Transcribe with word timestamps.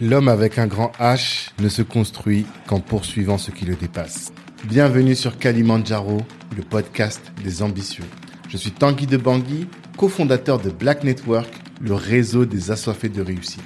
L'homme 0.00 0.26
avec 0.26 0.58
un 0.58 0.66
grand 0.66 0.90
H 0.98 1.50
ne 1.60 1.68
se 1.68 1.80
construit 1.80 2.46
qu'en 2.66 2.80
poursuivant 2.80 3.38
ce 3.38 3.52
qui 3.52 3.64
le 3.64 3.76
dépasse. 3.76 4.32
Bienvenue 4.64 5.14
sur 5.14 5.38
Kalimandjaro, 5.38 6.22
le 6.56 6.62
podcast 6.64 7.20
des 7.44 7.62
ambitieux. 7.62 8.04
Je 8.48 8.56
suis 8.56 8.72
Tanguy 8.72 9.06
de 9.06 9.16
Bangui, 9.16 9.68
cofondateur 9.96 10.58
de 10.58 10.70
Black 10.70 11.04
Network, 11.04 11.48
le 11.80 11.94
réseau 11.94 12.44
des 12.44 12.72
assoiffés 12.72 13.08
de 13.08 13.22
réussite. 13.22 13.62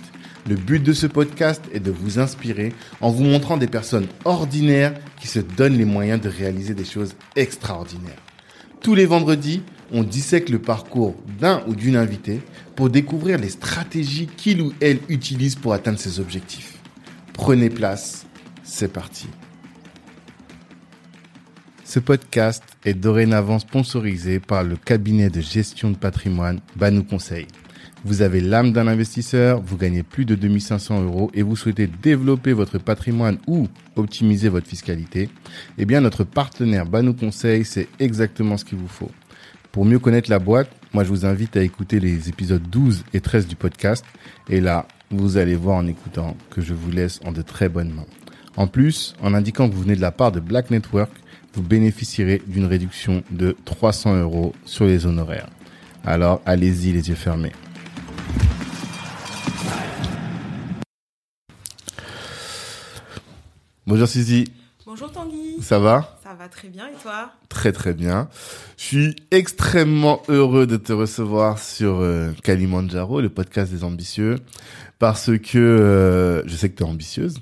Le 0.47 0.57
but 0.57 0.83
de 0.83 0.93
ce 0.93 1.07
podcast 1.07 1.63
est 1.73 1.81
de 1.81 1.91
vous 1.91 2.19
inspirer 2.19 2.75
en 3.01 3.09
vous 3.11 3.25
montrant 3.25 3.57
des 3.57 3.67
personnes 3.67 4.09
ordinaires 4.27 4.93
qui 5.19 5.29
se 5.29 5.41
donnent 5.41 5.79
les 5.79 5.87
moyens 5.87 6.21
de 6.21 6.29
réaliser 6.29 6.75
des 6.75 6.85
choses 6.85 7.15
extraordinaires. 7.37 8.23
Tous 8.83 8.95
les 8.95 9.07
vendredis, 9.07 9.63
on 9.93 10.03
dissèque 10.03 10.49
le 10.49 10.59
parcours 10.59 11.17
d'un 11.41 11.63
ou 11.67 11.75
d'une 11.75 11.97
invitée 11.97 12.41
pour 12.77 12.91
découvrir 12.91 13.39
les 13.39 13.49
stratégies 13.49 14.27
qu'il 14.27 14.61
ou 14.63 14.73
elle 14.81 14.99
utilise 15.09 15.57
pour 15.57 15.73
atteindre 15.73 15.99
ses 15.99 16.21
objectifs. 16.21 16.79
Prenez 17.33 17.71
place, 17.71 18.27
c'est 18.63 18.93
parti. 18.93 19.29
Ce 21.85 21.99
podcast 22.01 22.63
est 22.85 22.95
dorénavant 22.95 23.59
sponsorisé 23.59 24.41
par 24.41 24.63
le 24.63 24.77
cabinet 24.77 25.31
de 25.31 25.41
gestion 25.41 25.91
de 25.91 25.97
patrimoine 25.97 26.61
Banou 26.77 27.03
Conseil. 27.03 27.47
Vous 28.05 28.23
avez 28.23 28.41
l'âme 28.41 28.73
d'un 28.73 28.87
investisseur, 28.87 29.61
vous 29.61 29.77
gagnez 29.77 30.03
plus 30.03 30.25
de 30.25 30.35
2500 30.35 31.03
euros 31.03 31.31
et 31.35 31.43
vous 31.43 31.57
souhaitez 31.57 31.87
développer 31.87 32.53
votre 32.53 32.79
patrimoine 32.79 33.39
ou 33.47 33.69
optimiser 33.97 34.49
votre 34.49 34.67
fiscalité, 34.67 35.31
eh 35.79 35.85
bien 35.85 36.01
notre 36.01 36.25
partenaire 36.25 36.87
Banou 36.87 37.15
Conseil, 37.15 37.65
c'est 37.65 37.89
exactement 37.99 38.57
ce 38.57 38.65
qu'il 38.65 38.79
vous 38.79 38.87
faut. 38.87 39.11
Pour 39.73 39.85
mieux 39.85 39.99
connaître 39.99 40.31
la 40.31 40.39
boîte, 40.39 40.71
moi 40.93 41.05
je 41.05 41.11
vous 41.11 41.27
invite 41.27 41.57
à 41.57 41.63
écouter 41.63 42.01
les 42.01 42.29
épisodes 42.29 42.63
12 42.63 43.05
et 43.13 43.21
13 43.21 43.47
du 43.47 43.55
podcast. 43.57 44.05
Et 44.49 44.61
là, 44.61 44.87
vous 45.11 45.37
allez 45.37 45.57
voir 45.57 45.77
en 45.77 45.87
écoutant 45.87 46.37
que 46.51 46.61
je 46.61 46.75
vous 46.75 46.91
laisse 46.91 47.21
en 47.25 47.33
de 47.33 47.43
très 47.43 47.69
bonnes 47.69 47.93
mains. 47.93 48.07
En 48.57 48.67
plus, 48.67 49.15
en 49.23 49.35
indiquant 49.35 49.69
que 49.69 49.75
vous 49.75 49.83
venez 49.83 49.97
de 49.97 50.01
la 50.01 50.11
part 50.11 50.33
de 50.33 50.41
Black 50.41 50.71
Network, 50.71 51.11
vous 51.55 51.63
bénéficierez 51.63 52.43
d'une 52.47 52.65
réduction 52.65 53.23
de 53.31 53.57
300 53.65 54.17
euros 54.17 54.55
sur 54.65 54.87
les 54.87 55.07
honoraires. 55.07 55.49
Alors 56.05 56.41
allez-y 56.47 56.93
les 56.93 57.09
yeux 57.09 57.15
fermés. 57.15 57.53
Bonjour 63.87 64.09
Suzy. 64.09 64.45
Bonjour 65.01 65.13
Tanguy. 65.13 65.63
Ça 65.63 65.79
va 65.79 66.19
Ça 66.25 66.35
va 66.35 66.49
très 66.49 66.67
bien 66.67 66.89
et 66.89 67.01
toi? 67.01 67.31
Très 67.49 67.71
très 67.71 67.95
bien. 67.95 68.29
Je 68.77 68.83
suis 68.83 69.17
extrêmement 69.31 70.25
heureux 70.27 70.67
de 70.67 70.77
te 70.77 70.93
recevoir 70.93 71.61
sur 71.61 72.01
euh, 72.01 72.33
Kalimandjaro, 72.43 73.21
le 73.21 73.29
podcast 73.29 73.71
des 73.71 73.85
ambitieux, 73.85 74.41
parce 74.99 75.31
que 75.39 75.57
euh, 75.57 76.43
je 76.49 76.57
sais 76.57 76.69
que 76.69 76.75
tu 76.79 76.83
es 76.83 76.87
ambitieuse. 76.87 77.39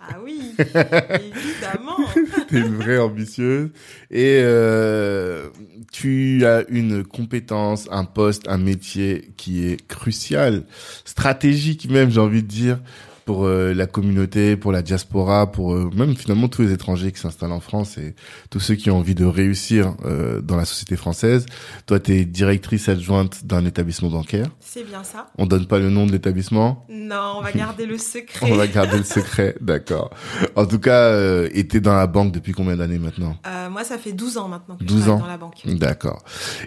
Ah 0.00 0.16
oui, 0.24 0.54
évidemment. 0.58 1.98
tu 2.48 2.56
es 2.56 2.60
une 2.60 2.76
vraie 2.76 2.98
ambitieuse 2.98 3.68
et 4.10 4.40
euh, 4.42 5.50
tu 5.92 6.46
as 6.46 6.64
une 6.70 7.04
compétence, 7.04 7.88
un 7.90 8.06
poste, 8.06 8.48
un 8.48 8.56
métier 8.56 9.32
qui 9.36 9.66
est 9.66 9.86
crucial, 9.86 10.64
stratégique 11.04 11.90
même, 11.90 12.10
j'ai 12.10 12.20
envie 12.20 12.42
de 12.42 12.48
dire, 12.48 12.78
pour 13.24 13.44
euh, 13.44 13.72
la 13.74 13.86
communauté, 13.86 14.56
pour 14.56 14.72
la 14.72 14.82
diaspora, 14.82 15.50
pour 15.50 15.74
euh, 15.74 15.90
même 15.94 16.16
finalement 16.16 16.48
tous 16.48 16.62
les 16.62 16.72
étrangers 16.72 17.12
qui 17.12 17.20
s'installent 17.20 17.52
en 17.52 17.60
France 17.60 17.98
et 17.98 18.14
tous 18.50 18.60
ceux 18.60 18.74
qui 18.74 18.90
ont 18.90 18.98
envie 18.98 19.14
de 19.14 19.24
réussir 19.24 19.94
euh, 20.04 20.40
dans 20.40 20.56
la 20.56 20.64
société 20.64 20.96
française. 20.96 21.46
Toi, 21.86 22.00
tu 22.00 22.12
es 22.12 22.24
directrice 22.24 22.88
adjointe 22.88 23.44
d'un 23.44 23.64
établissement 23.64 24.08
bancaire. 24.08 24.46
C'est 24.60 24.84
bien 24.84 25.02
ça. 25.04 25.28
On 25.38 25.46
donne 25.46 25.66
pas 25.66 25.78
le 25.78 25.90
nom 25.90 26.06
de 26.06 26.12
l'établissement 26.12 26.86
Non, 26.88 27.34
on 27.38 27.42
va 27.42 27.52
garder 27.52 27.86
le 27.86 27.98
secret. 27.98 28.46
On 28.50 28.56
va 28.56 28.66
garder 28.66 28.98
le 28.98 29.04
secret, 29.04 29.54
d'accord. 29.60 30.10
En 30.56 30.66
tout 30.66 30.78
cas, 30.78 31.02
euh, 31.02 31.48
et 31.52 31.66
t'es 31.66 31.80
dans 31.80 31.94
la 31.94 32.06
banque 32.06 32.32
depuis 32.32 32.52
combien 32.52 32.76
d'années 32.76 32.98
maintenant? 32.98 33.36
Moi, 33.70 33.84
ça 33.84 33.96
fait 33.98 34.12
12 34.12 34.36
ans 34.38 34.48
maintenant 34.48 34.76
que 34.76 34.84
12 34.84 35.04
je 35.04 35.10
ans. 35.10 35.18
dans 35.18 35.26
la 35.26 35.38
banque. 35.38 35.62
D'accord. 35.66 36.22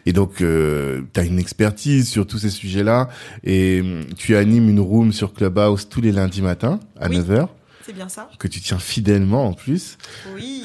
Et 0.05 0.13
donc, 0.13 0.41
euh, 0.41 1.01
tu 1.13 1.19
as 1.19 1.23
une 1.23 1.39
expertise 1.39 2.07
sur 2.09 2.25
tous 2.25 2.39
ces 2.39 2.49
sujets-là 2.49 3.09
et 3.43 3.81
hum, 3.81 4.05
tu 4.17 4.35
animes 4.35 4.69
une 4.69 4.79
room 4.79 5.11
sur 5.11 5.33
Clubhouse 5.33 5.87
tous 5.89 6.01
les 6.01 6.11
lundis 6.11 6.41
matin 6.41 6.79
à 6.99 7.09
Oui. 7.09 7.17
9h, 7.19 7.47
C'est 7.85 7.93
bien 7.93 8.09
ça 8.09 8.29
que 8.39 8.47
tu 8.47 8.61
tiens 8.61 8.79
fidèlement 8.79 9.45
en 9.47 9.53
plus, 9.53 9.97
Oui. 10.35 10.63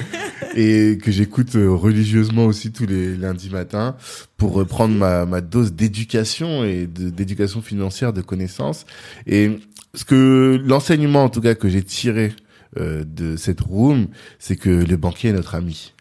et 0.56 0.98
que 1.02 1.10
j'écoute 1.10 1.54
euh, 1.56 1.68
religieusement 1.70 2.46
aussi 2.46 2.72
tous 2.72 2.86
les 2.86 3.16
lundis 3.16 3.50
matins 3.50 3.96
pour 4.36 4.52
reprendre 4.52 4.94
ma, 4.94 5.26
ma 5.26 5.40
dose 5.40 5.72
d'éducation 5.72 6.64
et 6.64 6.86
d'éducation 6.86 7.62
financière, 7.62 8.12
de 8.12 8.20
connaissances. 8.22 8.86
Et 9.26 9.58
ce 9.94 10.04
que 10.04 10.60
l'enseignement 10.64 11.24
en 11.24 11.28
tout 11.28 11.40
cas 11.40 11.54
que 11.54 11.68
j'ai 11.68 11.82
tiré 11.82 12.32
euh, 12.78 13.04
de 13.06 13.36
cette 13.36 13.60
room, 13.60 14.06
c'est 14.38 14.56
que 14.56 14.70
le 14.70 14.96
banquier 14.96 15.30
est 15.30 15.34
notre 15.34 15.54
ami. 15.54 15.92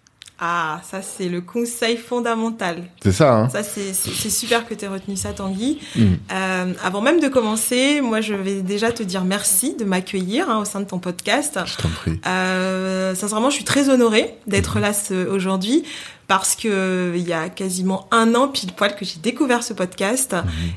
Ah, 0.41 0.79
ça 0.89 1.01
c'est 1.01 1.27
le 1.27 1.41
conseil 1.41 1.97
fondamental. 1.97 2.83
C'est 3.03 3.11
ça, 3.11 3.33
hein 3.35 3.49
Ça 3.49 3.61
c'est 3.61 3.93
super 3.93 4.65
que 4.65 4.73
tu 4.73 4.85
aies 4.85 4.87
retenu 4.87 5.17
ça 5.17 5.33
Tanguy. 5.33 5.79
Mm. 5.97 6.01
Euh, 6.31 6.73
avant 6.81 7.01
même 7.01 7.19
de 7.19 7.27
commencer, 7.27 7.99
moi 7.99 8.21
je 8.21 8.33
vais 8.35 8.61
déjà 8.61 8.93
te 8.93 9.03
dire 9.03 9.25
merci 9.25 9.75
de 9.75 9.83
m'accueillir 9.83 10.49
hein, 10.49 10.59
au 10.59 10.65
sein 10.65 10.79
de 10.79 10.85
ton 10.85 10.99
podcast. 10.99 11.59
Je 11.65 11.75
t'en 11.75 11.89
prie. 11.89 12.21
Euh, 12.25 13.15
sincèrement, 13.15 13.49
je 13.49 13.55
suis 13.55 13.65
très 13.65 13.89
honorée 13.89 14.33
d'être 14.47 14.79
là 14.79 14.93
ce- 14.93 15.27
aujourd'hui 15.27 15.83
parce 16.29 16.55
que 16.55 17.13
il 17.15 17.27
y 17.27 17.33
a 17.33 17.49
quasiment 17.49 18.07
un 18.11 18.35
an 18.35 18.49
pile 18.49 18.71
poil 18.71 18.95
que 18.95 19.03
j'ai 19.03 19.19
découvert 19.19 19.63
ce 19.63 19.73
podcast. 19.73 20.35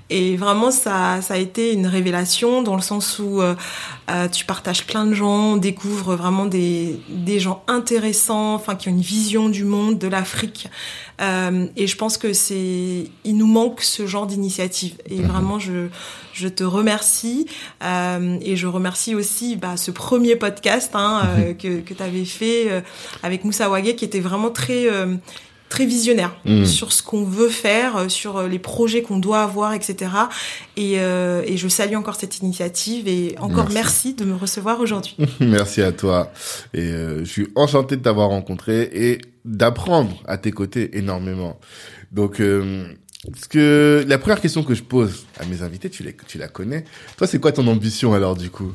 Et 0.08 0.34
vraiment 0.38 0.70
ça 0.70 1.20
ça 1.20 1.34
a 1.34 1.36
été 1.36 1.74
une 1.74 1.86
révélation 1.86 2.62
dans 2.62 2.74
le 2.74 2.80
sens 2.80 3.18
où 3.18 3.42
euh, 3.42 3.54
euh, 4.10 4.28
tu 4.28 4.46
partages 4.46 4.86
plein 4.86 5.04
de 5.04 5.12
gens, 5.12 5.52
on 5.52 5.56
découvre 5.58 6.16
vraiment 6.16 6.46
des 6.46 6.98
des 7.10 7.38
gens 7.38 7.62
intéressants, 7.68 8.54
enfin 8.54 8.76
qui 8.76 8.88
ont 8.88 8.92
une 8.92 9.02
vision 9.02 9.50
du 9.50 9.64
monde, 9.64 9.98
de 9.98 10.08
l'Afrique. 10.08 10.68
Euh, 11.20 11.66
et 11.76 11.86
je 11.86 11.96
pense 11.98 12.16
que 12.16 12.32
c'est 12.32 13.10
il 13.24 13.36
nous 13.36 13.46
manque 13.46 13.82
ce 13.82 14.06
genre 14.06 14.26
d'initiative. 14.26 14.94
Et 15.10 15.20
vraiment 15.20 15.58
je 15.58 15.88
je 16.32 16.48
te 16.48 16.64
remercie 16.64 17.46
euh, 17.84 18.38
et 18.42 18.56
je 18.56 18.66
remercie 18.66 19.14
aussi 19.14 19.56
bah, 19.56 19.76
ce 19.76 19.90
premier 19.90 20.36
podcast 20.36 20.90
hein, 20.94 21.22
euh, 21.38 21.54
que, 21.54 21.80
que 21.80 21.94
tu 21.94 22.02
avais 22.02 22.24
fait 22.24 22.70
euh, 22.70 22.80
avec 23.22 23.44
Moussa 23.44 23.68
Wagé 23.68 23.94
qui 23.96 24.04
était 24.04 24.20
vraiment 24.20 24.50
très 24.50 24.90
euh, 24.90 25.14
très 25.68 25.86
visionnaire 25.86 26.34
Mhm. 26.44 26.66
sur 26.66 26.92
ce 26.92 27.02
qu'on 27.02 27.24
veut 27.24 27.48
faire, 27.48 27.96
euh, 27.96 28.08
sur 28.10 28.42
les 28.42 28.58
projets 28.58 29.00
qu'on 29.00 29.16
doit 29.18 29.42
avoir, 29.42 29.72
etc. 29.72 30.10
Et, 30.76 30.96
euh, 30.98 31.42
et 31.46 31.56
je 31.56 31.66
salue 31.66 31.94
encore 31.94 32.16
cette 32.16 32.40
initiative 32.40 33.08
et 33.08 33.36
encore 33.40 33.70
Merci. 33.70 33.74
merci, 33.74 34.14
de 34.14 34.24
me 34.26 34.34
recevoir 34.36 34.80
aujourd'hui. 34.80 35.16
Merci 35.40 35.80
à 35.80 35.92
toi. 35.92 36.30
Et 36.74 36.80
euh, 36.82 37.20
je 37.24 37.30
suis 37.30 37.48
enchanté 37.54 37.96
de 37.96 38.02
t'avoir 38.02 38.28
rencontré 38.28 38.82
et 38.92 39.18
d'apprendre 39.46 40.22
à 40.26 40.36
tes 40.36 40.50
côtés 40.52 40.98
énormément. 40.98 41.58
Donc, 42.12 42.40
euh, 42.40 42.84
ce 43.40 43.46
que 43.48 44.04
la 44.08 44.18
première 44.18 44.40
question 44.40 44.62
que 44.64 44.74
je 44.74 44.82
pose 44.82 45.26
à 45.38 45.44
mes 45.44 45.62
invités, 45.62 45.88
tu, 45.90 46.02
les, 46.02 46.16
tu 46.26 46.38
la 46.38 46.48
connais. 46.48 46.84
Toi, 47.16 47.26
c'est 47.26 47.38
quoi 47.40 47.52
ton 47.52 47.66
ambition 47.68 48.14
alors 48.14 48.36
du 48.36 48.50
coup? 48.50 48.72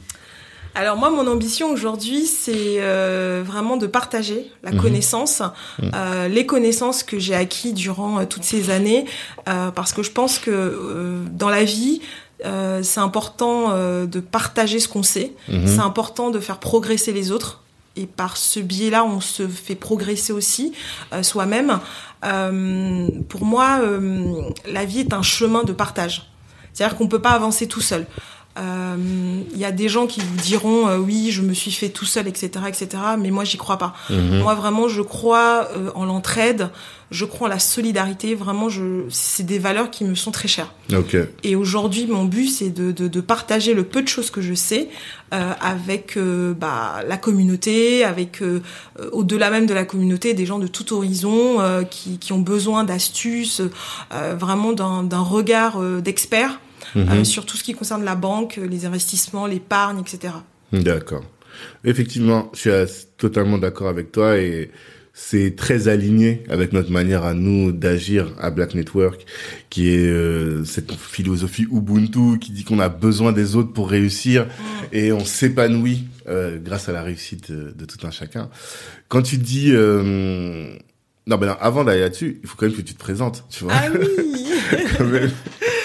Alors 0.75 0.95
moi, 0.95 1.09
mon 1.09 1.25
ambition 1.27 1.71
aujourd'hui, 1.71 2.25
c'est 2.27 2.75
euh, 2.79 3.43
vraiment 3.45 3.77
de 3.77 3.87
partager 3.87 4.51
la 4.63 4.71
Mhm. 4.71 4.79
connaissance, 4.81 5.41
Mhm. 5.81 5.91
euh, 5.95 6.27
les 6.27 6.45
connaissances 6.45 7.01
que 7.03 7.17
j'ai 7.17 7.33
acquis 7.33 7.73
durant 7.73 8.19
euh, 8.19 8.25
toutes 8.25 8.43
ces 8.43 8.69
années, 8.69 9.05
parce 9.45 9.91
que 9.91 10.03
je 10.03 10.11
pense 10.11 10.37
que 10.39 11.23
dans 11.31 11.49
la 11.49 11.63
vie, 11.63 12.01
c'est 12.83 12.99
important 12.99 13.71
de 14.05 14.19
partager 14.19 14.79
ce 14.79 14.87
qu'on 14.87 15.01
sait, 15.03 15.31
Mhm. 15.49 15.65
c'est 15.67 15.79
important 15.79 16.29
de 16.29 16.39
faire 16.39 16.59
progresser 16.59 17.11
les 17.11 17.31
autres. 17.31 17.63
Et 17.97 18.05
par 18.05 18.37
ce 18.37 18.59
biais-là, 18.59 19.03
on 19.03 19.19
se 19.19 19.47
fait 19.47 19.75
progresser 19.75 20.31
aussi 20.31 20.71
euh, 21.13 21.23
soi-même. 21.23 21.79
Euh, 22.23 23.09
pour 23.27 23.43
moi, 23.43 23.79
euh, 23.81 24.41
la 24.65 24.85
vie 24.85 24.99
est 24.99 25.13
un 25.13 25.23
chemin 25.23 25.63
de 25.63 25.73
partage. 25.73 26.29
C'est-à-dire 26.73 26.95
qu'on 26.95 27.07
peut 27.07 27.21
pas 27.21 27.31
avancer 27.31 27.67
tout 27.67 27.81
seul. 27.81 28.05
Euh, 28.57 28.95
Il 29.53 29.57
y 29.59 29.65
a 29.65 29.71
des 29.71 29.89
gens 29.89 30.07
qui 30.07 30.19
vous 30.19 30.37
diront 30.37 30.87
euh, 30.87 30.97
oui, 30.97 31.31
je 31.31 31.41
me 31.41 31.53
suis 31.53 31.71
fait 31.71 31.89
tout 31.89 32.05
seul, 32.05 32.27
etc., 32.27 32.49
etc. 32.67 32.87
Mais 33.19 33.31
moi, 33.31 33.43
j'y 33.43 33.57
crois 33.57 33.77
pas. 33.77 33.93
Mhm. 34.09 34.39
Moi, 34.39 34.55
vraiment, 34.55 34.87
je 34.87 35.01
crois 35.01 35.67
euh, 35.75 35.89
en 35.95 36.05
l'entraide. 36.05 36.69
Je 37.09 37.23
crois 37.23 37.47
en 37.47 37.49
la 37.49 37.59
solidarité. 37.59 38.35
Vraiment, 38.35 38.67
je, 38.67 39.03
c'est 39.09 39.45
des 39.45 39.59
valeurs 39.59 39.89
qui 39.91 40.03
me 40.03 40.13
sont 40.15 40.31
très 40.31 40.47
chères. 40.49 40.73
Ok. 40.93 41.15
Et 41.43 41.55
aujourd'hui, 41.55 42.05
mon 42.07 42.25
but, 42.25 42.47
c'est 42.47 42.69
de, 42.69 42.91
de, 42.91 43.07
de 43.07 43.21
partager 43.21 43.73
le 43.73 43.83
peu 43.83 44.01
de 44.01 44.07
choses 44.09 44.29
que 44.29 44.41
je 44.41 44.53
sais 44.53 44.89
euh, 45.33 45.53
avec 45.61 46.17
euh, 46.17 46.53
bah, 46.53 47.01
la 47.07 47.17
communauté, 47.17 48.03
avec 48.03 48.41
euh, 48.41 48.61
euh, 48.99 49.09
au-delà 49.13 49.49
même 49.49 49.67
de 49.67 49.73
la 49.73 49.85
communauté, 49.85 50.33
des 50.33 50.45
gens 50.45 50.59
de 50.59 50.67
tout 50.67 50.93
horizon 50.93 51.61
euh, 51.61 51.83
qui, 51.83 52.17
qui 52.17 52.33
ont 52.33 52.39
besoin 52.39 52.83
d'astuces, 52.83 53.61
euh, 54.13 54.35
vraiment 54.37 54.73
d'un 54.73 55.19
regard 55.19 55.81
euh, 55.81 56.01
d'expert 56.01 56.59
Mhm. 56.95 57.09
euh, 57.09 57.23
sur 57.23 57.45
tout 57.45 57.57
ce 57.57 57.63
qui 57.63 57.73
concerne 57.73 58.03
la 58.03 58.15
banque, 58.15 58.57
les 58.57 58.85
investissements, 58.85 59.47
l'épargne, 59.47 59.99
etc. 59.99 60.33
D'accord. 60.71 61.23
Effectivement, 61.83 62.51
je 62.53 62.85
suis 62.85 63.05
totalement 63.17 63.57
d'accord 63.57 63.87
avec 63.87 64.11
toi 64.11 64.37
et 64.37 64.71
c'est 65.19 65.55
très 65.55 65.87
aligné 65.87 66.43
avec 66.47 66.73
notre 66.73 66.91
manière 66.91 67.23
à 67.23 67.33
nous 67.33 67.71
d'agir 67.71 68.27
à 68.39 68.51
Black 68.51 68.75
Network, 68.75 69.25
qui 69.71 69.89
est 69.89 70.05
euh, 70.05 70.63
cette 70.63 70.93
philosophie 70.93 71.63
Ubuntu 71.71 72.37
qui 72.39 72.51
dit 72.51 72.63
qu'on 72.63 72.77
a 72.77 72.87
besoin 72.87 73.31
des 73.31 73.55
autres 73.55 73.73
pour 73.73 73.89
réussir 73.89 74.45
mm. 74.45 74.49
et 74.91 75.11
on 75.11 75.25
s'épanouit 75.25 76.03
euh, 76.27 76.59
grâce 76.59 76.87
à 76.87 76.91
la 76.91 77.01
réussite 77.01 77.51
de, 77.51 77.85
tout 77.85 78.05
un 78.05 78.11
chacun. 78.11 78.49
Quand 79.07 79.23
tu 79.23 79.37
dis 79.39 79.71
euh, 79.71 80.77
non, 81.25 81.37
ben 81.37 81.57
avant 81.59 81.83
d'aller 81.83 82.01
là-dessus, 82.01 82.39
il 82.43 82.47
faut 82.47 82.55
quand 82.55 82.67
même 82.67 82.75
que 82.75 82.81
tu 82.81 82.93
te 82.93 82.99
présentes, 82.99 83.43
tu 83.49 83.63
vois. 83.63 83.73
Ah 83.75 83.87
oui. 83.91 85.19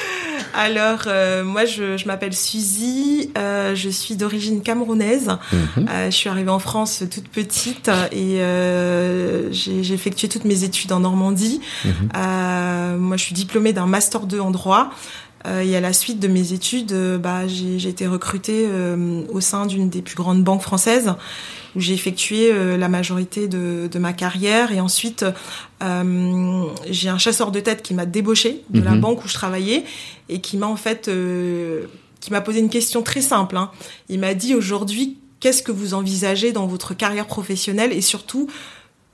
Alors, 0.55 1.05
euh, 1.07 1.45
moi, 1.45 1.65
je, 1.65 1.97
je 1.97 2.07
m'appelle 2.07 2.35
Suzy, 2.35 3.31
euh, 3.39 3.75
je 3.75 3.89
suis 3.89 4.17
d'origine 4.17 4.63
camerounaise. 4.63 5.31
Mhm. 5.53 5.89
Euh, 5.89 6.07
je 6.07 6.17
suis 6.17 6.29
arrivée 6.29 6.51
en 6.51 6.59
France 6.59 7.05
toute 7.11 7.29
petite 7.29 7.91
et 8.11 8.41
euh, 8.41 9.51
j'ai 9.53 9.93
effectué 9.93 10.29
toutes 10.29 10.45
mes 10.45 10.65
études 10.65 10.93
en 10.93 11.01
Normandie. 11.01 11.61
Mhm. 11.85 11.93
Euh, 12.17 12.99
moi, 12.99 13.17
je 13.17 13.25
suis 13.25 13.35
diplômée 13.35 13.73
d'un 13.73 13.87
Master 13.87 14.27
2 14.27 14.41
en 14.41 14.51
droit. 14.51 14.91
Et 15.45 15.77
à 15.77 15.81
la 15.81 15.93
suite 15.93 16.21
de 16.21 16.29
mes 16.29 16.53
études, 16.53 16.95
bah, 17.21 17.47
j'ai 17.47 17.89
été 17.89 18.07
recrutée 18.07 18.69
au 19.29 19.41
sein 19.41 19.67
d'une 19.67 19.89
des 19.89 20.03
plus 20.03 20.15
grandes 20.15 20.45
banques 20.45 20.63
françaises 20.63 21.15
où 21.75 21.81
j'ai 21.81 21.95
effectué 21.95 22.53
euh, 22.53 22.77
la 22.77 22.89
majorité 22.89 23.49
de, 23.49 23.89
de, 23.91 23.99
ma 23.99 24.13
carrière. 24.13 24.73
Et 24.73 24.81
ensuite, 24.81 25.25
euh, 25.83 26.65
j'ai 26.89 27.09
un 27.09 27.19
chasseur 27.19 27.51
de 27.51 27.61
tête 27.61 27.83
qui 27.83 27.95
m'a 27.95 28.07
débauché 28.07 28.63
de 28.71 28.81
la 28.81 28.93
mhm. 28.93 29.01
banque 29.01 29.25
où 29.25 29.29
je 29.29 29.35
travaillais 29.35 29.85
et 30.29 30.41
qui 30.41 30.57
m'a 30.57 30.67
en 30.67 30.77
fait, 30.77 31.09
euh, 31.09 31.87
qui 32.21 32.31
m'a 32.31 32.41
posé 32.41 32.61
une 32.61 32.69
question 32.69 33.03
très 33.03 33.23
simple. 33.23 33.57
Hein. 33.57 33.71
Il 34.09 34.21
m'a 34.21 34.35
dit 34.35 34.55
aujourd'hui, 34.55 35.19
qu'est-ce 35.41 35.63
que 35.63 35.73
vous 35.73 35.95
envisagez 35.95 36.53
dans 36.53 36.67
votre 36.67 36.95
carrière 36.95 37.27
professionnelle 37.27 37.93
et 37.93 38.03
surtout, 38.03 38.49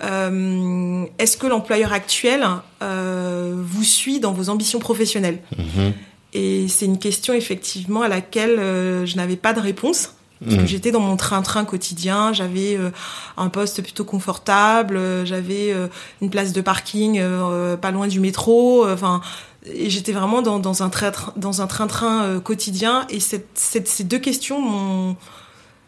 euh, 0.02 1.04
est-ce 1.18 1.36
que 1.36 1.46
l'employeur 1.46 1.92
actuel 1.92 2.46
euh, 2.82 3.54
vous 3.56 3.84
suit 3.84 4.20
dans 4.20 4.32
vos 4.32 4.48
ambitions 4.48 4.78
professionnelles? 4.78 5.40
Mhm. 5.56 5.92
Et 6.34 6.68
c'est 6.68 6.84
une 6.84 6.98
question 6.98 7.34
effectivement 7.34 8.02
à 8.02 8.08
laquelle 8.08 8.58
euh, 8.58 9.06
je 9.06 9.16
n'avais 9.16 9.36
pas 9.36 9.52
de 9.54 9.60
réponse. 9.60 10.14
Parce 10.44 10.56
que 10.56 10.62
mm. 10.62 10.66
j'étais 10.66 10.90
dans 10.92 11.00
mon 11.00 11.16
train-train 11.16 11.64
quotidien, 11.64 12.32
j'avais 12.32 12.76
euh, 12.76 12.90
un 13.36 13.48
poste 13.48 13.82
plutôt 13.82 14.04
confortable, 14.04 14.96
euh, 14.96 15.24
j'avais 15.24 15.72
euh, 15.72 15.88
une 16.22 16.30
place 16.30 16.52
de 16.52 16.60
parking 16.60 17.20
pas 17.80 17.90
loin 17.90 18.06
du 18.06 18.20
métro, 18.20 18.88
enfin 18.88 19.20
et 19.66 19.90
j'étais 19.90 20.12
vraiment 20.12 20.40
dans, 20.40 20.60
dans 20.60 20.82
un 20.82 20.88
train 20.88 21.12
dans 21.36 21.60
un 21.60 21.66
train-train 21.66 22.38
quotidien 22.40 23.06
et 23.10 23.20
cette, 23.20 23.48
cette, 23.54 23.88
ces 23.88 24.04
deux 24.04 24.18
questions 24.18 24.60
m'ont 24.60 25.16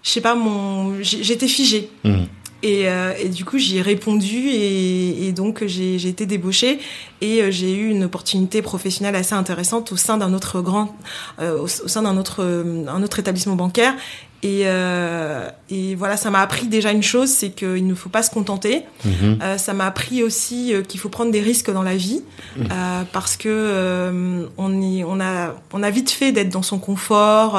je 0.03 0.11
sais 0.11 0.21
pas 0.21 0.35
mon 0.35 1.01
j'étais 1.03 1.49
figée. 1.49 1.91
Mm. 2.05 2.25
Et, 2.62 2.85
et, 2.85 3.29
du 3.29 3.45
coup, 3.45 3.59
j'y 3.59 3.79
ai 3.79 3.83
répondu 3.83 4.49
et, 4.51 5.33
donc 5.33 5.65
j'ai 5.67 6.07
été 6.07 6.27
débauchée. 6.27 6.79
Et 7.23 7.51
j'ai 7.53 7.75
eu 7.75 7.89
une 7.89 8.05
opportunité 8.05 8.62
professionnelle 8.62 9.15
assez 9.15 9.35
intéressante 9.35 9.93
au 9.93 9.97
sein 9.97 10.19
d'un 10.19 10.35
autre 10.35 10.61
grand, 10.61 10.97
au, 11.41 11.67
sein 11.67 12.03
d'un 12.03 12.17
autre, 12.17 12.45
un 12.87 13.03
autre 13.03 13.19
établissement 13.19 13.57
bancaire 13.57 13.95
et, 14.43 14.63
euh, 14.65 15.51
et 15.69 15.95
voilà, 15.95 16.17
ça 16.17 16.31
m'a 16.31 16.41
appris 16.41 16.67
déjà 16.67 16.93
une 16.93 17.03
chose, 17.03 17.29
c'est 17.29 17.51
qu'il 17.51 17.87
ne 17.87 17.95
faut 17.95 18.09
pas 18.09 18.23
se 18.23 18.31
contenter. 18.31 18.85
Mhm. 19.05 19.39
Euh, 19.43 19.59
ça 19.59 19.75
m'a 19.75 19.87
appris 19.87 20.23
aussi 20.23 20.73
euh, 20.73 20.83
qu'il 20.83 20.99
faut 20.99 21.11
prendre 21.11 21.31
des 21.31 21.43
risques 21.43 21.71
dans 21.71 21.83
la 21.83 21.95
vie, 21.97 22.23
mhm. 22.57 22.69
euh, 22.73 23.03
parce 23.13 23.37
que 23.37 23.49
euh, 23.49 24.47
on, 24.57 24.81
y, 24.81 25.05
on, 25.05 25.21
a, 25.21 25.55
on 25.75 25.83
a 25.83 25.91
vite 25.91 26.11
fait 26.11 26.33
d'être 26.33 26.49
dans 26.49 26.63
son 26.63 26.79
confort, 26.79 27.57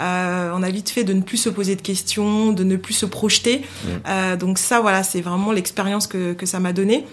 euh, 0.00 0.50
on 0.52 0.62
a 0.64 0.70
vite 0.70 0.90
fait 0.90 1.04
de 1.04 1.12
ne 1.12 1.22
plus 1.22 1.36
se 1.36 1.48
poser 1.48 1.76
de 1.76 1.82
questions, 1.82 2.52
de 2.52 2.64
ne 2.64 2.76
plus 2.76 2.94
se 2.94 3.06
projeter. 3.06 3.62
Mhm. 3.84 4.36
donc 4.38 4.58
ça, 4.58 4.80
voilà, 4.80 5.02
c'est 5.04 5.20
vraiment 5.20 5.52
l'expérience 5.52 6.08
que, 6.08 6.32
que 6.32 6.46
ça 6.46 6.58
m'a 6.58 6.72
donné. 6.72 7.04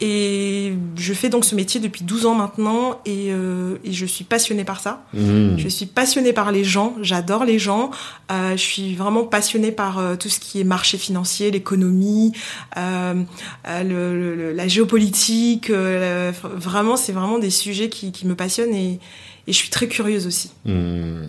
Et 0.00 0.74
je 0.98 1.14
fais 1.14 1.30
donc 1.30 1.46
ce 1.46 1.54
métier 1.54 1.80
depuis 1.80 2.04
12 2.04 2.26
ans 2.26 2.34
maintenant 2.34 3.00
et, 3.06 3.28
euh, 3.30 3.78
et 3.82 3.92
je 3.92 4.04
suis 4.04 4.24
passionnée 4.24 4.64
par 4.64 4.80
ça. 4.80 5.02
Mmh. 5.14 5.56
Je 5.56 5.68
suis 5.68 5.86
passionnée 5.86 6.34
par 6.34 6.52
les 6.52 6.64
gens, 6.64 6.94
j'adore 7.00 7.46
les 7.46 7.58
gens. 7.58 7.90
Euh, 8.30 8.52
je 8.52 8.62
suis 8.62 8.94
vraiment 8.94 9.24
passionnée 9.24 9.72
par 9.72 9.98
euh, 9.98 10.16
tout 10.16 10.28
ce 10.28 10.38
qui 10.38 10.60
est 10.60 10.64
marché 10.64 10.98
financier, 10.98 11.50
l'économie, 11.50 12.32
euh, 12.76 13.22
euh 13.68 13.82
le, 13.82 14.36
le, 14.36 14.52
la 14.52 14.68
géopolitique. 14.68 15.70
Euh, 15.70 16.30
vraiment, 16.42 16.96
c'est 16.96 17.12
vraiment 17.12 17.38
des 17.38 17.50
sujets 17.50 17.88
qui, 17.88 18.12
qui 18.12 18.26
me 18.26 18.34
passionnent 18.34 18.74
et, 18.74 19.00
et, 19.46 19.52
je 19.52 19.56
suis 19.56 19.70
très 19.70 19.88
curieuse 19.88 20.26
aussi. 20.26 20.50
Mmh. 20.66 21.22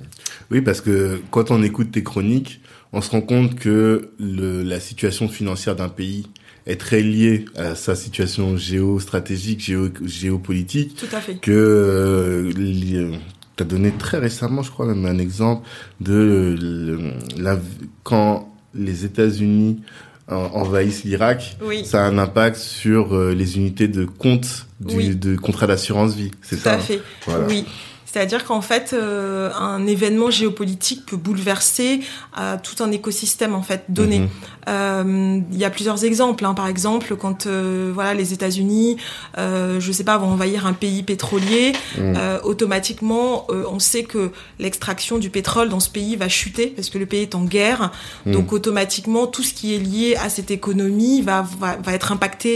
Oui, 0.51 0.59
parce 0.59 0.81
que 0.81 1.21
quand 1.31 1.51
on 1.51 1.63
écoute 1.63 1.91
tes 1.91 2.03
chroniques, 2.03 2.59
on 2.91 2.99
se 2.99 3.11
rend 3.11 3.21
compte 3.21 3.55
que 3.55 4.11
le, 4.19 4.63
la 4.63 4.81
situation 4.81 5.29
financière 5.29 5.77
d'un 5.77 5.89
pays 5.89 6.27
est 6.67 6.79
très 6.79 7.01
lié 7.01 7.45
à 7.55 7.75
sa 7.75 7.95
situation 7.95 8.57
géostratégique, 8.57 9.61
géo, 9.61 9.89
géopolitique. 10.03 10.95
Tout 10.95 11.15
à 11.15 11.21
fait. 11.21 11.35
Que 11.35 11.51
euh, 11.51 13.11
tu 13.55 13.63
as 13.63 13.65
donné 13.65 13.91
très 13.97 14.19
récemment, 14.19 14.61
je 14.61 14.69
crois, 14.69 14.85
même 14.85 15.05
un 15.05 15.17
exemple 15.17 15.67
de 16.01 16.99
la, 17.37 17.57
quand 18.03 18.53
les 18.75 19.05
États-Unis 19.05 19.81
envahissent 20.29 21.05
l'Irak, 21.05 21.57
oui. 21.61 21.85
ça 21.85 22.05
a 22.05 22.09
un 22.09 22.17
impact 22.17 22.57
sur 22.57 23.15
euh, 23.15 23.33
les 23.33 23.55
unités 23.57 23.87
de 23.87 24.03
compte 24.03 24.67
du 24.81 24.95
oui. 24.95 25.15
de 25.15 25.37
contrat 25.37 25.67
d'assurance 25.67 26.15
vie. 26.15 26.31
C'est 26.41 26.57
ça. 26.57 26.71
Tout 26.73 26.75
à 26.75 26.79
fait. 26.79 27.01
Voilà. 27.25 27.47
Oui. 27.47 27.65
C'est-à-dire 28.11 28.45
qu'en 28.45 28.61
fait, 28.61 28.93
euh, 28.93 29.51
un 29.53 29.85
événement 29.85 30.31
géopolitique 30.31 31.05
peut 31.05 31.17
bouleverser 31.17 31.99
euh, 32.39 32.55
tout 32.61 32.81
un 32.81 32.91
écosystème 32.91 33.53
en 33.53 33.61
fait 33.61 33.83
donné. 33.89 34.19
-hmm. 34.19 34.27
euh, 34.69 35.39
il 35.51 35.57
y 35.57 35.65
a 35.65 35.69
plusieurs 35.69 36.03
exemples. 36.03 36.45
Hein. 36.45 36.53
Par 36.53 36.67
exemple, 36.67 37.15
quand 37.23 37.39
euh, 37.45 37.91
voilà 37.93 38.13
les 38.13 38.31
États-Unis, 38.37 38.97
euh, 39.37 39.79
je 39.79 39.91
sais 39.91 40.03
pas, 40.09 40.17
vont 40.17 40.31
envahir 40.31 40.65
un 40.65 40.73
pays 40.73 41.03
pétrolier, 41.03 41.73
mm. 41.97 42.15
automatiquement, 42.51 43.47
on 43.75 43.79
sait 43.79 44.03
que 44.13 44.31
l'extraction 44.63 45.15
du 45.17 45.29
pétrole 45.29 45.67
dans 45.69 45.83
ce 45.87 45.89
pays 45.97 46.15
va 46.15 46.29
chuter 46.29 46.67
parce 46.75 46.89
que 46.89 46.97
le 47.03 47.05
pays 47.05 47.23
est 47.23 47.35
en 47.35 47.43
guerre. 47.55 47.81
Mm. 48.25 48.31
Donc 48.35 48.47
automatiquement, 48.57 49.23
tout 49.27 49.43
ce 49.43 49.53
qui 49.57 49.67
est 49.75 49.79
lié 49.91 50.09
à 50.25 50.29
cette 50.35 50.51
économie 50.59 51.21
va 51.29 51.37
va, 51.61 51.69
va 51.85 51.91
être 51.97 52.09
impacté 52.15 52.47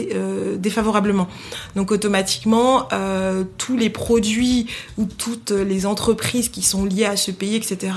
défavorablement. 0.68 1.28
Donc 1.78 1.88
automatiquement, 1.92 2.88
tous 3.58 3.78
les 3.84 3.90
produits 3.90 4.68
ou 5.00 5.06
tout 5.24 5.41
les 5.50 5.86
entreprises 5.86 6.50
qui 6.50 6.62
sont 6.62 6.86
liées 6.86 7.06
à 7.06 7.18
ce 7.18 7.32
pays, 7.32 7.56
etc., 7.56 7.94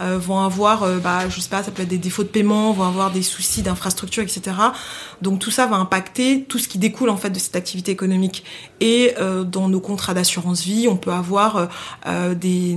euh, 0.00 0.18
vont 0.18 0.40
avoir, 0.40 0.82
euh, 0.82 0.98
bah, 0.98 1.28
je 1.28 1.40
sais 1.40 1.48
pas, 1.48 1.62
ça 1.62 1.70
peut 1.70 1.82
être 1.82 1.88
des 1.88 1.98
défauts 1.98 2.22
de 2.22 2.28
paiement, 2.28 2.72
vont 2.72 2.84
avoir 2.84 3.10
des 3.10 3.22
soucis 3.22 3.62
d'infrastructure, 3.62 4.22
etc. 4.22 4.56
Donc 5.22 5.40
tout 5.40 5.50
ça 5.50 5.66
va 5.66 5.76
impacter 5.76 6.44
tout 6.44 6.58
ce 6.58 6.68
qui 6.68 6.78
découle 6.78 7.10
en 7.10 7.16
fait 7.16 7.30
de 7.30 7.38
cette 7.38 7.56
activité 7.56 7.92
économique. 7.92 8.44
Et 8.80 9.14
euh, 9.18 9.44
dans 9.44 9.68
nos 9.68 9.80
contrats 9.80 10.14
d'assurance 10.14 10.62
vie, 10.62 10.86
on 10.88 10.96
peut 10.96 11.12
avoir 11.12 11.68
euh, 12.06 12.34
des 12.34 12.76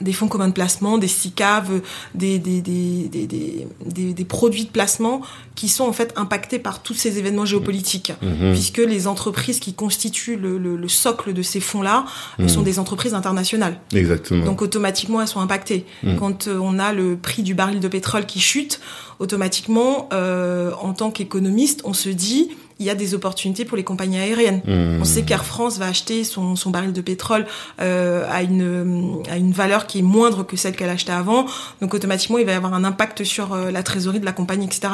des 0.00 0.12
fonds 0.12 0.28
communs 0.28 0.48
de 0.48 0.52
placement, 0.52 0.98
des 0.98 1.08
SICAV, 1.08 1.82
des, 2.14 2.38
des, 2.38 2.60
des, 2.60 3.08
des, 3.08 3.66
des, 3.84 4.12
des 4.14 4.24
produits 4.24 4.64
de 4.64 4.70
placement 4.70 5.22
qui 5.54 5.68
sont 5.68 5.84
en 5.84 5.92
fait 5.92 6.12
impactés 6.16 6.58
par 6.58 6.82
tous 6.82 6.94
ces 6.94 7.18
événements 7.18 7.44
géopolitiques, 7.44 8.12
mmh. 8.22 8.52
puisque 8.52 8.78
les 8.78 9.06
entreprises 9.06 9.60
qui 9.60 9.74
constituent 9.74 10.36
le, 10.36 10.58
le, 10.58 10.76
le 10.76 10.88
socle 10.88 11.32
de 11.32 11.42
ces 11.42 11.60
fonds-là 11.60 12.06
mmh. 12.38 12.48
sont 12.48 12.62
des 12.62 12.78
entreprises 12.78 13.14
internationales. 13.14 13.78
Exactement. 13.92 14.44
Donc 14.44 14.62
automatiquement, 14.62 15.20
elles 15.20 15.28
sont 15.28 15.40
impactées. 15.40 15.84
Mmh. 16.02 16.16
Quand 16.16 16.48
euh, 16.48 16.58
on 16.60 16.78
a 16.78 16.92
le 16.92 17.16
prix 17.16 17.42
du 17.42 17.54
baril 17.54 17.80
de 17.80 17.88
pétrole 17.88 18.26
qui 18.26 18.40
chute, 18.40 18.80
automatiquement, 19.18 20.08
euh, 20.12 20.72
en 20.80 20.92
tant 20.94 21.10
qu'économiste, 21.10 21.82
on 21.84 21.92
se 21.92 22.08
dit 22.08 22.50
il 22.80 22.86
y 22.86 22.90
a 22.90 22.94
des 22.94 23.14
opportunités 23.14 23.66
pour 23.66 23.76
les 23.76 23.84
compagnies 23.84 24.18
aériennes. 24.18 24.62
Mmh. 24.66 25.00
On 25.00 25.04
sait 25.04 25.22
qu'Air 25.22 25.44
France 25.44 25.78
va 25.78 25.86
acheter 25.86 26.24
son, 26.24 26.56
son 26.56 26.70
baril 26.70 26.94
de 26.94 27.00
pétrole 27.02 27.46
euh, 27.80 28.26
à, 28.28 28.42
une, 28.42 29.22
à 29.30 29.36
une 29.36 29.52
valeur 29.52 29.86
qui 29.86 29.98
est 29.98 30.02
moindre 30.02 30.44
que 30.44 30.56
celle 30.56 30.74
qu'elle 30.74 30.88
achetait 30.88 31.12
avant. 31.12 31.44
Donc 31.82 31.92
automatiquement, 31.92 32.38
il 32.38 32.46
va 32.46 32.52
y 32.52 32.54
avoir 32.54 32.72
un 32.72 32.82
impact 32.82 33.22
sur 33.22 33.52
euh, 33.52 33.70
la 33.70 33.82
trésorerie 33.82 34.18
de 34.18 34.24
la 34.24 34.32
compagnie, 34.32 34.64
etc. 34.64 34.88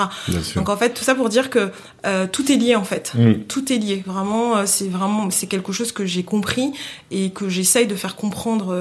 Donc 0.57 0.69
en 0.69 0.76
fait, 0.76 0.95
tout 0.95 1.05
ça 1.05 1.14
pour 1.14 1.28
dire 1.28 1.49
que 1.49 1.71
euh, 2.07 2.26
tout 2.31 2.50
est 2.50 2.57
lié 2.57 2.75
en 2.75 2.85
fait. 2.85 3.12
Mmh. 3.14 3.35
Tout 3.47 3.73
est 3.73 3.78
lié. 3.78 4.02
Vraiment, 4.05 4.66
c'est 4.66 4.88
vraiment 4.88 5.31
c'est 5.31 5.47
quelque 5.47 5.71
chose 5.71 5.93
que 5.93 6.05
j'ai 6.05 6.25
compris 6.25 6.73
et 7.12 7.31
que 7.31 7.49
j'essaye 7.49 7.87
de 7.87 7.95
faire 7.95 8.16
comprendre 8.16 8.76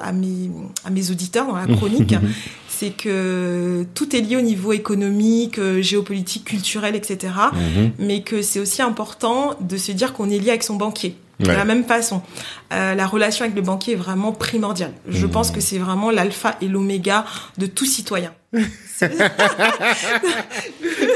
à 0.00 0.12
mes 0.12 0.50
à 0.84 0.90
mes 0.90 1.10
auditeurs 1.10 1.46
dans 1.46 1.56
la 1.56 1.66
chronique. 1.66 2.14
c'est 2.78 2.90
que 2.90 3.86
tout 3.94 4.14
est 4.14 4.20
lié 4.20 4.36
au 4.36 4.42
niveau 4.42 4.72
économique, 4.72 5.58
euh, 5.58 5.80
géopolitique, 5.80 6.44
culturel, 6.44 6.94
etc. 6.94 7.32
Mmh. 7.52 7.56
Mais 7.98 8.20
que 8.20 8.42
c'est 8.42 8.60
aussi 8.60 8.82
important 8.82 9.54
de 9.60 9.76
se 9.76 9.92
dire 9.92 10.12
qu'on 10.12 10.28
est 10.28 10.38
lié 10.38 10.50
avec 10.50 10.62
son 10.62 10.76
banquier. 10.76 11.16
Ouais. 11.40 11.48
De 11.48 11.52
la 11.52 11.64
même 11.64 11.84
façon, 11.84 12.22
euh, 12.72 12.94
la 12.94 13.06
relation 13.06 13.44
avec 13.44 13.56
le 13.56 13.62
banquier 13.62 13.94
est 13.94 13.96
vraiment 13.96 14.32
primordiale. 14.32 14.92
Je 15.08 15.26
mmh. 15.26 15.30
pense 15.30 15.50
que 15.50 15.60
c'est 15.60 15.78
vraiment 15.78 16.10
l'alpha 16.10 16.56
et 16.60 16.68
l'oméga 16.68 17.24
de 17.58 17.66
tout 17.66 17.84
citoyen. 17.84 18.32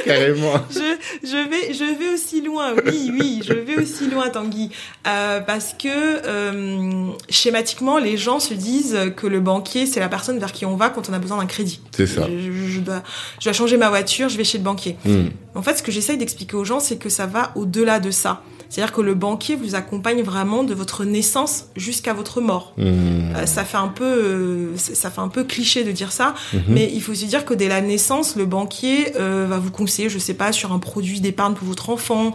Carrément. 0.05 0.53
Je, 0.71 0.97
je, 1.23 1.49
vais, 1.49 1.73
je 1.73 1.99
vais 1.99 2.13
aussi 2.13 2.43
loin, 2.43 2.75
oui, 2.85 3.11
oui, 3.19 3.43
je 3.47 3.55
vais 3.55 3.77
aussi 3.77 4.09
loin, 4.09 4.29
Tanguy. 4.29 4.71
Euh, 5.07 5.41
parce 5.41 5.75
que 5.79 5.89
euh, 5.89 7.11
schématiquement, 7.31 7.99
les 7.99 8.19
gens 8.19 8.39
se 8.39 8.53
disent 8.55 8.99
que 9.17 9.27
le 9.27 9.41
banquier, 9.41 9.87
c'est 9.87 10.01
la 10.01 10.09
personne 10.09 10.39
vers 10.39 10.53
qui 10.53 10.67
on 10.67 10.77
va 10.77 10.91
quand 10.91 11.09
on 11.09 11.13
a 11.15 11.19
besoin 11.19 11.39
d'un 11.39 11.47
crédit. 11.47 11.81
C'est 11.97 12.07
ça. 12.07 12.27
Je, 12.29 12.53
je, 12.53 12.67
je 12.69 12.81
dois, 12.81 13.03
je 13.39 13.45
dois 13.45 13.53
changer 13.55 13.77
ma 13.79 13.89
voiture, 13.89 14.29
je 14.29 14.37
vais 14.37 14.45
chez 14.45 14.59
le 14.59 14.65
banquier. 14.65 14.97
Hmm. 15.05 15.29
En 15.55 15.63
fait, 15.63 15.77
ce 15.77 15.83
que 15.83 15.91
j'essaye 15.91 16.19
d'expliquer 16.19 16.57
aux 16.57 16.65
gens, 16.65 16.81
c'est 16.81 16.97
que 16.97 17.09
ça 17.09 17.27
va 17.27 17.53
au-delà 17.55 17.99
de 18.01 18.11
ça. 18.11 18.43
C'est-à-dire 18.71 18.95
que 18.95 19.01
le 19.03 19.15
banquier 19.15 19.57
vous 19.57 19.75
accompagne 19.75 20.23
vraiment 20.23 20.63
de 20.65 20.73
votre 20.75 21.05
naissance 21.05 21.67
jusqu'à 21.77 22.13
votre 22.15 22.41
mort. 22.41 22.73
Hmm. 22.79 23.35
Euh, 23.37 23.45
ça 23.47 23.65
fait 23.65 23.77
un 23.77 23.89
peu, 23.89 24.05
euh, 24.05 24.77
ça 24.77 25.11
fait 25.11 25.21
un 25.21 25.29
peu 25.29 25.45
cliché 25.45 25.83
de 25.85 25.91
dire 25.93 26.13
ça, 26.13 26.35
Mhm. 26.53 26.63
mais 26.69 26.91
il 26.93 27.03
faut 27.03 27.13
se 27.15 27.25
dire 27.27 27.45
que 27.45 27.53
dès 27.53 27.69
la 27.69 27.81
naissance, 27.81 28.37
le 28.37 28.47
banquier 28.47 29.13
euh, 29.19 29.47
va 29.49 29.59
vous 29.59 29.71
conseiller, 29.73 30.09
je 30.09 30.19
sais 30.19 30.35
pas, 30.35 30.53
sur 30.53 30.73
un 30.73 30.79
produit 30.79 31.21
d'épargne 31.21 31.55
pour 31.55 31.67
votre 31.69 31.91
enfant. 31.91 32.33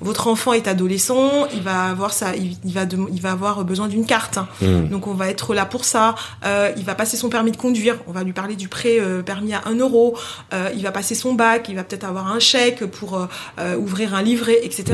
Votre 0.00 0.28
enfant 0.28 0.52
est 0.52 0.66
adolescent, 0.68 1.46
il 1.54 1.62
va 1.62 1.84
avoir 1.84 2.12
ça, 2.12 2.34
il, 2.36 2.56
il 2.64 2.72
va, 2.72 2.86
dem- 2.86 3.08
il 3.12 3.20
va 3.20 3.32
avoir 3.32 3.64
besoin 3.64 3.88
d'une 3.88 4.06
carte. 4.06 4.38
Hmm. 4.62 4.88
Donc 4.88 5.06
on 5.06 5.14
va 5.14 5.28
être 5.28 5.54
là 5.54 5.66
pour 5.66 5.84
ça. 5.84 6.14
Il 6.76 6.84
va 6.84 6.94
passer 6.94 7.16
son 7.16 7.28
permis 7.28 7.50
de 7.52 7.56
conduire. 7.56 7.96
On 8.06 8.12
va 8.12 8.22
lui 8.24 8.32
parler 8.32 8.56
du 8.56 8.68
prêt 8.68 8.98
permis 9.24 9.52
à 9.54 9.62
1 9.66 9.74
euro. 9.76 10.16
Il 10.74 10.82
va 10.82 10.90
passer 10.90 11.14
son 11.14 11.34
bac. 11.34 11.66
Il 11.68 11.76
va 11.76 11.84
peut-être 11.84 12.04
avoir 12.04 12.32
un 12.32 12.38
chèque 12.40 12.84
pour 12.86 13.26
ouvrir 13.78 14.14
un 14.14 14.22
livret, 14.22 14.58
etc. 14.62 14.84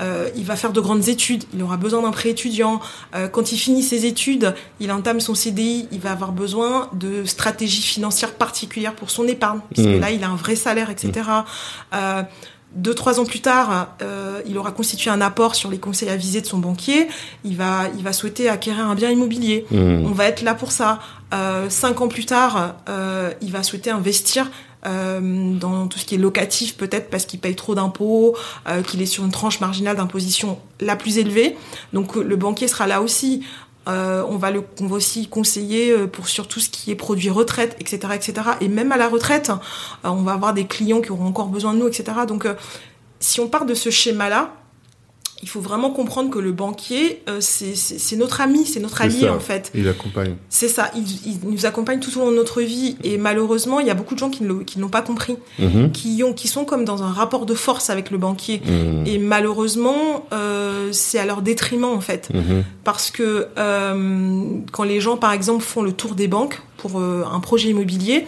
Euh, 0.00 0.28
il 0.36 0.44
va 0.44 0.56
faire 0.56 0.72
de 0.72 0.80
grandes 0.80 1.08
études. 1.08 1.44
Il 1.54 1.62
aura 1.62 1.76
besoin 1.76 2.02
d'un 2.02 2.10
prêt 2.10 2.30
étudiant. 2.30 2.80
Euh, 3.14 3.28
quand 3.28 3.52
il 3.52 3.58
finit 3.58 3.82
ses 3.82 4.06
études, 4.06 4.54
il 4.80 4.90
entame 4.92 5.20
son 5.20 5.34
CDI. 5.34 5.88
Il 5.92 6.00
va 6.00 6.12
avoir 6.12 6.32
besoin 6.32 6.88
de 6.92 7.24
stratégies 7.24 7.82
financières 7.82 8.32
particulières 8.32 8.94
pour 8.94 9.10
son 9.10 9.26
épargne. 9.26 9.60
Parce 9.74 9.86
que 9.86 9.96
Mm. 9.96 10.00
là, 10.00 10.10
il 10.10 10.24
a 10.24 10.28
un 10.28 10.36
vrai 10.36 10.56
salaire, 10.56 10.90
etc. 10.90 11.28
Euh, 11.94 12.22
deux, 12.74 12.94
trois 12.94 13.20
ans 13.20 13.24
plus 13.24 13.40
tard, 13.40 13.94
euh, 14.02 14.40
il 14.46 14.58
aura 14.58 14.72
constitué 14.72 15.08
un 15.08 15.20
apport 15.20 15.54
sur 15.54 15.70
les 15.70 15.78
conseils 15.78 16.08
avisés 16.10 16.40
de 16.40 16.46
son 16.46 16.58
banquier. 16.58 17.06
Il 17.44 17.56
va, 17.56 17.84
il 17.96 18.02
va 18.02 18.12
souhaiter 18.12 18.48
acquérir 18.48 18.84
un 18.88 18.96
bien 18.96 19.10
immobilier. 19.10 19.64
Hmm. 19.70 20.04
On 20.04 20.10
va 20.10 20.24
être 20.26 20.42
là 20.42 20.54
pour 20.54 20.72
ça. 20.72 20.98
Euh, 21.32 21.70
cinq 21.70 22.00
ans 22.00 22.08
plus 22.08 22.26
tard, 22.26 22.74
euh, 22.88 23.30
il 23.40 23.52
va 23.52 23.62
souhaiter 23.62 23.90
investir 23.90 24.50
euh, 24.86 25.54
dans 25.54 25.88
tout 25.88 25.98
ce 25.98 26.04
qui 26.04 26.14
est 26.14 26.18
locatif, 26.18 26.76
peut-être 26.76 27.10
parce 27.10 27.24
qu'il 27.24 27.40
paye 27.40 27.56
trop 27.56 27.74
d'impôts, 27.74 28.36
euh, 28.68 28.82
qu'il 28.82 29.00
est 29.02 29.06
sur 29.06 29.24
une 29.24 29.30
tranche 29.30 29.60
marginale 29.60 29.96
d'imposition 29.96 30.58
la 30.80 30.96
plus 30.96 31.18
élevée. 31.18 31.56
Donc 31.92 32.16
euh, 32.16 32.22
le 32.22 32.36
banquier 32.36 32.68
sera 32.68 32.86
là 32.86 33.00
aussi. 33.00 33.44
Euh, 33.86 34.24
on 34.28 34.38
va 34.38 34.50
le, 34.50 34.64
on 34.80 34.86
va 34.86 34.96
aussi 34.96 35.28
conseiller 35.28 35.90
euh, 35.90 36.06
pour 36.06 36.28
sur 36.28 36.48
tout 36.48 36.60
ce 36.60 36.70
qui 36.70 36.90
est 36.90 36.94
produits 36.94 37.28
retraite, 37.28 37.76
etc., 37.80 38.14
etc. 38.14 38.34
Et 38.60 38.68
même 38.68 38.92
à 38.92 38.96
la 38.96 39.08
retraite, 39.08 39.52
on 40.04 40.22
va 40.22 40.32
avoir 40.32 40.54
des 40.54 40.66
clients 40.66 41.02
qui 41.02 41.10
auront 41.12 41.26
encore 41.26 41.48
besoin 41.48 41.74
de 41.74 41.78
nous, 41.78 41.88
etc. 41.88 42.04
Donc 42.26 42.46
si 43.20 43.40
on 43.40 43.48
part 43.48 43.66
de 43.66 43.74
ce 43.74 43.90
schéma-là, 43.90 44.52
il 45.42 45.48
faut 45.48 45.60
vraiment 45.60 45.90
comprendre 45.90 46.30
que 46.30 46.38
le 46.38 46.52
banquier, 46.52 47.22
euh, 47.28 47.38
c'est 47.40 48.16
notre 48.16 48.40
ami, 48.40 48.64
c'est 48.64 48.80
notre 48.80 49.02
allié 49.02 49.22
ça. 49.22 49.34
en 49.34 49.40
fait. 49.40 49.70
Il 49.74 49.86
accompagne. 49.88 50.36
C'est 50.48 50.68
ça, 50.68 50.90
il, 50.96 51.04
il 51.26 51.38
nous 51.50 51.66
accompagne 51.66 52.00
tout 52.00 52.16
au 52.18 52.20
long 52.24 52.30
de 52.30 52.36
notre 52.36 52.62
vie 52.62 52.96
et 53.04 53.18
malheureusement, 53.18 53.80
il 53.80 53.86
y 53.86 53.90
a 53.90 53.94
beaucoup 53.94 54.14
de 54.14 54.20
gens 54.20 54.30
qui 54.30 54.42
ne 54.42 54.80
l'ont 54.80 54.88
pas 54.88 55.02
compris, 55.02 55.36
Mhm. 55.58 55.92
qui, 55.92 56.22
ont, 56.24 56.32
qui 56.32 56.48
sont 56.48 56.64
comme 56.64 56.84
dans 56.86 57.02
un 57.02 57.12
rapport 57.12 57.44
de 57.46 57.54
force 57.54 57.90
avec 57.90 58.10
le 58.10 58.16
banquier. 58.18 58.62
Hmm. 58.64 59.04
Et 59.06 59.18
malheureusement, 59.18 60.26
euh, 60.32 60.90
c'est 60.92 61.18
à 61.18 61.26
leur 61.26 61.42
détriment 61.42 61.84
en 61.84 62.00
fait. 62.00 62.30
Mhm. 62.32 62.64
Parce 62.84 63.10
que 63.10 63.48
euh, 63.58 64.42
quand 64.72 64.84
les 64.84 65.00
gens, 65.00 65.16
par 65.16 65.32
exemple, 65.32 65.62
font 65.62 65.82
le 65.82 65.92
tour 65.92 66.14
des 66.14 66.28
banques 66.28 66.62
pour 66.78 66.98
un 67.00 67.40
projet 67.40 67.68
immobilier, 67.70 68.26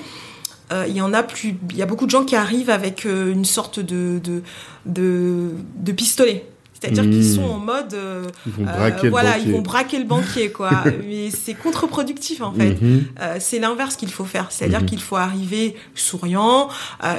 il 0.89 0.97
y 0.97 1.01
en 1.01 1.15
a 1.15 1.23
plus, 1.23 1.57
il 1.71 1.77
y 1.77 1.83
a 1.83 1.87
beaucoup 1.87 2.07
de 2.07 2.11
gens 2.11 2.25
qui 2.25 2.35
arrivent 2.37 2.71
avec 2.71 3.05
une 3.05 3.45
sorte 3.45 3.79
de 3.81 4.19
de 4.23 4.43
de, 4.85 5.51
de 5.77 5.93
pistolet. 5.93 6.45
C'est-à-dire 6.81 7.05
Mmh. 7.05 7.11
qu'ils 7.11 7.35
sont 7.35 7.43
en 7.45 7.59
mode, 7.59 7.95
euh, 7.95 8.27
Ils 8.47 8.53
vont 8.53 8.63
euh, 8.69 8.77
braquer 8.77 9.09
voilà, 9.09 9.31
le 9.31 9.37
banquier. 9.37 9.49
ils 9.51 9.53
vont 9.57 9.63
braquer 9.63 9.99
le 9.99 10.05
banquier, 10.05 10.51
quoi. 10.53 10.71
Mais 11.09 11.31
c'est 11.31 11.55
contre-productif 11.55 12.43
en 12.43 12.53
fait. 12.53 12.81
Mhm. 12.81 13.05
Euh, 13.21 13.37
c'est 13.41 13.59
l'inverse 13.59 13.97
qu'il 13.97 14.11
faut 14.11 14.25
faire. 14.25 14.49
C'est-à-dire 14.51 14.81
Mhm. 14.81 14.87
qu'il 14.87 15.01
faut 15.01 15.17
arriver 15.17 15.75
souriant, 15.95 16.69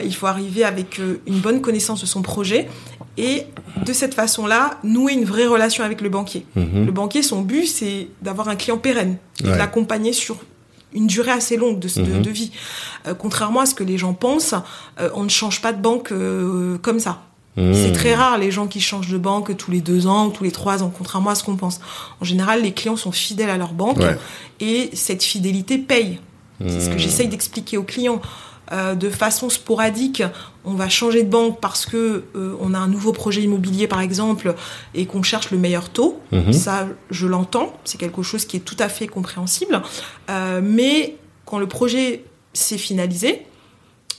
il 0.03 0.13
faut 0.15 0.27
arriver 0.27 0.63
avec 0.63 0.99
une 0.99 1.39
bonne 1.39 1.61
connaissance 1.61 2.01
de 2.01 2.05
son 2.05 2.21
projet 2.21 2.67
et 3.17 3.43
de 3.85 3.93
cette 3.93 4.13
façon-là, 4.13 4.77
nouer 4.83 5.13
une 5.13 5.25
vraie 5.25 5.47
relation 5.47 5.83
avec 5.83 6.01
le 6.01 6.09
banquier. 6.09 6.45
Mhm. 6.55 6.85
Le 6.85 6.91
banquier, 6.91 7.23
son 7.23 7.41
but, 7.41 7.65
c'est 7.65 8.07
d'avoir 8.21 8.47
un 8.49 8.55
client 8.55 8.77
pérenne 8.77 9.17
et 9.39 9.43
de 9.45 9.49
l'accompagner 9.49 10.13
sur 10.13 10.37
une 10.93 11.07
durée 11.07 11.31
assez 11.31 11.57
longue 11.57 11.79
de, 11.79 11.89
de- 12.01 12.19
de 12.19 12.29
vie. 12.29 12.51
Euh, 13.07 13.13
contrairement 13.13 13.59
à 13.61 13.65
ce 13.65 13.75
que 13.75 13.83
les 13.83 13.97
gens 13.97 14.13
pensent, 14.13 14.55
euh, 14.99 15.09
on 15.15 15.23
ne 15.23 15.29
change 15.29 15.61
pas 15.61 15.73
de 15.73 15.81
banque 15.81 16.11
euh, 16.11 16.77
comme 16.77 16.99
ça. 16.99 17.21
C'est 17.57 17.91
très 17.91 18.13
rare 18.13 18.37
les 18.37 18.51
gens 18.51 18.67
qui 18.67 18.79
changent 18.81 19.09
de 19.09 19.17
banque 19.17 19.55
tous 19.57 19.71
les 19.71 19.81
deux 19.81 20.05
ans 20.05 20.27
ou 20.27 20.31
tous 20.31 20.43
les 20.43 20.51
trois 20.51 20.83
ans, 20.83 20.93
contrairement 20.95 21.31
à 21.31 21.35
ce 21.35 21.43
qu'on 21.43 21.55
pense. 21.55 21.79
En 22.21 22.25
général, 22.25 22.61
les 22.61 22.71
clients 22.71 22.95
sont 22.97 23.11
fidèles 23.11 23.49
à 23.49 23.57
leur 23.57 23.73
banque 23.73 23.97
Ouais. 23.97 24.17
et 24.59 24.91
cette 24.93 25.23
fidélité 25.23 25.77
paye. 25.77 26.19
C'est 26.61 26.81
ce 26.81 26.87
que 26.89 26.93
Mhm. 26.93 26.99
j'essaye 26.99 27.27
d'expliquer 27.27 27.77
aux 27.77 27.83
clients. 27.83 28.21
Euh, 28.73 28.95
de 28.95 29.09
façon 29.09 29.49
sporadique, 29.49 30.23
on 30.65 30.73
va 30.73 30.89
changer 30.89 31.23
de 31.23 31.29
banque 31.29 31.61
parce 31.61 31.85
que 31.85 32.25
euh, 32.35 32.53
on 32.59 32.73
a 32.73 32.77
un 32.79 32.87
nouveau 32.89 33.13
projet 33.13 33.41
immobilier 33.41 33.87
par 33.87 34.01
exemple 34.01 34.53
et 34.93 35.05
qu'on 35.05 35.23
cherche 35.23 35.51
le 35.51 35.57
meilleur 35.57 35.89
taux. 35.89 36.19
Mhm. 36.33 36.51
Ça, 36.51 36.85
je 37.09 37.27
l'entends, 37.27 37.73
c'est 37.85 37.97
quelque 37.97 38.23
chose 38.23 38.43
qui 38.45 38.57
est 38.57 38.61
tout 38.61 38.75
à 38.79 38.89
fait 38.89 39.07
compréhensible. 39.07 39.81
Euh, 40.29 40.59
mais 40.61 41.15
quand 41.45 41.59
le 41.59 41.67
projet 41.67 42.25
s'est 42.51 42.77
finalisé, 42.77 43.45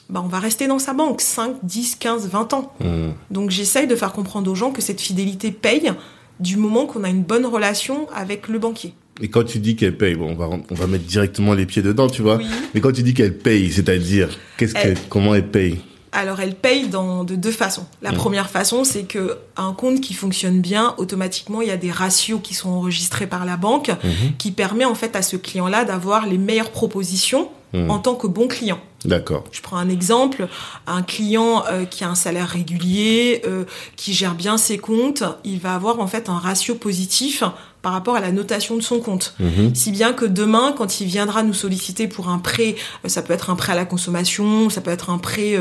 bah, 0.08 0.22
on 0.24 0.28
va 0.28 0.38
rester 0.38 0.66
dans 0.66 0.78
sa 0.78 0.92
banque 0.94 1.20
5, 1.20 1.56
10, 1.62 1.96
15, 1.96 2.28
20 2.28 2.52
ans. 2.54 2.72
Mhm. 2.80 3.12
Donc 3.30 3.50
j'essaye 3.50 3.86
de 3.86 3.94
faire 3.96 4.12
comprendre 4.12 4.50
aux 4.50 4.54
gens 4.54 4.70
que 4.72 4.80
cette 4.82 5.00
fidélité 5.00 5.50
paye 5.52 5.92
du 6.40 6.56
moment 6.56 6.86
qu'on 6.86 7.04
a 7.04 7.08
une 7.08 7.22
bonne 7.22 7.46
relation 7.46 8.06
avec 8.14 8.48
le 8.48 8.58
banquier. 8.58 8.94
Et 9.20 9.28
quand 9.28 9.42
tu 9.44 9.58
dis 9.58 9.74
qu'elle 9.74 9.96
paye, 9.96 10.14
bon, 10.14 10.30
on 10.30 10.34
va, 10.36 10.48
on 10.48 10.74
va 10.74 10.86
mettre 10.86 11.04
directement 11.04 11.52
les 11.52 11.66
pieds 11.66 11.82
dedans, 11.82 12.08
tu 12.08 12.22
vois. 12.22 12.36
Oui. 12.36 12.46
Mais 12.74 12.80
quand 12.80 12.92
tu 12.92 13.02
dis 13.02 13.14
qu'elle 13.14 13.36
paye, 13.36 13.72
c'est-à-dire, 13.72 14.28
qu'est-ce 14.56 14.74
Elle- 14.76 14.94
que, 14.94 15.00
comment 15.08 15.34
elle 15.34 15.48
paye? 15.48 15.80
Alors 16.12 16.40
elle 16.40 16.54
paye 16.54 16.88
dans, 16.88 17.22
de 17.24 17.34
deux 17.34 17.50
façons. 17.50 17.84
La 18.00 18.12
Mhm. 18.12 18.16
première 18.16 18.48
façon, 18.48 18.82
c'est 18.84 19.02
que 19.02 19.36
un 19.58 19.72
compte 19.74 20.00
qui 20.00 20.14
fonctionne 20.14 20.60
bien, 20.62 20.94
automatiquement, 20.96 21.60
il 21.60 21.68
y 21.68 21.70
a 21.72 21.76
des 21.76 21.90
ratios 21.90 22.40
qui 22.42 22.54
sont 22.54 22.70
enregistrés 22.70 23.26
par 23.26 23.44
la 23.44 23.56
banque, 23.58 23.88
Mhm. 23.90 24.36
qui 24.38 24.52
permet 24.52 24.84
en 24.86 24.94
fait 24.94 25.16
à 25.16 25.22
ce 25.22 25.36
client-là 25.36 25.84
d'avoir 25.84 26.26
les 26.26 26.38
meilleures 26.38 26.70
propositions 26.70 27.50
Mhm. 27.72 27.90
en 27.90 27.98
tant 27.98 28.14
que 28.14 28.26
bon 28.26 28.48
client. 28.48 28.80
D'accord. 29.04 29.44
Je 29.52 29.60
prends 29.60 29.76
un 29.76 29.88
exemple, 29.88 30.48
un 30.86 31.02
client 31.02 31.64
euh, 31.70 31.84
qui 31.84 32.02
a 32.02 32.08
un 32.08 32.14
salaire 32.16 32.48
régulier, 32.48 33.42
euh, 33.46 33.64
qui 33.96 34.12
gère 34.12 34.34
bien 34.34 34.58
ses 34.58 34.78
comptes, 34.78 35.22
il 35.44 35.60
va 35.60 35.74
avoir 35.74 36.00
en 36.00 36.06
fait 36.06 36.28
un 36.28 36.38
ratio 36.38 36.74
positif 36.74 37.44
par 37.80 37.92
rapport 37.92 38.16
à 38.16 38.20
la 38.20 38.32
notation 38.32 38.74
de 38.76 38.80
son 38.80 38.98
compte. 38.98 39.36
Mhm. 39.38 39.72
Si 39.74 39.92
bien 39.92 40.12
que 40.12 40.24
demain, 40.24 40.74
quand 40.76 41.00
il 41.00 41.06
viendra 41.06 41.44
nous 41.44 41.52
solliciter 41.54 42.08
pour 42.08 42.28
un 42.28 42.38
prêt, 42.38 42.74
euh, 43.04 43.08
ça 43.08 43.22
peut 43.22 43.32
être 43.32 43.50
un 43.50 43.54
prêt 43.54 43.72
à 43.72 43.76
la 43.76 43.84
consommation, 43.84 44.68
ça 44.68 44.80
peut 44.80 44.90
être 44.90 45.10
un 45.10 45.18
prêt, 45.18 45.56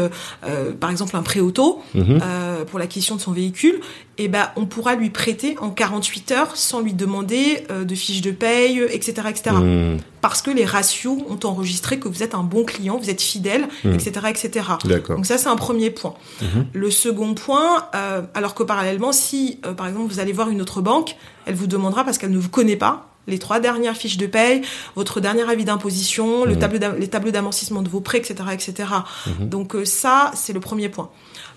par 0.79 0.89
exemple 0.89 1.15
un 1.15 1.21
prêt 1.23 1.39
auto 1.39 1.83
euh, 1.95 2.65
pour 2.65 2.79
l'acquisition 2.79 3.15
de 3.15 3.21
son 3.21 3.33
véhicule, 3.33 3.79
et 4.17 4.27
ben 4.27 4.49
on 4.55 4.65
pourra 4.65 4.95
lui 4.95 5.09
prêter 5.09 5.55
en 5.59 5.69
48 5.69 6.31
heures 6.31 6.55
sans 6.57 6.81
lui 6.81 6.93
demander 6.93 7.65
euh, 7.69 7.83
de 7.83 7.95
fiche 7.95 8.21
de 8.21 8.31
paye, 8.31 8.81
etc., 8.89 9.27
etc. 9.29 9.55
Mhm. 9.55 9.97
Parce 10.21 10.41
que 10.41 10.49
les 10.51 10.65
ratios 10.65 11.17
ont 11.29 11.39
enregistré 11.47 11.99
que 11.99 12.07
vous 12.07 12.23
êtes 12.23 12.33
un 12.35 12.43
bon 12.43 12.63
client, 12.65 12.97
vous 12.97 13.09
êtes 13.09 13.21
fidèle, 13.21 13.67
etc., 13.85 14.11
etc. 14.29 14.65
D'accord. 14.85 15.15
Donc 15.17 15.25
ça, 15.25 15.37
c'est 15.37 15.47
un 15.47 15.55
premier 15.55 15.89
point. 15.91 16.15
Mhm. 16.41 16.65
Le 16.73 16.91
second 16.91 17.33
point, 17.35 17.85
euh, 17.95 18.23
alors 18.33 18.55
que 18.55 18.63
parallèlement, 18.63 19.11
si, 19.11 19.59
euh, 19.65 19.73
par 19.73 19.87
exemple, 19.87 20.11
vous 20.11 20.19
allez 20.19 20.33
voir 20.33 20.49
une 20.49 20.61
autre 20.61 20.81
banque, 20.81 21.15
elle 21.45 21.55
vous 21.55 21.67
demandera, 21.67 22.03
parce 22.03 22.17
qu'elle 22.17 22.31
ne 22.31 22.39
vous 22.39 22.49
connaît 22.49 22.75
pas, 22.75 23.07
les 23.27 23.39
trois 23.39 23.59
dernières 23.59 23.95
fiches 23.97 24.17
de 24.17 24.25
paye, 24.25 24.61
votre 24.95 25.19
dernier 25.19 25.47
avis 25.49 25.65
d'imposition, 25.65 26.45
le 26.45 26.53
Mhm. 26.53 26.59
tableau 26.59 26.79
les 26.97 27.07
tableaux 27.09 27.31
d'amortissement 27.31 27.81
de 27.81 27.89
vos 27.89 27.99
prêts, 28.01 28.17
etc., 28.19 28.35
etc. 28.53 28.89
Mhm. 29.27 29.49
Donc 29.49 29.75
euh, 29.75 29.85
ça, 29.85 30.31
c'est 30.33 30.53
le 30.53 30.59
premier 30.61 30.89
point. 30.89 31.09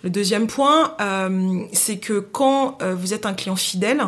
Le 0.02 0.10
deuxième 0.10 0.46
point, 0.46 0.94
euh, 1.00 1.60
c'est 1.72 1.98
que 1.98 2.20
quand 2.20 2.78
euh, 2.82 2.94
vous 2.94 3.12
êtes 3.12 3.26
un 3.26 3.34
client 3.34 3.56
fidèle, 3.56 4.02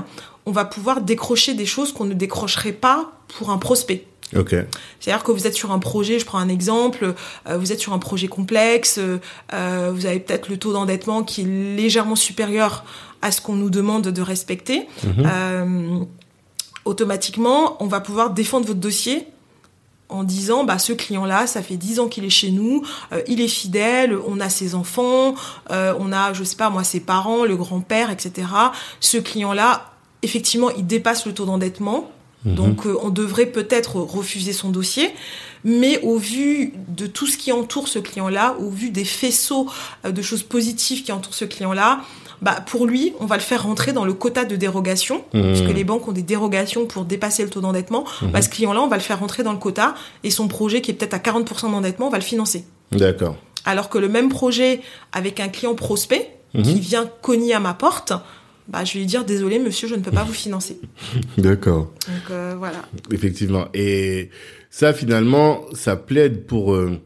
on 0.47 0.53
va 0.53 0.65
pouvoir 0.65 1.01
décrocher 1.03 1.55
des 1.55 1.67
choses 1.67 1.93
qu'on 1.93 2.05
ne 2.05 2.15
décrocherait 2.15 2.73
pas 2.73 3.13
pour 3.29 3.51
un 3.51 3.59
prospect. 3.59 4.07
Ok. 4.37 4.55
C'est-à-dire 5.01 5.25
que 5.25 5.33
vous 5.33 5.47
êtes 5.47 5.55
sur 5.55 5.73
un 5.73 5.79
projet, 5.79 6.19
je 6.19 6.25
prends 6.25 6.39
un 6.39 6.49
exemple, 6.49 7.15
euh, 7.49 7.59
vous 7.59 7.73
êtes 7.73 7.81
sur 7.81 7.93
un 7.93 7.99
projet 7.99 8.29
complexe, 8.29 8.99
euh, 8.99 9.19
euh, 9.53 9.93
vous 9.95 10.07
avez 10.07 10.21
peut-être 10.21 10.49
le 10.49 10.57
taux 10.57 10.73
d'endettement 10.73 11.23
qui 11.23 11.43
est 11.43 11.77
légèrement 11.77 12.17
supérieur 12.17 12.85
à 13.21 13.31
ce 13.31 13.41
qu'on 13.41 13.55
nous 13.55 13.71
demande 13.71 14.09
de 14.09 14.23
respecter. 14.23 14.89
Mhm. 15.05 15.13
Euh, 15.27 16.05
automatiquement, 16.85 17.77
on 17.83 17.87
va 17.87 18.01
pouvoir 18.01 18.31
défendre 18.31 18.67
votre 18.67 18.81
dossier 18.81 19.27
en 20.13 20.25
disant 20.25 20.65
bah 20.65 20.79
ce 20.79 20.93
client 20.93 21.25
là 21.25 21.47
ça 21.47 21.63
fait 21.63 21.77
10 21.77 22.01
ans 22.01 22.09
qu'il 22.09 22.25
est 22.25 22.31
chez 22.31 22.51
nous 22.51 22.83
euh, 23.13 23.23
il 23.27 23.41
est 23.41 23.49
fidèle 23.49 24.17
on 24.27 24.41
a 24.41 24.49
ses 24.49 24.75
enfants 24.75 25.35
euh, 25.71 25.95
on 25.99 26.13
a 26.13 26.33
je 26.33 26.45
sais 26.45 26.57
pas 26.57 26.71
moi 26.71 26.85
ses 26.85 27.01
parents 27.01 27.45
le 27.45 27.57
grand-père 27.57 28.11
etc 28.11 28.47
ce 29.01 29.19
client 29.19 29.53
là 29.53 29.93
effectivement 30.23 30.71
il 30.71 30.87
dépasse 30.87 31.27
le 31.27 31.35
taux 31.35 31.45
d'endettement. 31.45 32.11
Mhm. 32.45 32.55
donc 32.57 32.87
euh, 32.87 32.97
on 33.03 33.11
devrait 33.11 33.47
peut-être 33.47 33.97
refuser 33.97 34.53
son 34.53 34.71
dossier, 34.71 35.15
mais 35.63 36.01
au 36.03 36.17
vu 36.19 36.75
de 36.89 37.07
tout 37.07 37.29
ce 37.29 37.37
qui 37.37 37.53
entoure 37.53 37.87
ce 37.87 38.01
client-là, 38.01 38.57
au 38.59 38.69
vu 38.69 38.91
des 38.91 39.05
faisceaux 39.05 39.69
de 40.05 40.23
choses 40.23 40.43
positives 40.43 41.05
qui 41.05 41.13
entourent 41.13 41.35
ce 41.35 41.45
client-là, 41.45 42.01
bah 42.43 42.63
pour 42.67 42.87
lui, 42.87 43.15
on 43.21 43.27
va 43.27 43.37
le 43.37 43.43
faire 43.43 43.63
rentrer 43.63 43.93
dans 43.93 44.05
le 44.05 44.13
quota 44.13 44.45
de 44.45 44.57
dérogation, 44.57 45.25
puisque 45.33 45.73
les 45.75 45.85
banques 45.85 46.07
ont 46.09 46.13
des 46.13 46.23
dérogations 46.23 46.87
pour 46.87 47.05
dépasser 47.05 47.43
le 47.45 47.49
taux 47.51 47.61
d'endettement. 47.61 48.05
Mhm. 48.21 48.31
Bah, 48.33 48.43
ce 48.43 48.49
client-là, 48.49 48.81
on 48.83 48.89
va 48.89 48.97
le 48.97 49.03
faire 49.03 49.21
rentrer 49.21 49.43
dans 49.43 49.53
le 49.53 49.59
quota 49.59 49.95
et 50.25 50.31
son 50.31 50.49
projet 50.49 50.81
qui 50.81 50.91
est 50.91 50.95
peut-être 50.95 51.15
à 51.15 51.19
40% 51.19 51.71
d'endettement, 51.71 52.09
on 52.09 52.11
va 52.11 52.19
le 52.19 52.25
financer. 52.25 52.65
D'accord. 52.91 53.37
Alors 53.65 53.89
que 53.89 53.97
le 53.99 54.09
même 54.09 54.29
projet 54.29 54.81
avec 55.13 55.39
un 55.41 55.49
client 55.49 55.75
prospect 55.75 56.29
Mhm. 56.55 56.63
qui 56.65 56.81
vient 56.81 57.11
cogner 57.23 57.55
à 57.55 57.61
ma 57.61 57.73
porte, 57.73 58.13
bah, 58.69 58.85
je 58.85 58.93
vais 58.95 58.99
lui 59.01 59.07
dire 59.07 59.25
désolé 59.25 59.59
monsieur, 59.59 59.89
je 59.89 59.95
ne 59.95 60.01
peux 60.03 60.11
pas 60.11 60.25
vous 60.25 60.35
financer. 60.35 60.79
D'accord. 61.39 61.91
Donc 62.07 62.31
euh, 62.31 62.55
voilà. 62.59 62.83
Effectivement. 63.11 63.69
Et 63.73 64.29
ça, 64.69 64.93
finalement, 64.93 65.63
ça 65.73 65.97
plaide 65.97 66.45
pour, 66.47 66.75
euh, 66.75 67.01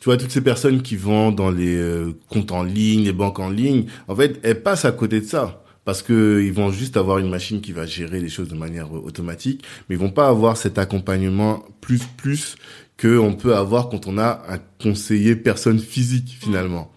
tu 0.00 0.06
vois, 0.06 0.16
toutes 0.16 0.30
ces 0.30 0.40
personnes 0.40 0.80
qui 0.80 0.96
vont 0.96 1.30
dans 1.30 1.50
les 1.50 1.76
euh, 1.76 2.18
comptes 2.28 2.52
en 2.52 2.62
ligne, 2.62 3.04
les 3.04 3.12
banques 3.12 3.38
en 3.38 3.50
ligne. 3.50 3.84
En 4.08 4.16
fait, 4.16 4.40
elles 4.42 4.62
passent 4.62 4.86
à 4.86 4.92
côté 4.92 5.20
de 5.20 5.26
ça. 5.26 5.62
Parce 5.84 6.02
que 6.02 6.42
ils 6.42 6.52
vont 6.52 6.70
juste 6.70 6.96
avoir 6.96 7.18
une 7.18 7.28
machine 7.28 7.60
qui 7.60 7.72
va 7.72 7.86
gérer 7.86 8.20
les 8.20 8.28
choses 8.28 8.48
de 8.48 8.54
manière 8.54 8.86
euh, 8.94 9.00
automatique, 9.00 9.64
mais 9.88 9.96
ils 9.96 9.98
vont 9.98 10.10
pas 10.10 10.28
avoir 10.28 10.56
cet 10.56 10.78
accompagnement 10.78 11.64
plus 11.80 12.02
plus 12.16 12.56
que 12.96 13.18
on 13.18 13.32
peut 13.32 13.56
avoir 13.56 13.88
quand 13.88 14.06
on 14.06 14.18
a 14.18 14.42
un 14.48 14.58
conseiller 14.82 15.36
personne 15.36 15.78
physique 15.78 16.36
finalement. 16.38 16.92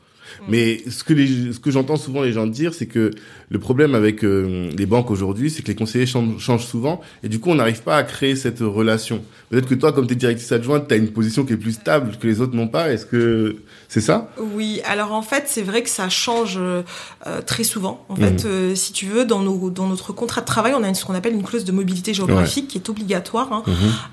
Mais 0.49 0.81
ce 0.89 1.03
que 1.03 1.13
les, 1.13 1.53
ce 1.53 1.59
que 1.59 1.71
j'entends 1.71 1.95
souvent 1.95 2.21
les 2.21 2.33
gens 2.33 2.47
dire, 2.47 2.73
c'est 2.73 2.85
que 2.85 3.11
le 3.49 3.59
problème 3.59 3.95
avec 3.95 4.23
euh, 4.23 4.69
les 4.77 4.85
banques 4.85 5.11
aujourd'hui, 5.11 5.49
c'est 5.49 5.61
que 5.61 5.67
les 5.67 5.75
conseillers 5.75 6.05
changent, 6.05 6.39
changent 6.39 6.65
souvent 6.65 7.01
et 7.23 7.29
du 7.29 7.39
coup, 7.39 7.49
on 7.49 7.55
n'arrive 7.55 7.83
pas 7.83 7.97
à 7.97 8.03
créer 8.03 8.35
cette 8.35 8.59
relation. 8.59 9.21
Peut-être 9.49 9.67
que 9.67 9.75
toi, 9.75 9.93
comme 9.93 10.07
tu 10.07 10.13
es 10.13 10.15
directrice 10.15 10.51
adjointe, 10.51 10.87
tu 10.87 10.93
as 10.93 10.97
une 10.97 11.09
position 11.09 11.45
qui 11.45 11.53
est 11.53 11.57
plus 11.57 11.73
stable 11.73 12.11
que 12.19 12.27
les 12.27 12.41
autres 12.41 12.55
n'ont 12.55 12.67
pas. 12.67 12.91
Est-ce 12.91 13.05
que 13.05 13.57
c'est 13.93 14.01
ça? 14.01 14.27
Oui, 14.39 14.81
alors 14.85 15.11
en 15.11 15.21
fait, 15.21 15.43
c'est 15.45 15.61
vrai 15.61 15.83
que 15.83 15.89
ça 15.89 16.09
change 16.09 16.55
euh, 16.57 16.81
euh, 17.27 17.41
très 17.43 17.63
souvent. 17.63 18.03
En 18.09 18.15
fait, 18.15 18.43
euh, 18.45 18.73
si 18.73 18.91
tu 18.91 19.05
veux, 19.05 19.23
dans, 19.23 19.39
nos, 19.41 19.69
dans 19.69 19.85
notre 19.85 20.13
contrat 20.13 20.41
de 20.41 20.47
travail, 20.47 20.73
on 20.75 20.81
a 20.83 20.87
une- 20.87 20.95
ce 20.95 21.05
qu'on 21.05 21.13
appelle 21.13 21.33
une 21.35 21.43
clause 21.43 21.63
de 21.63 21.71
mobilité 21.71 22.11
géographique 22.15 22.67
qui 22.69 22.79
est 22.79 22.89
obligatoire. 22.89 23.53
hein. 23.53 23.63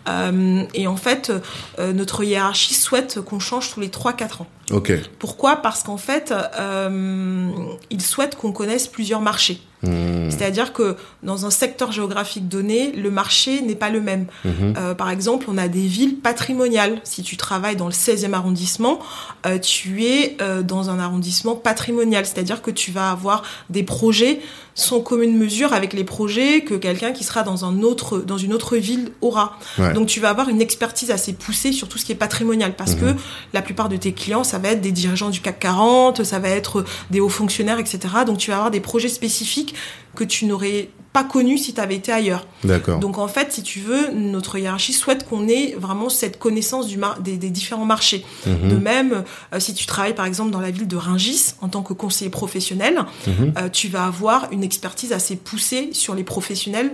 Euh, 0.08 0.64
et 0.74 0.86
en 0.86 0.96
fait, 0.96 1.32
euh, 1.78 1.94
notre 1.94 2.22
hiérarchie 2.24 2.74
souhaite 2.74 3.20
qu'on 3.22 3.38
change 3.40 3.72
tous 3.72 3.80
les 3.80 3.88
3-4 3.88 4.42
ans. 4.42 4.46
Ok. 4.70 4.92
Pourquoi? 5.18 5.56
Parce 5.56 5.82
qu'en 5.82 5.96
fait, 5.96 6.32
euh, 6.58 7.48
ils 7.90 8.02
souhaitent 8.02 8.36
qu'on 8.36 8.52
connaisse 8.52 8.86
plusieurs 8.86 9.20
marchés. 9.22 9.60
Hmm. 9.82 10.30
C'est-à-dire 10.30 10.72
que 10.72 10.96
dans 11.22 11.46
un 11.46 11.50
secteur 11.50 11.90
géographique 11.92 12.48
donné, 12.48 12.92
le 12.92 13.10
marché 13.10 13.62
n'est 13.62 13.74
pas 13.74 13.88
le 13.88 14.00
même. 14.00 14.26
Mhm. 14.44 14.74
Euh, 14.76 14.94
par 14.94 15.10
exemple, 15.10 15.46
on 15.48 15.56
a 15.58 15.68
des 15.68 15.86
villes 15.86 16.16
patrimoniales. 16.16 17.00
Si 17.04 17.22
tu 17.22 17.36
travailles 17.36 17.76
dans 17.76 17.86
le 17.86 17.92
16e 17.92 18.34
arrondissement, 18.34 18.98
euh, 19.46 19.58
tu 19.58 20.04
es 20.04 20.36
euh, 20.42 20.62
dans 20.62 20.90
un 20.90 20.98
arrondissement 20.98 21.54
patrimonial, 21.54 22.26
c'est-à-dire 22.26 22.62
que 22.62 22.70
tu 22.70 22.90
vas 22.90 23.10
avoir 23.10 23.42
des 23.70 23.82
projets 23.82 24.40
sans 24.74 25.00
commune 25.00 25.36
mesure 25.36 25.72
avec 25.74 25.92
les 25.92 26.04
projets 26.04 26.62
que 26.62 26.74
quelqu'un 26.74 27.12
qui 27.12 27.24
sera 27.24 27.42
dans 27.42 27.64
un 27.64 27.82
autre 27.82 28.18
dans 28.18 28.38
une 28.38 28.54
autre 28.54 28.76
ville 28.76 29.10
aura. 29.20 29.58
Ouais. 29.78 29.92
Donc 29.92 30.06
tu 30.06 30.20
vas 30.20 30.30
avoir 30.30 30.48
une 30.48 30.60
expertise 30.62 31.10
assez 31.10 31.32
poussée 31.32 31.72
sur 31.72 31.88
tout 31.88 31.98
ce 31.98 32.04
qui 32.04 32.12
est 32.12 32.16
patrimonial 32.16 32.74
parce 32.76 32.94
Mhm. 32.94 33.00
que 33.00 33.20
la 33.52 33.62
plupart 33.62 33.88
de 33.88 33.96
tes 33.96 34.12
clients, 34.12 34.44
ça 34.44 34.58
va 34.58 34.68
être 34.70 34.80
des 34.80 34.92
dirigeants 34.92 35.28
du 35.30 35.40
CAC 35.40 35.58
40, 35.58 36.24
ça 36.24 36.38
va 36.38 36.48
être 36.48 36.84
des 37.10 37.20
hauts 37.20 37.28
fonctionnaires, 37.28 37.78
etc. 37.78 37.98
Donc 38.24 38.38
tu 38.38 38.50
vas 38.50 38.56
avoir 38.56 38.70
des 38.70 38.80
projets 38.80 39.08
spécifiques 39.08 39.69
que 40.14 40.24
tu 40.24 40.46
n'aurais 40.46 40.88
pas 41.12 41.24
connus 41.24 41.58
si 41.58 41.74
tu 41.74 41.80
avais 41.80 41.96
été 41.96 42.12
ailleurs. 42.12 42.46
D'accord. 42.62 43.00
Donc 43.00 43.18
en 43.18 43.26
fait, 43.26 43.52
si 43.52 43.62
tu 43.64 43.80
veux, 43.80 44.10
notre 44.12 44.58
hiérarchie 44.58 44.92
souhaite 44.92 45.28
qu'on 45.28 45.48
ait 45.48 45.74
vraiment 45.76 46.08
cette 46.08 46.38
connaissance 46.38 46.86
du 46.86 46.98
mar- 46.98 47.18
des, 47.20 47.36
des 47.36 47.50
différents 47.50 47.84
marchés. 47.84 48.24
Mhm. 48.46 48.68
De 48.68 48.76
même, 48.76 49.24
euh, 49.52 49.58
si 49.58 49.74
tu 49.74 49.86
travailles 49.86 50.14
par 50.14 50.26
exemple 50.26 50.50
dans 50.52 50.60
la 50.60 50.70
ville 50.70 50.86
de 50.86 50.96
Ringis 50.96 51.54
en 51.62 51.68
tant 51.68 51.82
que 51.82 51.92
conseiller 51.94 52.30
professionnel, 52.30 53.00
Mhm. 53.26 53.52
euh, 53.58 53.68
tu 53.68 53.88
vas 53.88 54.04
avoir 54.04 54.48
une 54.52 54.62
expertise 54.62 55.12
assez 55.12 55.34
poussée 55.36 55.90
sur 55.92 56.14
les 56.14 56.22
professionnels 56.24 56.92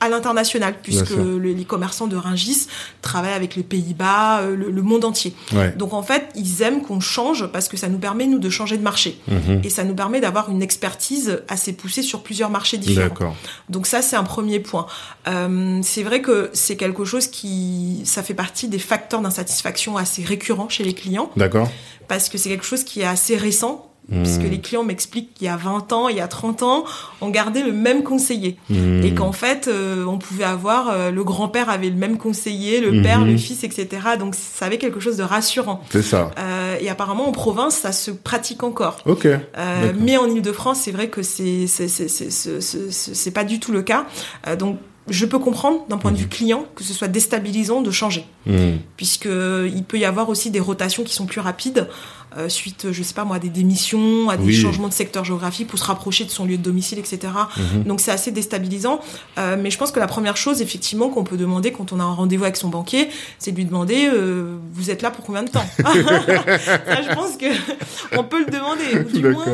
à 0.00 0.08
l'international, 0.08 0.74
puisque 0.82 1.10
les 1.40 1.64
commerçants 1.64 2.06
de 2.06 2.16
Ringis 2.16 2.68
travaillent 3.02 3.32
avec 3.32 3.56
les 3.56 3.62
Pays-Bas, 3.62 4.40
euh, 4.40 4.56
le, 4.56 4.70
le 4.70 4.82
monde 4.82 5.04
entier. 5.04 5.34
Ouais. 5.52 5.72
Donc 5.76 5.92
en 5.92 6.02
fait, 6.02 6.28
ils 6.34 6.62
aiment 6.62 6.82
qu'on 6.82 7.00
change 7.00 7.46
parce 7.46 7.68
que 7.68 7.76
ça 7.76 7.88
nous 7.88 7.98
permet, 7.98 8.26
nous, 8.26 8.38
de 8.38 8.50
changer 8.50 8.76
de 8.76 8.82
marché. 8.82 9.18
Mhm. 9.28 9.62
Et 9.64 9.70
ça 9.70 9.84
nous 9.84 9.94
permet 9.94 10.20
d'avoir 10.20 10.50
une 10.50 10.62
expertise 10.62 11.42
assez 11.48 11.72
poussée 11.72 12.02
sur 12.02 12.22
plusieurs 12.22 12.50
marchés 12.50 12.78
différents. 12.78 13.34
Donc 13.68 13.86
ça, 13.86 14.02
c'est 14.02 14.16
un 14.16 14.24
premier 14.24 14.60
point. 14.60 14.86
Euh, 15.26 15.80
c'est 15.82 16.02
vrai 16.02 16.22
que 16.22 16.50
c'est 16.52 16.76
quelque 16.76 17.04
chose 17.04 17.26
qui, 17.26 18.02
ça 18.04 18.22
fait 18.22 18.34
partie 18.34 18.68
des 18.68 18.78
facteurs 18.78 19.20
d'insatisfaction 19.20 19.96
assez 19.96 20.22
récurrents 20.22 20.68
chez 20.68 20.84
les 20.84 20.94
clients, 20.94 21.30
D'accord. 21.36 21.70
parce 22.06 22.28
que 22.28 22.38
c'est 22.38 22.48
quelque 22.48 22.64
chose 22.64 22.84
qui 22.84 23.00
est 23.00 23.06
assez 23.06 23.36
récent, 23.36 23.87
Puisque 24.10 24.42
les 24.44 24.58
clients 24.60 24.84
m'expliquent 24.84 25.34
qu'il 25.34 25.44
y 25.46 25.50
a 25.50 25.56
20 25.58 25.92
ans, 25.92 26.08
il 26.08 26.16
y 26.16 26.20
a 26.20 26.28
30 26.28 26.62
ans, 26.62 26.84
on 27.20 27.28
gardait 27.28 27.62
le 27.62 27.72
même 27.72 28.02
conseiller. 28.02 28.56
Mhm. 28.70 29.04
Et 29.04 29.12
qu'en 29.12 29.32
fait, 29.32 29.68
euh, 29.68 30.04
on 30.06 30.16
pouvait 30.16 30.44
avoir, 30.44 30.88
euh, 30.88 31.10
le 31.10 31.22
grand-père 31.24 31.68
avait 31.68 31.90
le 31.90 31.96
même 31.96 32.16
conseiller, 32.16 32.80
le 32.80 32.92
Mhm. 32.92 33.02
père, 33.02 33.24
le 33.26 33.36
fils, 33.36 33.64
etc. 33.64 33.86
Donc 34.18 34.34
ça 34.34 34.64
avait 34.64 34.78
quelque 34.78 34.98
chose 34.98 35.18
de 35.18 35.22
rassurant. 35.24 35.82
C'est 35.90 36.00
ça. 36.02 36.30
Euh, 36.38 36.76
et 36.80 36.88
apparemment, 36.88 37.28
en 37.28 37.32
province, 37.32 37.76
ça 37.76 37.92
se 37.92 38.10
pratique 38.10 38.62
encore. 38.62 38.96
Ok. 39.04 39.26
Euh, 39.26 39.92
mais 39.98 40.16
en 40.16 40.26
Ile-de-France, 40.26 40.80
c'est 40.84 40.92
vrai 40.92 41.08
que 41.08 41.22
c'est 41.22 41.66
c'est 41.66 41.88
c'est 41.88 42.08
c'est 42.90 43.30
pas 43.30 43.44
du 43.44 43.60
tout 43.60 43.72
le 43.72 43.82
cas. 43.82 44.06
Euh, 44.46 44.56
donc 44.56 44.78
je 45.10 45.24
peux 45.24 45.38
comprendre 45.38 45.86
d'un 45.88 45.96
point 45.96 46.12
de 46.12 46.18
vue 46.18 46.28
client 46.28 46.66
que 46.74 46.84
ce 46.84 46.92
soit 46.92 47.08
déstabilisant 47.08 47.80
de 47.80 47.90
changer, 47.90 48.26
puisque 48.98 49.24
il 49.26 49.84
peut 49.84 49.98
y 49.98 50.04
avoir 50.04 50.28
aussi 50.28 50.50
des 50.50 50.60
rotations 50.60 51.02
qui 51.02 51.14
sont 51.14 51.24
plus 51.24 51.40
rapides 51.40 51.88
euh, 52.36 52.48
suite, 52.48 52.88
je 52.92 53.02
sais 53.02 53.14
pas 53.14 53.24
moi, 53.24 53.36
à 53.36 53.38
des 53.38 53.48
démissions, 53.48 54.28
à 54.28 54.36
des 54.36 54.44
Oui. 54.44 54.54
changements 54.54 54.88
de 54.88 54.92
secteur 54.92 55.24
géographique 55.24 55.68
pour 55.68 55.78
se 55.78 55.84
rapprocher 55.84 56.24
de 56.24 56.30
son 56.30 56.44
lieu 56.44 56.58
de 56.58 56.62
domicile, 56.62 56.98
etc. 56.98 57.18
Mhm. 57.56 57.84
Donc 57.84 58.00
c'est 58.00 58.10
assez 58.10 58.30
déstabilisant. 58.32 59.00
Euh, 59.38 59.56
mais 59.58 59.70
je 59.70 59.78
pense 59.78 59.92
que 59.92 60.00
la 60.00 60.06
première 60.06 60.36
chose, 60.36 60.60
effectivement, 60.60 61.08
qu'on 61.08 61.24
peut 61.24 61.36
demander 61.38 61.72
quand 61.72 61.92
on 61.92 62.00
a 62.00 62.02
un 62.04 62.12
rendez-vous 62.12 62.44
avec 62.44 62.56
son 62.56 62.68
banquier, 62.68 63.08
c'est 63.38 63.52
de 63.52 63.56
lui 63.56 63.64
demander 63.64 64.08
euh, 64.12 64.56
vous 64.74 64.90
êtes 64.90 65.02
là 65.02 65.10
pour 65.10 65.24
combien 65.24 65.42
de 65.42 65.50
temps? 65.50 65.64
Ça, 65.78 67.02
je 67.02 67.14
pense 67.14 67.36
que 67.36 67.46
on 68.18 68.24
peut 68.24 68.40
le 68.44 68.50
demander. 68.50 69.08
Ou 69.08 69.16
du 69.18 69.28
moins. 69.28 69.44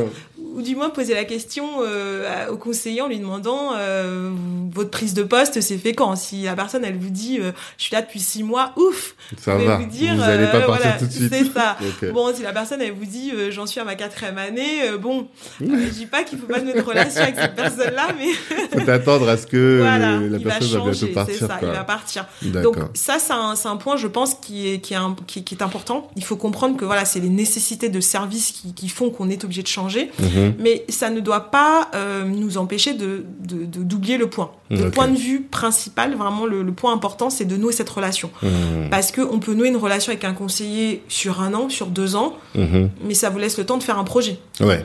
Ou 0.55 0.63
du 0.63 0.77
moins 0.77 0.91
poser 0.91 1.15
la 1.15 1.25
question 1.25 1.65
euh, 1.83 2.49
au 2.49 2.57
conseiller 2.57 3.03
en 3.03 3.09
lui 3.09 3.19
demandant 3.19 3.73
euh, 3.77 4.31
votre 4.73 4.91
prise 4.91 5.13
de 5.15 5.23
poste 5.23 5.61
c'est 5.61 5.79
fait 5.79 5.93
quand? 5.95 6.17
Si 6.17 6.43
la 6.43 6.55
personne 6.55 6.85
elle 6.85 6.97
vous 6.97 7.11
dit 7.11 7.39
euh, 7.41 7.53
je 7.77 7.85
suis 7.85 7.95
là 7.95 8.03
depuis 8.03 8.21
six 8.21 8.43
mois 8.43 8.73
ouf 8.77 9.15
Ça 9.39 9.57
vais 9.57 9.67
va. 9.67 9.77
vous 9.79 9.87
dire 9.87 10.15
vous 10.15 10.23
allez 10.23 10.47
pas 10.47 10.61
partir 10.61 10.67
voilà, 10.77 10.93
tout 10.99 11.07
de 11.07 11.11
suite. 11.11 11.29
c'est 11.33 11.53
ça 11.53 11.77
bon 12.13 12.35
si 12.35 12.43
la 12.43 12.53
personne 12.53 12.81
elle 12.81 12.93
vous 12.93 13.05
dit 13.05 13.33
j'en 13.51 13.67
suis 13.67 13.81
à 13.81 13.85
ma 13.85 13.95
quatrième 13.95 14.39
année 14.39 14.81
bon 15.01 15.29
je 15.61 15.89
dis 15.91 16.07
pas 16.07 16.23
qu'il 16.23 16.39
faut 16.39 16.47
pas 16.47 16.61
mettre 16.61 16.83
en 16.83 16.91
relation 16.91 17.23
avec 17.23 17.37
cette 17.37 17.55
personne 17.55 17.95
là 17.95 18.09
mais 18.19 18.33
Faut 18.79 18.85
t'attendre 18.87 19.29
à 19.29 19.37
ce 19.37 19.47
que 19.47 19.79
voilà 19.81 20.19
la 20.21 20.39
va 20.39 20.45
personne 20.45 20.69
va 20.69 20.79
changer 20.93 21.07
bientôt 21.07 21.07
c'est 21.07 21.07
partir. 21.37 21.39
ça 21.49 21.57
quoi. 21.59 21.69
il 21.69 21.75
va 21.75 21.85
partir 21.85 22.27
donc 22.43 22.77
ça, 22.95 23.17
c'est 23.19 23.33
un, 23.69 23.77
point, 23.77 23.97
je 23.97 24.07
pense, 24.07 24.35
qui 24.35 24.69
est, 24.69 24.81
qui 24.81 24.95
est, 24.95 24.97
un- 24.97 25.17
qui, 25.27 25.43
qui 25.45 25.55
est 25.55 25.63
important. 25.63 26.11
Il 26.17 26.25
faut 26.25 26.37
comprendre 26.37 26.77
que 26.77 26.85
voilà, 26.85 27.05
c'est 27.05 27.21
les 27.21 27.29
nécessités 27.29 27.89
de 27.89 28.01
service 28.01 28.53
qui, 28.53 28.73
qui 28.75 28.89
font 28.89 29.11
qu'on 29.11 29.29
est 29.31 29.45
obligé 29.45 29.63
de 29.63 29.67
changer, 29.69 30.11
Mhm. 30.45 30.55
mais 30.61 30.85
ça 30.89 31.11
ne 31.11 31.21
doit 31.21 31.51
pas 31.51 31.89
euh, 31.95 32.25
nous 32.25 32.59
empêcher 32.59 32.95
de 32.95 33.25
de- 33.41 33.65
de- 33.65 33.83
d'oublier 33.83 34.17
le 34.19 34.29
point. 34.29 34.51
Le 34.71 34.91
point 34.91 35.09
de 35.09 35.17
vue 35.17 35.43
principal, 35.43 36.15
vraiment 36.17 36.47
le, 36.47 36.63
le 36.63 36.73
point 36.73 36.93
important, 36.93 37.31
c'est 37.31 37.45
de 37.45 37.57
nouer 37.57 37.73
cette 37.73 37.89
relation. 37.91 38.31
Mhm. 38.43 38.89
Parce 38.91 39.11
que 39.13 39.21
on 39.21 39.39
peut 39.39 39.55
nouer 39.55 39.69
une 39.69 39.77
relation 39.77 40.11
avec 40.11 40.25
un 40.25 40.33
conseiller 40.35 41.03
sur 41.09 41.41
un 41.43 41.55
an, 41.55 41.69
sur 41.69 41.87
deux 41.87 42.17
ans, 42.17 42.35
Mhm. 42.55 42.91
mais 43.07 43.15
ça 43.15 43.31
vous 43.31 43.39
laisse 43.39 43.59
le 43.59 43.65
temps 43.67 43.77
de 43.79 43.83
faire 43.83 43.99
un 43.99 44.05
projet. 44.05 44.39
Ouais. 44.61 44.85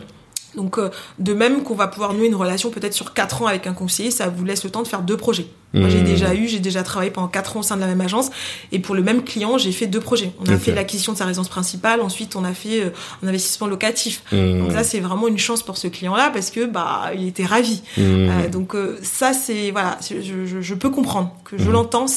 Donc, 0.56 0.78
euh, 0.78 0.90
de 1.20 1.34
même 1.34 1.64
qu'on 1.64 1.76
va 1.76 1.88
pouvoir 1.88 2.14
nouer 2.14 2.28
une 2.28 2.36
relation 2.36 2.70
peut-être 2.72 2.94
sur 2.94 3.14
quatre 3.14 3.42
ans 3.44 3.48
avec 3.48 3.68
un 3.68 3.74
conseiller, 3.74 4.12
ça 4.12 4.28
vous 4.30 4.44
laisse 4.44 4.64
le 4.64 4.70
temps 4.72 4.82
de 4.82 4.88
faire 4.88 5.02
deux 5.02 5.18
projets. 5.18 5.48
Moi, 5.76 5.88
j'ai 5.90 6.00
Mhm. 6.00 6.06
déjà 6.06 6.34
eu, 6.34 6.48
j'ai 6.48 6.60
déjà 6.60 6.82
travaillé 6.82 7.12
pendant 7.12 7.28
quatre 7.28 7.56
ans 7.56 7.60
au 7.60 7.64
sein 7.64 7.76
de 7.76 7.82
la 7.82 7.86
même 7.88 8.02
agence, 8.02 8.32
et 8.72 8.80
pour 8.80 8.96
le 8.96 9.04
même 9.04 9.24
client, 9.24 9.60
j'ai 9.60 9.72
fait 9.72 9.86
deux 9.86 10.00
projets. 10.00 10.32
On 10.40 10.52
a 10.52 10.58
fait 10.58 10.74
l'acquisition 10.74 11.14
de 11.14 11.18
sa 11.20 11.26
résidence 11.26 11.50
principale, 11.50 12.02
ensuite 12.02 12.36
on 12.36 12.44
a 12.44 12.54
fait 12.54 12.82
euh, 12.86 12.90
un 13.24 13.28
investissement 13.28 13.68
locatif. 13.68 14.24
Mhm. 14.32 14.60
Donc 14.62 14.72
ça, 14.72 14.84
c'est 14.84 15.00
vraiment 15.00 15.28
une 15.28 15.38
chance 15.38 15.62
pour 15.62 15.78
ce 15.78 15.88
client-là 15.88 16.32
parce 16.34 16.50
que 16.50 16.66
bah, 16.66 17.12
il 17.16 17.28
était 17.28 17.46
ravi. 17.46 17.84
Mhm. 17.98 18.04
Euh, 18.06 18.50
donc 18.50 18.76
ça, 19.04 19.34
c'est 19.34 19.70
voilà, 19.70 20.00
je, 20.10 20.20
je, 20.22 20.60
je 20.62 20.74
peux 20.74 20.90
comprendre 20.90 21.36
que 21.44 21.58
je 21.60 21.70
l'entends, 21.70 22.08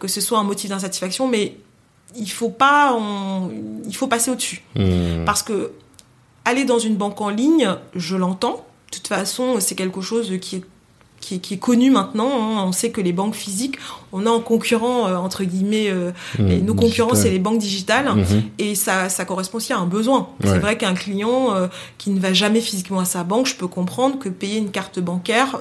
que 0.00 0.08
ce 0.08 0.20
soit 0.20 0.38
un 0.40 0.44
motif 0.44 0.68
d'insatisfaction, 0.70 1.28
mais 1.28 1.54
il 2.16 2.28
faut 2.30 2.48
pas, 2.50 2.94
on- 2.98 3.50
il 3.86 3.94
faut 3.94 4.08
passer 4.08 4.32
au-dessus. 4.32 4.62
Parce 5.24 5.44
que 5.44 5.70
aller 6.48 6.64
dans 6.64 6.78
une 6.78 6.96
banque 6.96 7.20
en 7.20 7.28
ligne, 7.30 7.68
je 7.94 8.16
l'entends. 8.16 8.64
De 8.90 8.96
toute 8.96 9.08
façon, 9.08 9.56
c'est 9.60 9.74
quelque 9.74 10.00
chose 10.00 10.32
qui 10.40 10.56
est, 10.56 10.64
qui 11.20 11.34
est, 11.34 11.38
qui 11.38 11.54
est 11.54 11.58
connu 11.58 11.90
maintenant. 11.90 12.30
hein. 12.30 12.64
On 12.66 12.72
sait 12.72 12.90
que 12.90 13.00
les 13.00 13.12
banques 13.12 13.34
physiques, 13.34 13.76
on 14.12 14.24
a 14.24 14.30
en 14.30 14.40
concurrent, 14.40 15.08
euh, 15.08 15.16
entre 15.16 15.44
guillemets, 15.44 15.90
euh, 15.90 16.12
et 16.38 16.60
nos 16.62 16.74
concurrents, 16.74 17.10
Digital. 17.10 17.16
c'est 17.16 17.30
les 17.30 17.38
banques 17.38 17.58
digitales. 17.58 18.14
Mhm. 18.14 18.42
Et 18.58 18.74
ça, 18.74 19.08
ça 19.08 19.24
correspond 19.24 19.58
aussi 19.58 19.72
à 19.72 19.78
un 19.78 19.86
besoin. 19.86 20.28
Ouais. 20.42 20.50
C'est 20.50 20.58
vrai 20.58 20.78
qu'un 20.78 20.94
client 20.94 21.54
euh, 21.54 21.66
qui 21.98 22.10
ne 22.10 22.20
va 22.20 22.32
jamais 22.32 22.60
physiquement 22.60 23.00
à 23.00 23.04
sa 23.04 23.24
banque, 23.24 23.46
je 23.46 23.56
peux 23.56 23.68
comprendre 23.68 24.18
que 24.18 24.28
payer 24.28 24.58
une 24.58 24.70
carte 24.70 25.00
bancaire, 25.00 25.58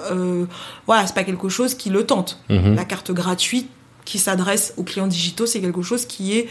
voilà, 0.85 1.05
c'est 1.05 1.15
pas 1.15 1.23
quelque 1.25 1.49
chose 1.49 1.73
qui 1.75 1.89
le 1.89 2.05
tente. 2.05 2.39
Mhm. 2.49 2.75
La 2.75 2.85
carte 2.85 3.11
gratuite 3.11 3.67
qui 4.05 4.19
s'adresse 4.19 4.73
aux 4.77 4.83
clients 4.83 5.07
digitaux, 5.07 5.45
c'est 5.45 5.59
quelque 5.59 5.81
chose 5.81 6.05
qui 6.05 6.37
est, 6.37 6.47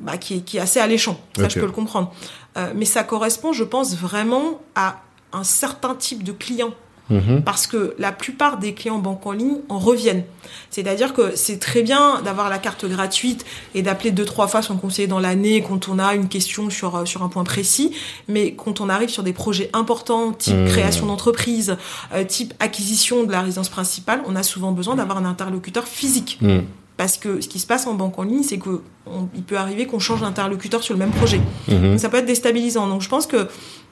bah, 0.00 0.16
qui 0.16 0.36
est, 0.36 0.40
qui 0.40 0.56
est 0.56 0.60
assez 0.60 0.80
alléchant. 0.80 1.20
Ça, 1.36 1.48
je 1.48 1.58
peux 1.60 1.66
le 1.66 1.72
comprendre. 1.72 2.12
Euh, 2.56 2.72
mais 2.74 2.84
ça 2.84 3.04
correspond, 3.04 3.52
je 3.52 3.64
pense, 3.64 3.94
vraiment 3.96 4.60
à 4.74 5.02
un 5.32 5.44
certain 5.44 5.94
type 5.94 6.22
de 6.22 6.32
client. 6.32 6.72
Mhm. 7.10 7.42
Parce 7.42 7.66
que 7.66 7.94
la 7.98 8.12
plupart 8.12 8.58
des 8.58 8.74
clients 8.74 8.98
banque 8.98 9.24
en 9.26 9.32
ligne 9.32 9.58
en 9.68 9.78
reviennent. 9.78 10.24
C'est-à-dire 10.70 11.14
que 11.14 11.36
c'est 11.36 11.58
très 11.58 11.82
bien 11.82 12.20
d'avoir 12.20 12.50
la 12.50 12.58
carte 12.58 12.84
gratuite 12.84 13.46
et 13.74 13.82
d'appeler 13.82 14.10
deux, 14.10 14.26
trois 14.26 14.46
fois 14.46 14.60
son 14.60 14.76
conseiller 14.76 15.08
dans 15.08 15.18
l'année 15.18 15.64
quand 15.66 15.88
on 15.88 15.98
a 15.98 16.14
une 16.14 16.28
question 16.28 16.68
sur, 16.68 16.96
euh, 16.96 17.04
sur 17.06 17.22
un 17.22 17.28
point 17.28 17.44
précis. 17.44 17.92
Mais 18.28 18.52
quand 18.52 18.80
on 18.80 18.88
arrive 18.88 19.08
sur 19.08 19.22
des 19.22 19.32
projets 19.32 19.70
importants, 19.72 20.32
type 20.32 20.54
mhm. 20.54 20.68
création 20.68 21.06
d'entreprise, 21.06 21.76
euh, 22.12 22.24
type 22.24 22.52
acquisition 22.60 23.24
de 23.24 23.32
la 23.32 23.40
résidence 23.40 23.70
principale, 23.70 24.20
on 24.26 24.36
a 24.36 24.42
souvent 24.42 24.72
besoin 24.72 24.96
d'avoir 24.96 25.18
un 25.18 25.24
interlocuteur 25.24 25.84
physique. 25.84 26.38
Mhm. 26.42 26.66
Parce 26.98 27.16
que 27.16 27.40
ce 27.40 27.46
qui 27.46 27.60
se 27.60 27.66
passe 27.66 27.86
en 27.86 27.94
banque 27.94 28.18
en 28.18 28.24
ligne, 28.24 28.42
c'est 28.42 28.58
que 28.58 28.82
il 29.34 29.42
peut 29.44 29.56
arriver 29.56 29.86
qu'on 29.86 30.00
change 30.00 30.20
d'interlocuteur 30.20 30.82
sur 30.82 30.94
le 30.94 30.98
même 30.98 31.12
projet. 31.12 31.40
Mhm. 31.68 31.90
Donc 31.90 32.00
ça 32.00 32.08
peut 32.08 32.18
être 32.18 32.26
déstabilisant. 32.26 32.88
Donc 32.88 33.02
je 33.02 33.08
pense 33.08 33.26
que 33.26 33.46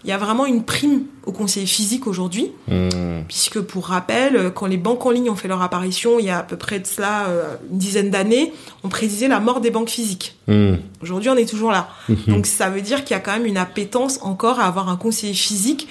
il 0.05 0.11
y 0.11 0.13
a 0.13 0.19
vraiment 0.19 0.45
une 0.45 0.65
prime 0.65 1.05
au 1.25 1.31
conseiller 1.31 1.67
physique 1.67 2.09
aujourd'hui, 2.09 2.51
mhm. 2.69 3.25
puisque 3.29 3.61
pour 3.61 3.87
rappel, 3.87 4.51
quand 4.55 4.67
les 4.67 4.77
banques 4.77 5.07
en 5.07 5.11
ligne 5.11 5.31
ont 5.31 5.37
fait 5.37 5.47
leur 5.47 5.63
apparition 5.63 6.19
il 6.19 6.27
y 6.27 6.31
a 6.31 6.39
à 6.39 6.43
peu 6.43 6.57
près 6.57 6.81
de 6.81 6.87
cela 6.87 7.29
euh, 7.29 7.55
une 7.71 7.79
dizaine 7.79 8.11
d'années, 8.11 8.53
on 8.83 8.89
prédisait 8.89 9.29
la 9.29 9.39
mort 9.39 9.61
des 9.61 9.71
banques 9.71 9.89
physiques. 9.89 10.37
Mhm. 10.49 10.79
Aujourd'hui, 11.01 11.31
on 11.31 11.37
est 11.37 11.49
toujours 11.49 11.71
là. 11.71 11.89
Donc 12.27 12.47
ça 12.47 12.71
veut 12.71 12.83
dire 12.83 13.05
qu'il 13.05 13.15
y 13.15 13.19
a 13.19 13.21
quand 13.21 13.33
même 13.33 13.47
une 13.47 13.57
appétence 13.57 14.19
encore 14.21 14.59
à 14.59 14.65
avoir 14.65 14.89
un 14.89 14.97
conseiller 14.97 15.35
physique 15.35 15.87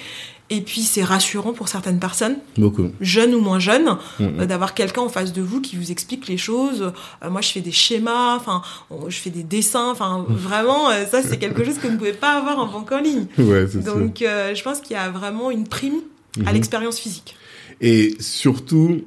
et 0.52 0.62
puis 0.62 0.82
c'est 0.82 1.04
rassurant 1.04 1.54
pour 1.54 1.68
certaines 1.68 2.00
personnes, 2.00 2.38
beaucoup 2.58 2.92
jeunes 3.02 3.34
ou 3.34 3.42
moins 3.42 3.58
jeunes, 3.58 3.98
euh, 4.22 4.46
d'avoir 4.46 4.76
quelqu'un 4.76 5.02
en 5.02 5.10
face 5.10 5.34
de 5.34 5.42
vous 5.42 5.60
qui 5.60 5.76
vous 5.76 5.92
explique 5.92 6.28
les 6.28 6.38
choses. 6.38 6.94
Euh, 7.24 7.30
moi, 7.32 7.42
je 7.42 7.50
fais 7.50 7.62
des 7.62 7.72
schémas, 7.72 8.36
enfin, 8.36 8.62
je 9.08 9.18
fais 9.18 9.32
des 9.32 9.42
dessins, 9.42 9.90
enfin, 9.90 10.24
vraiment, 10.30 10.92
euh, 10.92 11.06
ça 11.10 11.24
c'est 11.24 11.38
quelque 11.38 11.64
chose 11.64 11.78
que 11.78 11.88
vous 11.88 11.94
ne 11.94 11.98
pouvez 11.98 12.14
pas 12.14 12.38
avoir 12.38 12.60
en 12.60 12.68
banque 12.68 12.92
en 12.92 13.00
ligne. 13.00 13.26
Ouais, 13.38 13.66
Donc, 13.66 14.18
je 14.22 14.64
pense 14.64 14.82
qu'il 14.82 14.96
y 14.96 15.00
a 15.00 15.10
vraiment 15.10 15.52
une 15.52 15.68
prime 15.68 15.94
à 15.94 16.40
mm-hmm. 16.40 16.54
l'expérience 16.54 17.00
physique. 17.00 17.36
Et 17.80 18.16
surtout 18.20 19.04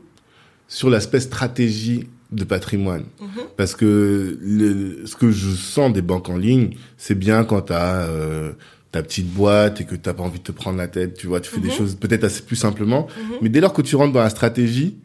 sur 0.69 0.91
l'aspect 0.91 1.21
stratégie 1.21 2.07
de 2.31 2.45
patrimoine. 2.45 3.05
Mm-hmm. 3.21 3.47
Parce 3.57 3.75
que 3.75 4.39
le, 4.41 5.07
ce 5.07 5.17
que 5.17 5.31
je 5.31 5.51
sens 5.51 5.93
des 5.93 6.03
banques 6.03 6.29
en 6.29 6.37
ligne, 6.37 6.77
c'est 6.99 7.19
bien 7.19 7.45
quand 7.45 7.63
tu 7.63 7.73
as 7.73 8.09
ta 8.91 9.03
petite 9.03 9.29
boîte 9.29 9.81
et 9.81 9.85
que 9.85 9.95
t'as 9.95 10.15
pas 10.15 10.23
envie 10.23 10.39
de 10.39 10.45
te 10.45 10.53
prendre 10.53 10.79
la 10.79 10.89
tête, 10.89 11.15
tu 11.15 11.27
vois, 11.27 11.41
tu 11.41 11.51
fais 11.51 11.61
des 11.61 11.69
mhm. 11.69 11.75
choses 11.75 11.95
peut-être 11.97 12.25
assez 12.25 12.43
plus 12.43 12.57
simplement. 12.57 13.07
Mhm. 13.07 13.37
Mais 13.43 13.49
dès 13.49 13.61
lors 13.61 13.73
que 13.73 13.83
tu 13.83 13.97
rentres 13.97 14.13
dans 14.13 14.23
la 14.23 14.31
stratégie, 14.31 14.99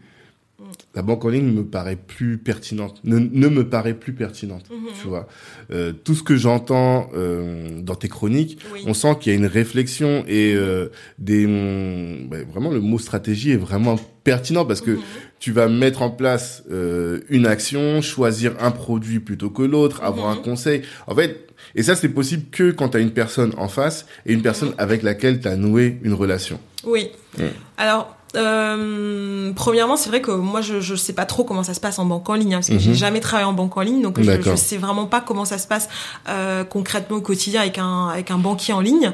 la 0.96 1.02
banque 1.02 1.26
en 1.26 1.30
ligne 1.30 1.52
me 1.52 1.66
paraît 1.66 1.96
plus 1.96 2.38
pertinente, 2.38 3.00
ne, 3.04 3.18
ne 3.18 3.48
me 3.48 3.68
paraît 3.68 3.96
plus 3.96 4.14
pertinente, 4.14 4.70
mhm. 4.70 4.90
tu 5.02 5.08
vois. 5.08 5.28
Euh, 5.72 5.92
tout 5.92 6.14
ce 6.14 6.22
que 6.24 6.36
j'entends 6.36 7.10
euh, 7.16 7.82
dans 7.82 7.96
tes 7.96 8.10
chroniques, 8.10 8.60
on 8.86 8.94
sent 8.94 9.18
qu'il 9.20 9.32
y 9.32 9.36
a 9.36 9.38
une 9.38 9.48
réflexion 9.48 10.24
et 10.28 10.54
euh, 10.56 10.90
des 11.18 11.46
ben, 11.46 12.46
vraiment 12.52 12.70
le 12.70 12.80
mot 12.80 13.00
stratégie 13.00 13.52
est 13.52 13.58
vraiment 13.58 13.98
pertinent 14.24 14.66
parce 14.66 14.82
que 14.82 14.98
tu 15.40 15.52
vas 15.52 15.68
mettre 15.68 16.02
en 16.04 16.10
place 16.10 16.64
euh, 16.72 17.22
une 17.30 17.46
action, 17.46 18.02
choisir 18.02 18.54
un 18.62 18.72
produit 18.72 19.20
plutôt 19.20 19.50
que 19.50 19.64
l'autre, 19.64 20.02
avoir 20.04 20.30
un 20.30 20.38
conseil. 20.38 20.84
En 21.08 21.16
fait, 21.16 21.50
et 21.76 21.84
ça, 21.84 21.96
c'est 21.96 22.10
possible 22.10 22.44
que 22.52 22.72
quand 22.72 22.90
tu 22.90 22.98
as 22.98 23.00
une 23.00 23.12
personne 23.12 23.54
en 23.58 23.68
face 23.68 24.06
et 24.26 24.34
une 24.34 24.42
personne 24.42 24.74
avec 24.78 25.04
laquelle 25.04 25.42
tu 25.42 25.48
as 25.48 25.56
noué 25.56 25.98
une 26.04 26.14
relation. 26.14 26.60
Oui. 26.86 27.10
Mm. 27.38 27.44
Alors, 27.78 28.16
euh, 28.36 29.52
premièrement, 29.56 29.96
c'est 29.96 30.10
vrai 30.10 30.22
que 30.22 30.32
moi, 30.32 30.62
je 30.62 30.76
ne 30.76 30.98
sais 30.98 31.14
pas 31.14 31.26
trop 31.26 31.44
comment 31.44 31.64
ça 31.64 31.74
se 31.74 31.80
passe 31.80 32.00
en 32.00 32.06
banque 32.06 32.30
en 32.30 32.34
ligne, 32.34 32.56
hein, 32.56 32.58
parce 32.58 32.70
que 32.70 32.80
j'ai 32.80 32.92
mhm. 32.92 32.96
jamais 32.96 33.20
travaillé 33.20 33.48
en 33.48 33.54
banque 33.54 33.78
en 33.78 33.82
ligne, 33.82 34.02
donc 34.02 34.20
je, 34.22 34.32
ne 34.32 34.56
sais 34.56 34.78
vraiment 34.78 35.06
pas 35.06 35.22
comment 35.22 35.46
ça 35.46 35.58
se 35.58 35.68
passe 35.68 35.88
euh, 36.30 36.64
concrètement 36.64 37.18
au 37.18 37.22
quotidien 37.22 37.62
avec 37.62 37.78
un 37.78 38.08
avec 38.08 38.32
un 38.32 38.38
banquier 38.38 38.74
en 38.74 38.82
ligne. 38.82 39.12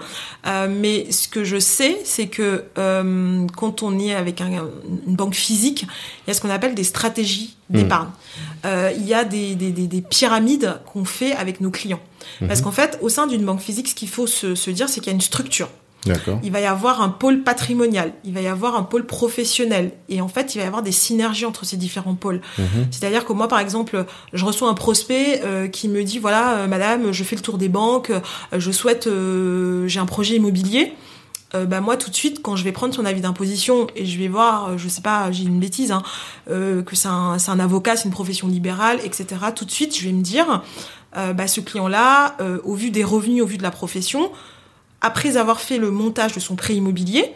Euh, 0.47 0.67
mais 0.69 1.11
ce 1.11 1.27
que 1.27 1.43
je 1.43 1.59
sais, 1.59 1.99
c'est 2.03 2.27
que 2.27 2.65
euh, 2.77 3.45
quand 3.57 3.83
on 3.83 3.99
est 3.99 4.13
avec 4.13 4.41
un, 4.41 4.49
une 5.07 5.15
banque 5.15 5.35
physique, 5.35 5.83
il 5.83 6.29
y 6.29 6.31
a 6.31 6.33
ce 6.33 6.41
qu'on 6.41 6.49
appelle 6.49 6.75
des 6.75 6.83
stratégies 6.83 7.55
mhm. 7.69 7.81
d'épargne. 7.81 8.09
Euh, 8.65 8.91
il 8.95 9.05
y 9.05 9.13
a 9.13 9.23
des, 9.25 9.55
des, 9.55 9.71
des, 9.71 9.87
des 9.87 10.01
pyramides 10.01 10.79
qu'on 10.91 11.05
fait 11.05 11.33
avec 11.33 11.61
nos 11.61 11.71
clients. 11.71 12.01
Parce 12.47 12.59
mhm. 12.59 12.65
qu'en 12.65 12.71
fait, 12.71 12.97
au 13.01 13.09
sein 13.09 13.27
d'une 13.27 13.43
banque 13.43 13.61
physique, 13.61 13.87
ce 13.87 13.95
qu'il 13.95 14.09
faut 14.09 14.27
se, 14.27 14.55
se 14.55 14.71
dire, 14.71 14.87
c'est 14.87 15.01
qu'il 15.01 15.07
y 15.07 15.13
a 15.13 15.15
une 15.15 15.21
structure. 15.21 15.69
Il 16.43 16.51
va 16.51 16.61
y 16.61 16.65
avoir 16.65 17.01
un 17.01 17.09
pôle 17.09 17.43
patrimonial, 17.43 18.13
il 18.23 18.33
va 18.33 18.41
y 18.41 18.47
avoir 18.47 18.75
un 18.75 18.83
pôle 18.83 19.05
professionnel, 19.05 19.91
et 20.07 20.21
en 20.21 20.27
fait, 20.27 20.55
il 20.55 20.59
va 20.59 20.63
y 20.63 20.67
avoir 20.67 20.81
des 20.81 20.91
synergies 20.91 21.45
entre 21.45 21.65
ces 21.65 21.77
différents 21.77 22.15
pôles. 22.15 22.41
Mhm. 22.57 22.87
C'est-à-dire 22.91 23.25
que 23.25 23.33
moi, 23.33 23.47
par 23.47 23.59
exemple, 23.59 24.05
je 24.33 24.45
reçois 24.45 24.69
un 24.69 24.73
prospect 24.73 25.41
euh, 25.43 25.67
qui 25.67 25.89
me 25.89 26.03
dit 26.03 26.19
voilà, 26.19 26.53
euh, 26.53 26.67
Madame, 26.67 27.11
je 27.11 27.23
fais 27.23 27.35
le 27.35 27.41
tour 27.41 27.57
des 27.57 27.69
banques, 27.69 28.11
euh, 28.11 28.19
je 28.57 28.71
souhaite, 28.71 29.09
j'ai 29.87 29.99
un 29.99 30.05
projet 30.05 30.35
immobilier. 30.35 30.93
bah 31.53 31.81
moi 31.81 31.97
tout 31.97 32.11
de 32.11 32.15
suite 32.15 32.41
quand 32.43 32.55
je 32.55 32.63
vais 32.63 32.71
prendre 32.71 32.93
son 32.93 33.05
avis 33.05 33.21
d'imposition 33.21 33.87
et 33.95 34.05
je 34.05 34.19
vais 34.19 34.27
voir 34.27 34.77
je 34.77 34.87
sais 34.87 35.01
pas 35.01 35.31
j'ai 35.31 35.43
une 35.43 35.59
bêtise 35.59 35.91
hein, 35.91 36.03
que 36.47 36.93
c'est 36.93 37.07
un, 37.07 37.37
un, 37.47 37.59
avocat 37.59 37.95
c'est 37.95 38.05
une 38.05 38.13
profession 38.13 38.47
libérale 38.47 38.99
etc 39.03 39.25
tout 39.55 39.65
de 39.65 39.71
suite 39.71 39.97
je 39.97 40.05
vais 40.05 40.11
me 40.11 40.21
dire 40.21 40.61
bah 41.15 41.47
ce 41.47 41.59
client 41.59 41.87
là 41.87 42.37
au 42.63 42.75
vu 42.75 42.91
des 42.91 43.03
revenus 43.03 43.41
au 43.41 43.47
vu 43.47 43.57
de 43.57 43.63
la 43.63 43.71
profession 43.71 44.31
après 45.01 45.37
avoir 45.37 45.59
fait 45.59 45.77
le 45.77 45.91
montage 45.91 46.33
de 46.33 46.39
son 46.39 46.55
prêt 46.55 46.75
immobilier, 46.75 47.33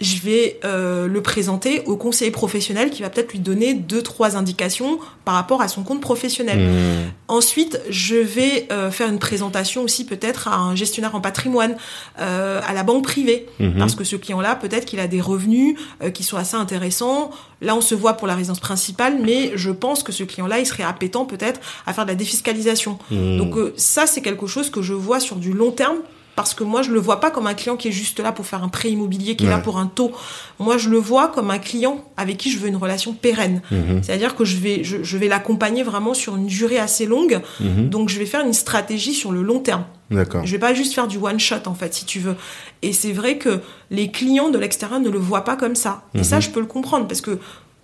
je 0.00 0.18
vais 0.20 0.60
euh, 0.64 1.06
le 1.06 1.22
présenter 1.22 1.82
au 1.86 1.96
conseiller 1.96 2.30
professionnel 2.30 2.90
qui 2.90 3.02
va 3.02 3.08
peut-être 3.08 3.32
lui 3.32 3.38
donner 3.38 3.72
deux 3.72 4.02
trois 4.02 4.36
indications 4.36 4.98
par 5.24 5.34
rapport 5.34 5.62
à 5.62 5.68
son 5.68 5.84
compte 5.84 6.02
professionnel. 6.02 6.58
Mmh. 6.58 7.12
Ensuite, 7.28 7.80
je 7.88 8.16
vais 8.16 8.68
euh, 8.70 8.90
faire 8.90 9.08
une 9.08 9.18
présentation 9.18 9.82
aussi 9.82 10.04
peut-être 10.04 10.48
à 10.48 10.56
un 10.56 10.74
gestionnaire 10.74 11.14
en 11.14 11.20
patrimoine, 11.20 11.76
euh, 12.20 12.60
à 12.66 12.74
la 12.74 12.82
banque 12.82 13.04
privée, 13.04 13.46
mmh. 13.58 13.78
parce 13.78 13.94
que 13.94 14.04
ce 14.04 14.16
client-là 14.16 14.54
peut-être 14.56 14.84
qu'il 14.84 15.00
a 15.00 15.06
des 15.06 15.20
revenus 15.20 15.76
qui 16.12 16.24
sont 16.24 16.36
assez 16.36 16.56
intéressants. 16.56 17.30
Là, 17.62 17.74
on 17.74 17.80
se 17.80 17.94
voit 17.94 18.14
pour 18.14 18.26
la 18.26 18.34
résidence 18.34 18.60
principale, 18.60 19.18
mais 19.22 19.52
je 19.54 19.70
pense 19.70 20.02
que 20.02 20.12
ce 20.12 20.24
client-là, 20.24 20.58
il 20.58 20.66
serait 20.66 20.82
appétent 20.82 21.24
peut-être 21.24 21.60
à 21.86 21.94
faire 21.94 22.04
de 22.04 22.10
la 22.10 22.16
défiscalisation. 22.16 22.98
Mmh. 23.10 23.38
Donc 23.38 23.54
ça, 23.76 24.06
c'est 24.06 24.20
quelque 24.20 24.46
chose 24.46 24.68
que 24.68 24.82
je 24.82 24.92
vois 24.92 25.20
sur 25.20 25.36
du 25.36 25.54
long 25.54 25.70
terme 25.70 25.96
parce 26.36 26.52
que 26.52 26.62
moi 26.62 26.82
je 26.82 26.92
le 26.92 27.00
vois 27.00 27.18
pas 27.18 27.30
comme 27.30 27.46
un 27.46 27.54
client 27.54 27.76
qui 27.76 27.88
est 27.88 27.92
juste 27.92 28.20
là 28.20 28.30
pour 28.30 28.46
faire 28.46 28.62
un 28.62 28.68
prêt 28.68 28.90
immobilier, 28.90 29.34
qui 29.34 29.46
est 29.46 29.48
là 29.48 29.58
pour 29.58 29.78
un 29.78 29.86
taux. 29.86 30.12
Moi 30.58 30.76
je 30.76 30.90
le 30.90 30.98
vois 30.98 31.28
comme 31.28 31.50
un 31.50 31.58
client 31.58 32.04
avec 32.16 32.36
qui 32.36 32.50
je 32.50 32.58
veux 32.58 32.68
une 32.68 32.76
relation 32.76 33.14
pérenne. 33.14 33.62
Mhm. 33.70 34.02
C'est-à-dire 34.02 34.36
que 34.36 34.44
je 34.44 34.58
vais 34.58 34.84
je, 34.84 35.16
vais 35.16 35.28
l'accompagner 35.28 35.82
vraiment 35.82 36.12
sur 36.14 36.36
une 36.36 36.46
durée 36.46 36.78
assez 36.78 37.06
longue. 37.06 37.40
Mhm. 37.58 37.88
Donc 37.88 38.10
je 38.10 38.18
vais 38.18 38.26
faire 38.26 38.44
une 38.44 38.52
stratégie 38.52 39.14
sur 39.14 39.32
le 39.32 39.42
long 39.42 39.60
terme. 39.60 39.84
Je 40.10 40.52
vais 40.52 40.58
pas 40.58 40.74
juste 40.74 40.94
faire 40.94 41.08
du 41.08 41.16
one 41.16 41.40
shot 41.40 41.66
en 41.66 41.74
fait 41.74 41.94
si 41.94 42.04
tu 42.04 42.20
veux. 42.20 42.36
Et 42.82 42.92
c'est 42.92 43.12
vrai 43.12 43.38
que 43.38 43.60
les 43.90 44.10
clients 44.10 44.50
de 44.50 44.58
l'extérieur 44.58 45.00
ne 45.00 45.08
le 45.08 45.18
voient 45.18 45.44
pas 45.44 45.56
comme 45.56 45.74
ça. 45.74 46.02
Et 46.14 46.22
ça 46.22 46.36
mhm. 46.36 46.42
je 46.42 46.50
peux 46.50 46.60
le 46.60 46.66
comprendre 46.66 47.08
parce 47.08 47.22
que 47.22 47.38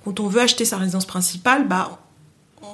quand 0.04 0.20
on 0.20 0.26
veut 0.26 0.40
acheter 0.40 0.66
sa 0.66 0.76
résidence 0.76 1.06
principale, 1.06 1.66
bah 1.66 2.01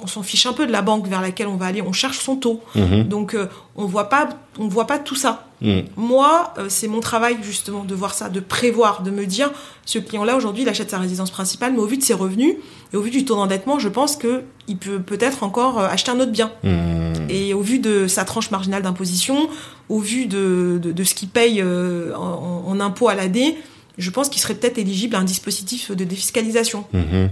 on 0.01 0.07
s'en 0.07 0.23
fiche 0.23 0.45
un 0.45 0.53
peu 0.53 0.67
de 0.67 0.71
la 0.71 0.81
banque 0.81 1.07
vers 1.07 1.21
laquelle 1.21 1.47
on 1.47 1.55
va 1.55 1.65
aller, 1.65 1.81
on 1.81 1.93
cherche 1.93 2.19
son 2.19 2.35
taux. 2.35 2.61
Mhm. 2.75 3.03
Donc 3.03 3.33
euh, 3.33 3.47
on 3.75 3.85
voit 3.85 4.09
pas 4.09 4.29
on 4.57 4.67
voit 4.67 4.87
pas 4.87 4.99
tout 4.99 5.15
ça. 5.15 5.47
Mhm. 5.61 5.85
Moi, 5.97 6.53
euh, 6.57 6.67
c'est 6.69 6.87
mon 6.87 6.99
travail 6.99 7.37
justement 7.41 7.83
de 7.83 7.95
voir 7.95 8.13
ça, 8.13 8.29
de 8.29 8.39
prévoir, 8.39 9.01
de 9.01 9.11
me 9.11 9.25
dire 9.25 9.51
ce 9.85 9.99
client-là 9.99 10.35
aujourd'hui, 10.35 10.63
il 10.63 10.69
achète 10.69 10.91
sa 10.91 10.99
résidence 10.99 11.31
principale, 11.31 11.73
mais 11.73 11.79
au 11.79 11.85
vu 11.85 11.97
de 11.97 12.03
ses 12.03 12.13
revenus 12.13 12.55
et 12.93 12.97
au 12.97 13.01
vu 13.01 13.09
du 13.09 13.25
taux 13.25 13.35
d'endettement, 13.35 13.79
je 13.79 13.89
pense 13.89 14.15
que 14.15 14.43
il 14.67 14.77
peut 14.77 14.99
peut-être 14.99 15.43
encore 15.43 15.79
euh, 15.79 15.87
acheter 15.87 16.11
un 16.11 16.19
autre 16.19 16.31
bien. 16.31 16.51
Mhm. 16.63 17.27
Et 17.29 17.53
au 17.53 17.61
vu 17.61 17.79
de 17.79 18.07
sa 18.07 18.25
tranche 18.25 18.51
marginale 18.51 18.81
d'imposition, 18.81 19.49
au 19.89 19.99
vu 19.99 20.25
de, 20.27 20.79
de, 20.81 21.03
ce 21.03 21.13
qu'il 21.13 21.29
paye 21.29 21.63
en, 21.63 22.63
en 22.65 22.79
impôt 22.79 23.07
à 23.07 23.15
l'AD, 23.15 23.37
je 23.99 24.09
pense 24.09 24.29
qu'il 24.29 24.41
serait 24.41 24.55
peut-être 24.55 24.77
éligible 24.77 25.15
à 25.15 25.19
un 25.19 25.23
dispositif 25.23 25.91
de 25.91 26.03
défiscalisation. 26.05 26.85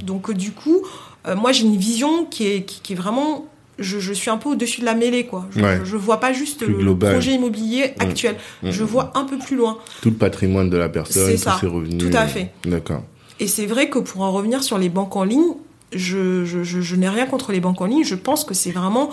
Donc 0.05 0.31
du 0.33 0.51
coup, 0.51 0.83
euh, 1.27 1.35
moi 1.35 1.51
j'ai 1.51 1.65
une 1.65 1.77
vision 1.77 2.25
qui 2.25 2.47
est, 2.47 2.63
qui, 2.63 2.93
est 2.93 2.95
vraiment 2.95 3.45
je, 3.79 3.99
je, 3.99 4.13
suis 4.13 4.29
un 4.29 4.37
peu 4.37 4.49
au-dessus 4.49 4.81
de 4.81 4.85
la 4.85 4.95
mêlée, 4.95 5.25
quoi. 5.25 5.45
Je, 5.51 5.61
ne 5.61 5.97
vois 5.99 6.19
pas 6.19 6.33
juste 6.33 6.63
le, 6.65 6.97
projet 6.97 7.33
immobilier 7.33 7.93
mm. 7.97 8.01
actuel. 8.01 8.35
Mm. 8.63 8.71
Je 8.71 8.83
vois 8.83 9.11
un 9.15 9.23
peu 9.23 9.37
plus 9.37 9.55
loin. 9.55 9.77
Tout 10.01 10.09
le 10.09 10.15
patrimoine 10.15 10.69
de 10.69 10.77
la 10.77 10.89
personne, 10.89 11.31
tous 11.35 11.59
ses 11.59 11.67
revenus. 11.67 12.09
Tout 12.09 12.17
à 12.17 12.27
fait. 12.27 12.51
D'accord. 12.65 13.03
Et 13.39 13.47
c'est 13.47 13.67
vrai 13.67 13.89
que 13.89 13.99
pour 13.99 14.21
en 14.21 14.31
revenir 14.31 14.63
sur 14.63 14.79
les 14.79 14.89
banques 14.89 15.15
en 15.15 15.23
ligne, 15.23 15.53
je, 15.93 16.43
je 16.45 16.95
n'ai 16.95 17.07
rien 17.07 17.27
contre 17.27 17.51
les 17.51 17.59
banques 17.59 17.79
en 17.81 17.85
ligne. 17.85 18.03
Je 18.03 18.15
pense 18.15 18.43
que 18.43 18.55
c'est 18.55 18.71
vraiment 18.71 19.11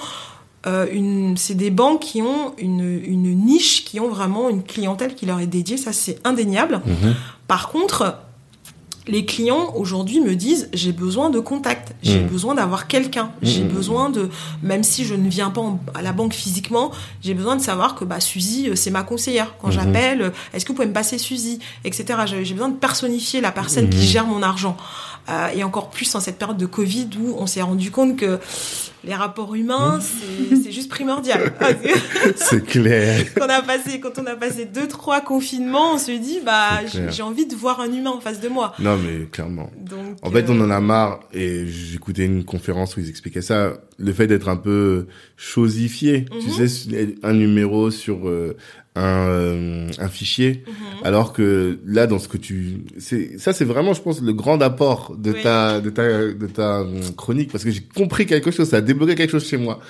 euh, 0.66 0.87
une, 0.90 1.37
c'est 1.37 1.55
des 1.55 1.70
banques 1.70 2.00
qui 2.00 2.22
ont 2.22 2.55
une, 2.57 3.00
une, 3.05 3.35
niche, 3.37 3.85
qui 3.85 4.00
ont 4.00 4.09
vraiment 4.09 4.48
une 4.48 4.62
clientèle 4.62 5.14
qui 5.14 5.27
leur 5.27 5.40
est 5.40 5.46
dédiée. 5.46 5.77
Ça, 5.77 5.92
c'est 5.92 6.18
indéniable. 6.24 6.81
Mm-hmm. 6.87 7.14
Par 7.48 7.68
contre, 7.68 8.18
les 9.07 9.27
clients 9.27 9.73
aujourd'hui 9.77 10.21
me 10.21 10.35
disent 10.35 10.69
j'ai 10.73 10.93
besoin 10.93 11.31
de 11.31 11.38
contact, 11.38 11.95
j'ai 12.03 12.21
mmh. 12.21 12.27
besoin 12.27 12.55
d'avoir 12.55 12.87
quelqu'un, 12.87 13.31
j'ai 13.43 13.62
mmh. 13.62 13.69
besoin 13.69 14.11
de 14.11 14.31
même 14.62 14.83
si 14.83 15.05
je 15.05 15.14
ne 15.14 15.29
viens 15.29 15.51
pas 15.51 15.62
à 15.95 16.03
la 16.03 16.12
banque 16.12 16.33
physiquement, 16.33 16.90
j'ai 17.23 17.35
besoin 17.35 17.57
de 17.57 17.61
savoir 17.61 17.95
que 17.95 18.05
bah 18.05 18.21
Suzy 18.21 18.71
euh, 18.71 18.75
c'est 18.75 18.90
ma 18.90 19.03
conseillère. 19.03 19.55
Quand 19.61 19.69
mmh. 19.69 19.73
j'appelle, 19.73 20.23
euh, 20.23 20.31
est-ce 20.53 20.64
que 20.64 20.71
vous 20.71 20.77
pouvez 20.77 20.88
me 20.88 20.93
passer 20.93 21.19
Suzy, 21.19 21.59
etc. 21.85 22.21
J'ai 22.27 22.55
besoin 22.55 22.71
de 22.71 22.77
personnifier 22.77 23.40
la 23.40 23.53
personne 23.53 23.90
qui 23.90 24.03
gère 24.03 24.27
mon 24.27 24.43
argent. 24.43 24.77
Euh, 25.29 25.49
et 25.55 25.65
encore 25.65 25.89
plus 25.89 26.15
en 26.15 26.21
cette 26.21 26.37
période 26.37 26.59
de 26.59 26.67
Covid 26.67 27.09
où 27.19 27.35
on 27.39 27.47
s'est 27.47 27.63
rendu 27.63 27.91
compte 27.91 28.17
que 28.17 28.39
les 29.05 29.15
rapports 29.15 29.55
humains, 29.55 29.99
mmh. 29.99 30.57
c'est 30.63 30.73
juste 30.73 30.91
primordial. 30.91 31.53
c'est 32.37 32.65
clair. 32.65 33.25
quand 33.35 33.47
on 33.47 33.49
a 33.49 33.63
passé, 33.63 34.01
quand 34.01 34.19
on 34.19 34.27
a 34.27 34.35
passé 34.37 34.67
deux, 34.67 34.87
trois 34.87 35.21
confinements, 35.21 35.95
on 35.95 35.99
se 35.99 36.13
dit, 36.13 36.41
bah, 36.45 36.81
j'ai 37.11 37.23
envie 37.23 37.47
de 37.47 37.55
voir 37.55 37.81
un 37.81 37.93
humain 37.93 38.11
en 38.11 38.21
face 38.21 38.41
de 38.41 38.49
moi. 38.49 38.75
Non, 38.79 38.97
mais 38.97 39.27
clairement. 39.27 39.71
en 40.23 40.31
fait, 40.31 40.51
on 40.51 40.61
en 40.61 40.71
a 40.71 40.81
marre. 40.81 41.21
Et 41.33 41.67
j'écoutais 41.67 42.25
une 42.25 42.45
conférence 42.45 42.97
où 42.97 43.01
ils 43.01 43.09
expliquaient 43.09 43.43
ça. 43.43 43.75
Le 43.99 44.13
fait 44.13 44.27
d'être 44.27 44.49
un 44.49 44.57
peu 44.57 45.07
chosifié. 45.37 46.27
Tu 46.41 46.49
mmh. 46.49 46.67
sais, 46.67 47.15
un 47.23 47.33
numéro 47.33 47.91
sur 47.91 48.29
euh, 48.29 48.57
un, 48.96 49.26
euh, 49.28 49.88
un 49.98 50.09
fichier 50.09 50.62
mhm. 50.66 50.74
alors 51.04 51.33
que 51.33 51.80
là 51.85 52.07
dans 52.07 52.18
ce 52.20 52.28
que 52.28 52.37
tu 52.37 52.85
c'est 52.98 53.38
ça 53.38 53.52
c'est 53.52 53.64
vraiment 53.64 53.92
je 53.92 54.00
pense 54.00 54.20
le 54.20 54.33
grand 54.33 54.62
apport 54.62 55.16
de 55.16 55.33
ta 55.33 55.80
de 55.80 55.90
ta 55.90 56.33
de 56.33 56.46
ta 56.46 56.80
euh, 56.80 57.00
chronique 57.16 57.50
parce 57.50 57.64
que 57.64 57.70
j'ai 57.70 57.83
compris 57.83 58.26
quelque 58.26 58.52
chose 58.52 58.68
ça 58.68 58.76
a 58.76 58.80
débloqué 58.80 59.16
quelque 59.16 59.30
chose 59.30 59.46
chez 59.46 59.57
moi. 59.57 59.80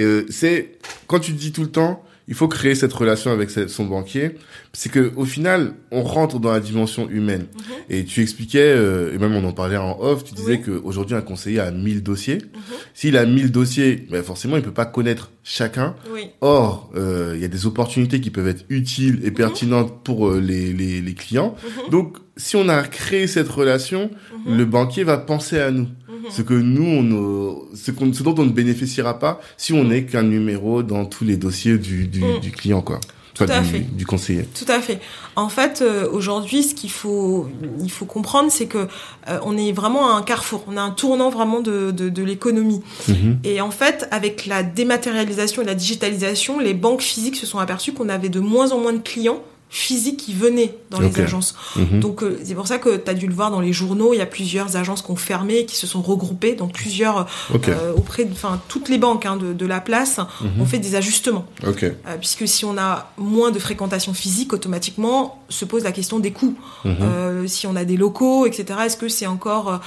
Euh, 0.00 0.24
c'est 0.28 0.72
quand 1.06 1.20
tu 1.20 1.32
dis 1.32 1.52
tout 1.52 1.62
le 1.62 1.70
temps 1.70 2.02
il 2.28 2.34
faut 2.34 2.46
créer 2.46 2.74
cette 2.74 2.92
relation 2.92 3.32
avec 3.32 3.50
son 3.50 3.86
banquier. 3.86 4.32
C'est 4.74 4.90
que 4.92 5.12
au 5.16 5.24
final, 5.24 5.72
on 5.90 6.02
rentre 6.02 6.38
dans 6.38 6.52
la 6.52 6.60
dimension 6.60 7.08
humaine. 7.08 7.46
Mhm. 7.54 7.74
Et 7.88 8.04
tu 8.04 8.20
expliquais, 8.20 8.74
euh, 8.76 9.14
et 9.14 9.18
même 9.18 9.34
on 9.34 9.44
en 9.44 9.52
parlait 9.52 9.78
en 9.78 9.98
off, 9.98 10.24
tu 10.24 10.34
disais 10.34 10.60
que 10.60 10.78
qu'aujourd'hui 10.78 11.16
un 11.16 11.22
conseiller 11.22 11.60
a 11.60 11.70
1000 11.70 12.02
dossiers. 12.02 12.36
Mhm. 12.36 12.60
S'il 12.92 13.16
a 13.16 13.24
1000 13.24 13.50
dossiers, 13.50 14.06
ben 14.10 14.22
forcément 14.22 14.56
il 14.56 14.62
peut 14.62 14.70
pas 14.70 14.84
connaître 14.84 15.30
chacun. 15.42 15.96
Or, 16.42 16.90
euh, 16.94 17.32
il 17.34 17.40
y 17.40 17.44
a 17.44 17.48
des 17.48 17.64
opportunités 17.64 18.20
qui 18.20 18.30
peuvent 18.30 18.48
être 18.48 18.66
utiles 18.68 19.20
et 19.24 19.30
mhm. 19.30 19.34
pertinentes 19.34 20.04
pour 20.04 20.28
euh, 20.28 20.38
les, 20.38 20.72
les, 20.74 21.00
les, 21.00 21.14
clients. 21.14 21.56
Donc, 21.90 22.18
si 22.36 22.56
on 22.56 22.68
a 22.68 22.82
créé 22.82 23.26
cette 23.26 23.48
relation, 23.48 24.10
le 24.46 24.64
banquier 24.64 25.02
va 25.02 25.16
penser 25.16 25.58
à 25.58 25.70
nous. 25.70 25.88
Mhm. 26.22 26.30
ce 26.30 26.42
que 26.42 26.54
nous, 26.54 26.84
on, 26.84 27.76
ce, 27.76 27.92
ce, 27.92 28.22
dont 28.22 28.34
on 28.38 28.44
ne 28.44 28.50
bénéficiera 28.50 29.18
pas 29.18 29.40
si 29.56 29.72
on 29.72 29.84
n'est 29.84 30.04
qu'un 30.04 30.22
numéro 30.22 30.82
dans 30.82 31.04
tous 31.04 31.24
les 31.24 31.36
dossiers 31.36 31.78
du, 31.78 32.06
du, 32.06 32.22
mhm. 32.22 32.40
du 32.40 32.50
client, 32.50 32.82
quoi. 32.82 33.00
Tout 33.34 33.52
à 33.52 33.60
du, 33.60 33.68
fait. 33.68 33.80
du 33.80 34.04
conseiller. 34.04 34.44
Tout 34.46 34.70
à 34.70 34.80
fait. 34.80 35.00
En 35.36 35.48
fait, 35.48 35.80
euh, 35.80 36.08
aujourd'hui, 36.10 36.64
ce 36.64 36.74
qu'il 36.74 36.90
faut, 36.90 37.48
il 37.80 37.90
faut 37.90 38.04
comprendre, 38.04 38.50
c'est 38.50 38.66
que 38.66 38.88
euh, 39.28 39.38
on 39.44 39.56
est 39.56 39.70
vraiment 39.70 40.12
à 40.12 40.18
un 40.18 40.22
carrefour. 40.22 40.64
On 40.66 40.76
a 40.76 40.80
un 40.80 40.90
tournant 40.90 41.30
vraiment 41.30 41.60
de, 41.60 41.92
de, 41.92 42.08
de 42.08 42.22
l'économie. 42.24 42.82
Mhm. 43.06 43.38
Et 43.44 43.60
en 43.60 43.70
fait, 43.70 44.08
avec 44.10 44.46
la 44.46 44.64
dématérialisation 44.64 45.62
et 45.62 45.64
la 45.64 45.76
digitalisation, 45.76 46.58
les 46.58 46.74
banques 46.74 47.02
physiques 47.02 47.36
se 47.36 47.46
sont 47.46 47.60
aperçues 47.60 47.92
qu'on 47.92 48.08
avait 48.08 48.28
de 48.28 48.40
moins 48.40 48.72
en 48.72 48.80
moins 48.80 48.92
de 48.92 48.98
clients 48.98 49.40
physiques 49.70 50.16
qui 50.16 50.32
venaient 50.32 50.74
dans 50.90 51.00
les 51.00 51.20
agences. 51.20 51.54
Mhm. 51.76 52.00
Donc 52.00 52.22
euh, 52.22 52.40
c'est 52.42 52.54
pour 52.54 52.66
ça 52.66 52.78
que 52.78 52.96
tu 52.96 53.10
as 53.10 53.14
dû 53.14 53.26
le 53.26 53.34
voir 53.34 53.50
dans 53.50 53.60
les 53.60 53.72
journaux, 53.72 54.14
il 54.14 54.18
y 54.18 54.22
a 54.22 54.26
plusieurs 54.26 54.76
agences 54.76 55.02
qui 55.02 55.10
ont 55.10 55.16
fermé, 55.16 55.66
qui 55.66 55.76
se 55.76 55.86
sont 55.86 56.00
regroupées, 56.00 56.54
donc 56.54 56.72
plusieurs 56.72 57.26
euh, 57.52 57.92
auprès 57.94 58.24
de 58.24 58.32
enfin 58.32 58.60
toutes 58.68 58.88
les 58.88 58.98
banques 58.98 59.26
hein, 59.26 59.36
de, 59.36 59.52
de, 59.52 59.66
la 59.66 59.80
place 59.80 60.18
mhm. 60.40 60.62
ont 60.62 60.66
fait 60.66 60.78
des 60.78 60.94
ajustements. 60.94 61.46
Euh, 61.64 62.16
puisque 62.18 62.48
si 62.48 62.64
on 62.64 62.78
a 62.78 63.12
moins 63.18 63.50
de 63.50 63.58
fréquentation 63.58 64.14
physique, 64.14 64.52
automatiquement 64.54 65.42
se 65.50 65.64
pose 65.64 65.84
la 65.84 65.92
question 65.92 66.18
des 66.18 66.30
coûts. 66.30 66.56
Mhm. 66.84 67.46
Si 67.46 67.66
on 67.66 67.76
a 67.76 67.84
des 67.84 67.96
locaux, 67.96 68.46
etc. 68.46 68.80
Est-ce 68.86 68.96
que 68.96 69.08
c'est 69.08 69.26
encore 69.26 69.80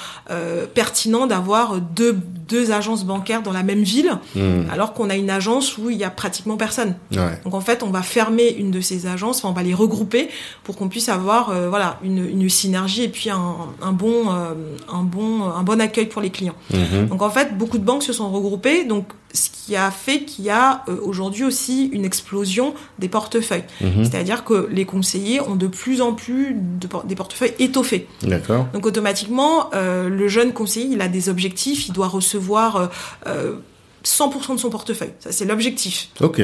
pertinent 0.74 1.28
d'avoir 1.28 1.80
deux 1.80 2.18
deux 2.50 2.72
agences 2.72 3.06
bancaires 3.06 3.44
dans 3.44 3.54
la 3.54 3.64
même 3.64 3.84
ville, 3.84 4.12
alors 4.72 4.94
qu'on 4.94 5.10
a 5.10 5.16
une 5.16 5.30
agence 5.30 5.78
où 5.78 5.90
il 5.90 5.98
y 5.98 6.04
a 6.04 6.10
pratiquement 6.10 6.58
personne. 6.58 6.96
Donc 7.12 7.54
en 7.54 7.62
fait, 7.62 7.84
on 7.84 7.90
va 7.90 8.02
fermer 8.02 8.50
une 8.50 8.72
de 8.72 8.82
ces 8.82 9.08
agences, 9.08 9.38
enfin 9.38 9.50
on 9.50 9.54
va 9.54 9.64
les 9.64 9.71
regrouper 9.74 10.30
pour 10.64 10.76
qu'on 10.76 10.90
puisse 10.90 11.10
avoir 11.10 11.50
euh, 11.50 11.70
voilà 11.70 12.00
une, 12.04 12.26
une, 12.28 12.50
synergie 12.50 13.04
et 13.04 13.10
puis 13.10 13.30
un, 13.30 13.56
un 13.82 13.92
bon 13.92 14.32
euh, 14.32 14.54
un 14.92 15.04
bon 15.04 15.44
un 15.44 15.64
bon 15.64 15.80
accueil 15.82 16.06
pour 16.06 16.22
les 16.22 16.30
clients. 16.30 16.56
Mhm. 16.72 17.08
Donc 17.08 17.22
en 17.22 17.30
fait, 17.30 17.58
beaucoup 17.58 17.78
de 17.78 17.84
banques 17.84 18.04
se 18.04 18.14
sont 18.14 18.32
regroupées, 18.32 18.86
donc 18.86 19.08
ce 19.34 19.50
qui 19.50 19.76
a 19.76 19.92
fait 19.92 20.22
qu'il 20.22 20.46
y 20.46 20.50
a 20.50 20.84
euh, 20.90 20.98
aujourd'hui 21.02 21.44
aussi 21.44 21.86
une 21.94 22.06
explosion 22.06 22.74
des 23.00 23.08
portefeuilles. 23.08 23.64
Mhm. 23.82 24.04
C'est-à-dire 24.04 24.44
que 24.44 24.68
les 24.72 24.86
conseillers 24.86 25.42
ont 25.42 25.56
de 25.56 25.68
plus 25.68 26.02
en 26.02 26.14
plus 26.14 26.54
de, 26.54 26.88
des 27.06 27.16
portefeuilles 27.16 27.54
étoffés. 27.60 28.08
D'accord. 28.24 28.68
Donc 28.74 28.86
automatiquement, 28.86 29.70
le 29.74 30.28
jeune 30.28 30.54
conseiller, 30.54 30.88
il 30.92 31.02
a 31.02 31.08
des 31.08 31.30
objectifs, 31.30 31.88
il 31.88 31.94
doit 31.94 32.08
recevoir 32.08 32.90
100% 34.04 34.56
de 34.56 34.60
son 34.60 34.70
portefeuille. 34.70 35.14
Ça, 35.20 35.32
c'est 35.32 35.46
l'objectif. 35.46 36.10
Ok. 36.20 36.42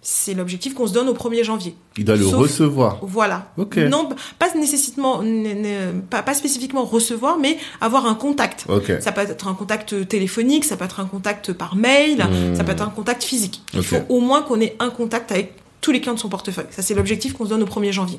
C'est 0.00 0.34
l'objectif 0.34 0.74
qu'on 0.74 0.86
se 0.86 0.92
donne 0.92 1.08
au 1.08 1.14
1er 1.14 1.42
janvier. 1.42 1.74
Il 1.96 2.04
doit 2.04 2.16
le 2.16 2.26
recevoir. 2.26 2.98
Voilà. 3.02 3.52
Non, 3.90 4.08
pas 4.38 4.46
nécessairement, 4.54 5.22
pas, 6.08 6.22
pas 6.22 6.34
spécifiquement 6.34 6.84
recevoir, 6.84 7.38
mais 7.38 7.58
avoir 7.80 8.06
un 8.06 8.14
contact. 8.14 8.66
Ça 9.00 9.12
peut 9.12 9.22
être 9.22 9.48
un 9.48 9.54
contact 9.54 10.08
téléphonique, 10.08 10.64
ça 10.64 10.76
peut 10.76 10.84
être 10.84 11.00
un 11.00 11.06
contact 11.06 11.52
par 11.52 11.74
mail, 11.74 12.24
hmm. 12.24 12.54
ça 12.54 12.64
peut 12.64 12.72
être 12.72 12.82
un 12.82 12.90
contact 12.90 13.24
physique. 13.24 13.62
Il 13.74 13.82
faut 13.82 13.96
au 14.08 14.20
moins 14.20 14.42
qu'on 14.42 14.60
ait 14.60 14.76
un 14.78 14.90
contact 14.90 15.32
avec 15.32 15.54
tous 15.80 15.92
les 15.92 16.00
clients 16.00 16.14
de 16.14 16.18
son 16.18 16.28
portefeuille. 16.28 16.66
Ça, 16.70 16.82
c'est 16.82 16.94
l'objectif 16.94 17.32
qu'on 17.32 17.44
se 17.44 17.50
donne 17.50 17.62
au 17.62 17.66
1er 17.66 17.92
janvier. 17.92 18.18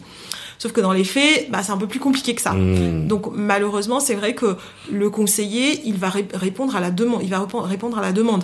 Sauf 0.59 0.73
que 0.73 0.81
dans 0.81 0.91
les 0.91 1.05
faits, 1.05 1.49
bah, 1.49 1.63
c'est 1.63 1.71
un 1.71 1.77
peu 1.77 1.87
plus 1.87 2.01
compliqué 2.01 2.35
que 2.35 2.41
ça. 2.41 2.51
Hmm. 2.51 3.07
Donc 3.07 3.27
malheureusement, 3.33 4.01
c'est 4.01 4.13
vrai 4.13 4.35
que 4.35 4.57
le 4.91 5.09
conseiller, 5.09 5.81
il 5.85 5.97
va 5.97 6.11
répondre 6.33 6.75
à 6.75 6.81
la 6.81 6.91
demande. 6.91 7.21
Il 7.23 7.29
va 7.29 7.47
répondre 7.63 7.97
à 7.97 8.01
la 8.01 8.11
demande. 8.11 8.43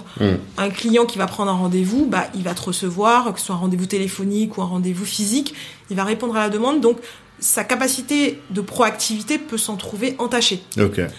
Un 0.57 0.69
client 0.69 1.05
qui 1.05 1.17
va 1.17 1.27
prendre 1.27 1.51
un 1.51 1.55
rendez-vous, 1.55 2.05
bah, 2.05 2.27
il 2.33 2.43
va 2.43 2.53
te 2.53 2.61
recevoir, 2.61 3.33
que 3.33 3.39
ce 3.39 3.47
soit 3.47 3.55
un 3.55 3.59
rendez-vous 3.59 3.85
téléphonique 3.85 4.57
ou 4.57 4.61
un 4.61 4.65
rendez-vous 4.65 5.05
physique, 5.05 5.53
il 5.89 5.97
va 5.97 6.05
répondre 6.05 6.35
à 6.37 6.39
la 6.39 6.49
demande. 6.49 6.79
Donc 6.79 6.97
sa 7.39 7.65
capacité 7.65 8.39
de 8.49 8.61
proactivité 8.61 9.37
peut 9.37 9.57
s'en 9.57 9.75
trouver 9.75 10.15
entachée. 10.17 10.63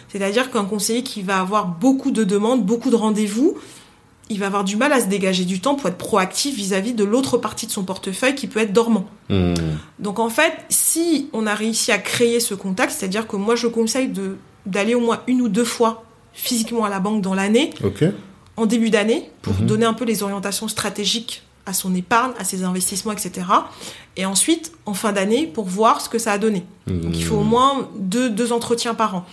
C'est-à-dire 0.09 0.51
qu'un 0.51 0.65
conseiller 0.65 1.03
qui 1.03 1.21
va 1.21 1.41
avoir 1.41 1.67
beaucoup 1.67 2.11
de 2.11 2.25
demandes, 2.25 2.65
beaucoup 2.65 2.89
de 2.89 2.97
rendez-vous, 2.97 3.59
il 4.29 4.39
va 4.41 4.47
avoir 4.47 4.65
du 4.65 4.77
mal 4.77 4.93
à 4.93 5.01
se 5.01 5.07
dégager 5.07 5.45
du 5.45 5.61
temps 5.61 5.75
pour 5.75 5.89
être 5.89 5.99
proactif 5.99 6.55
vis-à-vis 6.55 6.95
de 6.95 7.05
l'autre 7.05 7.39
partie 7.39 7.67
de 7.67 7.71
son 7.71 7.85
portefeuille 7.85 8.35
qui 8.35 8.47
peut 8.47 8.61
être 8.61 8.73
dormant. 8.73 9.07
Hmm. 9.29 9.55
Donc 9.99 10.19
en 10.19 10.31
fait, 10.31 10.53
si 10.69 11.29
on 11.33 11.47
a 11.47 11.55
réussi 11.55 11.93
à 11.93 11.99
créer 11.99 12.41
ce 12.41 12.55
contact, 12.55 12.93
c'est-à-dire 12.93 13.27
que 13.27 13.37
moi 13.37 13.55
je 13.55 13.67
conseille 13.67 14.09
de 14.09 14.37
d'aller 14.67 14.97
au 14.97 15.01
moins 15.01 15.23
une 15.29 15.41
ou 15.43 15.49
deux 15.49 15.65
fois 15.65 16.05
physiquement 16.33 16.85
à 16.85 16.89
la 16.89 16.99
banque 16.99 17.23
dans 17.23 17.35
l'année, 17.35 17.71
en 18.57 18.67
début 18.67 18.91
d'année, 18.91 19.31
pour 19.43 19.55
mhm. 19.55 19.67
donner 19.67 19.87
un 19.87 19.95
peu 19.95 20.05
les 20.05 20.23
orientations 20.23 20.67
stratégiques 20.67 21.46
à 21.67 21.73
son 21.73 21.95
épargne, 21.95 22.33
à 22.39 22.45
ses 22.45 22.65
investissements, 22.65 23.13
etc. 23.13 23.47
Et 24.17 24.25
ensuite, 24.25 24.73
en 24.87 24.95
fin 24.95 25.13
d'année, 25.13 25.47
pour 25.47 25.67
voir 25.67 26.01
ce 26.01 26.09
que 26.09 26.19
ça 26.19 26.33
a 26.33 26.39
donné. 26.39 26.65
Donc 26.87 27.17
il 27.17 27.25
faut 27.25 27.35
au 27.35 27.43
mmh. 27.43 27.49
moins 27.49 27.89
deux, 27.99 28.31
deux 28.31 28.53
entretiens 28.53 28.95
par 28.95 29.17
an. 29.17 29.27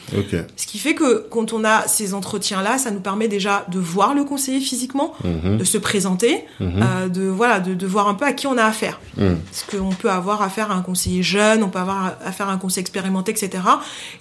Ce 0.55 0.65
qui 0.65 0.79
fait 0.79 0.95
que 0.95 1.27
quand 1.29 1.53
on 1.53 1.63
a 1.63 1.87
ces 1.87 2.15
entretiens-là, 2.15 2.79
ça 2.79 2.89
nous 2.89 2.99
permet 2.99 3.27
déjà 3.27 3.65
de 3.71 3.77
voir 3.79 4.15
le 4.15 4.23
conseiller 4.23 4.59
physiquement, 4.59 5.13
mmh. 5.23 5.57
de 5.57 5.63
se 5.63 5.77
présenter, 5.77 6.45
mmh. 6.59 6.65
euh, 6.65 7.07
de 7.09 7.23
voilà, 7.27 7.59
de, 7.59 7.75
de, 7.75 7.87
voir 7.87 8.07
un 8.07 8.15
peu 8.15 8.25
à 8.25 8.33
qui 8.33 8.47
on 8.47 8.57
a 8.57 8.63
affaire. 8.63 8.99
Parce 9.15 9.65
qu'on 9.69 9.93
peut 9.93 10.09
avoir 10.09 10.41
affaire 10.41 10.71
à 10.71 10.75
un 10.75 10.81
conseiller 10.81 11.21
jeune, 11.21 11.63
on 11.63 11.69
peut 11.69 11.79
avoir 11.79 12.15
affaire 12.25 12.49
à 12.49 12.53
un 12.53 12.57
conseiller 12.57 12.81
expérimenté, 12.81 13.31
etc. 13.31 13.63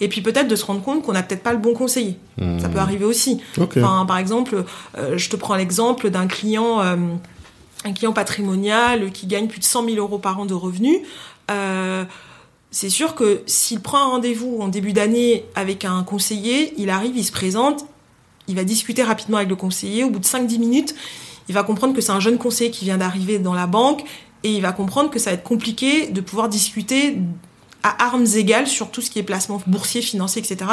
Et 0.01 0.09
puis 0.09 0.21
peut-être 0.21 0.49
de 0.49 0.57
se 0.57 0.67
rendre 0.67 0.83
compte 0.83 1.03
qu'on 1.03 1.13
n'a 1.13 1.23
peut-être 1.23 1.43
pas 1.43 1.53
le 1.53 1.59
bon 1.59 1.73
conseiller. 1.73 2.19
Ça 2.61 2.69
peut 2.69 2.79
arriver 2.79 3.07
aussi. 3.07 3.41
Enfin, 3.59 4.05
par 4.07 4.19
exemple, 4.19 4.65
euh, 4.99 5.17
je 5.17 5.31
te 5.31 5.37
prends 5.37 5.57
l'exemple 5.57 6.11
d'un 6.11 6.27
client. 6.27 6.83
Euh, 6.83 6.97
un 7.85 7.93
client 7.93 8.13
patrimonial 8.13 9.11
qui 9.13 9.27
gagne 9.27 9.49
plus 9.49 9.61
de 9.61 9.65
100 9.65 9.87
000 9.87 9.97
euros 9.97 10.19
par 10.19 10.39
an 10.39 10.47
de 10.47 10.55
revenus, 10.55 11.01
euh, 11.51 12.05
c'est 12.71 12.91
sûr 12.91 13.15
que 13.15 13.43
s'il 13.47 13.81
prend 13.81 13.99
un 13.99 14.07
rendez-vous 14.07 14.59
en 14.61 14.69
début 14.69 14.93
d'année 14.93 15.45
avec 15.55 15.85
un 15.85 16.03
conseiller, 16.03 16.73
il 16.79 16.91
arrive, 16.91 17.17
il 17.17 17.25
se 17.25 17.33
présente, 17.33 17.85
il 18.49 18.57
va 18.57 18.65
discuter 18.65 19.03
rapidement 19.03 19.37
avec 19.37 19.49
le 19.49 19.57
conseiller. 19.57 20.05
Au 20.05 20.11
bout 20.11 20.19
de 20.19 20.25
5-10 20.25 20.59
minutes, 20.59 20.95
il 21.49 21.55
va 21.55 21.65
comprendre 21.65 21.95
que 21.95 22.01
c'est 22.01 22.13
un 22.13 22.21
jeune 22.21 22.39
conseiller 22.39 22.71
qui 22.71 22.85
vient 22.85 22.99
d'arriver 22.99 23.39
dans 23.39 23.55
la 23.55 23.67
banque 23.67 24.03
et 24.43 24.53
il 24.53 24.63
va 24.63 24.73
comprendre 24.73 25.11
que 25.11 25.19
ça 25.19 25.31
va 25.31 25.35
être 25.35 25.45
compliqué 25.45 26.09
de 26.09 26.21
pouvoir 26.21 26.49
discuter 26.49 27.19
à 27.83 28.07
armes 28.07 28.27
égales 28.37 28.67
sur 28.67 28.91
tout 28.91 29.01
ce 29.01 29.11
qui 29.11 29.19
est 29.19 29.23
placement 29.23 29.61
boursier, 29.67 30.03
financier, 30.03 30.43
etc. 30.43 30.71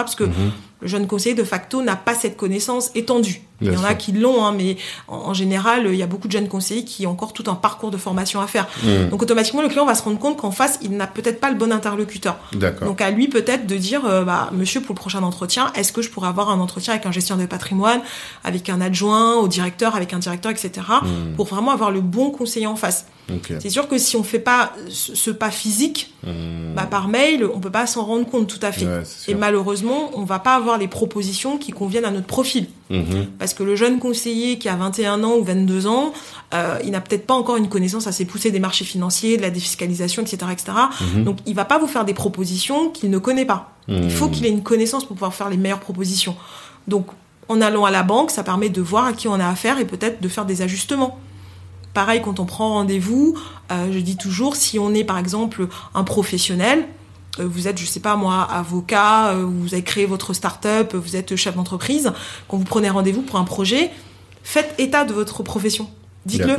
le 0.82 0.88
jeune 0.88 1.08
conseiller, 1.08 1.36
de 1.36 1.44
facto, 1.44 1.82
n'a 1.82 1.96
pas 1.96 2.16
cette 2.16 2.38
connaissance 2.38 2.92
étendue. 2.96 3.42
il 3.62 3.74
y 3.74 3.76
en 3.76 3.84
a 3.84 3.94
qui 3.94 4.14
l'ont, 4.14 4.46
hein, 4.46 4.54
mais 4.56 4.78
en, 5.10 5.34
général, 5.34 5.88
il 5.92 5.96
y 5.96 6.04
a 6.04 6.08
beaucoup 6.08 6.28
de 6.28 6.32
jeunes 6.32 6.48
conseillers 6.48 6.86
qui 6.86 7.06
ont 7.06 7.12
encore 7.12 7.34
tout 7.34 7.44
un 7.48 7.56
parcours 7.56 7.92
de 7.92 7.98
formation 7.98 8.40
à 8.40 8.48
faire. 8.48 8.68
Mhm. 8.84 9.10
Donc 9.10 9.22
automatiquement, 9.22 9.62
le 9.62 9.68
client 9.68 9.86
va 9.86 9.96
se 9.96 10.04
rendre 10.04 10.18
compte 10.20 10.38
qu'en 10.38 10.52
face, 10.52 10.80
il 10.82 10.96
n'a 10.96 11.08
peut-être 11.08 11.42
pas 11.42 11.52
le 11.52 11.58
bon 11.58 11.72
interlocuteur. 11.72 12.38
Donc 12.82 13.02
à 13.02 13.12
lui 13.12 13.28
peut-être 13.28 13.68
de 13.68 13.76
dire, 13.76 14.06
euh, 14.06 14.24
bah, 14.24 14.50
monsieur, 14.54 14.80
pour 14.80 14.96
le 14.96 15.00
prochain 15.00 15.24
entretien, 15.24 15.72
est-ce 15.76 15.92
que 15.92 16.02
je 16.02 16.10
pourrais 16.10 16.30
avoir 16.30 16.50
un 16.50 16.60
entretien 16.62 16.94
avec 16.94 17.06
un 17.06 17.12
gestionnaire 17.12 17.46
de 17.46 17.50
patrimoine, 17.50 18.02
avec 18.46 18.70
un 18.70 18.80
adjoint, 18.80 19.36
au 19.36 19.50
directeur, 19.50 19.98
avec 19.98 20.14
un 20.14 20.20
directeur, 20.20 20.52
etc. 20.52 20.72
Mhm. 21.04 21.36
Pour 21.36 21.48
vraiment 21.48 21.72
avoir 21.72 21.92
le 21.92 22.00
bon 22.00 22.32
conseiller 22.32 22.68
en 22.68 22.78
face. 22.78 23.06
C'est 23.60 23.70
sûr 23.70 23.88
que 23.88 23.98
si 23.98 24.16
on 24.16 24.24
fait 24.24 24.40
pas 24.40 24.74
ce 24.90 25.32
pas 25.32 25.52
physique, 25.52 26.14
hmm. 26.24 26.74
bah 26.76 26.88
par 26.90 27.08
mail, 27.08 27.46
on 27.54 27.60
peut 27.60 27.72
pas 27.72 27.88
s'en 27.88 28.06
rendre 28.06 28.26
compte 28.26 28.48
tout 28.48 28.60
à 28.62 28.72
fait. 28.72 28.88
et 29.28 29.36
malheureusement, 29.36 30.12
on 30.16 30.24
va 30.24 30.40
pas 30.40 30.56
avoir 30.56 30.69
les 30.78 30.88
propositions 30.88 31.58
qui 31.58 31.72
conviennent 31.72 32.06
à 32.06 32.12
notre 32.12 32.28
profil. 32.28 32.68
Mhm. 32.90 33.28
Parce 33.38 33.54
que 33.54 33.64
le 33.64 33.76
jeune 33.76 34.00
conseiller 34.00 34.58
qui 34.58 34.70
a 34.70 34.76
21 34.76 35.24
ans 35.24 35.36
ou 35.38 35.44
22 35.44 35.88
ans, 35.88 36.14
euh, 36.54 36.78
il 36.84 36.92
n'a 36.92 37.02
peut-être 37.02 37.26
pas 37.26 37.34
encore 37.34 37.58
une 37.58 37.70
connaissance 37.70 38.08
assez 38.08 38.26
poussée 38.26 38.52
des 38.52 38.60
marchés 38.60 38.86
financiers, 38.86 39.38
de 39.38 39.42
la 39.42 39.50
défiscalisation, 39.50 40.22
etc., 40.22 40.38
etc. 40.52 40.72
Mhm. 41.16 41.24
Donc, 41.24 41.38
il 41.46 41.56
va 41.56 41.66
pas 41.66 41.78
vous 41.78 41.88
faire 41.88 42.06
des 42.06 42.14
propositions 42.14 42.90
qu'il 42.90 43.10
ne 43.10 43.18
connaît 43.18 43.46
pas. 43.46 43.76
Il 43.88 44.12
faut 44.12 44.28
qu'il 44.28 44.46
ait 44.46 44.52
une 44.52 44.62
connaissance 44.62 45.04
pour 45.04 45.16
pouvoir 45.16 45.34
faire 45.34 45.50
les 45.50 45.58
meilleures 45.58 45.80
propositions. 45.80 46.36
Donc, 46.88 47.08
en 47.48 47.60
allant 47.60 47.86
à 47.86 47.92
la 47.92 48.04
banque, 48.04 48.30
ça 48.30 48.44
permet 48.44 48.70
de 48.70 48.82
voir 48.82 49.06
à 49.06 49.14
qui 49.14 49.28
on 49.28 49.34
a 49.34 49.48
affaire 49.48 49.80
et 49.80 49.86
peut-être 49.86 50.22
de 50.22 50.28
faire 50.28 50.46
des 50.46 50.62
ajustements. 50.62 51.18
Pareil, 51.96 52.22
quand 52.24 52.40
on 52.40 52.46
prend 52.46 52.74
rendez-vous, 52.76 53.36
euh, 53.72 53.92
je 53.92 54.00
dis 54.00 54.16
toujours, 54.16 54.56
si 54.56 54.78
on 54.78 54.94
est 54.94 55.04
par 55.04 55.18
exemple 55.18 55.68
un 55.96 56.04
professionnel, 56.04 56.88
vous 57.38 57.68
êtes, 57.68 57.78
je 57.78 57.86
sais 57.86 58.00
pas 58.00 58.16
moi, 58.16 58.44
avocat, 58.44 59.30
euh, 59.30 59.46
vous 59.46 59.74
avez 59.74 59.84
créé 59.84 60.06
votre 60.06 60.34
start-up, 60.34 60.96
vous 60.96 61.16
êtes 61.16 61.36
chef 61.36 61.56
d'entreprise, 61.56 62.12
quand 62.48 62.58
vous 62.58 62.66
prenez 62.66 62.90
rendez-vous 62.90 63.22
pour 63.22 63.38
un 63.38 63.44
projet, 63.44 63.92
faites 64.44 64.74
état 64.78 65.06
de 65.06 65.14
votre 65.14 65.44
profession. 65.44 65.90
Dites-le. 66.26 66.58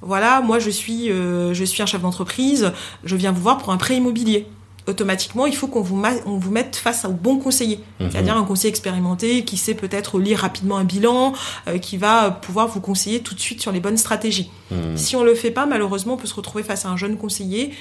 Voilà, 0.00 0.40
moi 0.40 0.58
je 0.58 0.70
suis, 0.70 1.08
je 1.08 1.64
suis 1.64 1.82
un 1.82 1.86
chef 1.86 2.02
d'entreprise, 2.02 2.72
je 3.04 3.14
viens 3.14 3.30
vous 3.30 3.42
voir 3.42 3.58
pour 3.58 3.70
un 3.70 3.76
prêt 3.76 3.96
immobilier 3.96 4.46
automatiquement, 4.88 5.46
il 5.46 5.54
faut 5.54 5.68
qu'on 5.68 5.80
vous, 5.80 6.02
vous 6.26 6.50
mette 6.50 6.76
face 6.76 7.04
au 7.04 7.12
bon 7.12 7.38
conseiller, 7.38 7.80
mhm. 8.00 8.10
c'est-à-dire 8.10 8.36
un 8.36 8.44
conseiller 8.44 8.70
expérimenté 8.70 9.44
qui 9.44 9.56
sait 9.56 9.74
peut-être 9.74 10.18
lire 10.18 10.40
rapidement 10.40 10.76
un 10.78 10.84
bilan, 10.84 11.32
euh, 11.68 11.78
qui 11.78 11.96
va 11.96 12.30
pouvoir 12.30 12.68
vous 12.68 12.80
conseiller 12.80 13.20
tout 13.20 13.34
de 13.34 13.40
suite 13.40 13.60
sur 13.60 13.72
les 13.72 13.80
bonnes 13.80 13.96
stratégies. 13.96 14.50
Mhm. 14.70 14.96
Si 14.96 15.16
on 15.16 15.22
le 15.22 15.34
fait 15.34 15.50
pas, 15.50 15.66
malheureusement, 15.66 16.14
on 16.14 16.16
peut 16.16 16.26
se 16.26 16.34
retrouver 16.34 16.64
face 16.64 16.84
à 16.84 16.88
un 16.88 16.96
jeune 16.96 17.16
conseiller 17.16 17.72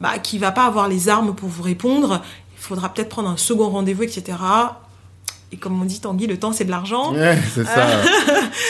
bah, 0.00 0.18
qui 0.18 0.38
va 0.38 0.50
pas 0.50 0.64
avoir 0.64 0.88
les 0.88 1.08
armes 1.08 1.34
pour 1.34 1.48
vous 1.48 1.62
répondre. 1.62 2.22
Il 2.56 2.62
faudra 2.62 2.92
peut-être 2.92 3.08
prendre 3.08 3.28
un 3.28 3.36
second 3.36 3.68
rendez-vous, 3.68 4.02
etc. 4.02 4.36
Et 5.52 5.56
comme 5.56 5.80
on 5.80 5.84
dit, 5.84 6.00
Tanguy, 6.00 6.26
le 6.26 6.38
temps, 6.38 6.52
c'est 6.52 6.64
de 6.64 6.70
l'argent. 6.70 7.12
c'est 7.54 7.64
ça. 7.64 7.86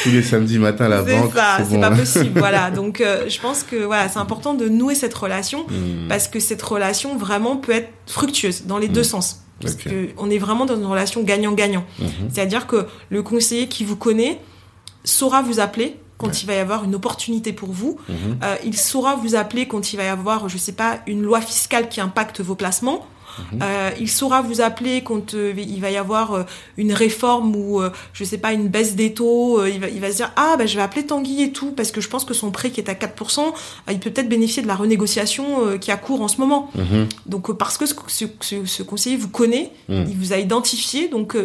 Tous 0.03 0.09
les 0.09 0.23
samedis 0.23 0.59
matin 0.59 0.87
à 0.87 0.89
la 0.89 1.03
banque. 1.03 1.33
C'est 1.69 1.81
pas 1.81 1.91
possible. 1.91 2.39
voilà. 2.39 2.71
Donc, 2.71 3.01
euh, 3.01 3.29
je 3.29 3.39
pense 3.39 3.63
que 3.63 3.77
voilà, 3.77 4.09
c'est 4.09 4.19
important 4.19 4.55
de 4.55 4.69
nouer 4.69 4.95
cette 4.95 5.15
relation 5.15 5.67
hmm. 5.69 6.09
parce 6.09 6.27
que 6.27 6.41
cette 6.41 6.63
relation 6.63 7.17
vraiment 7.19 7.57
peut 7.57 7.73
être 7.73 7.91
fructueuse 8.07 8.65
dans 8.65 8.79
les 8.79 8.89
deux 8.89 9.03
hmm. 9.03 9.05
sens. 9.05 9.41
Parce 9.61 9.77
qu'on 9.77 10.31
est 10.31 10.39
vraiment 10.39 10.65
dans 10.65 10.77
une 10.77 10.87
relation 10.87 11.23
gagnant-gagnant. 11.23 11.85
Hmm. 11.99 12.07
C'est-à-dire 12.33 12.67
que 12.67 12.87
le 13.11 13.23
conseiller 13.23 13.69
qui 13.69 13.85
vous 13.85 13.97
connaît 13.97 14.41
saura 15.05 15.43
vous 15.43 15.61
appeler 15.61 15.99
quand 16.21 16.43
il 16.43 16.47
va 16.47 16.55
y 16.55 16.59
avoir 16.59 16.85
une 16.85 16.95
opportunité 16.95 17.53
pour 17.53 17.71
vous. 17.71 17.99
Euh, 18.11 18.57
il 18.65 18.77
saura 18.77 19.17
vous 19.17 19.35
appeler 19.35 19.67
quand 19.67 19.93
il 19.93 19.97
va 19.97 20.05
y 20.05 20.09
avoir, 20.09 20.49
je 20.49 20.59
sais 20.59 20.73
pas, 20.73 21.01
une 21.07 21.23
loi 21.23 21.41
fiscale 21.41 21.89
qui 21.89 22.01
impacte 22.01 22.41
vos 22.41 22.55
placements. 22.55 23.07
Mhm. 23.53 23.61
Euh, 23.63 23.91
il 23.99 24.09
saura 24.09 24.43
vous 24.43 24.61
appeler 24.61 25.03
quand 25.03 25.35
euh, 25.35 25.53
il 25.57 25.81
va 25.81 25.91
y 25.91 25.97
avoir 25.97 26.33
euh, 26.33 26.43
une 26.77 26.93
réforme 26.93 27.55
ou 27.57 27.83
je 28.13 28.25
sais 28.25 28.39
pas 28.39 28.53
une 28.53 28.69
baisse 28.69 28.95
des 28.95 29.15
taux. 29.15 29.65
il, 29.65 29.81
va, 29.81 29.89
il 29.89 30.01
va 30.01 30.11
se 30.11 30.17
dire 30.17 30.33
ah 30.37 30.57
bah 30.59 30.67
je 30.67 30.77
vais 30.77 30.83
appeler 30.83 31.07
Tanguy 31.07 31.43
et 31.43 31.53
tout 31.53 31.73
parce 31.73 31.91
que 31.91 32.01
je 32.01 32.09
pense 32.09 32.25
que 32.25 32.35
son 32.35 32.51
prêt 32.51 32.71
qui 32.71 32.81
est 32.81 32.91
à 32.91 32.95
4%, 32.95 33.41
il 33.91 33.99
peut 33.99 34.11
peut-être 34.11 34.29
bénéficier 34.29 34.63
de 34.63 34.69
la 34.69 34.75
renégociation 34.75 35.79
qui 35.79 35.91
a 35.91 35.97
cours 35.97 36.23
en 36.23 36.29
ce 36.29 36.39
moment. 36.39 36.71
Mhm. 36.75 37.09
Donc 37.27 37.53
parce 37.57 37.79
que 37.79 37.87
ce, 37.87 37.95
ce, 38.09 38.83
conseiller 38.83 39.17
vous 39.17 39.29
connaît, 39.29 39.71
mhm. 39.89 40.07
il 40.09 40.17
vous 40.17 40.33
a 40.33 40.39
identifié, 40.39 41.09
donc 41.09 41.37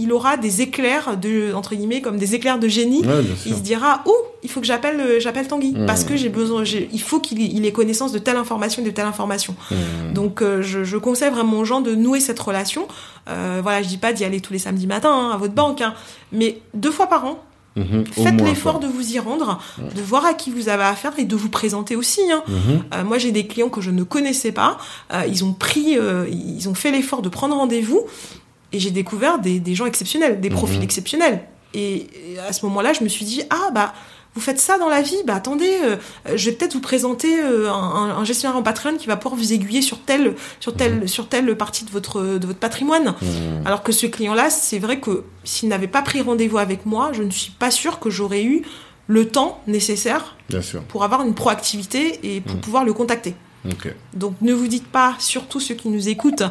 il 0.00 0.12
aura 0.12 0.36
des 0.36 0.62
éclairs 0.62 1.16
de 1.16 1.52
entre 1.54 1.74
guillemets 1.74 2.00
comme 2.00 2.16
des 2.16 2.34
éclairs 2.34 2.58
de 2.58 2.68
génie. 2.68 3.02
il 3.46 3.54
se 3.54 3.60
dira 3.60 4.02
oh 4.06 4.16
il 4.42 4.50
faut 4.50 4.60
que 4.60 4.66
j'appelle 4.66 4.98
euh, 5.00 5.20
j'appelle 5.20 5.46
Tanguy 5.46 5.72
mmh. 5.72 5.86
parce 5.86 6.04
que 6.04 6.16
j'ai 6.16 6.28
besoin 6.28 6.64
il 6.64 7.00
faut 7.00 7.20
qu'il 7.20 7.64
ait 7.66 7.72
connaissance 7.72 8.12
de 8.12 8.18
telle 8.18 8.36
information 8.36 8.82
de 8.82 8.90
telle 8.90 9.06
information. 9.06 9.54
Mmh. 9.70 9.74
Donc 10.14 10.42
euh, 10.42 10.62
je, 10.62 10.96
conseille 10.96 11.30
vraiment 11.30 11.58
aux 11.58 11.64
gens 11.64 11.80
de 11.80 11.94
nouer 11.94 12.20
cette 12.20 12.40
relation. 12.40 12.88
Euh, 13.28 13.60
voilà 13.62 13.82
je 13.82 13.88
dis 13.88 13.98
pas 13.98 14.12
d'y 14.12 14.24
aller 14.24 14.40
tous 14.40 14.52
les 14.52 14.58
samedis 14.58 14.86
matins 14.86 15.12
hein, 15.12 15.30
à 15.32 15.36
votre 15.36 15.54
banque 15.54 15.82
hein, 15.82 15.94
mais 16.32 16.58
deux 16.74 16.90
fois 16.90 17.06
par 17.06 17.24
an. 17.26 17.42
Mmh. 17.76 18.04
Faites 18.12 18.40
l'effort 18.40 18.80
de 18.80 18.88
vous 18.88 19.12
y 19.12 19.20
rendre, 19.20 19.60
de 19.78 20.02
voir 20.02 20.26
à 20.26 20.34
qui 20.34 20.50
vous 20.50 20.68
avez 20.68 20.82
affaire 20.82 21.12
et 21.18 21.24
de 21.24 21.36
vous 21.36 21.48
présenter 21.48 21.94
aussi. 21.94 22.20
Hein. 22.32 22.42
moi, 23.04 23.16
j'ai 23.18 23.30
des 23.30 23.46
clients 23.46 23.68
que 23.68 23.80
je 23.80 23.92
ne 23.92 24.02
connaissais 24.02 24.50
pas. 24.50 24.76
ils 25.28 25.44
ont 25.44 25.52
pris, 25.52 25.96
ils 26.28 26.68
ont 26.68 26.74
fait 26.74 26.90
l'effort 26.90 27.22
de 27.22 27.28
prendre 27.28 27.54
rendez-vous 27.54 28.06
et 28.72 28.78
j'ai 28.78 28.90
découvert 28.90 29.38
des, 29.38 29.60
des, 29.60 29.74
gens 29.74 29.86
exceptionnels, 29.86 30.40
des 30.40 30.50
profils 30.50 30.78
mhm. 30.78 30.84
exceptionnels. 30.84 31.42
Et, 31.74 32.08
à 32.46 32.52
ce 32.52 32.64
moment-là, 32.66 32.92
je 32.92 33.04
me 33.04 33.08
suis 33.08 33.24
dit, 33.24 33.42
ah 33.50 33.70
bah, 33.72 33.92
vous 34.34 34.40
faites 34.40 34.60
ça 34.60 34.78
dans 34.78 34.88
la 34.88 35.02
vie, 35.02 35.16
bah 35.26 35.34
attendez, 35.34 35.72
euh, 35.82 35.96
je 36.36 36.50
vais 36.50 36.56
peut-être 36.56 36.74
vous 36.74 36.80
présenter 36.80 37.40
euh, 37.40 37.68
un, 37.68 38.16
un, 38.16 38.24
gestionnaire 38.24 38.56
en 38.56 38.62
Patreon 38.62 38.96
qui 38.96 39.08
va 39.08 39.16
pouvoir 39.16 39.40
vous 39.40 39.52
aiguiller 39.52 39.82
sur 39.82 39.98
telle, 40.00 40.34
sur 40.60 40.74
telle, 40.74 41.00
mhm. 41.00 41.08
sur 41.08 41.28
telle 41.28 41.56
partie 41.56 41.84
de 41.84 41.90
votre, 41.90 42.38
de 42.38 42.46
votre 42.46 42.58
patrimoine. 42.58 43.14
Mhm. 43.20 43.66
Alors 43.66 43.82
que 43.82 43.92
ce 43.92 44.06
client-là, 44.06 44.50
c'est 44.50 44.78
vrai 44.78 45.00
que 45.00 45.24
s'il 45.42 45.68
n'avait 45.68 45.88
pas 45.88 46.02
pris 46.02 46.20
rendez-vous 46.20 46.58
avec 46.58 46.86
moi, 46.86 47.10
je 47.12 47.22
ne 47.22 47.30
suis 47.30 47.52
pas 47.52 47.70
sûre 47.70 47.98
que 47.98 48.10
j'aurais 48.10 48.44
eu 48.44 48.62
le 49.08 49.26
temps 49.26 49.60
nécessaire 49.66 50.36
pour 50.88 51.02
avoir 51.02 51.22
une 51.22 51.34
proactivité 51.34 52.20
et 52.22 52.40
pour 52.40 52.56
pouvoir 52.60 52.84
le 52.84 52.92
contacter. 52.92 53.34
Donc 54.14 54.34
ne 54.40 54.52
vous 54.52 54.68
dites 54.68 54.86
pas, 54.86 55.16
surtout 55.18 55.60
ceux 55.60 55.74
qui 55.74 55.88
nous 55.88 56.08
écoutent, 56.08 56.44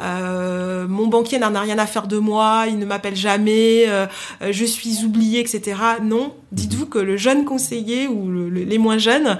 euh, 0.00 0.86
mon 0.88 1.06
banquier 1.06 1.38
n'en 1.38 1.54
a 1.54 1.60
rien 1.60 1.78
à 1.78 1.86
faire 1.86 2.06
de 2.06 2.18
moi, 2.18 2.66
il 2.68 2.78
ne 2.78 2.86
m'appelle 2.86 3.16
jamais, 3.16 3.84
euh, 3.88 4.06
euh, 4.42 4.52
je 4.52 4.64
suis 4.64 5.04
oublié, 5.04 5.40
etc. 5.40 5.80
Non, 6.02 6.34
dites-vous 6.52 6.86
que 6.86 6.98
le 6.98 7.16
jeune 7.16 7.44
conseiller 7.44 8.08
ou 8.08 8.50
les 8.50 8.78
moins 8.78 8.98
jeunes 8.98 9.38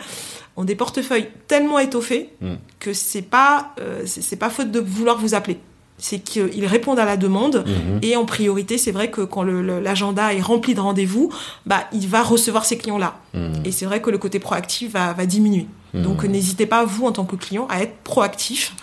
ont 0.57 0.65
des 0.65 0.75
portefeuilles 0.75 1.29
tellement 1.47 1.79
étoffés 1.79 2.31
mm. 2.41 2.55
que 2.81 2.93
c'est 2.93 3.23
pas 3.23 3.75
c'est 4.07 4.37
pas 4.37 4.51
faute 4.51 4.73
de 4.73 4.81
vouloir 4.81 5.17
vous 5.19 5.35
appeler 5.35 5.61
c'est 5.99 6.19
qu'ils 6.19 6.67
répondent 6.67 6.99
à 6.99 7.05
la 7.05 7.17
demande 7.17 7.65
mm-hmm. 7.65 8.05
et 8.05 8.17
en 8.17 8.25
priorité 8.25 8.77
c'est 8.77 8.91
vrai 8.91 9.09
que 9.09 9.21
quand 9.21 9.45
l'agenda 9.45 10.35
est 10.35 10.41
rempli 10.41 10.75
de 10.75 10.81
rendez-vous 10.81 11.33
bah 11.65 11.85
il 11.93 12.09
va 12.09 12.25
recevoir 12.25 12.65
ces 12.65 12.77
clients 12.77 12.99
là 12.99 13.21
mm. 13.35 13.53
et 13.65 13.71
c'est 13.71 13.87
vrai 13.87 14.03
que 14.03 14.11
le 14.11 14.19
côté 14.19 14.41
proactif 14.41 14.93
va, 14.93 15.13
va 15.13 15.27
diminuer 15.27 15.69
donc 15.95 16.23
hmm. 16.23 16.29
n'hésitez 16.29 16.67
pas, 16.67 16.85
vous, 16.85 17.07
en 17.07 17.13
tant 17.13 17.25
que 17.25 17.37
client, 17.37 17.67
à 17.71 17.83
être 17.83 17.97
proactif 18.05 18.75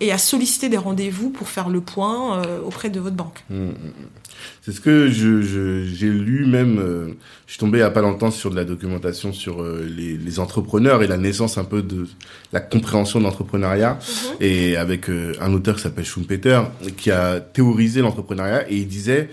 et 0.00 0.12
à 0.12 0.18
solliciter 0.18 0.68
des 0.68 0.76
rendez-vous 0.76 1.30
pour 1.30 1.48
faire 1.48 1.68
le 1.68 1.80
point 1.80 2.38
euh, 2.38 2.60
auprès 2.64 2.90
de 2.90 3.00
votre 3.00 3.16
banque. 3.16 3.44
Hmm, 3.50 3.68
hmm, 3.68 3.72
C'est 4.62 4.72
ce 4.72 4.80
que 4.80 5.08
j'ai 5.08 6.08
lu 6.08 6.46
même, 6.46 6.78
euh, 6.78 7.08
je 7.46 7.52
suis 7.52 7.60
tombé 7.60 7.78
il 7.78 7.82
n'y 7.82 7.86
a 7.86 7.90
pas 7.90 8.00
longtemps 8.00 8.30
sur 8.30 8.50
de 8.50 8.56
la 8.56 8.64
documentation 8.64 9.32
sur 9.32 9.62
euh, 9.62 9.86
les, 9.86 10.40
entrepreneurs 10.40 11.02
et 11.02 11.06
la 11.06 11.16
naissance 11.16 11.58
un 11.58 11.64
peu 11.64 11.82
de 11.82 12.08
la 12.52 12.60
compréhension 12.60 13.20
de 13.20 13.24
l'entrepreneuriat 13.24 13.98
mhm. 14.00 14.36
et 14.40 14.76
avec 14.76 15.08
un 15.08 15.52
auteur 15.52 15.76
qui 15.76 15.82
s'appelle 15.82 16.04
Schumpeter 16.04 16.60
qui 16.96 17.12
a 17.12 17.38
théorisé 17.38 18.00
l'entrepreneuriat 18.00 18.68
et 18.68 18.78
il 18.78 18.88
disait 18.88 19.30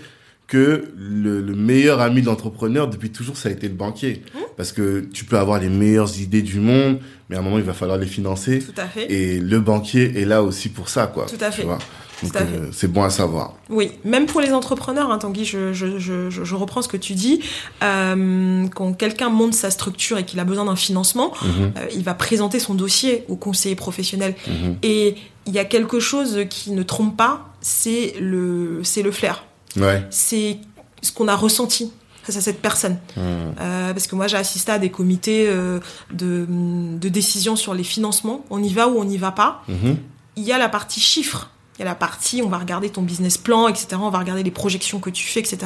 que 0.52 0.92
le, 0.98 1.40
meilleur 1.54 2.02
ami 2.02 2.20
de 2.20 2.26
l'entrepreneur 2.26 2.86
depuis 2.86 3.10
toujours 3.10 3.38
ça 3.38 3.48
a 3.48 3.52
été 3.52 3.68
le 3.68 3.74
banquier 3.74 4.22
mmh. 4.34 4.38
parce 4.58 4.72
que 4.72 5.00
tu 5.00 5.24
peux 5.24 5.38
avoir 5.38 5.58
les 5.58 5.70
meilleures 5.70 6.20
idées 6.20 6.42
du 6.42 6.60
monde 6.60 6.98
mais 7.30 7.36
à 7.36 7.38
un 7.38 7.42
moment 7.42 7.56
il 7.56 7.64
va 7.64 7.72
falloir 7.72 7.96
les 7.96 8.06
financer 8.06 8.58
Tout 8.58 8.78
à 8.78 8.84
fait. 8.84 9.10
et 9.10 9.40
le 9.40 9.60
banquier 9.60 10.20
est 10.20 10.26
là 10.26 10.42
aussi 10.42 10.68
pour 10.68 10.90
ça 10.90 11.06
quoi 11.06 11.24
Tout 11.24 11.42
à 11.42 11.50
fait. 11.50 11.64
Euh, 12.36 12.68
c'est 12.70 12.86
bon 12.86 13.02
à 13.02 13.10
savoir. 13.10 13.54
Oui, 13.68 13.90
même 14.04 14.26
pour 14.26 14.40
les 14.40 14.52
entrepreneurs, 14.52 15.10
hein, 15.10 15.18
Tanguy, 15.18 15.44
je, 15.44 15.72
je, 15.72 15.98
je, 15.98 16.30
je, 16.30 16.54
reprends 16.54 16.80
ce 16.80 16.86
que 16.86 16.96
tu 16.96 17.14
dis. 17.14 17.40
Euh, 17.82 18.68
quand 18.68 18.92
quelqu'un 18.92 19.28
monte 19.28 19.54
sa 19.54 19.72
structure 19.72 20.18
et 20.18 20.24
qu'il 20.24 20.38
a 20.38 20.44
besoin 20.44 20.66
d'un 20.66 20.76
financement, 20.76 21.32
mmh. 21.32 21.46
euh, 21.46 21.86
il 21.96 22.04
va 22.04 22.14
présenter 22.14 22.60
son 22.60 22.74
dossier 22.74 23.24
au 23.28 23.34
conseiller 23.34 23.74
professionnel. 23.74 24.36
Mmh. 24.46 24.52
Et 24.84 25.16
il 25.46 25.52
y 25.52 25.58
a 25.58 25.64
quelque 25.64 25.98
chose 25.98 26.44
qui 26.48 26.70
ne 26.70 26.84
trompe 26.84 27.16
pas, 27.16 27.52
c'est 27.60 28.14
le, 28.20 28.82
c'est 28.84 29.02
le 29.02 29.10
flair. 29.10 29.42
C'est 30.10 30.58
ce 31.00 31.12
qu'on 31.12 31.28
a 31.28 31.36
ressenti 31.36 31.92
face 32.22 32.36
à 32.36 32.40
cette 32.40 32.62
personne. 32.62 32.98
Hmm. 33.16 33.52
Euh, 33.60 33.92
parce 33.92 34.06
que 34.06 34.14
moi, 34.14 34.28
j'ai 34.28 34.36
assisté 34.36 34.72
à 34.72 34.78
des 34.78 34.90
comités 34.90 35.46
euh, 35.48 35.80
de, 36.12 36.46
de, 36.48 37.08
décision 37.08 37.56
sur 37.56 37.74
les 37.74 37.84
financements. 37.84 38.44
On 38.50 38.62
y 38.62 38.72
va 38.72 38.88
ou 38.88 38.98
on 38.98 39.04
n'y 39.04 39.18
va 39.18 39.32
pas. 39.32 39.62
Mhm. 39.68 39.96
Il 40.36 40.44
y 40.44 40.52
a 40.52 40.58
la 40.58 40.68
partie 40.68 41.00
chiffres. 41.00 41.50
Il 41.76 41.80
y 41.80 41.82
a 41.82 41.84
la 41.86 41.94
partie, 41.94 42.42
on 42.42 42.48
va 42.48 42.58
regarder 42.58 42.90
ton 42.90 43.02
business 43.02 43.38
plan, 43.38 43.66
etc. 43.66 43.88
On 43.98 44.10
va 44.10 44.18
regarder 44.18 44.42
les 44.42 44.50
projections 44.50 45.00
que 45.00 45.10
tu 45.10 45.26
fais, 45.26 45.40
etc. 45.40 45.58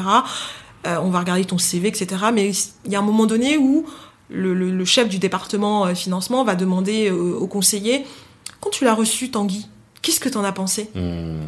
Euh, 0.87 0.99
on 1.03 1.11
va 1.11 1.19
regarder 1.21 1.45
ton 1.45 1.59
CV, 1.59 1.89
etc. 1.89 2.27
Mais 2.33 2.51
il 2.85 2.93
y 2.93 2.97
a 2.97 3.01
un 3.01 3.03
moment 3.03 3.27
donné 3.27 3.59
où 3.59 3.85
le, 4.31 4.55
le, 4.55 4.85
chef 4.85 5.09
du 5.09 5.19
département 5.19 5.95
financement 5.95 6.43
va 6.43 6.55
demander 6.55 7.11
au 7.11 7.47
conseiller, 7.47 8.07
quand 8.61 8.71
tu 8.71 8.85
l'as 8.85 8.95
reçu, 8.95 9.31
Tanguy, 9.31 9.69
qu'est-ce 10.03 10.19
que 10.19 10.29
tu 10.29 10.37
en 10.37 10.45
as 10.45 10.53
pensé? 10.53 10.91
Hmm 10.95 11.43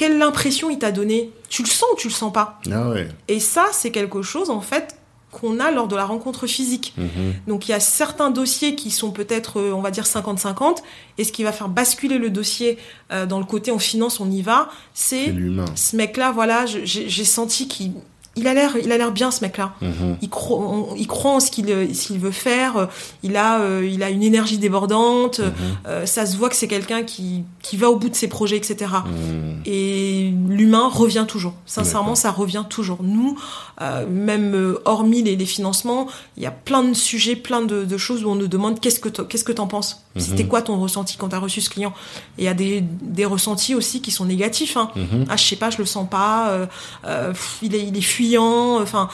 quelle 0.00 0.22
impression 0.22 0.70
il 0.70 0.78
t'a 0.78 0.92
donné 0.92 1.30
Tu 1.50 1.62
le 1.62 1.68
sens 1.68 1.90
ou 1.92 1.96
tu 1.96 2.08
le 2.08 2.12
sens 2.14 2.32
pas 2.32 2.58
ah 2.72 2.94
Et 3.28 3.38
ça, 3.38 3.66
c'est 3.72 3.90
quelque 3.90 4.22
chose 4.22 4.48
en 4.48 4.62
fait 4.62 4.96
qu'on 5.30 5.60
a 5.60 5.70
lors 5.70 5.88
de 5.88 5.94
la 5.94 6.06
rencontre 6.06 6.46
physique. 6.46 6.94
Mhm. 6.96 7.34
Donc 7.46 7.68
il 7.68 7.72
y 7.72 7.74
a 7.74 7.80
certains 7.80 8.30
dossiers 8.30 8.74
qui 8.76 8.90
sont 8.90 9.10
peut-être, 9.10 9.60
euh, 9.60 9.72
on 9.72 9.82
va 9.82 9.90
dire 9.90 10.04
50-50, 10.04 10.78
et 11.18 11.24
ce 11.24 11.32
qui 11.32 11.44
va 11.44 11.52
faire 11.52 11.68
basculer 11.68 12.16
le 12.16 12.30
dossier 12.30 12.78
euh, 13.12 13.26
dans 13.26 13.38
le 13.38 13.44
côté 13.44 13.72
en 13.72 13.78
finance, 13.78 14.20
on 14.20 14.30
y 14.30 14.40
va, 14.40 14.70
c'est 14.94 15.34
ce 15.74 15.96
mec-là, 15.96 16.32
voilà, 16.32 16.64
j'ai 16.64 17.24
senti 17.24 17.68
qu'il 17.68 17.92
il 18.36 18.46
a 18.46 18.54
l'air, 18.54 18.76
il 18.82 18.90
a 18.92 18.96
l'air 18.98 19.10
bien 19.12 19.30
ce 19.30 19.42
mec-là. 19.42 19.74
Mhm. 19.82 20.16
Il 20.22 20.30
croit, 20.30 20.58
on- 20.58 20.94
il 20.96 21.06
croit 21.06 21.32
en 21.32 21.40
ce 21.40 21.50
qu'il, 21.50 21.70
euh, 21.70 21.86
qu'il 21.86 22.18
veut 22.18 22.30
faire. 22.30 22.88
Il 23.22 23.36
a, 23.36 23.60
euh, 23.60 23.86
il 23.90 24.02
a 24.02 24.10
une 24.10 24.22
énergie 24.22 24.56
débordante. 24.58 25.40
Mhm. 25.40 25.52
Euh, 25.86 26.06
ça 26.06 26.26
se 26.26 26.36
voit 26.36 26.48
que 26.48 26.56
c'est 26.56 26.68
quelqu'un 26.68 27.02
qui, 27.02 27.42
qui 27.62 27.76
va 27.76 27.90
au 27.90 27.96
bout 27.96 28.08
de 28.08 28.14
ses 28.14 28.28
projets, 28.28 28.56
etc. 28.56 28.90
Mhm. 29.04 29.62
Et 29.66 30.32
l'humain 30.48 30.88
revient 30.88 31.24
toujours. 31.26 31.54
Sincèrement, 31.66 32.14
ça 32.14 32.30
revient 32.30 32.64
toujours. 32.68 32.98
Nous, 33.02 33.36
euh, 33.82 34.06
même 34.08 34.76
hormis 34.84 35.22
les, 35.22 35.36
les 35.36 35.46
financements, 35.46 36.06
il 36.36 36.42
y 36.42 36.46
a 36.46 36.50
plein 36.50 36.82
de 36.84 36.94
sujets, 36.94 37.36
plein 37.36 37.62
de, 37.62 37.84
de 37.84 37.98
choses 37.98 38.24
où 38.24 38.28
on 38.30 38.36
nous 38.36 38.48
demande 38.48 38.78
qu'est-ce 38.80 39.00
que 39.00 39.08
qu'est-ce 39.08 39.44
que 39.44 39.52
t'en 39.52 39.66
penses? 39.66 40.04
C'était 40.16 40.44
quoi 40.44 40.60
ton 40.60 40.78
ressenti 40.80 41.16
quand 41.16 41.28
t'as 41.28 41.38
reçu 41.38 41.60
ce 41.60 41.70
client? 41.70 41.92
Et 42.36 42.42
il 42.42 42.44
y 42.44 42.48
a 42.48 42.54
des, 42.54 42.82
des 43.02 43.24
ressentis 43.24 43.74
aussi 43.76 44.00
qui 44.02 44.10
sont 44.10 44.24
négatifs. 44.24 44.76
Hein. 44.76 44.90
Ah, 45.28 45.36
je 45.36 45.44
sais 45.44 45.56
pas, 45.56 45.70
je 45.70 45.78
le 45.78 45.84
sens 45.84 46.08
pas. 46.10 46.68
pff, 47.02 47.58
il 47.62 47.74
est, 47.74 47.86
il 47.86 47.96
est 47.96 48.00
fuyant. 48.20 48.80
Enfin, 48.80 49.08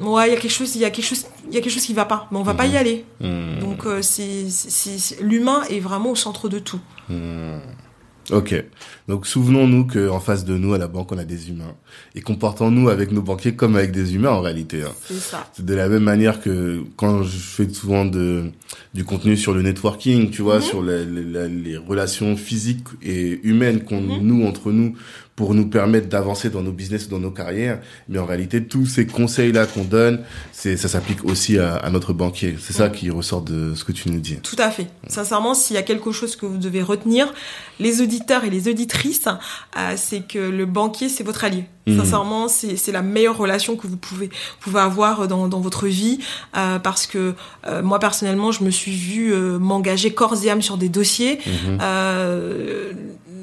ouais, 0.00 0.28
il 0.28 0.32
y 0.34 0.36
a 0.36 0.40
quelque 0.40 0.50
chose, 0.50 0.74
il 0.76 0.80
y 0.80 0.84
a 0.84 0.90
quelque 0.90 1.04
chose, 1.06 1.26
il 1.48 1.54
y 1.54 1.58
a 1.58 1.60
quelque 1.60 1.72
chose 1.72 1.84
qui 1.86 1.94
va 1.94 2.04
pas. 2.04 2.28
Mais 2.30 2.38
on 2.38 2.42
va 2.42 2.54
pas 2.54 2.66
y 2.66 2.76
aller. 2.76 3.04
Mhm. 3.20 3.58
Donc, 3.60 3.86
euh, 3.86 4.00
c'est, 4.02 4.46
l'humain 5.20 5.62
est 5.70 5.80
vraiment 5.80 6.10
au 6.12 6.16
centre 6.16 6.48
de 6.48 6.58
tout. 6.58 6.80
Hmm. 7.08 7.58
Ok. 8.30 8.54
Donc 9.08 9.26
souvenons-nous 9.26 9.84
qu'en 9.88 10.20
face 10.20 10.44
de 10.44 10.56
nous 10.56 10.72
à 10.74 10.78
la 10.78 10.86
banque 10.86 11.10
on 11.10 11.18
a 11.18 11.24
des 11.24 11.48
humains 11.50 11.74
et 12.14 12.20
comportons-nous 12.20 12.88
avec 12.88 13.10
nos 13.10 13.20
banquiers 13.20 13.56
comme 13.56 13.74
avec 13.74 13.90
des 13.90 14.14
humains 14.14 14.30
en 14.30 14.40
réalité. 14.40 14.84
hein. 14.84 14.92
C'est 15.08 15.18
ça. 15.18 15.50
De 15.58 15.74
la 15.74 15.88
même 15.88 16.04
manière 16.04 16.40
que 16.40 16.84
quand 16.96 17.24
je 17.24 17.36
fais 17.36 17.68
souvent 17.68 18.04
de 18.04 18.44
du 18.94 19.04
contenu 19.04 19.36
sur 19.36 19.52
le 19.52 19.62
networking, 19.62 20.30
tu 20.30 20.40
vois, 20.42 20.58
Mhm. 20.60 20.62
sur 20.62 20.82
les, 20.84 21.76
relations 21.76 22.36
physiques 22.36 22.86
et 23.02 23.40
humaines 23.42 23.82
qu'on 23.84 24.00
Mhm. 24.00 24.20
nous 24.22 24.46
entre 24.46 24.70
nous 24.70 24.94
pour 25.36 25.54
nous 25.54 25.68
permettre 25.68 26.08
d'avancer 26.08 26.50
dans 26.50 26.62
nos 26.62 26.72
business, 26.72 27.08
dans 27.08 27.18
nos 27.18 27.30
carrières. 27.30 27.80
Mais 28.08 28.18
en 28.18 28.26
réalité, 28.26 28.64
tous 28.64 28.86
ces 28.86 29.06
conseils-là 29.06 29.66
qu'on 29.66 29.84
donne, 29.84 30.20
c'est 30.52 30.76
ça 30.76 30.88
s'applique 30.88 31.24
aussi 31.24 31.58
à, 31.58 31.76
à 31.76 31.90
notre 31.90 32.12
banquier. 32.12 32.56
C'est 32.60 32.72
ça 32.72 32.90
qui 32.90 33.10
ressort 33.10 33.42
de 33.42 33.74
ce 33.74 33.84
que 33.84 33.92
tu 33.92 34.10
nous 34.10 34.20
dis. 34.20 34.36
Tout 34.36 34.56
à 34.58 34.70
fait. 34.70 34.88
Sincèrement, 35.08 35.54
s'il 35.54 35.74
y 35.74 35.78
a 35.78 35.82
quelque 35.82 36.12
chose 36.12 36.36
que 36.36 36.46
vous 36.46 36.58
devez 36.58 36.82
retenir, 36.82 37.32
les 37.80 38.00
auditeurs 38.02 38.44
et 38.44 38.50
les 38.50 38.68
auditrices, 38.68 39.26
euh, 39.26 39.94
c'est 39.96 40.26
que 40.26 40.38
le 40.38 40.66
banquier, 40.66 41.08
c'est 41.08 41.24
votre 41.24 41.44
allié. 41.44 41.64
Mhm. 41.86 41.98
Sincèrement, 41.98 42.48
c'est 42.48 42.76
c'est 42.76 42.92
la 42.92 43.02
meilleure 43.02 43.36
relation 43.36 43.76
que 43.76 43.86
vous 43.86 43.96
pouvez, 43.96 44.30
pouvez 44.60 44.80
avoir 44.80 45.26
dans, 45.26 45.48
dans 45.48 45.60
votre 45.60 45.88
vie, 45.88 46.18
euh, 46.56 46.78
parce 46.78 47.06
que 47.06 47.34
euh, 47.66 47.82
moi, 47.82 47.98
personnellement, 47.98 48.52
je 48.52 48.62
me 48.62 48.70
suis 48.70 48.92
vue 48.92 49.32
euh, 49.32 49.58
m'engager 49.58 50.12
corps 50.12 50.36
et 50.44 50.50
âme 50.50 50.62
sur 50.62 50.76
des 50.76 50.88
dossiers. 50.88 51.40
Mhm. 51.46 51.78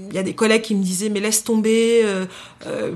Il 0.10 0.16
y 0.16 0.20
a 0.20 0.24
des 0.24 0.34
collègues 0.34 0.64
qui 0.64 0.76
me 0.76 0.84
disaient, 0.84 1.10
mais 1.10 1.20
laisse 1.20 1.44
tomber, 1.44 2.02
euh, 2.04 2.26
euh, 2.66 2.92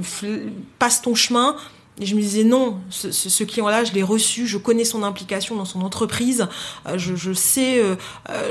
passe 0.80 1.02
ton 1.02 1.16
chemin. 1.16 1.56
Et 2.02 2.08
je 2.08 2.16
me 2.16 2.22
disais 2.22 2.44
non, 2.44 2.80
ce, 2.90 3.12
ce, 3.12 3.30
ce 3.30 3.44
client-là, 3.44 3.84
je 3.84 3.92
l'ai 3.94 4.02
reçu, 4.02 4.48
je 4.48 4.58
connais 4.58 4.84
son 4.84 5.04
implication 5.04 5.56
dans 5.56 5.64
son 5.66 5.82
entreprise, 5.82 6.48
euh, 6.88 6.98
je, 6.98 7.16
je 7.16 7.34
sais, 7.34 7.78
euh, 7.84 7.96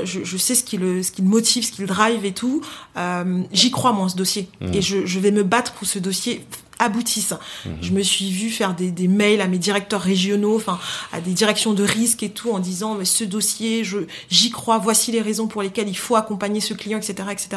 je, 0.05 0.23
je 0.23 0.37
sais 0.37 0.55
ce 0.55 0.63
qui 0.63 0.77
le, 0.77 1.03
ce 1.03 1.11
qui 1.11 1.21
le 1.23 1.27
motive, 1.27 1.65
ce 1.65 1.73
qui 1.73 1.81
le 1.81 1.87
drive 1.87 2.23
et 2.23 2.31
tout. 2.31 2.61
Euh, 2.95 3.41
J'y 3.51 3.69
crois 3.69 3.91
moi 3.91 4.05
en 4.05 4.09
ce 4.09 4.15
dossier 4.15 4.47
Mhm. 4.61 4.73
et 4.73 4.81
je, 4.81 5.05
je 5.05 5.19
vais 5.19 5.31
me 5.31 5.43
battre 5.43 5.73
pour 5.73 5.81
que 5.81 5.87
ce 5.87 5.99
dossier 5.99 6.45
aboutisse. 6.79 7.33
Je 7.81 7.91
me 7.91 8.01
suis 8.01 8.31
vue 8.31 8.49
faire 8.49 8.73
des, 8.73 8.91
des 8.91 9.07
mails 9.07 9.41
à 9.41 9.47
mes 9.47 9.59
directeurs 9.59 10.01
régionaux, 10.01 10.55
enfin 10.55 10.79
à 11.11 11.19
des 11.21 11.31
directions 11.31 11.73
de 11.73 11.83
risque 11.83 12.23
et 12.23 12.29
tout, 12.29 12.51
en 12.51 12.59
disant 12.59 12.95
mais 12.95 13.05
ce 13.05 13.23
dossier, 13.25 13.83
j'y 14.29 14.49
crois, 14.51 14.77
voici 14.79 15.11
les 15.11 15.21
raisons 15.21 15.47
pour 15.47 15.61
lesquelles 15.61 15.87
il 15.89 15.97
faut 15.97 16.15
accompagner 16.15 16.61
ce 16.61 16.73
client, 16.73 16.97
etc., 16.97 17.13
etc. 17.31 17.49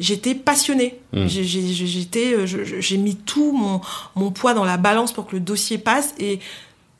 J'étais 0.00 0.34
passionnée. 0.34 0.98
J'ai- 1.28 1.44
j'ai- 1.44 1.72
j'ai- 1.72 1.86
J'étais, 1.86 2.32
euh, 2.34 2.46
j'ai 2.46 2.96
mis 2.96 3.14
tout 3.16 3.52
mon, 3.52 3.80
mon 4.16 4.30
poids 4.30 4.54
dans 4.54 4.64
la 4.64 4.76
balance 4.78 5.12
pour 5.12 5.26
que 5.26 5.36
le 5.36 5.40
dossier 5.40 5.76
passe 5.78 6.14
et 6.18 6.40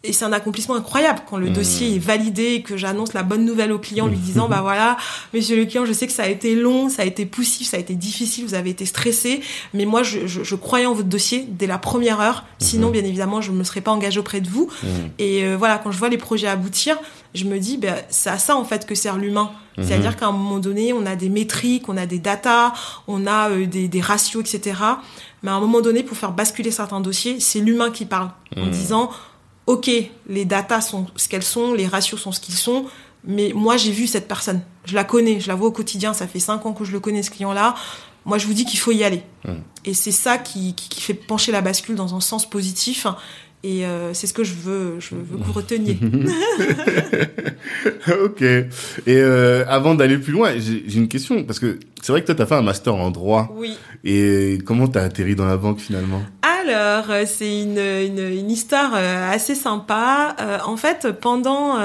et 0.02 0.14
c'est 0.14 0.24
un 0.24 0.32
accomplissement 0.32 0.76
incroyable 0.76 1.20
quand 1.28 1.36
le 1.36 1.48
Mhm. 1.48 1.52
dossier 1.52 1.94
est 1.94 1.98
validé 1.98 2.54
et 2.54 2.62
que 2.62 2.76
j'annonce 2.78 3.12
la 3.12 3.22
bonne 3.22 3.44
nouvelle 3.44 3.70
au 3.70 3.78
client 3.78 4.06
lui 4.06 4.16
disant 4.16 4.48
bah 4.50 4.60
voilà 4.62 4.96
monsieur 5.34 5.56
le 5.56 5.66
client 5.66 5.84
je 5.84 5.92
sais 5.92 6.06
que 6.06 6.12
ça 6.12 6.22
a 6.22 6.28
été 6.28 6.54
long 6.54 6.88
ça 6.88 7.02
a 7.02 7.04
été 7.04 7.26
poussif 7.26 7.68
ça 7.68 7.76
a 7.76 7.80
été 7.80 7.94
difficile 7.94 8.46
vous 8.46 8.54
avez 8.54 8.70
été 8.70 8.86
stressé 8.86 9.42
mais 9.74 9.84
moi 9.84 10.02
je, 10.02 10.26
je, 10.26 10.42
je 10.42 10.54
croyais 10.54 10.86
en 10.86 10.94
votre 10.94 11.08
dossier 11.08 11.46
dès 11.48 11.66
la 11.66 11.76
première 11.76 12.20
heure 12.20 12.44
sinon 12.58 12.86
Mhm. 12.86 12.92
bien 12.94 13.04
évidemment 13.04 13.40
je 13.42 13.52
ne 13.52 13.56
me 13.58 13.64
serais 13.64 13.82
pas 13.82 13.90
engagée 13.90 14.20
auprès 14.20 14.40
de 14.40 14.48
vous 14.48 14.68
Mhm. 14.82 14.88
et 15.18 15.44
euh, 15.44 15.56
voilà 15.58 15.76
quand 15.78 15.92
je 15.92 15.98
vois 15.98 16.08
les 16.08 16.16
projets 16.18 16.46
aboutir 16.46 16.96
je 17.34 17.44
me 17.44 17.58
dis 17.58 17.76
ben 17.76 17.94
c'est 18.08 18.30
à 18.30 18.38
ça 18.38 18.56
en 18.56 18.64
fait 18.64 18.86
que 18.86 18.94
sert 18.94 19.16
l'humain 19.18 19.50
c'est-à-dire 19.82 20.16
qu'à 20.16 20.26
un 20.26 20.32
moment 20.32 20.58
donné 20.58 20.92
on 20.92 21.06
a 21.06 21.16
des 21.16 21.28
métriques 21.30 21.88
on 21.88 21.96
a 21.96 22.04
des 22.04 22.18
datas 22.18 22.72
on 23.06 23.26
a 23.26 23.48
euh, 23.50 23.66
des, 23.66 23.88
des 23.88 24.00
ratios 24.00 24.40
etc 24.42 24.76
mais 25.42 25.50
à 25.50 25.54
un 25.54 25.60
moment 25.60 25.80
donné 25.80 26.02
pour 26.02 26.16
faire 26.18 26.32
basculer 26.32 26.70
certains 26.70 27.00
dossiers 27.00 27.38
c'est 27.40 27.60
l'humain 27.60 27.90
qui 27.90 28.04
parle 28.04 28.30
en 28.56 28.66
disant 28.66 29.10
ok, 29.66 29.90
les 30.28 30.44
datas 30.44 30.80
sont 30.80 31.06
ce 31.16 31.28
qu'elles 31.28 31.42
sont, 31.42 31.74
les 31.74 31.86
ratios 31.86 32.20
sont 32.20 32.32
ce 32.32 32.40
qu'ils 32.40 32.54
sont, 32.54 32.86
mais 33.24 33.52
moi 33.54 33.76
j'ai 33.76 33.92
vu 33.92 34.06
cette 34.06 34.28
personne, 34.28 34.62
je 34.84 34.94
la 34.94 35.04
connais, 35.04 35.40
je 35.40 35.48
la 35.48 35.54
vois 35.54 35.68
au 35.68 35.72
quotidien, 35.72 36.14
ça 36.14 36.26
fait 36.26 36.40
cinq 36.40 36.64
ans 36.66 36.72
que 36.72 36.84
je 36.84 36.92
le 36.92 37.00
connais 37.00 37.22
ce 37.22 37.30
client-là. 37.30 37.74
Moi 38.24 38.38
je 38.38 38.46
vous 38.46 38.52
dis 38.52 38.64
qu'il 38.64 38.78
faut 38.78 38.92
y 38.92 39.04
aller. 39.04 39.22
Mm. 39.44 39.52
Et 39.86 39.94
c'est 39.94 40.12
ça 40.12 40.38
qui, 40.38 40.74
qui, 40.74 40.88
qui 40.88 41.00
fait 41.00 41.14
pencher 41.14 41.52
la 41.52 41.62
bascule 41.62 41.94
dans 41.94 42.14
un 42.14 42.20
sens 42.20 42.48
positif. 42.48 43.06
Et 43.62 43.84
euh, 43.84 44.14
c'est 44.14 44.26
ce 44.26 44.32
que 44.32 44.42
je 44.42 44.54
veux, 44.54 44.98
je 45.00 45.14
veux 45.14 45.36
que 45.36 45.44
vous 45.44 45.52
reteniez. 45.52 45.98
ok. 48.24 48.40
Et 48.40 48.66
euh, 49.08 49.64
avant 49.68 49.94
d'aller 49.94 50.16
plus 50.16 50.32
loin, 50.32 50.52
j'ai 50.56 50.96
une 50.96 51.08
question 51.08 51.44
parce 51.44 51.58
que 51.58 51.78
c'est 52.00 52.10
vrai 52.10 52.22
que 52.22 52.26
toi 52.26 52.34
t'as 52.34 52.46
fait 52.46 52.54
un 52.54 52.62
master 52.62 52.94
en 52.94 53.10
droit 53.10 53.54
oui. 53.54 53.76
et 54.02 54.58
comment 54.64 54.88
t'as 54.88 55.02
atterri 55.02 55.34
dans 55.34 55.44
la 55.44 55.58
banque 55.58 55.78
finalement? 55.78 56.22
Alors, 56.42 57.10
euh, 57.10 57.24
c'est 57.26 57.60
une, 57.62 57.78
une, 57.78 58.18
une 58.18 58.50
histoire 58.50 58.94
assez 58.94 59.54
sympa. 59.54 60.36
Euh, 60.40 60.58
en 60.64 60.78
fait, 60.78 61.08
pendant, 61.20 61.76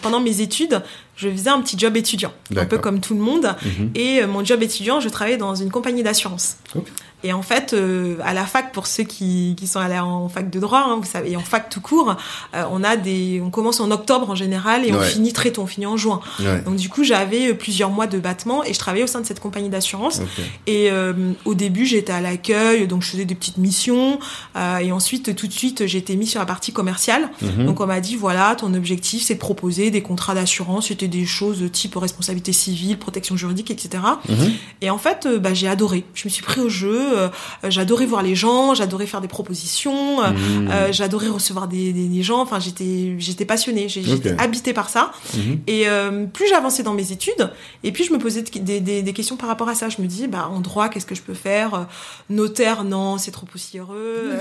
pendant 0.00 0.20
mes 0.20 0.40
études, 0.40 0.80
je 1.14 1.28
faisais 1.28 1.50
un 1.50 1.60
petit 1.60 1.78
job 1.78 1.94
étudiant, 1.98 2.32
un 2.56 2.64
peu 2.64 2.78
comme 2.78 3.00
tout 3.00 3.14
le 3.14 3.20
monde. 3.20 3.54
Mhm. 3.64 3.90
Et 3.94 4.24
mon 4.24 4.42
job 4.42 4.62
étudiant, 4.62 5.00
je 5.00 5.10
travaillais 5.10 5.36
dans 5.36 5.54
une 5.54 5.70
compagnie 5.70 6.02
d'assurance. 6.02 6.56
Ok. 6.74 6.86
Et 7.22 7.32
en 7.32 7.42
fait, 7.42 7.72
euh, 7.72 8.16
à 8.24 8.32
la 8.34 8.46
fac, 8.46 8.72
pour 8.72 8.86
ceux 8.86 9.04
qui, 9.04 9.54
qui 9.58 9.66
sont 9.66 9.80
allés 9.80 9.98
en 9.98 10.28
fac 10.28 10.50
de 10.50 10.60
droit, 10.60 10.84
hein, 10.86 10.98
vous 11.00 11.08
savez, 11.08 11.32
et 11.32 11.36
en 11.36 11.40
fac 11.40 11.68
tout 11.68 11.80
court, 11.80 12.16
euh, 12.54 12.64
on 12.70 12.82
a 12.82 12.96
des, 12.96 13.42
on 13.44 13.50
commence 13.50 13.80
en 13.80 13.90
octobre 13.90 14.30
en 14.30 14.34
général 14.34 14.86
et 14.86 14.92
on 14.92 15.00
finit 15.00 15.32
très 15.32 15.50
tôt, 15.50 15.62
on 15.62 15.66
finit 15.66 15.86
en 15.86 15.96
juin. 15.96 16.20
Ouais. 16.38 16.62
Donc 16.62 16.76
du 16.76 16.88
coup, 16.88 17.04
j'avais 17.04 17.50
euh, 17.50 17.54
plusieurs 17.54 17.90
mois 17.90 18.06
de 18.06 18.18
battement 18.18 18.64
et 18.64 18.72
je 18.72 18.78
travaillais 18.78 19.04
au 19.04 19.08
sein 19.08 19.20
de 19.20 19.26
cette 19.26 19.40
compagnie 19.40 19.68
d'assurance. 19.68 20.20
Et 20.66 20.90
euh, 20.90 21.12
au 21.44 21.54
début, 21.54 21.86
j'étais 21.86 22.12
à 22.12 22.20
l'accueil, 22.20 22.86
donc 22.86 23.02
je 23.02 23.10
faisais 23.10 23.24
des 23.24 23.34
petites 23.34 23.58
missions. 23.58 24.18
euh, 24.56 24.78
et 24.78 24.92
ensuite, 24.92 25.34
tout 25.36 25.46
de 25.46 25.52
suite, 25.52 25.86
j'ai 25.86 25.98
été 25.98 26.16
mise 26.16 26.30
sur 26.30 26.40
la 26.40 26.46
partie 26.46 26.72
commerciale. 26.72 27.28
Mhm. 27.42 27.66
Donc 27.66 27.80
on 27.80 27.86
m'a 27.86 28.00
dit, 28.00 28.16
voilà, 28.16 28.54
ton 28.56 28.72
objectif, 28.74 29.22
c'est 29.22 29.34
de 29.34 29.38
proposer 29.38 29.90
des 29.90 30.02
contrats 30.02 30.34
d'assurance. 30.34 30.88
C'était 30.88 31.08
des 31.08 31.26
choses 31.26 31.62
type 31.72 31.96
responsabilité 31.96 32.52
civile, 32.52 32.98
protection 32.98 33.36
juridique, 33.36 33.70
etc. 33.70 34.02
Mhm. 34.28 34.52
Et 34.80 34.90
en 34.90 34.98
fait, 34.98 35.26
euh, 35.26 35.38
bah, 35.38 35.54
j'ai 35.54 35.68
adoré. 35.68 36.04
Je 36.14 36.26
me 36.26 36.30
suis 36.30 36.42
pris 36.42 36.60
au 36.60 36.68
jeu. 36.68 37.09
Euh, 37.16 37.28
j'adorais 37.68 38.06
voir 38.06 38.22
les 38.22 38.34
gens, 38.34 38.74
j'adorais 38.74 39.06
faire 39.06 39.20
des 39.20 39.28
propositions. 39.28 40.22
euh, 40.22 40.30
Mhm. 40.30 40.68
euh, 40.70 40.88
j'adorais 40.92 41.28
recevoir 41.28 41.68
des, 41.68 41.92
des, 41.92 42.06
des 42.06 42.22
gens. 42.22 42.40
Enfin, 42.40 42.60
j'étais, 42.60 43.14
j'étais 43.18 43.44
passionnée. 43.44 43.88
J'étais 43.88 44.34
habitée 44.40 44.72
par 44.72 44.88
ça. 44.88 45.12
Mhm. 45.34 45.60
Et 45.66 45.88
euh, 45.88 46.26
plus 46.26 46.48
j'avançais 46.48 46.82
dans 46.82 46.94
mes 46.94 47.12
études, 47.12 47.50
et 47.84 47.92
puis 47.92 48.04
je 48.04 48.12
me 48.12 48.18
posais 48.18 48.42
de- 48.42 48.58
des, 48.58 48.80
des, 48.80 49.02
des 49.02 49.12
questions 49.12 49.36
par 49.36 49.48
rapport 49.48 49.68
à 49.68 49.74
ça. 49.74 49.88
Je 49.88 50.00
me 50.02 50.06
disais, 50.06 50.26
bah, 50.28 50.48
en 50.50 50.60
droit, 50.60 50.88
qu'est-ce 50.88 51.06
que 51.06 51.14
je 51.14 51.22
peux 51.22 51.34
faire? 51.34 51.86
Notaire, 52.28 52.84
non, 52.84 53.18
c'est 53.18 53.30
trop 53.30 53.46
poussiéreux. 53.46 54.32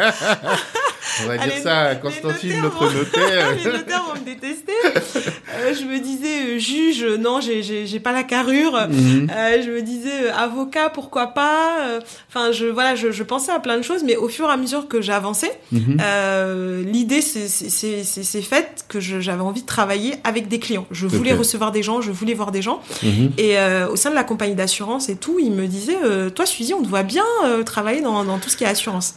On 1.22 1.26
va 1.26 1.34
dire 1.38 1.42
Allez, 1.52 1.62
ça 1.62 1.80
à 1.80 1.94
Constantine, 1.96 2.60
notre 2.62 2.84
vont- 2.84 2.90
notaire. 2.92 3.54
les 3.64 3.64
notaires 3.72 4.04
vont 4.04 4.20
me 4.20 4.24
détester. 4.24 4.72
Euh, 4.84 5.74
je 5.74 5.84
me 5.84 5.98
disais, 5.98 6.42
euh, 6.56 6.58
juge, 6.58 7.04
non, 7.18 7.40
j'ai- 7.40 8.00
pas 8.00 8.12
la 8.12 8.22
carrure. 8.22 8.78
Mhm. 8.88 9.28
Euh, 9.30 9.62
je 9.64 9.70
me 9.70 9.82
disais 9.82 10.10
euh, 10.24 10.34
avocat 10.34 10.88
pourquoi 10.90 11.28
pas 11.28 11.76
Euh, 11.80 12.00
enfin 12.28 12.52
je 12.52 12.66
voilà 12.66 12.94
je, 12.94 13.10
je 13.10 13.22
pensais 13.22 13.52
à 13.52 13.58
plein 13.60 13.76
de 13.76 13.82
choses 13.82 14.02
mais 14.04 14.16
au 14.16 14.28
fur 14.28 14.48
et 14.48 14.52
à 14.52 14.56
mesure 14.56 14.88
que 14.88 15.00
j'avançais 15.00 15.58
Mhm. 15.72 15.98
euh, 16.00 16.82
l'idée 16.84 17.20
c'est 17.22 18.42
faite 18.42 18.84
que 18.88 19.00
j'avais 19.00 19.42
envie 19.42 19.62
de 19.62 19.66
travailler 19.66 20.14
avec 20.24 20.48
des 20.48 20.58
clients 20.58 20.86
je 20.90 21.06
voulais 21.06 21.32
recevoir 21.32 21.72
des 21.72 21.82
gens 21.82 22.00
je 22.00 22.10
voulais 22.10 22.34
voir 22.34 22.50
des 22.52 22.62
gens 22.62 22.80
Mhm. 23.02 23.32
et 23.38 23.58
euh, 23.58 23.88
au 23.88 23.96
sein 23.96 24.10
de 24.10 24.14
la 24.14 24.24
compagnie 24.24 24.54
d'assurance 24.54 25.08
et 25.08 25.16
tout 25.16 25.38
ils 25.38 25.52
me 25.52 25.66
disaient 25.66 25.98
euh, 26.04 26.30
toi 26.30 26.46
Suzy 26.46 26.74
on 26.74 26.82
te 26.82 26.88
voit 26.88 27.02
bien 27.02 27.24
euh, 27.44 27.62
travailler 27.62 28.00
dans, 28.00 28.24
dans 28.24 28.38
tout 28.38 28.48
ce 28.50 28.56
qui 28.56 28.64
est 28.64 28.68
assurance 28.68 29.14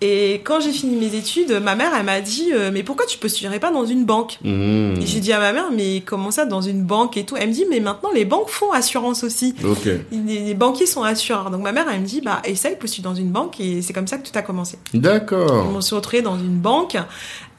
et 0.00 0.40
quand 0.44 0.60
j'ai 0.60 0.70
fini 0.72 0.94
mes 0.96 1.16
études 1.16 1.60
ma 1.62 1.74
mère 1.74 1.90
elle 1.98 2.04
m'a 2.04 2.20
dit 2.20 2.50
euh, 2.52 2.70
mais 2.72 2.82
pourquoi 2.84 3.04
tu 3.06 3.18
postulerais 3.18 3.58
pas 3.58 3.70
dans 3.72 3.84
une 3.84 4.04
banque 4.04 4.38
et 4.44 5.06
j'ai 5.06 5.20
dit 5.20 5.32
à 5.32 5.40
ma 5.40 5.52
mère 5.52 5.70
mais 5.74 6.02
comment 6.06 6.30
ça 6.30 6.44
dans 6.44 6.60
une 6.60 6.82
banque 6.84 7.16
et 7.16 7.24
tout? 7.24 7.36
Elle 7.36 7.48
me 7.48 7.52
dit 7.52 7.64
mais 7.68 7.80
maintenant 7.80 8.10
les 8.14 8.24
banques 8.24 8.48
font 8.48 8.70
assurance 8.72 9.24
aussi 9.24 9.54
Ok. 9.64 9.86
les, 10.12 10.38
les 10.40 10.54
banquiers 10.54 10.86
sont 10.86 11.02
assureurs. 11.02 11.50
Donc 11.50 11.62
ma 11.62 11.72
mère, 11.72 11.86
elle 11.92 12.00
me 12.00 12.06
dit, 12.06 12.20
bah 12.20 12.40
essaye, 12.44 12.76
postule 12.76 13.02
dans 13.04 13.14
une 13.14 13.30
banque 13.30 13.60
et 13.60 13.82
c'est 13.82 13.92
comme 13.92 14.06
ça 14.06 14.18
que 14.18 14.28
tout 14.28 14.36
a 14.38 14.42
commencé. 14.42 14.78
Je 14.94 14.98
D'accord. 14.98 15.70
me 15.72 15.80
suis 15.80 15.94
retrouvée 15.96 16.22
dans 16.22 16.38
une 16.38 16.58
banque 16.58 16.96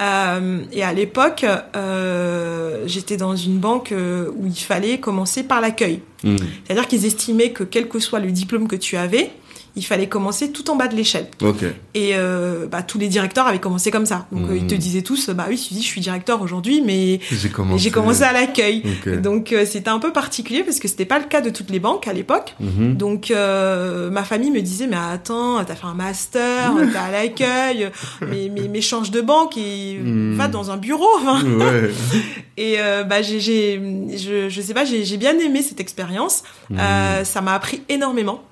euh, 0.02 0.60
et 0.72 0.84
à 0.84 0.94
l'époque, 0.94 1.46
euh, 1.76 2.84
j'étais 2.86 3.18
dans 3.18 3.36
une 3.36 3.58
banque 3.58 3.94
où 3.94 4.46
il 4.46 4.56
fallait 4.56 5.00
commencer 5.00 5.44
par 5.44 5.62
l'accueil. 5.62 6.02
Mhm. 6.24 6.38
C'est-à-dire 6.66 6.88
qu'ils 6.88 7.06
estimaient 7.06 7.52
que 7.52 7.64
quel 7.64 7.88
que 7.88 8.00
soit 8.00 8.20
le 8.20 8.32
diplôme 8.32 8.68
que 8.68 8.76
tu 8.76 8.98
avais, 8.98 9.32
il 9.76 9.86
fallait 9.86 10.07
commencer 10.07 10.51
tout 10.51 10.70
en 10.72 10.76
bas 10.76 10.88
de 10.88 10.95
l'échelle. 10.95 11.28
Ok. 11.41 11.63
Et 11.93 12.11
euh, 12.15 12.67
bah, 12.67 12.82
tous 12.84 12.97
les 12.97 13.07
directeurs 13.07 13.47
avaient 13.47 13.59
commencé 13.59 13.91
comme 13.91 14.05
ça. 14.05 14.28
Donc 14.32 14.49
euh, 14.49 14.57
ils 14.57 14.67
te 14.67 14.74
Mhm. 14.74 14.80
disaient 14.80 15.01
tous, 15.01 15.30
bah 15.30 15.45
oui, 15.49 15.57
je 15.72 15.76
je 15.76 15.82
suis 15.82 16.01
directeur 16.01 16.41
aujourd'hui, 16.41 16.82
mais 16.86 17.20
J'ai 17.32 17.49
commencé. 17.91 18.24
à 18.24 18.34
l'accueil. 18.34 18.84
Donc 19.24 19.51
euh, 19.53 19.65
c'était 19.65 19.89
un 19.89 19.99
peu 19.99 20.11
particulier 20.11 20.63
parce 20.63 20.80
que 20.80 20.88
c'était 20.88 21.05
pas 21.05 21.20
le 21.20 21.26
cas 21.26 21.41
de 21.41 21.49
toutes 21.49 21.70
les 21.70 21.80
banques 21.80 22.07
à 22.07 22.13
l'époque. 22.13 22.55
Mhm. 22.59 22.95
Donc 22.95 23.32
ma 23.32 24.24
famille 24.24 24.51
me 24.51 24.61
disait 24.61 24.88
mais 24.88 24.97
attends 24.97 25.63
t'as 25.63 25.76
fait 25.76 25.86
un 25.88 25.93
master 25.93 26.74
t'es 26.91 26.97
à 26.97 27.11
l'accueil 27.11 27.89
mais, 28.22 28.49
mais 28.53 28.67
mais 28.70 28.82
change 28.82 29.11
de 29.11 29.22
banque 29.22 29.57
et 29.57 29.97
Hmm. 29.99 30.34
va 30.36 30.47
dans 30.47 30.72
un 30.72 30.78
bureau. 30.78 31.07
Ouais. 31.24 31.89
et 32.57 32.78
bah 33.09 33.22
j'ai 33.22 33.80
je 34.17 34.49
je 34.49 34.61
sais 34.61 34.74
pas 34.74 34.86
j'ai 34.86 35.17
bien 35.17 35.38
aimé 35.39 35.61
cette 35.61 35.80
expérience 35.80 36.43
Euh, 36.72 37.24
ça 37.24 37.41
m'a 37.41 37.53
appris 37.53 37.82
énormément. 37.89 38.43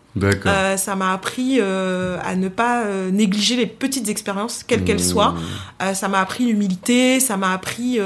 Euh, 0.49 0.78
ça 0.78 0.95
m'a 0.95 1.13
appris 1.13 1.57
euh, 1.59 2.18
à 2.24 2.36
ne 2.36 2.47
pas 2.49 2.84
euh, 2.86 3.11
négliger 3.11 3.55
les 3.55 3.65
petites 3.68 4.07
expériences 4.09 4.63
quelles 4.65 4.84
qu'elles 4.84 4.97
Hmm. 4.97 4.99
soient 4.99 5.36
euh, 5.84 5.93
ça 5.93 6.07
m'a 6.07 6.20
appris 6.20 6.45
l'humilité, 6.45 7.20
ça 7.20 7.38
m'a 7.38 7.51
appris 7.53 7.99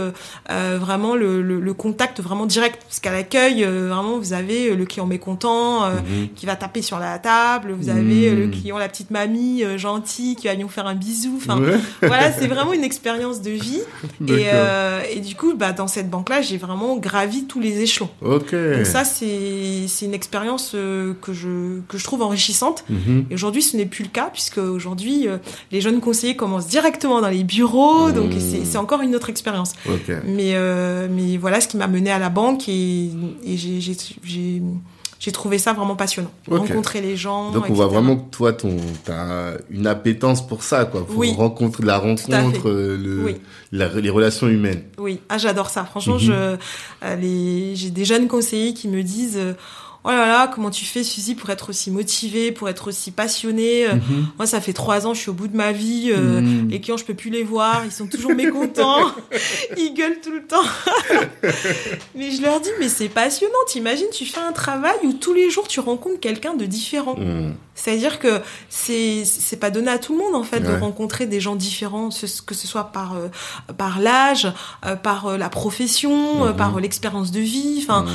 vraiment 0.50 1.16
le, 1.16 1.42
le, 1.42 1.60
le 1.60 1.74
contact 1.74 2.20
vraiment 2.20 2.46
direct. 2.46 2.82
Parce 2.88 3.00
qu'à 3.00 3.12
l'accueil, 3.12 3.64
vraiment, 3.64 4.18
vous 4.18 4.34
avez 4.34 4.76
le 4.76 4.86
client 4.86 5.06
mécontent 5.06 5.82
Mhm. 5.90 6.30
qui 6.36 6.46
va 6.46 6.56
taper 6.56 6.82
sur 6.82 7.00
la 7.00 7.18
table, 7.20 7.72
vous 7.80 7.90
avez 7.90 8.30
euh, 8.30 8.36
le 8.36 8.48
client, 8.48 8.78
la 8.78 8.90
petite 8.90 9.12
mamie 9.12 9.64
gentille 9.78 10.36
qui 10.36 10.48
va 10.48 10.56
nous 10.56 10.68
faire 10.70 10.88
un 10.88 10.96
bisou. 10.96 11.34
Enfin, 11.38 11.60
Ouais. 11.62 11.78
voilà, 12.02 12.32
c'est 12.32 12.48
vraiment 12.48 12.74
une 12.74 12.84
expérience 12.84 13.42
de 13.42 13.52
vie. 13.52 13.82
Et, 14.28 15.20
du 15.22 15.36
coup, 15.36 15.54
bah, 15.56 15.72
dans 15.72 15.88
cette 15.88 16.10
banque-là, 16.10 16.42
j'ai 16.42 16.58
vraiment 16.58 16.98
gravi 16.98 17.46
tous 17.46 17.60
les 17.60 17.80
échelons. 17.82 18.10
Donc 18.22 18.86
ça, 18.86 19.04
c'est 19.06 19.86
une 20.02 20.14
expérience 20.14 20.72
que 20.72 21.34
je 21.34 21.80
que 21.88 21.98
je 21.98 22.01
trouve 22.04 22.22
enrichissante. 22.22 22.84
Mhm. 22.90 23.26
Et 23.30 23.34
aujourd'hui, 23.34 23.62
ce 23.62 23.76
n'est 23.78 23.86
plus 23.86 24.04
le 24.04 24.10
cas, 24.10 24.30
puisque 24.32 24.58
aujourd'hui, 24.58 25.28
euh, 25.28 25.38
les 25.72 25.82
jeunes 25.82 26.00
conseillers 26.00 26.36
commencent 26.36 26.68
directement 26.68 27.22
dans 27.22 27.30
les 27.30 27.44
bureaux, 27.44 28.08
Mmh. 28.10 28.14
donc 28.14 28.32
c'est 28.40 28.66
c'est 28.66 28.78
encore 28.78 29.02
une 29.02 29.16
autre 29.16 29.30
expérience. 29.30 29.74
Mais, 30.26 30.52
euh, 30.56 31.08
mais 31.12 31.38
voilà 31.38 31.60
ce 31.62 31.68
qui 31.68 31.78
m'a 31.78 31.88
mené 31.88 32.12
à 32.12 32.20
la 32.20 32.30
banque 32.30 32.68
et, 32.70 33.10
et 33.46 33.58
j'ai- 33.58 35.32
trouvé 35.32 35.60
ça 35.60 35.74
vraiment 35.74 35.96
passionnant. 35.96 36.32
Rencontrer 36.50 37.00
les 37.00 37.16
gens. 37.16 37.52
Donc 37.52 37.66
on 37.70 37.74
voit 37.74 37.86
vraiment 37.88 38.16
que 38.18 38.30
toi, 38.32 38.54
ton, 38.54 38.76
t'as 39.06 39.54
une 39.70 39.86
appétence 39.88 40.46
pour 40.46 40.64
ça, 40.64 40.86
quoi, 40.86 41.06
pour 41.06 41.18
Oui. 41.18 41.34
rencontrer 41.38 41.84
la 41.86 42.00
rencontre, 42.00 42.68
euh, 42.70 42.98
le, 42.98 43.24
Oui. 43.26 43.36
la- 43.72 43.88
les 44.00 44.10
relations 44.10 44.48
humaines. 44.48 44.82
Oui, 44.98 45.20
ah, 45.30 45.38
j'adore 45.38 45.70
ça. 45.70 45.86
Franchement, 45.86 46.16
Mhm. 46.16 46.20
je, 46.20 46.32
euh, 47.04 47.76
j'ai 47.76 47.90
des 47.92 48.06
jeunes 48.06 48.28
conseillers 48.28 48.74
qui 48.74 48.88
me 48.88 49.04
disent 49.04 49.38
euh, 49.38 49.54
Oh 50.04 50.10
là 50.10 50.26
là, 50.26 50.48
comment 50.48 50.72
tu 50.72 50.84
fais, 50.86 51.04
Suzy, 51.04 51.36
pour 51.36 51.50
être 51.52 51.70
aussi 51.70 51.92
motivée, 51.92 52.52
pour 52.52 52.68
être 52.70 52.88
aussi 52.88 53.12
passionnée 53.12 53.86
Euh, 53.86 53.94
Mhm. 53.96 54.28
Moi, 54.38 54.48
ça 54.48 54.60
fait 54.60 54.74
trois 54.74 55.06
ans, 55.06 55.14
je 55.14 55.20
suis 55.22 55.30
au 55.30 55.34
bout 55.34 55.48
de 55.48 55.56
ma 55.56 55.72
vie. 55.72 56.12
euh, 56.12 56.42
Mhm. 56.42 56.70
Les 56.70 56.82
clients, 56.82 56.98
je 56.98 57.06
peux 57.06 57.14
plus 57.14 57.30
les 57.30 57.44
voir. 57.44 57.84
Ils 57.86 57.92
sont 57.92 58.08
toujours 58.08 58.34
mécontents. 58.34 59.06
ils 59.78 59.94
gueulent 59.94 60.20
tout 60.24 60.32
le 60.32 60.44
temps. 60.44 60.64
mais 62.16 62.32
je 62.32 62.42
leur 62.42 62.60
dis, 62.62 62.70
mais 62.80 62.90
c'est 62.90 63.10
passionnant. 63.10 63.54
T'imagines, 63.68 64.08
tu 64.12 64.26
fais 64.26 64.40
un 64.42 64.52
travail 64.52 64.96
où 65.04 65.14
tous 65.14 65.34
les 65.34 65.50
jours, 65.50 65.68
tu 65.68 65.80
rencontres 65.80 66.20
quelqu'un 66.20 66.54
de 66.56 66.66
différent. 66.66 67.16
Mhm. 67.18 67.54
C'est-à-dire 67.74 68.20
que 68.20 68.42
c'est 68.70 69.24
c'est 69.26 69.56
pas 69.58 69.72
donné 69.72 69.90
à 69.90 69.98
tout 69.98 70.14
le 70.14 70.20
monde 70.20 70.36
en 70.36 70.44
fait 70.44 70.60
de 70.60 70.72
rencontrer 70.80 71.26
des 71.26 71.40
gens 71.40 71.56
différents, 71.56 72.10
que 72.46 72.54
ce 72.54 72.68
soit 72.68 72.92
par 72.92 73.16
euh, 73.16 73.30
par 73.78 74.00
l'âge, 74.00 74.52
euh, 74.86 74.96
par 74.96 75.38
la 75.38 75.50
profession, 75.50 76.54
par 76.54 76.80
l'expérience 76.80 77.32
de 77.32 77.40
vie. 77.40 77.80
Enfin, 77.82 78.06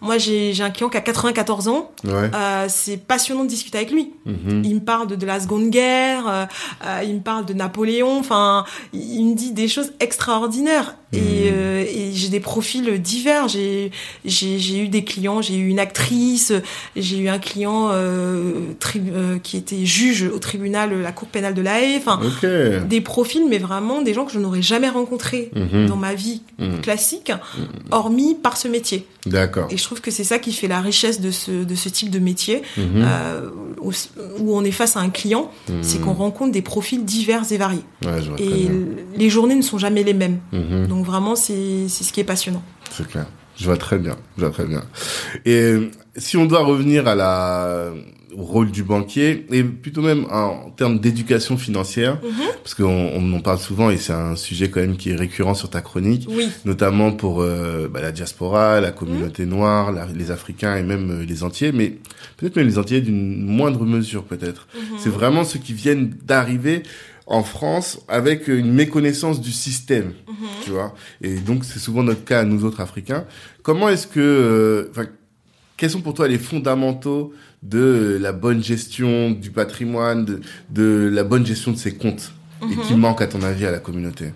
moi 0.00 0.16
j'ai 0.16 0.54
j'ai 0.54 0.62
un 0.62 0.70
client 0.70 0.88
qui 0.88 0.96
a 0.96 1.00
94 1.32 1.68
ans. 1.68 1.90
Ouais. 2.04 2.30
Euh, 2.34 2.66
c'est 2.68 2.96
passionnant 2.96 3.44
de 3.44 3.48
discuter 3.48 3.78
avec 3.78 3.90
lui. 3.90 4.12
Mhm. 4.26 4.62
Il 4.64 4.74
me 4.76 4.80
parle 4.80 5.06
de, 5.06 5.16
de 5.16 5.26
la 5.26 5.40
Seconde 5.40 5.70
Guerre, 5.70 6.28
euh, 6.28 6.44
euh, 6.86 7.02
il 7.04 7.14
me 7.16 7.20
parle 7.20 7.44
de 7.44 7.54
Napoléon, 7.54 8.18
enfin, 8.18 8.64
il, 8.92 9.20
il 9.20 9.26
me 9.26 9.34
dit 9.34 9.52
des 9.52 9.68
choses 9.68 9.92
extraordinaires. 10.00 10.96
Et, 11.12 11.18
Mhm. 11.18 11.24
euh, 11.52 11.84
et 11.88 12.12
j'ai 12.12 12.28
des 12.28 12.38
profils 12.40 13.00
divers. 13.00 13.48
J'ai 13.48 13.90
eu 14.78 14.88
des 14.88 15.04
clients, 15.04 15.42
j'ai 15.42 15.56
eu 15.56 15.66
une 15.68 15.78
actrice, 15.80 16.52
j'ai 16.96 17.18
eu 17.18 17.28
un 17.28 17.38
client 17.38 17.88
euh, 17.90 18.52
euh, 18.96 19.38
qui 19.42 19.56
était 19.56 19.84
juge 19.84 20.22
au 20.32 20.38
tribunal, 20.38 21.00
la 21.02 21.12
cour 21.12 21.28
pénale 21.28 21.54
de 21.54 21.62
la 21.62 21.80
Haye. 21.82 21.96
Enfin, 21.96 22.20
Ok. 22.24 22.48
des 22.88 23.00
profils, 23.00 23.42
mais 23.48 23.58
vraiment 23.58 24.02
des 24.02 24.14
gens 24.14 24.24
que 24.24 24.32
je 24.32 24.38
n'aurais 24.38 24.62
jamais 24.62 24.88
rencontrés 24.88 25.50
Mhm. 25.54 25.86
dans 25.86 25.96
ma 25.96 26.14
vie 26.14 26.42
Mhm. 26.58 26.80
classique, 26.80 27.32
hormis 27.90 28.34
par 28.34 28.56
ce 28.56 28.68
métier. 28.68 29.06
D'accord. 29.26 29.68
Et 29.70 29.76
je 29.76 29.82
trouve 29.84 30.00
que 30.00 30.10
c'est 30.10 30.24
ça 30.24 30.38
qui 30.38 30.52
fait 30.52 30.68
la 30.68 30.80
richesse 30.80 31.20
de 31.20 31.30
ce, 31.30 31.50
de 31.64 31.74
ce 31.74 31.88
type 31.90 32.08
de 32.10 32.18
métier, 32.18 32.62
Mhm. 32.76 32.84
euh, 33.04 33.50
où, 33.82 33.92
où 34.38 34.56
on 34.56 34.64
est 34.64 34.70
face 34.70 34.96
à 34.96 35.00
un 35.00 35.10
client, 35.10 35.50
c'est 35.82 36.00
qu'on 36.00 36.14
rencontre 36.14 36.52
des 36.52 36.62
profils 36.62 37.04
divers 37.04 37.42
et 37.52 37.56
variés. 37.58 37.82
Ouais, 38.04 38.20
Et 38.38 38.68
les 39.18 39.28
journées 39.28 39.54
ne 39.56 39.62
sont 39.62 39.76
jamais 39.78 40.02
les 40.04 40.14
mêmes. 40.14 40.38
Mhm. 40.52 40.86
Donc 41.00 41.06
vraiment, 41.06 41.34
c'est 41.34 41.88
ce 41.88 42.12
qui 42.12 42.20
est 42.20 42.24
passionnant. 42.24 42.62
C'est 42.90 43.08
clair. 43.08 43.24
Je 43.56 43.64
vois 43.64 43.78
très 43.78 43.96
bien. 43.96 44.16
Je 44.36 44.42
vois 44.44 44.50
très 44.52 44.66
bien. 44.66 44.82
Et 45.46 45.76
si 46.14 46.36
on 46.36 46.44
doit 46.44 46.62
revenir 46.62 47.08
à 47.08 47.14
la 47.14 47.90
au 48.36 48.42
rôle 48.44 48.70
du 48.70 48.84
banquier 48.84 49.44
et 49.50 49.64
plutôt 49.64 50.02
même 50.02 50.24
en, 50.30 50.70
termes 50.70 51.00
d'éducation 51.00 51.56
financière, 51.56 52.18
Mhm. 52.22 52.30
parce 52.62 52.74
qu'on 52.74 52.84
on 53.14 53.32
en 53.32 53.40
parle 53.40 53.58
souvent 53.58 53.90
et 53.90 53.96
c'est 53.96 54.12
un 54.12 54.36
sujet 54.36 54.68
quand 54.70 54.78
même 54.80 54.96
qui 54.98 55.10
est 55.10 55.16
récurrent 55.16 55.54
sur 55.54 55.68
ta 55.70 55.80
chronique, 55.80 56.28
Oui, 56.30 56.48
notamment 56.64 57.10
pour 57.12 57.40
euh, 57.42 57.88
bah, 57.92 58.00
la 58.00 58.12
diaspora, 58.12 58.80
la 58.80 58.90
Mhm. 58.90 58.94
communauté 58.94 59.46
noire, 59.46 59.90
la- 59.90 60.06
les 60.14 60.30
Africains 60.30 60.76
et 60.76 60.82
même 60.84 61.10
euh, 61.22 61.24
les 61.24 61.42
Entiers, 61.42 61.72
mais 61.72 61.96
peut-être 62.36 62.54
même 62.56 62.68
les 62.68 62.78
Entiers 62.78 63.00
d'une 63.00 63.42
moindre 63.44 63.84
mesure 63.84 64.22
peut-être. 64.22 64.68
Mhm. 64.76 64.98
C'est 64.98 65.10
vraiment 65.10 65.42
ceux 65.44 65.58
qui 65.58 65.72
viennent 65.72 66.10
d'arriver 66.24 66.84
en 67.30 67.42
France 67.44 68.00
avec 68.08 68.48
une 68.48 68.72
méconnaissance 68.72 69.40
du 69.40 69.52
système, 69.52 70.12
Mhm. 70.28 70.34
tu 70.64 70.70
vois. 70.70 70.94
Et 71.22 71.36
donc 71.36 71.64
c'est 71.64 71.78
souvent 71.78 72.02
notre 72.02 72.24
cas 72.24 72.44
nous 72.44 72.64
autres 72.64 72.80
Africains. 72.80 73.24
Comment 73.62 73.88
est-ce 73.88 74.06
que, 74.08 74.20
euh, 74.20 75.04
quels 75.76 75.90
sont 75.90 76.00
pour 76.02 76.12
toi 76.14 76.26
les 76.28 76.38
fondamentaux 76.38 77.32
de 77.62 78.18
la 78.20 78.32
bonne 78.32 78.62
gestion 78.62 79.30
du 79.30 79.50
patrimoine, 79.50 80.24
de, 80.24 80.40
de 80.70 81.08
la 81.12 81.22
bonne 81.24 81.46
gestion 81.46 81.70
de 81.70 81.76
ses 81.78 81.94
comptes, 81.94 82.32
et 82.70 82.76
qui 82.76 82.94
Mhm. 82.94 83.00
manque 83.00 83.22
à 83.22 83.26
ton 83.28 83.42
avis 83.42 83.64
à 83.64 83.70
la 83.70 83.78
communauté? 83.78 84.32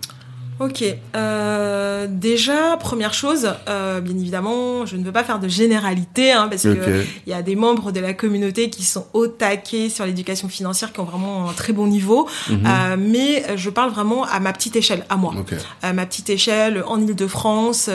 Ok. 0.59 0.83
Euh, 1.15 2.07
déjà, 2.09 2.77
première 2.77 3.13
chose, 3.13 3.53
euh, 3.67 3.99
bien 3.99 4.15
évidemment, 4.17 4.85
je 4.85 4.95
ne 4.95 5.03
veux 5.03 5.11
pas 5.11 5.23
faire 5.25 5.39
de 5.39 5.49
généralité, 5.49 6.31
hein, 6.31 6.47
parce 6.49 6.63
que 6.63 7.03
il 7.27 7.29
y 7.29 7.33
a 7.33 7.41
des 7.41 7.55
membres 7.57 7.91
de 7.91 7.99
la 7.99 8.13
communauté 8.13 8.69
qui 8.69 8.83
sont 8.83 9.05
au 9.13 9.27
taquet 9.27 9.89
sur 9.89 10.05
l'éducation 10.05 10.47
financière, 10.47 10.93
qui 10.93 11.01
ont 11.01 11.05
vraiment 11.05 11.49
un 11.49 11.53
très 11.53 11.73
bon 11.73 11.87
niveau. 11.87 12.27
Mhm. 12.49 12.63
Euh, 12.65 12.95
mais 12.97 13.57
je 13.57 13.69
parle 13.69 13.91
vraiment 13.91 14.23
à 14.23 14.39
ma 14.39 14.53
petite 14.53 14.77
échelle, 14.77 15.05
à 15.09 15.17
moi. 15.17 15.33
À 15.81 15.91
ma 15.91 16.05
petite 16.05 16.29
échelle, 16.29 16.83
en 16.87 17.01
Ile-de-France. 17.01 17.89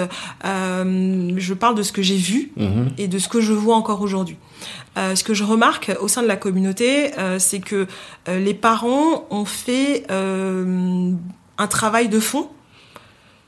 Euh, 0.44 1.30
je 1.36 1.54
parle 1.54 1.74
de 1.76 1.82
ce 1.82 1.92
que 1.92 2.02
j'ai 2.02 2.16
vu 2.16 2.52
Mhm. 2.56 2.90
et 2.98 3.08
de 3.08 3.18
ce 3.18 3.28
que 3.28 3.40
je 3.40 3.52
vois 3.54 3.76
encore 3.76 4.02
aujourd'hui. 4.02 4.36
Euh, 4.98 5.14
ce 5.14 5.24
que 5.24 5.32
je 5.34 5.44
remarque 5.44 5.90
au 6.00 6.08
sein 6.08 6.22
de 6.22 6.26
la 6.28 6.36
communauté, 6.36 7.12
euh, 7.18 7.38
c'est 7.38 7.60
que 7.60 7.86
euh, 8.28 8.38
les 8.40 8.54
parents 8.54 9.24
ont 9.30 9.44
fait 9.46 10.04
euh, 10.10 11.12
un 11.60 11.66
travail 11.66 12.08
de 12.08 12.18
fond 12.18 12.48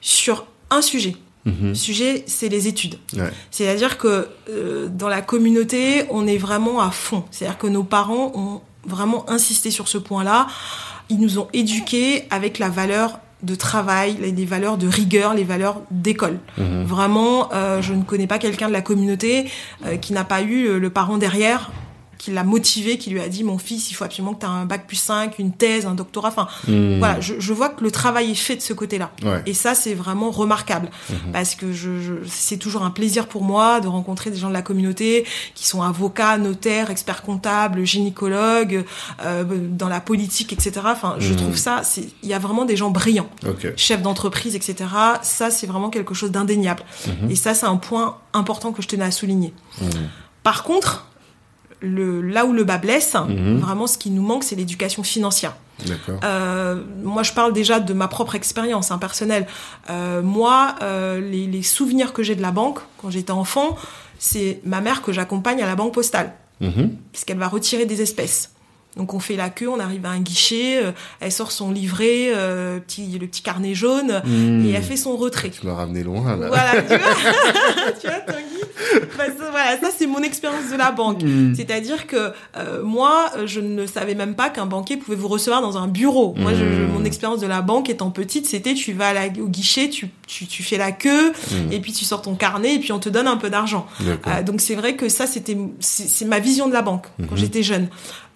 sur 0.01 0.47
un 0.71 0.83
sujet. 0.83 1.17
Mhm. 1.45 1.69
Le 1.69 1.75
sujet, 1.75 2.25
c'est 2.27 2.49
les 2.49 2.69
études. 2.69 2.99
Ouais. 3.17 3.31
C'est-à-dire 3.51 3.99
que 3.99 4.29
euh, 4.51 4.89
dans 4.89 5.09
la 5.09 5.23
communauté, 5.23 6.05
on 6.11 6.27
est 6.27 6.37
vraiment 6.37 6.81
à 6.81 6.91
fond. 6.91 7.25
C'est-à-dire 7.31 7.59
que 7.59 7.67
nos 7.67 7.83
parents 7.83 8.33
ont 8.35 8.61
vraiment 8.87 9.29
insisté 9.29 9.71
sur 9.71 9.89
ce 9.89 9.99
point-là. 9.99 10.47
Ils 11.09 11.19
nous 11.19 11.39
ont 11.39 11.49
éduqués 11.53 12.25
avec 12.31 12.59
la 12.59 12.69
valeur 12.69 13.19
de 13.43 13.57
travail, 13.57 14.17
les 14.21 14.45
valeurs 14.45 14.79
de 14.79 14.87
rigueur, 14.87 15.35
les 15.35 15.43
valeurs 15.43 15.81
d'école. 15.91 16.39
Mhm. 16.59 16.85
Vraiment, 16.85 17.49
euh, 17.53 17.83
je 17.83 17.93
ne 17.93 18.05
connais 18.05 18.29
pas 18.29 18.39
quelqu'un 18.39 18.69
de 18.69 18.73
la 18.73 18.83
communauté 18.83 19.51
euh, 19.85 19.97
qui 19.97 20.13
n'a 20.13 20.23
pas 20.23 20.43
eu 20.43 20.79
le 20.79 20.91
parent 20.91 21.19
derrière 21.19 21.73
qui 22.23 22.31
l'a 22.31 22.45
motivé, 22.45 22.99
qui 22.99 23.11
lui 23.11 23.21
a 23.21 23.29
dit 23.29 23.43
mon 23.43 23.59
fils, 23.59 23.91
il 23.91 23.95
faut 23.95 24.05
absolument 24.05 24.33
que 24.35 24.39
tu 24.41 24.47
aies 24.47 24.49
un 24.49 24.65
bac 24.65 24.87
plus 24.87 24.95
5, 24.95 25.41
une 25.41 25.51
thèse, 25.51 25.87
un 25.87 25.95
doctorat. 25.97 26.29
Enfin, 26.29 26.47
Mhm. 26.69 27.01
voilà, 27.01 27.21
je, 27.21 27.35
je 27.41 27.53
vois 27.53 27.69
que 27.69 27.83
le 27.83 27.91
travail 27.91 28.31
est 28.31 28.35
fait 28.37 28.55
de 28.55 28.61
ce 28.63 28.73
côté-là. 28.73 29.11
Ouais. 29.25 29.43
Et 29.47 29.55
ça, 29.55 29.75
c'est 29.75 29.95
vraiment 29.95 30.31
remarquable. 30.31 30.89
Mhm. 31.11 31.33
Parce 31.33 31.57
que 31.57 31.73
je, 31.73 32.01
je- 32.01 32.15
c'est 32.29 32.59
toujours 32.59 32.85
un 32.85 32.91
plaisir 32.93 33.27
pour 33.27 33.43
moi 33.43 33.81
de 33.81 33.89
rencontrer 33.89 34.31
des 34.31 34.37
gens 34.39 34.47
de 34.51 34.53
la 34.53 34.63
communauté 34.63 35.27
qui 35.57 35.67
sont 35.67 35.83
avocats, 35.83 36.39
notaires, 36.39 36.91
experts 36.93 37.23
comptables, 37.23 37.85
gynécologues, 37.85 38.85
euh, 39.25 39.43
dans 39.71 39.89
la 39.89 40.01
politique, 40.01 40.53
etc. 40.53 40.81
Enfin, 40.85 41.17
je 41.19 41.31
Mhm. 41.33 41.37
trouve 41.39 41.57
ça, 41.57 41.83
il 42.23 42.29
y 42.29 42.35
a 42.35 42.39
vraiment 42.39 42.65
des 42.65 42.77
gens 42.77 42.91
brillants, 42.91 43.29
Ok. 43.45 43.73
chefs 43.77 44.01
d'entreprise, 44.03 44.55
etc. 44.55 44.77
Ça, 45.23 45.51
c'est 45.51 45.67
vraiment 45.67 45.91
quelque 45.91 46.15
chose 46.15 46.31
d'indéniable. 46.31 46.85
Mhm. 47.09 47.31
Et 47.33 47.35
ça, 47.35 47.53
c'est 47.55 47.67
un 47.67 47.79
point 47.79 48.19
important 48.33 48.71
que 48.71 48.81
je 48.81 48.87
tenais 48.87 49.05
à 49.07 49.11
souligner. 49.11 49.53
Par 50.45 50.63
contre, 50.63 51.07
le, 51.83 52.23
là 52.23 52.45
où 52.47 52.53
le 52.53 52.65
bas 52.65 52.79
blesse, 52.79 53.15
Mhm. 53.15 53.59
vraiment, 53.59 53.87
ce 53.87 53.99
qui 53.99 54.11
nous 54.11 54.23
manque, 54.23 54.45
c'est 54.45 54.57
l'éducation 54.57 55.03
financière. 55.03 55.55
Euh, 56.23 56.81
moi, 57.03 57.23
je 57.25 57.33
parle 57.33 57.53
déjà 57.53 57.81
de 57.81 57.93
ma 57.93 58.07
propre 58.09 58.35
expérience 58.37 58.91
hein, 58.93 58.99
personnelle. 58.99 59.47
Euh, 59.91 60.23
moi, 60.23 60.77
euh, 60.83 61.21
les, 61.21 61.47
les 61.47 61.63
souvenirs 61.63 62.13
que 62.13 62.23
j'ai 62.23 62.37
de 62.37 62.43
la 62.43 62.53
banque 62.53 62.79
quand 62.99 63.11
j'étais 63.11 63.33
enfant, 63.33 63.77
c'est 64.19 64.61
ma 64.65 64.81
mère 64.81 65.03
que 65.03 65.13
j'accompagne 65.13 65.61
à 65.63 65.67
la 65.67 65.75
banque 65.75 65.93
postale, 65.95 66.35
Mhm. 66.61 66.97
puisqu'elle 67.13 67.39
va 67.39 67.49
retirer 67.49 67.85
des 67.87 68.01
espèces. 68.01 68.51
Donc 68.97 69.15
on 69.15 69.21
fait 69.21 69.37
la 69.37 69.49
queue, 69.49 69.69
on 69.71 69.81
arrive 69.81 70.05
à 70.05 70.11
un 70.11 70.21
guichet, 70.21 70.79
euh, 70.85 70.93
elle 71.21 71.33
sort 71.33 71.51
son 71.51 71.73
livret, 71.73 72.27
euh, 72.37 72.79
petit, 72.79 73.19
le 73.19 73.27
petit 73.27 73.41
carnet 73.43 73.75
jaune, 73.75 74.21
Mmh. 74.23 74.67
et 74.67 74.71
elle 74.73 74.83
fait 74.83 74.99
son 74.99 75.17
retrait. 75.17 75.49
Tu 75.49 75.67
m'as 75.67 75.75
ramené 75.75 76.03
loin, 76.05 76.37
là. 76.37 76.49
Voilà, 76.49 76.83
tu 76.83 76.89
vois, 76.89 76.99
tu 78.01 78.07
vois 78.07 78.21
Tanguy 78.21 78.62
Bah, 79.19 79.25
ça, 79.27 79.51
Voilà, 79.51 79.79
ça 79.81 79.89
c'est 79.97 80.07
mon 80.07 80.23
expérience 80.23 80.71
de 80.71 80.77
la 80.77 80.91
banque. 80.93 81.23
Mmh. 81.23 81.55
C'est-à-dire 81.55 82.07
que 82.07 82.33
euh, 82.57 82.83
moi, 82.83 83.31
je 83.47 83.61
ne 83.61 83.87
savais 83.87 84.15
même 84.15 84.35
pas 84.35 84.49
qu'un 84.51 84.67
banquier 84.67 84.97
pouvait 84.97 85.17
vous 85.17 85.29
recevoir 85.29 85.61
dans 85.63 85.77
un 85.79 85.89
bureau. 85.89 86.35
Moi, 86.37 86.53
je- 86.53 86.59
je- 86.59 86.83
Mmh. 86.83 86.93
mon 86.93 87.05
expérience 87.05 87.41
de 87.41 87.47
la 87.47 87.63
banque 87.63 87.91
étant 87.91 88.11
petite, 88.11 88.47
c'était 88.47 88.75
tu 88.75 88.93
vas 88.93 89.09
à 89.09 89.13
la- 89.15 89.27
au 89.41 89.49
guichet, 89.49 89.89
tu, 89.89 90.09
tu, 90.27 90.47
tu 90.47 90.63
fais 90.63 90.79
la 90.79 90.93
queue, 90.93 91.31
Mmh. 91.31 91.73
et 91.73 91.81
puis 91.81 91.93
tu 91.93 92.05
sors 92.05 92.23
ton 92.23 92.35
carnet, 92.35 92.75
et 92.75 92.79
puis 92.79 92.93
on 92.93 92.99
te 92.99 93.09
donne 93.09 93.27
un 93.29 93.37
peu 93.37 93.51
d'argent. 93.51 93.87
Euh, 94.27 94.43
donc 94.43 94.61
c'est 94.61 94.75
vrai 94.75 94.97
que 94.97 95.09
ça, 95.09 95.27
c'était 95.27 95.57
c'est 95.81 96.25
ma 96.25 96.39
vision 96.39 96.69
de 96.69 96.73
la 96.73 96.83
banque 96.83 97.07
quand 97.29 97.37
j'étais 97.37 97.63
jeune. 97.63 97.89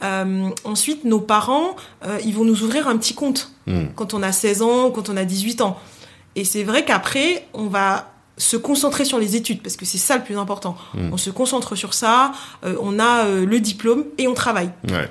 Euh, 0.04 0.48
ensuite, 0.64 1.04
nos 1.04 1.20
parents, 1.20 1.76
ils 2.24 2.34
vont 2.34 2.44
nous 2.44 2.62
ouvrir 2.62 2.86
un 2.88 2.96
petit 2.96 3.14
compte 3.14 3.52
quand 3.96 4.14
on 4.14 4.22
a 4.22 4.32
16 4.32 4.62
ans, 4.62 4.90
quand 4.90 5.08
on 5.08 5.16
a 5.16 5.24
18 5.24 5.60
ans. 5.60 5.78
Et 6.36 6.44
c'est 6.44 6.64
vrai 6.64 6.84
qu'après, 6.84 7.46
on 7.54 7.66
va 7.66 8.12
se 8.38 8.56
concentrer 8.56 9.04
sur 9.04 9.18
les 9.18 9.36
études, 9.36 9.62
parce 9.62 9.76
que 9.76 9.84
c'est 9.84 9.98
ça 9.98 10.16
le 10.16 10.24
plus 10.24 10.36
important. 10.36 10.76
Mm. 10.94 11.12
On 11.12 11.16
se 11.16 11.30
concentre 11.30 11.74
sur 11.74 11.94
ça, 11.94 12.32
euh, 12.64 12.76
on 12.80 12.98
a 12.98 13.24
euh, 13.24 13.46
le 13.46 13.60
diplôme 13.60 14.04
et 14.18 14.28
on 14.28 14.34
travaille. 14.34 14.70
Ouais. 14.88 15.08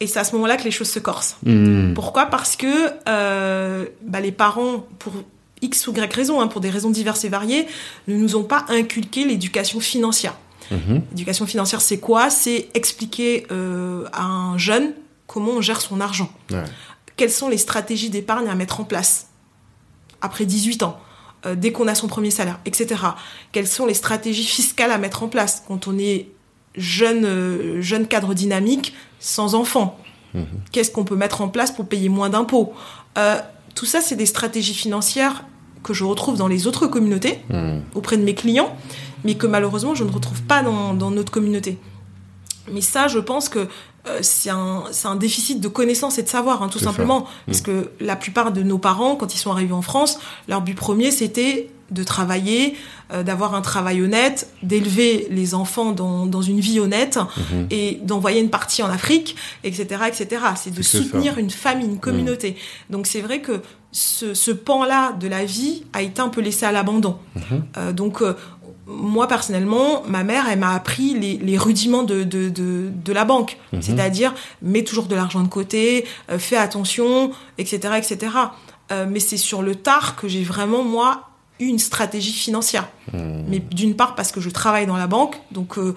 Et 0.00 0.06
c'est 0.06 0.18
à 0.18 0.24
ce 0.24 0.34
moment-là 0.34 0.56
que 0.56 0.64
les 0.64 0.70
choses 0.70 0.88
se 0.88 0.98
corsent. 0.98 1.36
Mmh. 1.42 1.92
Pourquoi? 1.92 2.26
Parce 2.26 2.56
que 2.56 2.66
euh, 3.06 3.84
bah, 4.02 4.20
les 4.20 4.32
parents, 4.32 4.86
pour 4.98 5.12
X 5.60 5.86
ou 5.86 5.92
Y 5.92 6.14
raisons, 6.14 6.40
hein, 6.40 6.46
pour 6.46 6.62
des 6.62 6.70
raisons 6.70 6.88
diverses 6.88 7.24
et 7.24 7.28
variées, 7.28 7.66
ne 8.08 8.16
nous 8.16 8.34
ont 8.34 8.44
pas 8.44 8.64
inculqué 8.68 9.26
l'éducation 9.26 9.78
financière. 9.78 10.34
Mhm. 10.70 11.02
L'éducation 11.10 11.44
financière, 11.44 11.82
c'est 11.82 11.98
quoi? 11.98 12.30
C'est 12.30 12.68
expliquer 12.72 13.46
à 13.50 14.24
un 14.24 14.56
jeune 14.56 14.92
comment 15.26 15.52
on 15.52 15.60
gère 15.60 15.82
son 15.82 16.00
argent. 16.00 16.30
Ouais. 16.50 16.64
Quelles 17.16 17.30
sont 17.30 17.50
les 17.50 17.58
stratégies 17.58 18.08
d'épargne 18.08 18.48
à 18.48 18.54
mettre 18.54 18.80
en 18.80 18.84
place 18.84 19.26
après 20.22 20.46
18 20.46 20.82
ans? 20.82 20.98
Euh, 21.46 21.54
dès 21.54 21.72
qu'on 21.72 21.88
a 21.88 21.94
son 21.94 22.06
premier 22.08 22.30
salaire, 22.30 22.58
etc. 22.66 23.00
Quelles 23.52 23.66
sont 23.66 23.86
les 23.86 23.94
stratégies 23.94 24.44
fiscales 24.44 24.90
à 24.92 24.98
mettre 24.98 25.22
en 25.22 25.28
place 25.28 25.62
quand 25.66 25.88
on 25.88 25.98
est 25.98 26.28
jeune, 26.76 27.24
euh, 27.24 27.80
jeune 27.82 28.06
cadre 28.06 28.34
dynamique 28.34 28.94
sans 29.18 29.54
enfant? 29.54 29.98
Mhm. 30.34 30.44
Qu'est-ce 30.72 30.90
qu'on 30.90 31.04
peut 31.04 31.16
mettre 31.16 31.40
en 31.40 31.48
place 31.48 31.70
pour 31.72 31.86
payer 31.86 32.08
moins 32.08 32.28
d'impôts? 32.30 32.72
Euh, 33.18 33.38
Tout 33.74 33.86
ça, 33.86 34.00
c'est 34.00 34.16
des 34.16 34.26
stratégies 34.26 34.74
financières 34.74 35.44
que 35.82 35.94
je 35.94 36.04
retrouve 36.04 36.36
dans 36.36 36.48
les 36.48 36.66
autres 36.66 36.86
communautés, 36.88 37.38
Mmh. 37.48 37.78
auprès 37.94 38.16
de 38.18 38.22
mes 38.22 38.34
clients, 38.34 38.76
mais 39.24 39.34
que 39.36 39.46
malheureusement, 39.46 39.94
je 39.94 40.04
ne 40.04 40.10
retrouve 40.10 40.42
pas 40.42 40.62
dans, 40.62 40.92
dans 40.92 41.10
notre 41.10 41.32
communauté. 41.32 41.78
Mais 42.70 42.80
ça, 42.82 43.08
je 43.08 43.18
pense 43.18 43.48
que 43.48 43.68
euh, 44.06 44.18
c'est 44.22 44.50
un, 44.50 44.84
c'est 44.92 45.08
un 45.08 45.16
déficit 45.16 45.60
de 45.60 45.68
connaissances 45.68 46.18
et 46.18 46.22
de 46.22 46.28
savoir, 46.28 46.62
hein, 46.62 46.68
tout 46.68 46.78
ça. 46.78 46.86
simplement. 46.86 47.26
Parce 47.46 47.60
que 47.60 47.90
la 48.00 48.16
plupart 48.16 48.52
de 48.52 48.62
nos 48.62 48.78
parents, 48.78 49.14
quand 49.16 49.34
ils 49.34 49.38
sont 49.38 49.50
arrivés 49.52 49.74
en 49.74 49.82
France, 49.82 50.18
leur 50.48 50.62
but 50.62 50.74
premier, 50.74 51.10
c'était 51.10 51.70
de 51.90 52.04
travailler, 52.04 52.76
euh, 53.12 53.24
d'avoir 53.24 53.54
un 53.56 53.62
travail 53.62 54.00
honnête, 54.00 54.48
d'élever 54.62 55.26
les 55.30 55.54
enfants 55.56 55.90
dans, 55.90 56.24
dans 56.24 56.40
une 56.40 56.60
vie 56.60 56.78
honnête 56.78 57.18
Mhm. 57.18 57.66
et 57.70 57.98
d'envoyer 58.04 58.40
une 58.40 58.48
partie 58.50 58.82
en 58.84 58.88
Afrique, 58.88 59.34
etc., 59.64 60.02
etc. 60.06 60.42
C'est 60.54 60.72
de 60.72 60.82
ça. 60.82 60.98
soutenir 60.98 61.36
une 61.38 61.50
famille, 61.50 61.86
une 61.88 61.98
communauté. 61.98 62.54
Donc 62.90 63.08
c'est 63.08 63.20
vrai 63.20 63.40
que 63.40 63.60
ce, 63.90 64.34
ce 64.34 64.52
pan-là 64.52 65.14
de 65.18 65.26
la 65.26 65.44
vie 65.44 65.82
a 65.92 66.02
été 66.02 66.22
un 66.22 66.28
peu 66.28 66.40
laissé 66.40 66.64
à 66.64 66.70
l'abandon. 66.70 67.18
Mhm. 67.34 67.42
Euh, 67.76 67.92
donc 67.92 68.22
euh, 68.22 68.34
moi 68.90 69.28
personnellement, 69.28 70.02
ma 70.08 70.24
mère, 70.24 70.46
elle 70.50 70.58
m'a 70.58 70.74
appris 70.74 71.14
les, 71.18 71.36
les 71.38 71.56
rudiments 71.58 72.02
de, 72.02 72.24
de, 72.24 72.48
de, 72.48 72.90
de 72.92 73.12
la 73.12 73.24
banque, 73.24 73.56
Mhm. 73.72 73.82
c'est-à-dire 73.82 74.34
mets 74.62 74.82
toujours 74.84 75.06
de 75.06 75.14
l'argent 75.14 75.42
de 75.42 75.48
côté, 75.48 76.04
euh, 76.30 76.38
fais 76.38 76.56
attention, 76.56 77.30
etc., 77.58 77.94
etc. 77.96 78.32
Euh, 78.92 79.06
mais 79.08 79.20
c'est 79.20 79.36
sur 79.36 79.62
le 79.62 79.74
tard 79.76 80.16
que 80.16 80.26
j'ai 80.28 80.42
vraiment 80.42 80.82
moi 80.82 81.28
eu 81.60 81.66
une 81.66 81.78
stratégie 81.78 82.32
financière. 82.32 82.88
Mmh. 83.12 83.18
Mais 83.48 83.58
d'une 83.58 83.94
part 83.94 84.14
parce 84.14 84.32
que 84.32 84.40
je 84.40 84.48
travaille 84.48 84.86
dans 84.86 84.96
la 84.96 85.06
banque, 85.06 85.36
donc 85.52 85.76
euh, 85.78 85.94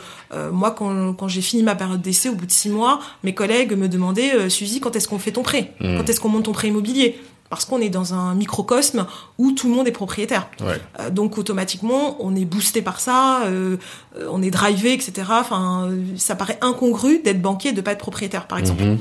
moi 0.51 0.71
quand, 0.71 1.13
quand 1.13 1.29
j'ai 1.29 1.41
fini 1.41 1.63
ma 1.63 1.73
période 1.73 2.01
d'essai 2.01 2.27
au 2.29 2.35
bout 2.35 2.45
de 2.45 2.51
six 2.51 2.67
mois, 2.69 2.99
mes 3.23 3.33
collègues 3.33 3.71
me 3.73 3.87
demandaient 3.87 4.49
Suzy 4.49 4.81
quand 4.81 4.95
est-ce 4.97 5.07
qu'on 5.07 5.19
fait 5.19 5.31
ton 5.31 5.41
prêt, 5.41 5.71
Mhm. 5.79 5.97
quand 5.97 6.09
est-ce 6.09 6.19
qu'on 6.19 6.27
monte 6.29 6.43
ton 6.45 6.51
prêt 6.51 6.67
immobilier, 6.67 7.17
parce 7.49 7.65
qu'on 7.65 7.79
est 7.79 7.89
dans 7.89 8.13
un 8.13 8.33
microcosme 8.33 9.05
où 9.37 9.51
tout 9.51 9.69
le 9.69 9.75
monde 9.75 9.87
est 9.87 9.91
propriétaire. 9.91 10.49
Ouais. 10.61 10.81
Euh, 10.99 11.09
donc 11.09 11.37
automatiquement 11.37 12.17
on 12.19 12.35
est 12.35 12.45
boosté 12.45 12.81
par 12.81 12.99
ça, 12.99 13.43
euh, 13.45 13.77
euh, 14.17 14.27
on 14.31 14.41
est 14.41 14.51
drivé, 14.51 14.93
etc. 14.93 15.27
Enfin 15.29 15.89
ça 16.17 16.35
paraît 16.35 16.57
incongru 16.61 17.19
d'être 17.19 17.41
banquier 17.41 17.69
et 17.69 17.73
de 17.73 17.81
pas 17.81 17.91
être 17.91 17.99
propriétaire 17.99 18.47
par 18.47 18.57
exemple. 18.57 18.83
Mhm. 18.83 18.97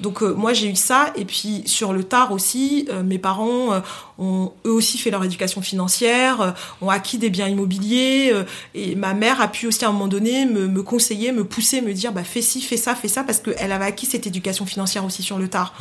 Donc 0.00 0.22
euh, 0.22 0.34
moi 0.34 0.52
j'ai 0.52 0.68
eu 0.68 0.76
ça 0.76 1.10
et 1.16 1.24
puis 1.24 1.62
sur 1.64 1.92
le 1.94 2.04
tard 2.04 2.30
aussi, 2.32 2.86
euh, 2.90 3.02
mes 3.02 3.18
parents 3.18 3.72
euh, 3.72 3.80
ont 4.18 4.52
eux 4.66 4.70
aussi 4.72 4.98
fait 4.98 5.10
leur 5.10 5.24
éducation 5.24 5.62
financière, 5.62 6.40
euh, 6.42 6.50
ont 6.82 6.90
acquis 6.90 7.16
des 7.16 7.30
biens 7.30 7.48
immobiliers 7.48 8.30
euh, 8.32 8.44
et 8.74 8.94
ma 8.94 9.14
mère 9.14 9.40
a 9.40 9.48
pu 9.48 9.66
aussi 9.66 9.84
à 9.86 9.88
un 9.88 9.92
moment 9.92 10.06
donné 10.08 10.44
me, 10.44 10.66
me 10.68 10.82
conseiller, 10.82 11.32
me 11.32 11.44
pousser, 11.44 11.80
me 11.80 11.94
dire 11.94 12.12
bah 12.12 12.24
fais 12.24 12.42
ci, 12.42 12.60
fais 12.60 12.76
ça, 12.76 12.94
fais 12.94 13.08
ça 13.08 13.24
parce 13.24 13.38
qu'elle 13.38 13.72
avait 13.72 13.86
acquis 13.86 14.04
cette 14.06 14.26
éducation 14.26 14.66
financière 14.66 15.04
aussi 15.04 15.22
sur 15.22 15.38
le 15.38 15.48
tard. 15.48 15.72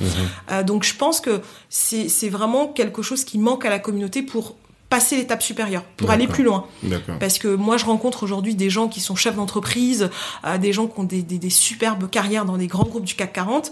Euh, 0.52 0.64
donc 0.64 0.84
je 0.86 0.96
pense 0.96 1.20
que 1.20 1.42
c'est 1.70 2.08
c'est 2.08 2.30
vraiment 2.30 2.68
quelque 2.68 3.02
chose 3.02 3.26
qui 3.26 3.38
manque 3.38 3.66
à 3.66 3.70
la 3.70 3.80
communauté 3.80 4.22
pour 4.22 4.56
passer 4.90 5.18
l'étape 5.18 5.42
supérieure, 5.44 5.84
pour 5.98 6.12
aller 6.12 6.28
plus 6.28 6.44
loin. 6.44 6.68
D'accord. 6.84 7.18
Parce 7.20 7.40
que 7.40 7.48
moi, 7.48 7.76
je 7.76 7.86
rencontre 7.86 8.22
aujourd'hui 8.22 8.54
des 8.54 8.70
gens 8.70 8.88
qui 8.88 9.02
sont 9.02 9.16
chefs 9.16 9.36
d'entreprise, 9.36 10.10
euh, 10.46 10.60
des 10.60 10.74
gens 10.74 10.86
qui 10.86 11.00
ont 11.00 11.04
des, 11.04 11.24
des- 11.24 11.40
des 11.40 11.50
superbes 11.50 12.08
carrières 12.10 12.46
dans 12.46 12.56
des 12.56 12.68
grands 12.68 12.84
groupes 12.86 13.04
du 13.04 13.16
CAC 13.16 13.34
40. 13.34 13.72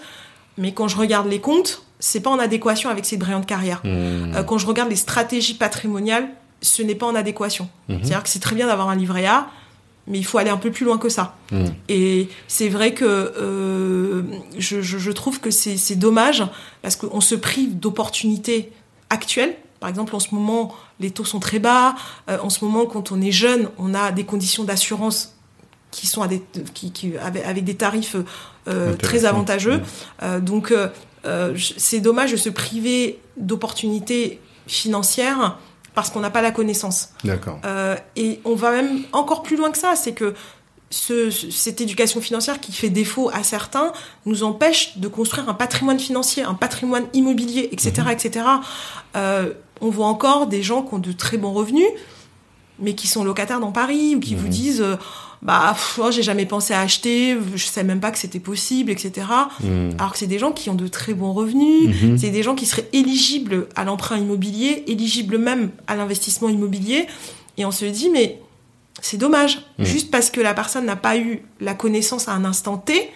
Mais 0.58 0.74
quand 0.74 0.88
je 0.88 0.98
regarde 0.98 1.28
les 1.28 1.40
comptes, 1.40 1.84
c'est 2.00 2.20
pas 2.20 2.30
en 2.30 2.40
adéquation 2.40 2.90
avec 2.90 3.06
ces 3.06 3.18
brillantes 3.18 3.46
carrières. 3.46 3.82
Mmh. 3.84 3.88
Euh, 4.36 4.44
quand 4.44 4.58
je 4.58 4.68
regarde 4.68 4.90
les 4.90 4.96
stratégies 4.96 5.56
patrimoniales, 5.56 6.28
ce 6.62 6.82
n'est 6.82 6.96
pas 6.96 7.06
en 7.08 7.16
adéquation. 7.16 7.70
Mhm. 7.90 8.00
C'est-à-dire 8.00 8.24
que 8.24 8.30
c'est 8.30 8.40
très 8.40 8.56
bien 8.56 8.68
d'avoir 8.68 8.90
un 8.90 8.96
livret 8.96 9.26
A, 9.26 9.48
mais 10.08 10.18
il 10.18 10.24
faut 10.24 10.38
aller 10.38 10.50
un 10.50 10.58
peu 10.58 10.72
plus 10.72 10.86
loin 10.86 10.98
que 10.98 11.10
ça. 11.10 11.36
Mmh. 11.52 11.66
Et 11.90 12.30
c'est 12.48 12.70
vrai 12.70 12.94
que 12.94 13.06
euh, 13.06 14.24
je, 14.58 14.82
je- 14.82 14.98
je 14.98 15.12
trouve 15.12 15.40
que 15.40 15.50
c'est 15.52 15.96
dommage 15.96 16.44
parce 16.82 16.96
qu'on 16.96 17.22
se 17.22 17.36
prive 17.36 17.80
d'opportunités 17.80 18.72
actuelles. 19.10 19.56
Par 19.80 19.90
exemple, 19.90 20.16
en 20.16 20.20
ce 20.20 20.34
moment, 20.36 20.74
les 21.00 21.12
taux 21.12 21.26
sont 21.26 21.40
très 21.40 21.60
bas. 21.60 21.96
Euh, 22.30 22.38
en 22.42 22.50
ce 22.50 22.64
moment, 22.64 22.86
quand 22.86 23.12
on 23.12 23.22
est 23.22 23.32
jeune, 23.34 23.70
on 23.78 23.94
a 23.94 24.12
des 24.12 24.24
conditions 24.24 24.64
d'assurance 24.64 25.36
qui 25.92 26.08
sont 26.08 26.22
à 26.22 26.28
des, 26.28 26.42
qui, 26.74 26.92
qui- 26.92 27.18
avec, 27.18 27.44
avec 27.46 27.64
des 27.66 27.76
tarifs 27.76 28.16
très 28.72 28.88
Intéressant. 28.94 29.28
avantageux. 29.28 29.78
Mmh. 29.78 29.84
Euh, 30.24 30.40
donc, 30.40 30.72
euh, 30.72 30.88
euh, 31.26 31.56
c'est 31.78 32.00
dommage 32.00 32.32
de 32.32 32.38
se 32.38 32.50
priver 32.50 33.20
d'opportunités 33.38 34.40
financières 34.68 35.58
parce 35.96 36.10
qu'on 36.10 36.20
n'a 36.22 36.30
pas 36.32 36.42
la 36.42 36.52
connaissance. 36.52 37.10
D'accord. 37.24 37.60
Euh, 37.66 37.96
et 38.16 38.40
on 38.46 38.56
va 38.56 38.72
même 38.72 39.02
encore 39.12 39.44
plus 39.44 39.56
loin 39.58 39.70
que 39.72 39.78
ça, 39.78 39.96
c'est 39.96 40.14
que 40.14 40.34
ce- 40.90 41.30
ce- 41.30 41.50
cette 41.52 41.82
éducation 41.82 42.20
financière 42.22 42.60
qui 42.60 42.72
fait 42.72 42.90
défaut 42.90 43.30
à 43.34 43.44
certains 43.44 43.94
nous 44.26 44.44
empêche 44.44 44.98
de 44.98 45.08
construire 45.08 45.50
un 45.50 45.54
patrimoine 45.54 46.00
financier, 46.00 46.44
un 46.44 46.54
patrimoine 46.54 47.06
immobilier, 47.14 47.70
etc., 47.72 47.94
etc. 48.12 48.46
Euh, 49.16 49.52
on 49.82 49.90
voit 49.90 50.08
encore 50.08 50.48
des 50.48 50.64
gens 50.64 50.82
qui 50.84 50.94
ont 50.94 51.00
de 51.00 51.12
très 51.12 51.38
bons 51.38 51.52
revenus, 51.54 51.88
mais 52.80 52.96
qui 52.96 53.08
sont 53.08 53.24
locataires 53.24 53.60
dans 53.60 53.72
Paris 53.72 54.16
ou 54.16 54.20
qui 54.20 54.36
vous 54.36 54.46
Mhm. 54.46 54.50
disent 54.50 54.82
euh, 54.82 54.96
bah 55.44 55.76
oh, 56.00 56.10
j'ai 56.10 56.24
jamais 56.24 56.46
pensé 56.46 56.74
à 56.74 56.80
acheter, 56.80 57.38
je 57.54 57.66
savais 57.66 57.86
même 57.86 58.00
pas 58.00 58.12
que 58.12 58.18
c'était 58.18 58.40
possible, 58.40 58.90
etc. 58.90 59.28
Mmh. 59.60 59.90
Alors 60.00 60.14
que 60.14 60.18
c'est 60.18 60.28
des 60.28 60.40
gens 60.40 60.52
qui 60.54 60.70
ont 60.70 60.76
de 60.76 60.88
très 60.88 61.14
bons 61.14 61.34
revenus, 61.34 61.90
Mhm. 62.02 62.18
c'est 62.18 62.30
des 62.30 62.44
gens 62.44 62.56
qui 62.56 62.66
seraient 62.66 62.88
éligibles 62.94 63.68
à 63.76 63.84
l'emprunt 63.84 64.18
immobilier, 64.18 64.86
éligibles 64.88 65.38
même 65.38 65.72
à 65.88 65.96
l'investissement 65.96 66.48
immobilier. 66.50 67.08
Et 67.58 67.66
on 67.66 67.72
se 67.72 67.84
dit, 67.86 68.10
mais 68.10 68.40
c'est 69.02 69.18
dommage. 69.18 69.66
Mhm. 69.80 69.86
Juste 69.86 70.12
parce 70.12 70.30
que 70.32 70.40
la 70.40 70.54
personne 70.54 70.86
n'a 70.86 70.96
pas 70.96 71.18
eu 71.18 71.42
la 71.60 71.74
connaissance 71.74 72.30
à 72.30 72.32
un 72.32 72.46
instant 72.46 72.78
T, 72.78 73.10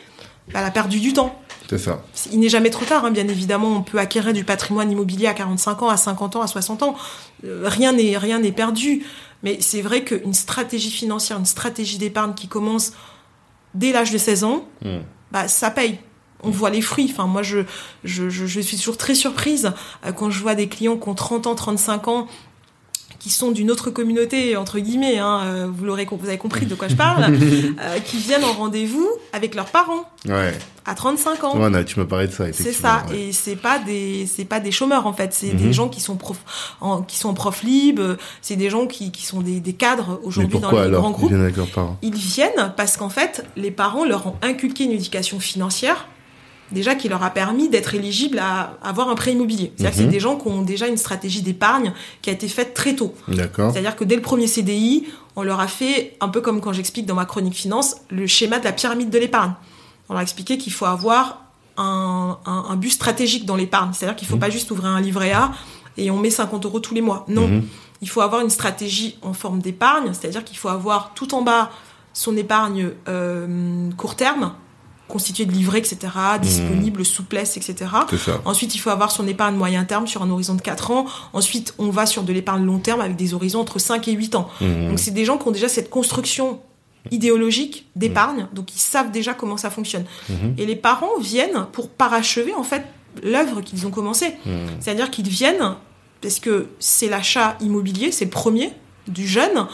bah, 0.51 0.59
elle 0.59 0.65
a 0.65 0.71
perdu 0.71 0.99
du 0.99 1.13
temps. 1.13 1.39
C'est 1.69 1.77
ça. 1.77 2.01
Il 2.31 2.39
n'est 2.39 2.49
jamais 2.49 2.69
trop 2.69 2.85
tard, 2.85 3.03
hein, 3.05 3.11
bien 3.11 3.27
évidemment. 3.27 3.75
On 3.75 3.81
peut 3.81 3.99
acquérir 3.99 4.33
du 4.33 4.43
patrimoine 4.43 4.89
immobilier 4.91 5.27
à 5.27 5.33
45 5.33 5.83
ans, 5.83 5.89
à 5.89 5.97
50 5.97 6.37
ans, 6.37 6.41
à 6.41 6.47
60 6.47 6.83
ans. 6.83 6.95
Euh, 7.43 7.63
rien 7.65 7.91
n'est 7.93 8.17
rien 8.17 8.39
n'est 8.39 8.51
perdu. 8.53 9.05
Mais 9.43 9.57
c'est 9.59 9.81
vrai 9.81 10.03
qu'une 10.03 10.33
stratégie 10.33 10.89
financière, 10.91 11.37
une 11.37 11.45
stratégie 11.45 11.97
d'épargne 11.97 12.33
qui 12.33 12.47
commence 12.47 12.93
dès 13.73 13.91
l'âge 13.91 14.11
de 14.11 14.17
16 14.17 14.43
ans, 14.45 14.67
Mmh. 14.83 14.97
bah, 15.31 15.47
ça 15.47 15.69
paye. 15.69 15.99
On 16.43 16.51
voit 16.51 16.69
les 16.69 16.81
fruits. 16.81 17.09
Enfin, 17.11 17.25
moi, 17.27 17.43
je, 17.43 17.59
je, 18.03 18.29
je, 18.29 18.45
je 18.45 18.59
suis 18.61 18.77
toujours 18.77 18.97
très 18.97 19.15
surprise 19.15 19.73
euh, 20.05 20.11
quand 20.11 20.29
je 20.29 20.41
vois 20.41 20.55
des 20.55 20.67
clients 20.69 20.95
qui 20.97 21.09
ont 21.09 21.15
30 21.15 21.47
ans, 21.47 21.55
35 21.55 22.07
ans, 22.07 22.27
qui 23.19 23.29
sont 23.29 23.51
d'une 23.51 23.71
autre 23.71 23.89
communauté, 23.89 24.55
entre 24.55 24.79
guillemets, 24.79 25.17
hein, 25.17 25.41
euh, 25.43 25.67
vous 25.71 25.85
l'aurez, 25.85 26.07
vous 26.09 26.27
avez 26.27 26.37
compris 26.37 26.65
de 26.65 26.75
quoi 26.75 26.87
je 26.87 26.95
parle, 26.95 27.23
euh, 27.33 27.99
qui 28.05 28.17
viennent 28.17 28.43
en 28.43 28.53
rendez-vous 28.53 29.07
avec 29.33 29.55
leurs 29.55 29.65
parents 29.65 30.09
Ouais. 30.27 30.53
à 30.85 30.93
35 30.95 31.43
ans. 31.43 31.57
Ouais, 31.59 31.85
tu 31.85 31.99
m'as 31.99 32.05
parlé 32.05 32.27
de 32.27 32.31
ça, 32.31 32.45
C'est 32.53 32.71
ça, 32.73 33.03
ouais. 33.09 33.19
et 33.19 33.31
c'est 33.33 33.55
pas 33.55 33.79
des 33.79 34.25
c'est 34.27 34.45
pas 34.45 34.59
des 34.59 34.71
chômeurs 34.71 35.07
en 35.07 35.13
fait, 35.13 35.33
c'est 35.33 35.53
Mhm. 35.53 35.57
des 35.57 35.73
gens 35.73 35.87
qui 35.89 35.99
sont 36.01 36.15
prof, 36.15 36.37
en, 36.81 37.01
qui 37.01 37.17
sont 37.17 37.33
prof 37.33 37.63
libre, 37.63 38.17
c'est 38.41 38.55
des 38.55 38.69
gens 38.69 38.85
qui, 38.87 39.11
qui 39.11 39.25
sont 39.25 39.41
des, 39.41 39.59
des 39.59 39.73
cadres 39.73 40.19
aujourd'hui 40.23 40.59
dans 40.59 40.69
les 40.71 40.75
grands 40.75 40.83
alors? 40.83 41.11
Groupes. 41.11 41.23
Ils 41.25 41.29
viennent 41.29 41.41
avec 41.43 41.57
leurs 41.57 41.67
parents? 41.71 41.97
Ils 42.01 42.13
viennent 42.15 42.73
parce 42.77 42.97
qu'en 42.97 43.09
fait, 43.09 43.45
les 43.55 43.71
parents 43.71 44.05
leur 44.05 44.27
ont 44.27 44.35
inculqué 44.41 44.83
une 44.83 44.91
éducation 44.91 45.39
financière 45.39 46.07
déjà 46.71 46.95
qui 46.95 47.07
leur 47.09 47.23
a 47.23 47.29
permis 47.29 47.69
d'être 47.69 47.93
éligibles 47.95 48.39
à 48.39 48.73
avoir 48.83 49.09
un 49.09 49.15
prêt 49.15 49.31
immobilier. 49.33 49.71
C'est-à-dire 49.75 49.91
que 49.91 49.97
c'est 49.97 50.03
Mhm. 50.05 50.11
des 50.11 50.19
gens 50.19 50.35
qui 50.37 50.47
ont 50.47 50.61
déjà 50.61 50.87
une 50.87 50.97
stratégie 50.97 51.41
d'épargne 51.41 51.93
qui 52.21 52.29
a 52.29 52.33
été 52.33 52.47
faite 52.47 52.73
très 52.73 52.95
tôt. 52.95 53.13
D'accord. 53.27 53.71
C'est-à-dire 53.71 53.95
que 53.95 54.03
dès 54.03 54.15
le 54.15 54.21
premier 54.21 54.47
CDI, 54.47 55.05
on 55.35 55.43
leur 55.43 55.59
a 55.59 55.67
fait, 55.67 56.15
un 56.19 56.29
peu 56.29 56.41
comme 56.41 56.59
quand 56.61 56.73
j'explique 56.73 57.05
dans 57.05 57.15
ma 57.15 57.25
chronique 57.25 57.53
finance, 57.55 57.97
le 58.09 58.27
schéma 58.27 58.59
de 58.59 58.65
la 58.65 58.71
pyramide 58.73 59.09
de 59.09 59.17
l'épargne. 59.17 59.53
On 60.09 60.13
leur 60.13 60.19
a 60.19 60.23
expliqué 60.23 60.57
qu'il 60.57 60.73
faut 60.73 60.85
avoir 60.85 61.43
un, 61.77 62.37
un, 62.45 62.65
un 62.69 62.75
but 62.75 62.89
stratégique 62.89 63.45
dans 63.45 63.55
l'épargne. 63.55 63.91
C'est-à-dire 63.93 64.15
qu'il 64.15 64.27
ne 64.27 64.31
faut 64.31 64.37
pas 64.39 64.49
juste 64.49 64.71
ouvrir 64.71 64.89
un 64.89 64.99
livret 65.01 65.31
A 65.31 65.51
et 65.97 66.09
on 66.11 66.17
met 66.17 66.29
50 66.31 66.65
euros 66.65 66.79
tous 66.79 66.93
les 66.93 67.01
mois. 67.01 67.23
Non. 67.27 67.47
Mhm. 67.47 67.63
Il 68.01 68.09
faut 68.09 68.21
avoir 68.21 68.41
une 68.41 68.49
stratégie 68.49 69.17
en 69.21 69.33
forme 69.33 69.59
d'épargne, 69.59 70.11
c'est-à-dire 70.13 70.43
qu'il 70.43 70.57
faut 70.57 70.69
avoir 70.69 71.11
tout 71.15 71.33
en 71.33 71.41
bas 71.41 71.71
son 72.13 72.35
épargne 72.37 72.89
euh, 73.07 73.89
court 73.97 74.15
terme, 74.15 74.53
constituée 75.07 75.45
de 75.45 75.51
livrets, 75.51 75.79
etc., 75.79 75.97
disponible, 76.41 77.05
souplesse, 77.05 77.57
etc. 77.57 77.91
Ensuite, 78.45 78.75
il 78.75 78.79
faut 78.79 78.89
avoir 78.89 79.11
son 79.11 79.27
épargne 79.27 79.55
moyen 79.55 79.85
terme 79.85 80.07
sur 80.07 80.21
un 80.21 80.29
horizon 80.29 80.55
de 80.55 80.61
4 80.61 80.91
ans. 80.91 81.05
Ensuite, 81.33 81.73
on 81.77 81.89
va 81.89 82.05
sur 82.05 82.23
de 82.23 82.33
l'épargne 82.33 82.65
long 82.65 82.79
terme 82.79 83.01
avec 83.01 83.15
des 83.15 83.33
horizons 83.33 83.61
entre 83.61 83.79
5 83.79 84.07
et 84.07 84.11
8 84.11 84.35
ans. 84.35 84.49
Mhm. 84.61 84.89
Donc, 84.89 84.99
c'est 84.99 85.11
des 85.11 85.25
gens 85.25 85.37
qui 85.37 85.47
ont 85.47 85.51
déjà 85.51 85.69
cette 85.69 85.89
construction 85.89 86.59
idéologique 87.11 87.85
d'épargne, 87.95 88.47
donc 88.51 88.75
ils 88.75 88.79
savent 88.79 89.11
déjà 89.11 89.33
comment 89.33 89.55
ça 89.55 89.69
fonctionne. 89.69 90.03
Mhm. 90.29 90.55
Et 90.57 90.65
les 90.65 90.75
parents 90.75 91.17
viennent 91.21 91.65
pour 91.71 91.89
parachever, 91.89 92.53
en 92.53 92.63
fait, 92.63 92.83
l'œuvre 93.23 93.61
qu'ils 93.61 93.87
ont 93.87 93.91
commencé. 93.91 94.33
Mhm. 94.45 94.53
C'est-à-dire 94.81 95.09
qu'ils 95.09 95.29
viennent, 95.29 95.75
parce 96.21 96.39
que 96.39 96.67
c'est 96.79 97.07
l'achat 97.07 97.55
immobilier, 97.61 98.11
c'est 98.11 98.25
le 98.25 98.31
premier 98.31 98.73
du 99.07 99.25
jeune, 99.25 99.67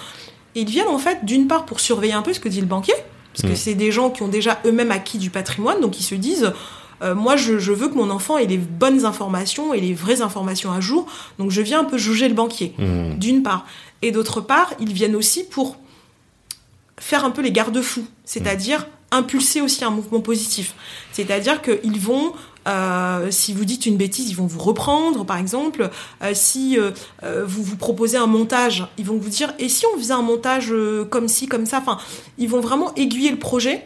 et 0.54 0.62
ils 0.62 0.70
viennent, 0.70 0.90
en 0.90 1.00
fait, 1.00 1.26
d'une 1.26 1.48
part 1.48 1.66
pour 1.66 1.80
surveiller 1.80 2.14
un 2.14 2.22
peu 2.22 2.34
ce 2.34 2.40
que 2.40 2.50
dit 2.50 2.62
le 2.62 2.68
banquier, 2.68 2.94
parce 3.34 3.50
que 3.50 3.56
c'est 3.56 3.74
des 3.76 3.92
gens 3.92 4.10
qui 4.10 4.22
ont 4.24 4.28
déjà 4.28 4.60
eux-mêmes 4.66 4.92
acquis 4.92 5.18
du 5.18 5.30
patrimoine, 5.30 5.80
donc 5.82 6.00
ils 6.00 6.04
se 6.04 6.16
disent... 6.16 6.54
Euh, 7.02 7.16
moi, 7.16 7.36
je, 7.36 7.60
je 7.60 7.74
veux 7.74 7.90
que 7.90 7.96
mon 7.96 8.10
enfant 8.10 8.38
ait 8.38 8.46
les 8.46 8.58
bonnes 8.60 9.04
informations 9.04 9.74
et 9.74 9.82
les 9.82 9.94
vraies 9.94 10.22
informations 10.22 10.72
à 10.72 10.80
jour. 10.80 11.06
Donc, 11.38 11.52
je 11.52 11.60
viens 11.62 11.82
un 11.82 11.84
peu 11.84 11.98
juger 11.98 12.30
le 12.30 12.34
banquier, 12.34 12.74
Mhm. 12.78 13.16
d'une 13.20 13.44
part. 13.44 13.66
Et 14.02 14.12
d'autre 14.12 14.40
part, 14.40 14.72
ils 14.80 14.94
viennent 14.94 15.16
aussi 15.16 15.44
pour 15.44 15.76
faire 16.98 17.26
un 17.26 17.32
peu 17.32 17.42
les 17.42 17.52
garde-fous, 17.52 18.06
c'est-à-dire 18.24 18.88
impulser 19.12 19.60
aussi 19.60 19.84
un 19.84 19.90
mouvement 19.90 20.22
positif. 20.22 20.76
C'est-à-dire 21.12 21.62
qu'ils 21.62 22.00
vont, 22.00 22.32
euh, 22.68 23.30
si 23.32 23.54
vous 23.54 23.66
dites 23.66 23.86
une 23.86 23.98
bêtise, 23.98 24.30
ils 24.30 24.36
vont 24.36 24.46
vous 24.48 24.60
reprendre, 24.60 25.26
par 25.26 25.38
exemple. 25.38 25.90
Euh, 26.24 26.32
si 26.34 26.78
euh, 26.78 26.92
vous 27.46 27.64
vous 27.64 27.76
proposez 27.76 28.18
un 28.18 28.28
montage, 28.28 28.86
ils 28.98 29.06
vont 29.06 29.18
vous 29.18 29.30
dire, 29.30 29.54
et 29.60 29.70
si 29.70 29.86
on 29.94 29.98
faisait 29.98 30.14
un 30.14 30.22
montage 30.22 30.74
comme 31.10 31.28
ci, 31.28 31.48
comme 31.48 31.66
ça? 31.66 31.80
Enfin, 31.80 31.98
ils 32.38 32.50
vont 32.50 32.60
vraiment 32.62 32.94
aiguiller 32.96 33.32
le 33.32 33.40
projet 33.40 33.86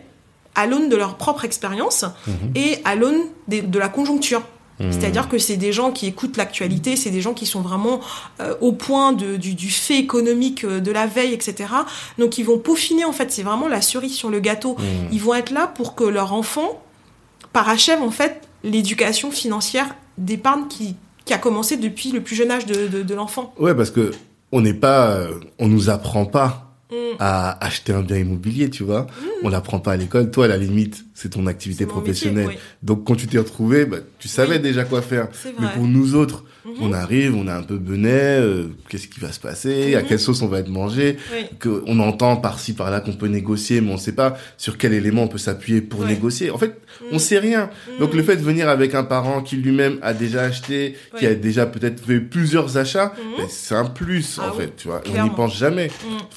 à 0.55 0.65
l'aune 0.65 0.89
de 0.89 0.95
leur 0.95 1.17
propre 1.17 1.45
expérience 1.45 2.03
Mhm. 2.28 2.51
et 2.55 2.80
à 2.84 2.95
l'aune 2.95 3.21
de 3.47 3.80
la 3.80 3.89
conjoncture. 3.89 4.41
Mhm. 4.80 4.91
C'est-à-dire 4.91 5.28
que 5.28 5.38
c'est 5.39 5.57
des 5.57 5.71
gens 5.71 5.91
qui 5.91 6.05
écoutent 6.07 6.38
l'actualité, 6.38 6.95
c'est 6.95 7.09
des 7.09 7.21
gens 7.21 7.34
qui 7.34 7.45
sont 7.47 7.61
vraiment 7.61 7.99
euh, 8.39 8.53
au 8.61 8.71
point 8.71 9.11
de, 9.11 9.36
du, 9.36 9.53
du 9.55 9.69
fait 9.71 9.97
économique 9.97 10.63
euh, 10.63 10.80
de 10.80 10.91
la 10.91 11.07
veille, 11.07 11.34
etc. 11.34 11.69
Donc 12.19 12.38
ils 12.38 12.43
vont 12.43 12.59
peaufiner, 12.59 13.05
en 13.05 13.11
fait, 13.11 13.32
c'est 13.32 13.41
vraiment 13.43 13.67
la 13.67 13.82
cerise 13.82 14.13
sur 14.13 14.30
le 14.30 14.39
gâteau. 14.39 14.75
Mhm. 14.80 15.09
Ils 15.11 15.21
vont 15.21 15.34
être 15.34 15.49
là 15.51 15.67
pour 15.67 15.95
que 15.95 16.03
leur 16.03 16.34
enfant 16.34 16.80
parachève, 17.53 18.01
en 18.03 18.11
fait, 18.11 18.46
l'éducation 18.72 19.32
financière 19.32 19.95
d'épargne 20.18 20.68
qui, 20.68 20.95
qui 21.26 21.34
a 21.34 21.38
commencé 21.38 21.78
depuis 21.78 22.11
le 22.11 22.22
plus 22.22 22.36
jeune 22.36 22.51
âge 22.51 22.65
de, 22.65 22.88
de, 22.88 23.03
de 23.03 23.15
l'enfant. 23.15 23.53
Ouais, 23.59 23.76
parce 23.76 23.91
que 23.91 24.11
on 24.51 24.61
n'est 24.61 24.74
pas, 24.74 25.07
euh, 25.09 25.39
on 25.59 25.68
nous 25.68 25.89
apprend 25.89 26.26
pas 26.26 26.63
Mm. 26.89 26.95
à 27.20 27.65
acheter 27.65 27.91
un 27.91 27.99
bien 28.01 28.15
immobilier, 28.15 28.70
tu 28.70 28.84
vois. 28.84 29.07
On 29.43 29.49
l'apprend 29.49 29.80
pas 29.82 29.91
à 29.91 29.97
l'école. 29.97 30.32
Toi, 30.32 30.45
à 30.45 30.47
la 30.47 30.55
limite, 30.55 31.03
c'est 31.20 31.30
ton 31.30 31.47
activité 31.47 31.88
professionnelle. 31.88 32.45
métier, 32.45 32.61
Donc, 32.84 33.03
quand 33.03 33.15
tu 33.15 33.26
t'es 33.26 33.39
retrouvé, 33.39 33.86
bah, 33.86 33.97
tu 34.20 34.28
savais 34.28 34.57
Oui. 34.57 34.61
déjà 34.61 34.84
quoi 34.84 35.01
faire. 35.01 35.30
Mais 35.59 35.65
pour 35.74 35.88
nous 35.88 36.13
autres, 36.13 36.43
Mhm. 36.63 36.74
on 36.82 36.93
arrive, 36.93 37.34
on 37.36 37.47
a 37.47 37.55
un 37.55 37.63
peu 37.63 37.78
benet, 37.80 38.11
euh, 38.39 38.68
qu'est-ce 38.88 39.07
qui 39.07 39.20
va 39.20 39.32
se 39.32 39.39
passer, 39.39 39.95
à 39.95 40.01
Mhm. 40.01 40.07
quelle 40.07 40.20
sauce 40.20 40.43
on 40.43 40.47
va 40.47 40.59
être 40.59 40.70
mangé, 40.70 41.18
Oui. 41.34 41.45
que 41.57 41.82
on 41.88 41.97
entend 41.99 42.36
par-ci 42.38 42.74
par-là 42.74 42.99
qu'on 42.99 43.13
peut 43.13 43.30
négocier, 43.30 43.82
mais 43.82 43.91
on 43.91 43.97
sait 43.97 44.11
pas 44.11 44.38
sur 44.59 44.78
quel 44.78 44.93
élément 44.93 45.24
on 45.24 45.28
peut 45.28 45.39
s'appuyer 45.39 45.82
pour 45.82 46.05
négocier. 46.05 46.51
En 46.51 46.59
fait, 46.59 46.80
on 47.11 47.15
Mm. 47.15 47.20
sait 47.20 47.39
rien. 47.39 47.72
Donc 47.99 48.13
Mm. 48.13 48.18
le 48.18 48.24
fait 48.24 48.36
de 48.36 48.43
venir 48.43 48.70
avec 48.70 48.93
un 48.93 49.03
parent 49.03 49.41
qui 49.41 49.55
lui-même 49.55 49.97
a 50.03 50.13
déjà 50.13 50.41
acheté, 50.43 50.95
qui 51.18 51.26
a 51.26 51.34
déjà 51.34 51.65
peut-être 51.65 51.99
fait 52.05 52.20
plusieurs 52.20 52.78
achats, 52.78 53.13
Mhm. 53.18 53.38
ben, 53.39 53.45
c'est 53.49 53.74
un 53.74 53.86
plus 53.86 54.38
Ah 54.39 54.49
en 54.49 54.53
fait, 54.53 54.76
tu 54.78 54.88
vois. 54.88 55.01
On 55.18 55.24
n'y 55.24 55.32
pense 55.32 55.57
jamais. 55.57 55.89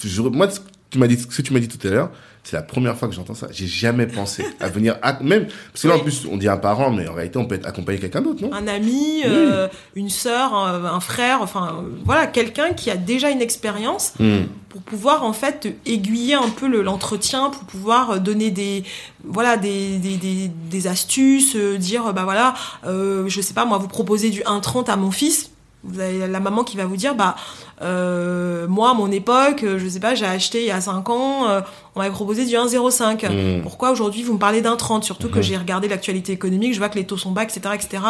Je- 0.02 0.22
moi, 0.22 0.48
tu 0.88 0.98
m'as 0.98 1.06
dit, 1.06 1.18
ce 1.18 1.26
que 1.26 1.42
tu 1.42 1.52
m'as 1.52 1.60
dit 1.60 1.68
tout 1.68 1.86
à 1.86 1.90
l'heure, 1.90 2.10
c'est 2.50 2.56
la 2.56 2.62
première 2.62 2.96
fois 2.96 3.06
que 3.08 3.14
j'entends 3.14 3.34
ça. 3.34 3.46
J'ai 3.52 3.66
jamais 3.68 4.06
pensé 4.06 4.44
à 4.58 4.68
venir, 4.68 4.96
à- 5.02 5.18
même 5.22 5.46
parce 5.72 5.82
que 5.82 5.88
là 5.88 5.96
en 5.96 6.00
plus 6.00 6.26
on 6.30 6.36
dit 6.36 6.48
un 6.48 6.56
parent, 6.56 6.90
mais 6.90 7.06
en 7.06 7.14
réalité 7.14 7.38
on 7.38 7.44
peut 7.46 7.54
être 7.54 7.66
accompagné 7.66 7.98
quelqu'un 8.00 8.22
d'autre, 8.22 8.42
non? 8.42 8.52
Un 8.52 8.66
ami, 8.66 9.22
euh, 9.24 9.68
une 9.94 10.10
sœur, 10.10 10.54
un, 10.54 10.84
un 10.84 11.00
frère, 11.00 11.42
enfin 11.42 11.76
euh, 11.84 11.88
voilà, 12.04 12.26
quelqu'un 12.26 12.72
qui 12.72 12.90
a 12.90 12.96
déjà 12.96 13.30
une 13.30 13.40
expérience 13.40 14.14
Hmm. 14.18 14.46
pour 14.68 14.82
pouvoir 14.82 15.22
en 15.24 15.32
fait 15.32 15.68
aiguiller 15.86 16.34
un 16.34 16.48
peu 16.48 16.66
le- 16.66 16.82
l'entretien, 16.82 17.50
pour 17.50 17.62
pouvoir 17.64 18.10
euh, 18.10 18.18
donner 18.18 18.50
des 18.50 18.82
voilà 19.24 19.56
des, 19.56 19.98
des, 19.98 20.16
des, 20.16 20.48
des 20.48 20.86
astuces, 20.86 21.54
euh, 21.56 21.78
dire 21.78 22.12
bah 22.12 22.24
voilà, 22.24 22.54
euh, 22.86 23.24
je 23.28 23.40
sais 23.40 23.54
pas 23.54 23.64
moi, 23.64 23.78
vous 23.78 23.88
proposez 23.88 24.30
du 24.30 24.40
1,30 24.42 24.90
à 24.90 24.96
mon 24.96 25.10
fils. 25.12 25.50
Vous 25.82 25.98
avez 25.98 26.26
la 26.28 26.40
maman 26.40 26.62
qui 26.62 26.76
va 26.76 26.84
vous 26.84 26.96
dire 26.96 27.14
bah 27.14 27.36
euh, 27.80 28.66
moi 28.68 28.90
à 28.90 28.94
mon 28.94 29.10
époque, 29.10 29.62
euh, 29.62 29.78
je 29.78 29.88
sais 29.88 30.00
pas, 30.00 30.14
j'ai 30.14 30.26
acheté 30.26 30.60
il 30.60 30.66
y 30.66 30.70
a 30.70 30.80
5 30.80 31.08
ans, 31.08 31.48
euh, 31.48 31.60
on 31.94 32.00
m'avait 32.00 32.10
proposé 32.12 32.44
du 32.44 32.54
1,05. 32.54 33.26
Hmm. 33.26 33.62
Pourquoi 33.62 33.90
aujourd'hui 33.90 34.22
vous 34.22 34.34
me 34.34 34.38
parlez 34.38 34.60
d'un 34.60 34.76
30 34.76 35.04
Surtout 35.04 35.28
que 35.30 35.36
Mhm. 35.38 35.42
j'ai 35.42 35.56
regardé 35.56 35.88
l'actualité 35.88 36.32
économique, 36.32 36.74
je 36.74 36.78
vois 36.78 36.90
que 36.90 36.98
les 36.98 37.06
taux 37.06 37.16
sont 37.16 37.32
bas, 37.32 37.44
etc., 37.44 37.60
etc. 37.74 38.02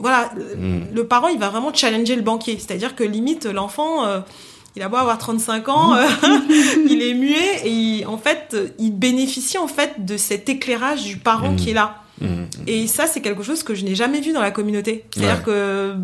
Voilà, 0.00 0.32
Mhm. 0.56 0.86
le 0.92 1.06
parent 1.06 1.28
il 1.28 1.38
va 1.38 1.50
vraiment 1.50 1.72
challenger 1.72 2.16
le 2.16 2.22
banquier, 2.22 2.58
c'est-à-dire 2.58 2.96
que 2.96 3.04
limite 3.04 3.46
l'enfant 3.46 4.04
euh, 4.04 4.18
il 4.74 4.82
a 4.82 4.88
beau 4.88 4.96
avoir 4.96 5.18
35 5.18 5.68
ans, 5.68 5.94
il 6.88 7.00
est 7.02 7.14
muet 7.14 7.60
et 7.64 7.70
il- 7.70 8.06
en 8.06 8.18
fait 8.18 8.56
il 8.80 8.90
bénéficie 8.90 9.58
en 9.58 9.68
fait 9.68 10.04
de 10.04 10.16
cet 10.16 10.48
éclairage 10.48 11.04
du 11.04 11.16
parent 11.18 11.50
Mhm. 11.50 11.56
qui 11.56 11.70
est 11.70 11.74
là. 11.74 12.01
Hmm. 12.22 12.46
Et 12.66 12.86
ça 12.86 13.06
c'est 13.06 13.20
quelque 13.20 13.42
chose 13.42 13.62
que 13.62 13.74
je 13.74 13.84
n'ai 13.84 13.94
jamais 13.94 14.20
vu 14.20 14.32
dans 14.32 14.40
la 14.42 14.50
communauté. 14.50 15.04
C'est-à-dire 15.14 15.36
Ouais. 15.38 15.42
que 15.44 15.94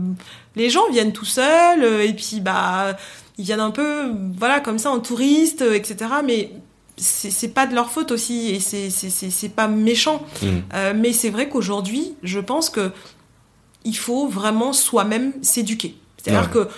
les 0.56 0.68
gens 0.70 0.88
viennent 0.90 1.12
tout 1.12 1.24
seuls 1.24 1.82
euh, 1.82 2.04
et 2.04 2.12
puis 2.12 2.40
bah 2.40 2.96
ils 3.38 3.44
viennent 3.44 3.60
un 3.60 3.70
peu 3.70 4.10
voilà 4.36 4.60
comme 4.60 4.78
ça 4.78 4.90
en 4.90 4.98
touriste, 4.98 5.62
euh, 5.62 5.74
etc. 5.74 6.10
Mais 6.24 6.50
c'est 6.96 7.54
pas 7.54 7.66
de 7.68 7.74
leur 7.76 7.90
faute 7.90 8.10
aussi 8.10 8.50
et 8.50 8.58
c'est 8.60 9.48
pas 9.54 9.68
méchant. 9.68 10.22
Hmm. 10.42 10.58
Euh, 10.74 10.92
mais 10.96 11.12
c'est 11.12 11.30
vrai 11.30 11.48
qu'aujourd'hui, 11.48 12.14
je 12.24 12.40
pense 12.40 12.70
que 12.70 12.90
il 13.84 13.96
faut 13.96 14.26
vraiment 14.26 14.72
soi-même 14.72 15.32
s'éduquer. 15.42 15.94
C'est-à-dire 16.16 16.50
que 16.50 16.68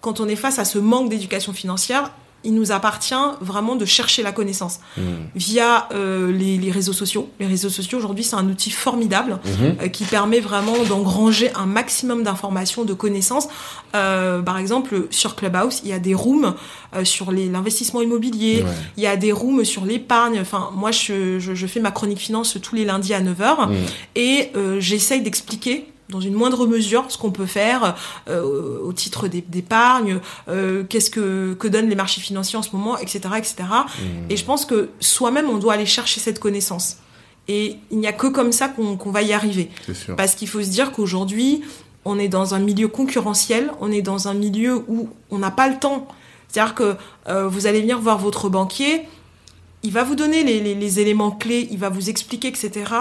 quand 0.00 0.18
on 0.20 0.26
est 0.28 0.36
face 0.36 0.58
à 0.58 0.64
ce 0.64 0.78
manque 0.78 1.08
d'éducation 1.08 1.52
financière, 1.52 2.12
il 2.44 2.54
nous 2.54 2.70
appartient 2.70 3.14
vraiment 3.40 3.74
de 3.74 3.84
chercher 3.84 4.22
la 4.22 4.30
connaissance 4.32 4.78
Hmm. 4.96 5.02
via 5.34 5.88
euh, 5.92 6.30
les, 6.32 6.56
les 6.56 6.70
réseaux 6.70 6.92
sociaux. 6.92 7.28
Les 7.40 7.46
réseaux 7.46 7.68
sociaux 7.68 7.98
aujourd'hui, 7.98 8.22
c'est 8.24 8.36
un 8.36 8.46
outil 8.48 8.70
formidable 8.70 9.38
Mhm. 9.44 9.76
euh, 9.82 9.88
qui 9.88 10.04
permet 10.04 10.40
vraiment 10.40 10.76
d'engranger 10.88 11.50
un 11.54 11.66
maximum 11.66 12.22
d'informations, 12.22 12.84
de 12.84 12.94
connaissances. 12.94 13.48
Euh, 13.96 14.40
par 14.40 14.58
exemple, 14.58 15.06
sur 15.10 15.34
Clubhouse, 15.34 15.80
il 15.84 15.90
y 15.90 15.92
a 15.92 15.98
des 15.98 16.14
rooms 16.14 16.54
sur 17.04 17.32
l'investissement 17.32 18.00
immobilier, 18.02 18.62
Ouais. 18.62 18.70
il 18.96 19.02
y 19.02 19.06
a 19.06 19.16
des 19.16 19.32
rooms 19.32 19.64
sur 19.64 19.84
l'épargne. 19.84 20.38
Enfin, 20.40 20.70
moi, 20.74 20.90
je, 20.90 21.38
je, 21.38 21.54
je 21.54 21.66
fais 21.66 21.80
ma 21.80 21.90
chronique 21.90 22.18
finance 22.20 22.56
tous 22.62 22.74
les 22.74 22.84
lundis 22.84 23.14
à 23.14 23.20
9h 23.20 23.68
Hmm. 23.68 23.74
et 24.14 24.52
j'essaye 24.78 25.22
d'expliquer 25.22 25.86
dans 26.08 26.20
une 26.20 26.34
moindre 26.34 26.66
mesure 26.66 27.04
ce 27.08 27.18
qu'on 27.18 27.30
peut 27.30 27.46
faire 27.46 27.94
euh, 28.28 28.78
au 28.82 28.92
titre 28.92 29.28
d'é- 29.28 29.44
d'épargne, 29.46 30.20
euh, 30.48 30.84
qu'est-ce 30.88 31.10
que, 31.10 31.54
que 31.54 31.68
donnent 31.68 31.88
les 31.88 31.94
marchés 31.96 32.20
financiers 32.20 32.58
en 32.58 32.62
ce 32.62 32.70
moment, 32.74 32.96
etc. 32.98 33.20
etc. 33.36 33.54
Hmm. 33.98 34.30
Et 34.30 34.36
je 34.36 34.44
pense 34.44 34.64
que 34.64 34.88
soi-même, 35.00 35.48
on 35.50 35.58
doit 35.58 35.74
aller 35.74 35.86
chercher 35.86 36.20
cette 36.20 36.38
connaissance. 36.40 36.96
Et 37.46 37.76
il 37.90 37.98
n'y 37.98 38.06
a 38.06 38.12
que 38.12 38.26
comme 38.26 38.52
ça 38.52 38.68
qu'on 38.68 38.96
qu'on 38.96 39.10
va 39.10 39.22
y 39.22 39.32
arriver. 39.32 39.70
Sûr. 39.92 40.16
Parce 40.16 40.34
qu'il 40.34 40.48
faut 40.48 40.62
se 40.62 40.68
dire 40.68 40.92
qu'aujourd'hui, 40.92 41.62
on 42.04 42.18
est 42.18 42.28
dans 42.28 42.54
un 42.54 42.58
milieu 42.58 42.88
concurrentiel, 42.88 43.70
on 43.80 43.90
est 43.90 44.02
dans 44.02 44.28
un 44.28 44.34
milieu 44.34 44.84
où 44.88 45.08
on 45.30 45.38
n'a 45.38 45.50
pas 45.50 45.68
le 45.68 45.78
temps. 45.78 46.08
C'est-à-dire 46.48 46.74
que 46.74 46.96
euh, 47.28 47.48
vous 47.48 47.66
allez 47.66 47.80
venir 47.82 47.98
voir 48.00 48.18
votre 48.18 48.48
banquier, 48.48 49.02
il 49.82 49.92
va 49.92 50.02
vous 50.02 50.16
donner 50.16 50.42
les, 50.42 51.00
éléments 51.00 51.30
clés, 51.30 51.68
il 51.70 51.78
va 51.78 51.88
vous 51.88 52.10
expliquer, 52.10 52.48
etc. 52.48 52.92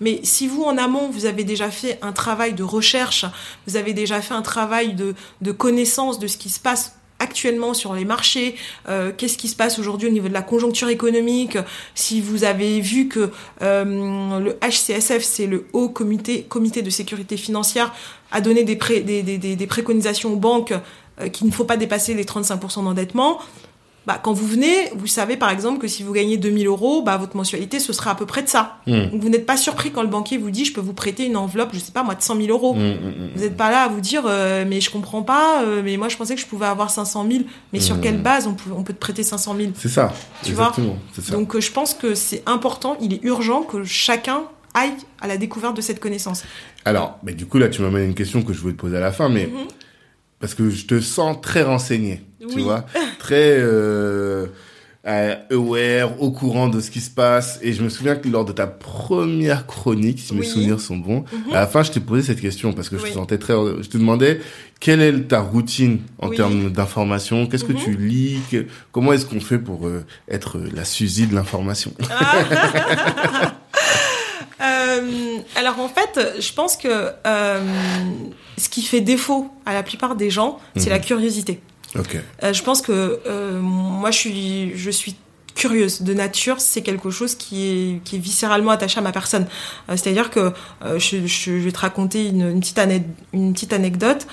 Mais 0.00 0.20
si 0.22 0.46
vous, 0.46 0.62
en 0.64 0.76
amont, 0.76 1.08
vous 1.08 1.24
avez 1.24 1.44
déjà 1.44 1.70
fait 1.70 1.98
un 2.02 2.12
travail 2.12 2.52
de 2.52 2.62
recherche, 2.62 3.24
vous 3.66 3.76
avez 3.76 3.94
déjà 3.94 4.20
fait 4.20 4.34
un 4.34 4.42
travail 4.42 4.94
de, 4.94 5.52
connaissance 5.52 6.18
de 6.18 6.26
ce 6.26 6.36
qui 6.36 6.50
se 6.50 6.60
passe 6.60 6.96
actuellement 7.18 7.72
sur 7.72 7.94
les 7.94 8.04
marchés, 8.04 8.56
euh, 8.90 9.10
qu'est-ce 9.16 9.38
qui 9.38 9.48
se 9.48 9.56
passe 9.56 9.78
aujourd'hui 9.78 10.08
au 10.08 10.12
niveau 10.12 10.28
de 10.28 10.34
la 10.34 10.42
conjoncture 10.42 10.90
économique, 10.90 11.56
si 11.94 12.20
vous 12.20 12.44
avez 12.44 12.80
vu 12.80 13.08
que 13.08 13.30
euh, 13.62 14.38
le 14.38 14.58
HCSF, 14.60 15.24
c'est 15.24 15.46
le 15.46 15.66
Haut 15.72 15.88
Comité, 15.88 16.42
Comité 16.42 16.82
de 16.82 16.90
Sécurité 16.90 17.38
Financière, 17.38 17.94
a 18.32 18.42
donné 18.42 18.64
des 18.64 19.66
préconisations 19.66 20.34
aux 20.34 20.36
banques 20.36 20.74
euh, 21.18 21.30
qu'il 21.30 21.46
ne 21.46 21.52
faut 21.52 21.64
pas 21.64 21.78
dépasser 21.78 22.12
les 22.12 22.24
35% 22.24 22.84
d'endettement, 22.84 23.38
bah, 24.06 24.20
quand 24.22 24.32
vous 24.32 24.46
venez, 24.46 24.90
vous 24.94 25.08
savez 25.08 25.36
par 25.36 25.50
exemple 25.50 25.80
que 25.80 25.88
si 25.88 26.04
vous 26.04 26.12
gagnez 26.12 26.36
2000 26.36 26.66
euros, 26.68 27.02
bah, 27.02 27.16
votre 27.16 27.36
mensualité, 27.36 27.80
ce 27.80 27.92
sera 27.92 28.12
à 28.12 28.14
peu 28.14 28.24
près 28.24 28.42
de 28.42 28.48
ça. 28.48 28.78
Mm. 28.86 29.06
Donc, 29.10 29.20
vous 29.22 29.28
n'êtes 29.28 29.46
pas 29.46 29.56
surpris 29.56 29.90
quand 29.90 30.02
le 30.02 30.08
banquier 30.08 30.38
vous 30.38 30.50
dit, 30.50 30.64
je 30.64 30.72
peux 30.72 30.80
vous 30.80 30.92
prêter 30.92 31.26
une 31.26 31.36
enveloppe, 31.36 31.70
je 31.72 31.80
sais 31.80 31.90
pas 31.90 32.04
moi, 32.04 32.14
de 32.14 32.22
100 32.22 32.36
000 32.36 32.48
euros. 32.48 32.74
Mm, 32.74 32.78
mm, 32.78 32.92
mm. 32.92 33.30
Vous 33.34 33.42
n'êtes 33.42 33.56
pas 33.56 33.70
là 33.70 33.82
à 33.82 33.88
vous 33.88 34.00
dire, 34.00 34.22
euh, 34.26 34.64
mais 34.66 34.80
je 34.80 34.90
comprends 34.90 35.22
pas, 35.22 35.62
euh, 35.64 35.82
mais 35.84 35.96
moi 35.96 36.08
je 36.08 36.16
pensais 36.16 36.36
que 36.36 36.40
je 36.40 36.46
pouvais 36.46 36.66
avoir 36.66 36.90
500 36.90 37.26
000, 37.28 37.44
mais 37.72 37.80
sur 37.80 38.00
quelle 38.00 38.22
base 38.22 38.46
on 38.46 38.54
peut, 38.54 38.70
on 38.76 38.84
peut 38.84 38.92
te 38.92 38.98
prêter 39.00 39.24
500 39.24 39.56
000 39.58 39.70
C'est 39.76 39.88
ça. 39.88 40.12
Tu 40.44 40.52
vois? 40.52 40.68
Exactement. 40.68 40.98
C'est 41.12 41.24
ça. 41.24 41.32
Donc 41.32 41.54
euh, 41.56 41.60
je 41.60 41.72
pense 41.72 41.92
que 41.92 42.14
c'est 42.14 42.44
important, 42.46 42.96
il 43.00 43.12
est 43.12 43.24
urgent 43.24 43.62
que 43.62 43.82
chacun 43.82 44.42
aille 44.74 44.92
à 45.20 45.26
la 45.26 45.36
découverte 45.36 45.76
de 45.76 45.80
cette 45.80 45.98
connaissance. 45.98 46.44
Alors, 46.84 47.18
mais 47.24 47.32
du 47.32 47.46
coup, 47.46 47.58
là, 47.58 47.68
tu 47.68 47.82
m'amènes 47.82 48.10
une 48.10 48.14
question 48.14 48.42
que 48.42 48.52
je 48.52 48.60
voulais 48.60 48.74
te 48.74 48.78
poser 48.78 48.96
à 48.96 49.00
la 49.00 49.10
fin, 49.10 49.28
mais 49.28 49.46
Mhm. 49.46 49.66
Parce 50.46 50.54
que 50.54 50.70
je 50.70 50.86
te 50.86 51.00
sens 51.00 51.40
très 51.42 51.64
renseigné, 51.64 52.22
tu 52.52 52.60
vois, 52.60 52.86
très 53.18 53.56
euh, 53.58 54.46
euh, 55.04 55.34
aware, 55.50 56.22
au 56.22 56.30
courant 56.30 56.68
de 56.68 56.78
ce 56.80 56.92
qui 56.92 57.00
se 57.00 57.10
passe. 57.10 57.58
Et 57.62 57.72
je 57.72 57.82
me 57.82 57.88
souviens 57.88 58.14
que 58.14 58.28
lors 58.28 58.44
de 58.44 58.52
ta 58.52 58.68
première 58.68 59.66
chronique, 59.66 60.20
si 60.20 60.34
mes 60.36 60.44
souvenirs 60.44 60.80
sont 60.80 60.98
bons, 60.98 61.24
Mhm. 61.32 61.52
à 61.52 61.54
la 61.62 61.66
fin, 61.66 61.82
je 61.82 61.90
t'ai 61.90 61.98
posé 61.98 62.22
cette 62.22 62.40
question 62.40 62.72
parce 62.72 62.88
que 62.88 62.96
je 62.96 63.02
Oui. 63.02 63.08
te 63.08 63.14
sentais 63.14 63.38
très. 63.38 63.54
Je 63.54 63.88
te 63.88 63.98
demandais 63.98 64.40
quelle 64.78 65.02
est 65.02 65.22
ta 65.26 65.40
routine 65.40 65.98
en 66.20 66.28
termes 66.30 66.70
d'information, 66.70 67.48
qu'est-ce 67.48 67.64
que 67.64 67.72
Mhm. 67.72 67.78
tu 67.82 67.96
lis, 67.96 68.38
que- 68.48 68.66
comment 68.92 69.12
est-ce 69.12 69.26
qu'on 69.26 69.40
fait 69.40 69.58
pour 69.58 69.88
euh, 69.88 70.04
être 70.30 70.60
la 70.72 70.84
Suzy 70.84 71.26
de 71.26 71.34
l'information? 71.34 71.92
Euh, 74.60 75.38
alors 75.54 75.78
en 75.80 75.88
fait, 75.88 76.40
je 76.40 76.52
pense 76.52 76.76
que 76.76 77.10
euh, 77.26 77.60
ce 78.56 78.68
qui 78.68 78.82
fait 78.82 79.00
défaut 79.02 79.48
à 79.66 79.74
la 79.74 79.82
plupart 79.82 80.16
des 80.16 80.30
gens, 80.30 80.58
c'est 80.76 80.84
Mhm. 80.86 80.90
la 80.90 80.98
curiosité. 80.98 81.60
Ok. 81.98 82.16
Euh, 82.42 82.52
je 82.52 82.62
pense 82.62 82.80
que 82.82 83.20
moi, 83.60 84.10
je 84.10 84.18
suis, 84.18 84.72
je 84.76 84.90
suis 84.90 85.16
curieuse 85.54 86.02
de 86.02 86.12
nature. 86.14 86.60
C'est 86.60 86.82
quelque 86.82 87.10
chose 87.10 87.34
qui 87.34 87.66
est, 87.66 88.02
qui 88.04 88.16
est 88.16 88.18
viscéralement 88.18 88.70
attaché 88.70 88.98
à 88.98 89.02
ma 89.02 89.12
personne. 89.12 89.46
C'est-à-dire 89.88 90.30
que 90.30 90.52
je, 90.96 91.26
je- 91.26 91.26
je 91.26 91.52
vais 91.52 91.72
te 91.72 91.78
raconter 91.78 92.26
une, 92.26 92.50
une 92.50 92.60
petite, 92.60 92.78
ane- 92.78 93.04
une 93.32 93.52
petite 93.54 93.72
anecdote. 93.72 94.26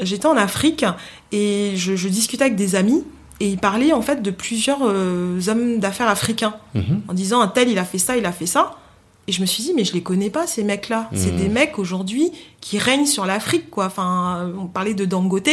J'étais 0.00 0.26
en 0.26 0.36
Afrique 0.36 0.84
et 1.32 1.72
je, 1.76 1.96
je 1.96 2.08
discutais 2.08 2.44
avec 2.44 2.56
des 2.56 2.74
amis 2.74 3.04
et 3.42 3.48
ils 3.48 3.58
parlaient 3.58 3.92
en 3.92 4.02
fait 4.02 4.22
de 4.22 4.30
plusieurs 4.30 4.80
euh, 4.84 5.40
hommes 5.48 5.78
d'affaires 5.78 6.08
africains 6.08 6.54
Mhm. 6.74 7.02
en 7.08 7.12
disant 7.14 7.40
un 7.40 7.48
tel 7.48 7.68
il 7.68 7.78
a 7.78 7.84
fait 7.84 7.98
ça, 7.98 8.16
il 8.16 8.24
a 8.26 8.32
fait 8.32 8.46
ça. 8.46 8.64
Et 9.28 9.32
je 9.32 9.40
me 9.40 9.46
suis 9.46 9.62
dit 9.62 9.72
mais 9.76 9.84
je 9.84 9.92
les 9.92 10.02
connais 10.02 10.30
pas 10.30 10.46
ces 10.48 10.64
mecs-là. 10.64 11.08
C'est 11.14 11.30
Mhm. 11.32 11.38
des 11.42 11.48
mecs 11.48 11.78
aujourd'hui 11.78 12.32
qui 12.60 12.76
règnent 12.78 13.06
sur 13.06 13.24
l'Afrique 13.24 13.70
quoi. 13.70 13.86
Enfin 13.86 14.52
on 14.58 14.66
parlait 14.66 14.94
de 14.94 15.04
Dangote, 15.04 15.48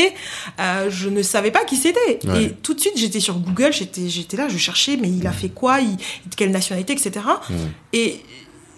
euh, 0.60 0.90
je 0.90 1.08
ne 1.10 1.22
savais 1.22 1.52
pas 1.52 1.64
qui 1.66 1.76
c'était. 1.76 2.20
Ouais. 2.28 2.44
Et 2.46 2.52
tout 2.52 2.74
de 2.74 2.80
suite 2.80 2.98
j'étais 2.98 3.20
sur 3.20 3.36
Google, 3.40 3.72
j'étais 3.72 4.08
j'étais 4.10 4.38
là, 4.38 4.48
je 4.50 4.58
cherchais 4.58 4.98
mais 5.02 5.08
il 5.10 5.26
a 5.28 5.32
fait 5.32 5.50
quoi, 5.50 5.82
il, 5.82 5.96
de 5.98 6.36
quelle 6.36 6.52
nationalité, 6.52 6.94
etc. 6.94 7.12
Mhm. 7.50 7.56
Et 7.94 8.20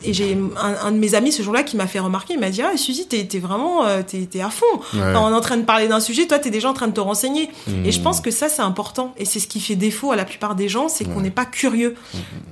et 0.03 0.13
j'ai 0.13 0.37
un, 0.57 0.87
un 0.87 0.91
de 0.91 0.97
mes 0.97 1.15
amis 1.15 1.31
ce 1.31 1.41
jour-là 1.43 1.63
qui 1.63 1.75
m'a 1.77 1.87
fait 1.87 1.99
remarquer, 1.99 2.33
il 2.33 2.39
m'a 2.39 2.49
dit 2.49 2.61
ah 2.61 2.75
Suzy 2.77 3.07
t'es 3.07 3.27
vraiment 3.39 3.85
euh, 3.85 4.01
t'es 4.03 4.41
à 4.41 4.49
fond. 4.49 4.65
Ouais. 4.93 4.99
Enfin, 5.01 5.21
on 5.23 5.29
est 5.31 5.33
en 5.35 5.41
train 5.41 5.57
de 5.57 5.63
parler 5.65 5.87
d'un 5.87 5.99
sujet, 5.99 6.27
toi 6.27 6.39
t'es 6.39 6.49
déjà 6.49 6.69
en 6.69 6.73
train 6.73 6.87
de 6.87 6.93
te 6.93 6.99
renseigner. 6.99 7.49
Et 7.85 7.91
je 7.91 8.01
pense 8.01 8.21
que 8.21 8.31
ça, 8.31 8.49
c'est 8.49 8.61
important. 8.61 9.13
Et 9.17 9.25
c'est 9.25 9.39
ce 9.39 9.47
qui 9.47 9.59
fait 9.59 9.75
défaut 9.75 10.11
à 10.11 10.15
la 10.15 10.25
plupart 10.25 10.55
des 10.55 10.69
gens, 10.69 10.89
c'est 10.89 11.05
qu'on 11.05 11.17
Ouais. 11.17 11.23
n'est 11.23 11.31
pas 11.31 11.45
curieux. 11.45 11.95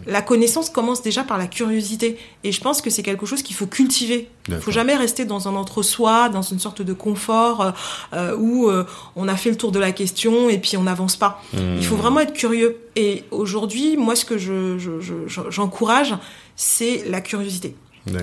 La 0.07 0.21
connaissance 0.21 0.69
commence 0.69 1.01
déjà 1.01 1.23
par 1.23 1.37
la 1.37 1.47
curiosité. 1.47 2.17
Et 2.43 2.51
je 2.51 2.61
pense 2.61 2.81
que 2.81 2.89
c'est 2.89 3.03
quelque 3.03 3.25
chose 3.25 3.41
qu'il 3.43 3.55
faut 3.55 3.65
cultiver. 3.67 4.29
Il 4.47 4.55
faut 4.55 4.71
jamais 4.71 4.95
rester 4.95 5.25
dans 5.25 5.47
un 5.47 5.55
entre-soi, 5.55 6.29
dans 6.29 6.41
une 6.41 6.59
sorte 6.59 6.81
de 6.81 6.93
confort 6.93 7.61
euh, 7.61 7.71
euh, 8.13 8.35
où 8.37 8.67
euh, 8.69 8.85
on 9.15 9.27
a 9.27 9.35
fait 9.35 9.49
le 9.51 9.57
tour 9.57 9.71
de 9.71 9.77
la 9.79 9.91
question 9.91 10.49
et 10.49 10.57
puis 10.57 10.75
on 10.77 10.83
n'avance 10.83 11.15
pas. 11.15 11.41
Il 11.53 11.85
faut 11.85 11.95
vraiment 11.95 12.19
être 12.21 12.33
curieux. 12.33 12.77
Et 12.95 13.23
aujourd'hui, 13.31 13.95
moi, 13.97 14.15
ce 14.15 14.25
que 14.25 14.37
je, 14.37 14.77
je- 14.77 14.99
je- 14.99 15.27
je- 15.27 15.49
j'encourage, 15.49 16.15
c'est 16.59 17.05
la 17.07 17.21
curiosité. 17.21 17.73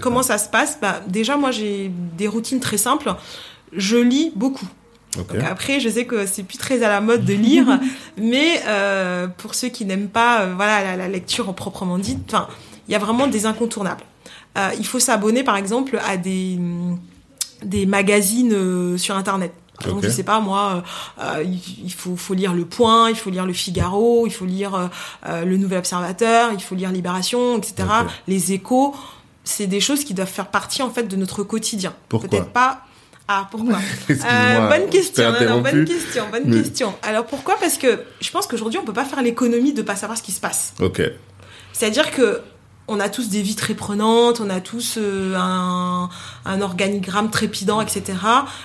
Comment 0.03 0.22
ça 0.22 0.37
se 0.37 0.49
passe? 0.49 0.78
Bah, 0.80 1.01
Déjà, 1.09 1.39
moi, 1.39 1.53
j'ai 1.53 1.91
des 2.18 2.28
routines 2.28 2.61
très 2.61 2.76
simples. 2.76 3.14
Je 3.72 3.97
lis 3.97 4.30
beaucoup. 4.37 4.68
Donc 5.16 5.28
après, 5.43 5.80
je 5.80 5.89
sais 5.89 6.05
que 6.05 6.26
c'est 6.26 6.43
plus 6.43 6.59
très 6.59 6.82
à 6.82 6.91
la 6.91 7.01
mode 7.01 7.24
de 7.24 7.32
lire, 7.32 7.80
mais 8.18 8.61
euh, 8.66 9.26
pour 9.28 9.55
ceux 9.55 9.68
qui 9.68 9.87
n'aiment 9.87 10.11
pas 10.11 10.43
euh, 10.43 10.53
voilà 10.55 10.82
la, 10.82 10.97
la 10.97 11.09
lecture 11.09 11.49
en 11.49 11.55
proprement 11.55 11.97
dite, 11.97 12.37
il 12.87 12.93
y 12.93 12.95
a 12.95 12.99
vraiment 12.99 13.26
des 13.26 13.47
incontournables. 13.47 14.05
Euh, 14.59 14.68
il 14.78 14.84
faut 14.87 14.99
s'abonner 14.99 15.43
par 15.43 15.57
exemple 15.57 15.99
à 16.07 16.18
des 16.18 16.59
des 17.62 17.87
magazines 17.87 18.99
sur 18.99 19.16
internet. 19.16 19.55
Par 19.79 19.89
exemple, 19.89 20.05
Ok. 20.07 20.11
je 20.11 20.16
sais 20.16 20.22
pas 20.22 20.41
moi, 20.41 20.83
euh, 21.20 21.22
euh, 21.41 21.45
il 21.45 21.93
faut, 21.93 22.16
faut 22.16 22.35
lire 22.35 22.55
Le 22.55 22.64
Point, 22.64 23.11
il 23.11 23.16
faut 23.16 23.31
lire 23.31 23.45
Le 23.47 23.53
Figaro, 23.53 24.27
il 24.27 24.31
faut 24.33 24.47
lire 24.47 24.91
euh, 25.29 25.45
Le 25.45 25.57
Nouvel 25.57 25.79
Observateur, 25.79 26.51
il 26.53 26.62
faut 26.62 26.74
lire 26.74 26.91
Libération, 26.93 27.59
etc. 27.59 27.87
Les 28.27 28.53
Échos, 28.53 28.95
c'est 29.45 29.66
des 29.66 29.81
choses 29.81 30.03
qui 30.05 30.14
doivent 30.14 30.31
faire 30.31 30.49
partie 30.49 30.83
en 30.83 30.91
fait 30.91 31.05
de 31.05 31.16
notre 31.16 31.43
quotidien. 31.43 31.95
Pourquoi 32.09 32.29
Peut-être 32.29 32.51
pas. 32.51 32.81
Ah 33.29 33.49
pourquoi 33.51 33.79
euh, 34.11 34.68
bonne 34.68 34.89
question, 34.89 35.33
non, 35.33 35.49
non, 35.57 35.61
bonne 35.61 35.85
question, 35.85 36.24
bonne 36.31 36.43
Mais- 36.47 36.62
question. 36.62 36.95
Alors 37.03 37.27
pourquoi? 37.27 37.57
Parce 37.59 37.77
que 37.77 38.01
je 38.20 38.31
pense 38.31 38.47
qu'aujourd'hui 38.47 38.79
on 38.79 38.85
peut 38.85 38.93
pas 38.93 39.05
faire 39.05 39.20
l'économie 39.20 39.72
de 39.72 39.83
pas 39.83 39.97
savoir 39.97 40.16
ce 40.16 40.22
qui 40.22 40.31
se 40.33 40.41
passe. 40.41 40.74
Ok. 40.81 41.03
C'est-à-dire 41.72 42.12
que 42.12 42.41
on 42.89 43.01
a 43.01 43.09
tous 43.09 43.28
des 43.28 43.43
vies 43.43 43.57
très 43.57 43.74
prenantes, 43.74 44.41
on 44.41 44.49
a 44.51 44.61
tous 44.61 44.97
euh, 44.99 45.34
un, 45.37 46.09
un 46.45 46.61
organigramme 46.61 47.30
trépidant, 47.30 47.80
etc. 47.80 48.03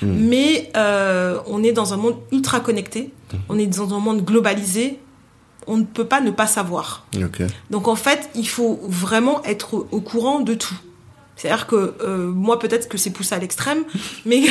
Mm. 0.02 0.08
Mais 0.30 0.72
euh, 0.78 1.40
on 1.48 1.64
est 1.64 1.72
dans 1.72 1.94
un 1.94 1.98
monde 1.98 2.18
ultra 2.32 2.60
connecté, 2.60 3.12
Mm-hmm. 3.32 3.38
on 3.48 3.58
est 3.60 3.66
dans 3.68 3.94
un 3.96 4.00
monde 4.00 4.26
globalisé. 4.26 5.00
On 5.68 5.78
ne 5.78 5.84
peut 5.86 6.04
pas 6.06 6.20
ne 6.20 6.32
pas 6.32 6.48
savoir. 6.48 7.06
Donc 7.70 7.88
en 7.88 7.96
fait, 7.96 8.30
il 8.36 8.46
faut 8.48 8.78
vraiment 8.84 9.42
être 9.46 9.74
au- 9.76 9.88
au 9.92 10.02
courant 10.02 10.42
de 10.42 10.54
tout. 10.54 10.76
C'est-à-dire 11.38 11.66
que 11.66 11.94
euh, 12.02 12.28
moi, 12.28 12.60
peut-être 12.60 12.90
que 12.90 12.98
c'est 12.98 13.12
poussé 13.12 13.34
à 13.34 13.38
l'extrême, 13.40 13.84
mais, 14.26 14.44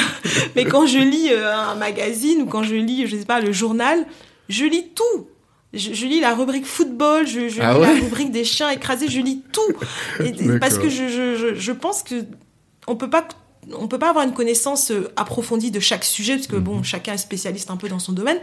mais 0.57 0.65
quand 0.65 0.87
je 0.87 0.99
lis 0.99 1.29
un 1.31 1.75
magazine 1.75 2.41
ou 2.43 2.47
quand 2.47 2.63
je 2.63 2.75
lis, 2.77 3.07
je 3.07 3.17
sais 3.17 3.27
pas, 3.27 3.41
le 3.41 3.53
journal, 3.53 4.07
je 4.49 4.65
lis 4.65 4.87
tout. 4.95 5.27
Je, 5.73 5.93
je 5.95 6.07
lis 6.07 6.21
la 6.21 6.35
rubrique 6.35 6.67
football, 6.67 7.27
je, 7.27 7.49
je 7.49 7.61
Ah 7.63 7.75
lis 7.75 7.81
ouais 7.81 7.95
la 7.95 8.01
rubrique 8.01 8.33
des 8.33 8.45
chiens 8.45 8.71
écrasés, 8.71 9.09
je 9.09 9.21
lis 9.21 9.43
tout. 9.53 9.73
Et- 10.25 10.59
parce 10.61 10.79
que 10.79 10.89
je, 10.89 11.09
je, 11.09 11.55
je, 11.55 11.73
pense 11.73 12.03
que 12.03 12.25
on 12.89 12.97
peut 12.97 13.11
pas 13.11 13.27
on 13.79 13.87
peut 13.87 13.99
pas 13.99 14.09
avoir 14.11 14.25
une 14.25 14.33
connaissance 14.33 14.91
euh, 14.91 15.13
approfondie 15.17 15.71
de 15.71 15.79
chaque 15.81 16.03
sujet 16.05 16.35
parce 16.37 16.47
que 16.49 16.57
Mhm. 16.57 16.63
bon 16.63 16.83
chacun 16.83 17.13
est 17.13 17.19
spécialiste 17.19 17.71
un 17.71 17.77
peu 17.77 17.89
dans 17.89 17.99
son 18.01 18.13
domaine 18.13 18.39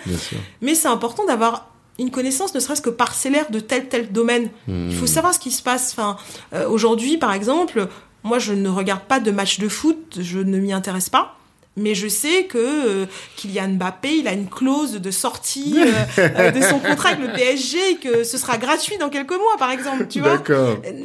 mais 0.61 0.73
c'est 0.75 0.87
important 0.87 1.25
d'avoir 1.25 1.69
une 1.99 2.11
connaissance 2.11 2.53
ne 2.53 2.59
serait-ce 2.59 2.81
que 2.83 2.91
parcellaire 2.91 3.49
de 3.51 3.59
tel 3.59 3.89
tel 3.89 4.11
domaine 4.11 4.49
il 4.67 4.93
faut 4.93 5.01
Mhm. 5.01 5.07
savoir 5.07 5.33
ce 5.33 5.39
qui 5.39 5.51
se 5.51 5.63
passe. 5.63 5.91
Enfin, 5.93 6.15
euh, 6.53 6.69
aujourd'hui, 6.69 7.17
par 7.17 7.33
exemple, 7.33 7.87
moi, 8.23 8.37
je 8.39 8.53
ne 8.53 8.69
regarde 8.69 9.01
pas 9.01 9.19
de 9.19 9.31
match 9.31 9.59
de 9.59 9.67
foot, 9.67 10.17
je 10.21 10.39
ne 10.39 10.59
m'y 10.59 10.71
intéresse 10.73 11.09
pas. 11.09 11.36
Mais 11.77 11.95
je 11.95 12.07
sais 12.07 12.43
que 12.45 12.57
euh, 12.57 13.05
Kylian 13.35 13.69
Mbappé, 13.69 14.09
il 14.17 14.27
a 14.27 14.33
une 14.33 14.49
clause 14.49 14.93
de 14.93 15.11
sortie 15.11 15.75
euh, 15.77 15.91
euh, 16.19 16.51
de 16.51 16.61
son 16.61 16.79
contrat 16.79 17.09
avec 17.09 17.21
le 17.25 17.31
PSG 17.33 17.77
et 17.91 17.95
que 17.97 18.23
ce 18.23 18.37
sera 18.37 18.57
gratuit 18.57 18.97
dans 18.97 19.09
quelques 19.09 19.31
mois, 19.31 19.55
par 19.59 19.71
exemple, 19.71 20.07
tu 20.09 20.19
vois. 20.21 20.41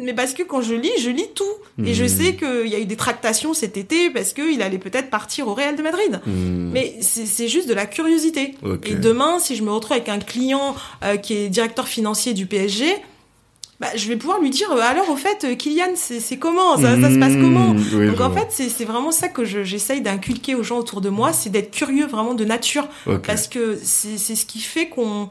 Mais 0.03 0.15
parce 0.15 0.33
que 0.35 0.43
quand 0.43 0.63
je 0.63 0.75
lis, 0.75 0.91
je 1.01 1.11
lis 1.11 1.29
tout. 1.35 1.45
Et 1.85 1.95
je 1.95 2.03
Mhm. 2.05 2.09
sais 2.09 2.35
qu'il 2.37 2.69
y 2.69 2.75
a 2.75 2.79
eu 2.79 2.85
des 2.87 2.97
tractations 2.97 3.55
cet 3.55 3.77
été 3.77 4.11
parce 4.11 4.33
qu'il 4.33 4.61
allait 4.63 4.79
peut-être 4.79 5.09
partir 5.11 5.49
au 5.49 5.55
Real 5.55 5.77
de 5.77 5.83
Madrid. 5.83 6.21
Mhm. 6.27 6.71
Mais 6.73 6.97
c'est 7.01 7.49
juste 7.49 7.69
de 7.69 7.75
la 7.75 7.87
curiosité. 7.87 8.55
Et 8.85 8.95
demain, 8.95 9.39
si 9.39 9.57
je 9.57 9.63
me 9.63 9.71
retrouve 9.71 9.93
avec 9.97 10.09
un 10.09 10.19
client 10.19 10.75
euh, 11.05 11.17
qui 11.17 11.35
est 11.35 11.49
directeur 11.49 11.87
financier 11.89 12.33
du 12.35 12.47
PSG, 12.47 12.95
bah, 13.83 13.89
je 13.97 14.07
vais 14.09 14.17
pouvoir 14.17 14.41
lui 14.41 14.49
dire 14.51 14.71
euh, 14.71 14.81
alors 14.81 15.11
au 15.11 15.17
fait 15.17 15.45
euh, 15.45 15.55
Kylian 15.57 15.93
c'est 15.97 16.37
comment? 16.39 16.77
Ça, 16.77 16.99
ça 17.01 17.11
se 17.11 17.19
passe 17.19 17.35
comment? 17.35 17.75
Mhm. 17.75 17.85
Oui, 17.95 18.07
donc 18.07 18.21
en 18.21 18.31
vois. 18.31 18.41
fait 18.49 18.69
c'est 18.71 18.85
vraiment 18.85 19.11
ça 19.11 19.29
que 19.29 19.45
je- 19.45 19.65
j'essaye 19.65 20.01
d'inculquer 20.01 20.55
aux 20.55 20.63
gens 20.63 20.79
autour 20.79 21.01
de 21.01 21.09
moi 21.11 21.33
c'est 21.33 21.51
d'être 21.51 21.71
curieux 21.73 22.07
vraiment 22.07 22.35
de 22.35 22.45
nature 22.45 22.87
Ok. 23.07 23.27
parce 23.27 23.49
que 23.49 23.77
c'est 23.83 24.17
ce 24.17 24.47
qui 24.47 24.61
fait 24.61 24.87
qu'on 24.89 25.29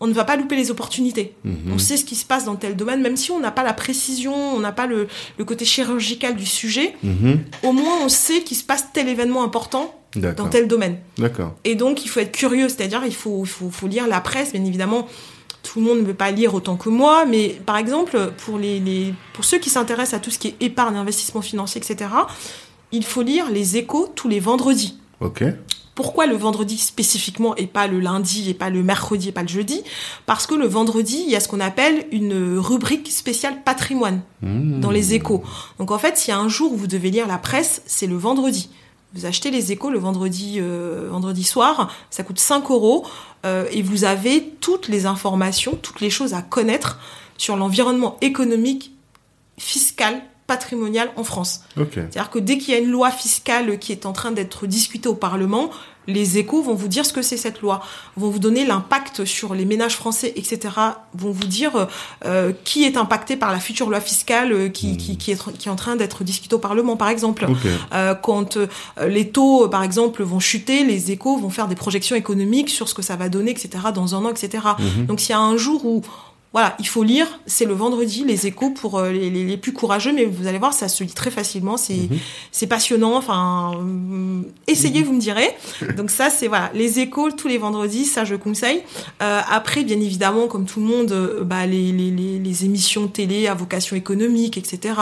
on 0.00 0.08
ne 0.08 0.12
va 0.12 0.24
pas 0.24 0.34
louper 0.34 0.56
les 0.56 0.72
opportunités 0.72 1.32
Mhm. 1.44 1.72
on 1.74 1.78
sait 1.78 1.96
ce 1.96 2.04
qui 2.04 2.16
se 2.16 2.24
passe 2.26 2.44
dans 2.44 2.56
tel 2.56 2.74
domaine 2.74 3.00
même 3.02 3.16
si 3.16 3.30
on 3.30 3.38
n'a 3.38 3.52
pas 3.52 3.62
la 3.62 3.72
précision 3.72 4.34
on 4.34 4.58
n'a 4.58 4.72
pas 4.72 4.86
le, 4.88 5.06
le 5.38 5.44
côté 5.44 5.64
chirurgical 5.64 6.34
du 6.34 6.44
sujet 6.46 6.94
Mhm. 7.04 7.38
au 7.62 7.70
moins 7.72 7.98
on 8.04 8.08
sait 8.08 8.40
qu'il 8.42 8.56
se 8.56 8.64
passe 8.64 8.86
tel 8.92 9.08
événement 9.08 9.44
important 9.44 9.94
dans 10.16 10.48
tel 10.48 10.66
domaine 10.68 10.96
D'accord. 11.18 11.54
et 11.64 11.74
donc, 11.74 12.04
il 12.04 12.08
faut 12.08 12.20
être 12.20 12.32
curieux, 12.32 12.68
c'est-à-dire 12.68 13.00
il 13.06 13.14
faut, 13.14 13.46
faut, 13.46 13.70
faut 13.70 13.86
lire 13.86 14.06
la 14.06 14.20
presse, 14.20 14.52
bien 14.52 14.62
évidemment. 14.62 15.08
Tout 15.62 15.80
le 15.80 15.86
monde 15.86 15.98
ne 16.00 16.04
peut 16.04 16.14
pas 16.14 16.30
lire 16.32 16.54
autant 16.54 16.76
que 16.76 16.88
moi, 16.88 17.24
mais 17.24 17.50
par 17.64 17.76
exemple, 17.76 18.32
pour, 18.44 18.58
les, 18.58 18.80
les, 18.80 19.14
pour 19.32 19.44
ceux 19.44 19.58
qui 19.58 19.70
s'intéressent 19.70 20.14
à 20.14 20.20
tout 20.20 20.30
ce 20.30 20.38
qui 20.38 20.48
est 20.48 20.56
épargne, 20.60 20.96
investissement 20.96 21.40
financier, 21.42 21.80
etc., 21.80 22.10
il 22.90 23.04
faut 23.04 23.22
lire 23.22 23.48
les 23.50 23.76
échos 23.76 24.12
tous 24.14 24.28
les 24.28 24.40
vendredis. 24.40 24.98
Ok. 25.20 25.44
Pourquoi 25.94 26.26
le 26.26 26.36
vendredi 26.36 26.78
spécifiquement 26.78 27.54
et 27.56 27.66
pas 27.66 27.86
le 27.86 28.00
lundi 28.00 28.48
et 28.48 28.54
pas 28.54 28.70
le 28.70 28.82
mercredi 28.82 29.28
et 29.28 29.32
pas 29.32 29.42
le 29.42 29.48
jeudi? 29.48 29.82
Parce 30.26 30.46
que 30.46 30.54
le 30.54 30.66
vendredi, 30.66 31.22
il 31.26 31.30
y 31.30 31.36
a 31.36 31.40
ce 31.40 31.48
qu'on 31.48 31.60
appelle 31.60 32.06
une 32.12 32.58
rubrique 32.58 33.10
spéciale 33.12 33.62
patrimoine 33.62 34.22
Mhm. 34.40 34.80
dans 34.80 34.90
les 34.90 35.12
échos. 35.14 35.42
Donc 35.78 35.90
en 35.90 35.98
fait, 35.98 36.16
s'il 36.16 36.30
y 36.32 36.36
a 36.36 36.40
un 36.40 36.48
jour 36.48 36.72
où 36.72 36.76
vous 36.76 36.86
devez 36.86 37.10
lire 37.10 37.26
la 37.28 37.38
presse, 37.38 37.82
c'est 37.86 38.06
le 38.06 38.16
vendredi. 38.16 38.70
Vous 39.14 39.26
achetez 39.26 39.50
les 39.50 39.72
échos 39.72 39.90
le 39.90 39.98
vendredi, 39.98 40.58
vendredi 40.60 41.44
soir, 41.44 41.92
ça 42.10 42.22
coûte 42.22 42.38
5 42.38 42.70
euros 42.70 43.06
et 43.44 43.82
vous 43.82 44.04
avez 44.04 44.54
toutes 44.60 44.88
les 44.88 45.04
informations, 45.04 45.76
toutes 45.80 46.00
les 46.00 46.10
choses 46.10 46.32
à 46.32 46.40
connaître 46.40 46.98
sur 47.36 47.56
l'environnement 47.56 48.16
économique, 48.22 48.92
fiscal, 49.58 50.22
patrimonial 50.52 51.10
en 51.16 51.24
France. 51.24 51.62
C'est-à-dire 51.76 52.28
que 52.28 52.38
dès 52.38 52.58
qu'il 52.58 52.74
y 52.74 52.76
a 52.76 52.80
une 52.80 52.90
loi 52.90 53.10
fiscale 53.10 53.78
qui 53.78 53.90
est 53.90 54.04
en 54.04 54.12
train 54.12 54.32
d'être 54.32 54.66
discutée 54.66 55.08
au 55.08 55.14
Parlement, 55.14 55.70
les 56.06 56.36
échos 56.36 56.60
vont 56.62 56.74
vous 56.74 56.88
dire 56.88 57.06
ce 57.06 57.12
que 57.12 57.22
c'est 57.22 57.38
cette 57.38 57.62
loi, 57.62 57.80
vont 58.16 58.28
vous 58.28 58.38
donner 58.38 58.66
l'impact 58.66 59.24
sur 59.24 59.54
les 59.54 59.64
ménages 59.64 59.96
français, 59.96 60.32
etc. 60.36 60.58
Vont 61.14 61.30
vous 61.30 61.46
dire 61.46 61.88
euh, 62.26 62.52
qui 62.64 62.84
est 62.84 62.98
impacté 62.98 63.36
par 63.36 63.50
la 63.50 63.60
future 63.60 63.88
loi 63.88 64.00
fiscale 64.00 64.52
euh, 64.52 64.68
qui, 64.68 64.98
qui, 64.98 65.16
qui, 65.16 65.30
est, 65.30 65.52
qui 65.58 65.68
est 65.68 65.72
en 65.72 65.76
train 65.76 65.96
d'être 65.96 66.22
discutée 66.22 66.54
au 66.54 66.58
Parlement, 66.58 66.96
par 66.96 67.08
exemple. 67.08 67.46
Euh, 67.92 68.14
quand 68.14 68.56
euh, 68.56 68.66
les 69.08 69.30
taux, 69.30 69.68
par 69.68 69.82
exemple, 69.82 70.22
vont 70.22 70.40
chuter, 70.40 70.84
les 70.84 71.12
échos 71.12 71.38
vont 71.38 71.50
faire 71.50 71.68
des 71.68 71.76
projections 71.76 72.16
économiques 72.16 72.68
sur 72.68 72.90
ce 72.90 72.94
que 72.94 73.02
ça 73.02 73.16
va 73.16 73.30
donner, 73.30 73.52
etc. 73.52 73.70
dans 73.94 74.14
un 74.14 74.24
an, 74.26 74.30
etc. 74.30 74.64
Mhm. 74.78 75.06
Donc 75.06 75.20
s'il 75.20 75.30
y 75.30 75.34
a 75.34 75.40
un 75.40 75.56
jour 75.56 75.86
où 75.86 76.02
voilà, 76.52 76.76
il 76.78 76.86
faut 76.86 77.02
lire. 77.02 77.26
C'est 77.46 77.64
le 77.64 77.72
vendredi, 77.72 78.24
les 78.24 78.46
échos 78.46 78.70
pour 78.70 78.98
euh, 78.98 79.10
les, 79.10 79.56
plus 79.56 79.72
courageux, 79.72 80.12
mais 80.12 80.26
vous 80.26 80.46
allez 80.46 80.58
voir, 80.58 80.74
ça 80.74 80.88
se 80.88 81.02
lit 81.02 81.12
très 81.12 81.30
facilement. 81.30 81.78
C'est 81.78 82.08
mhm. 82.10 82.68
passionnant. 82.68 83.16
Enfin, 83.16 83.72
euh, 83.76 84.42
essayez, 84.66 85.02
vous 85.02 85.14
me 85.14 85.20
direz. 85.20 85.56
Donc 85.96 86.10
ça, 86.10 86.28
c'est 86.28 86.48
voilà, 86.48 86.70
les 86.74 86.98
échos 86.98 87.30
tous 87.30 87.48
les 87.48 87.56
vendredis, 87.56 88.04
ça 88.04 88.24
je 88.24 88.34
conseille. 88.34 88.82
Euh, 89.22 89.40
après, 89.50 89.82
bien 89.82 89.98
évidemment, 89.98 90.46
comme 90.46 90.66
tout 90.66 90.80
le 90.80 90.86
monde, 90.86 91.12
euh, 91.12 91.42
bah, 91.42 91.64
les, 91.64 91.90
les, 91.90 92.10
les, 92.10 92.64
émissions 92.64 93.08
télé 93.08 93.48
à 93.48 93.54
vocation 93.54 93.96
économique, 93.96 94.58
etc. 94.58 94.94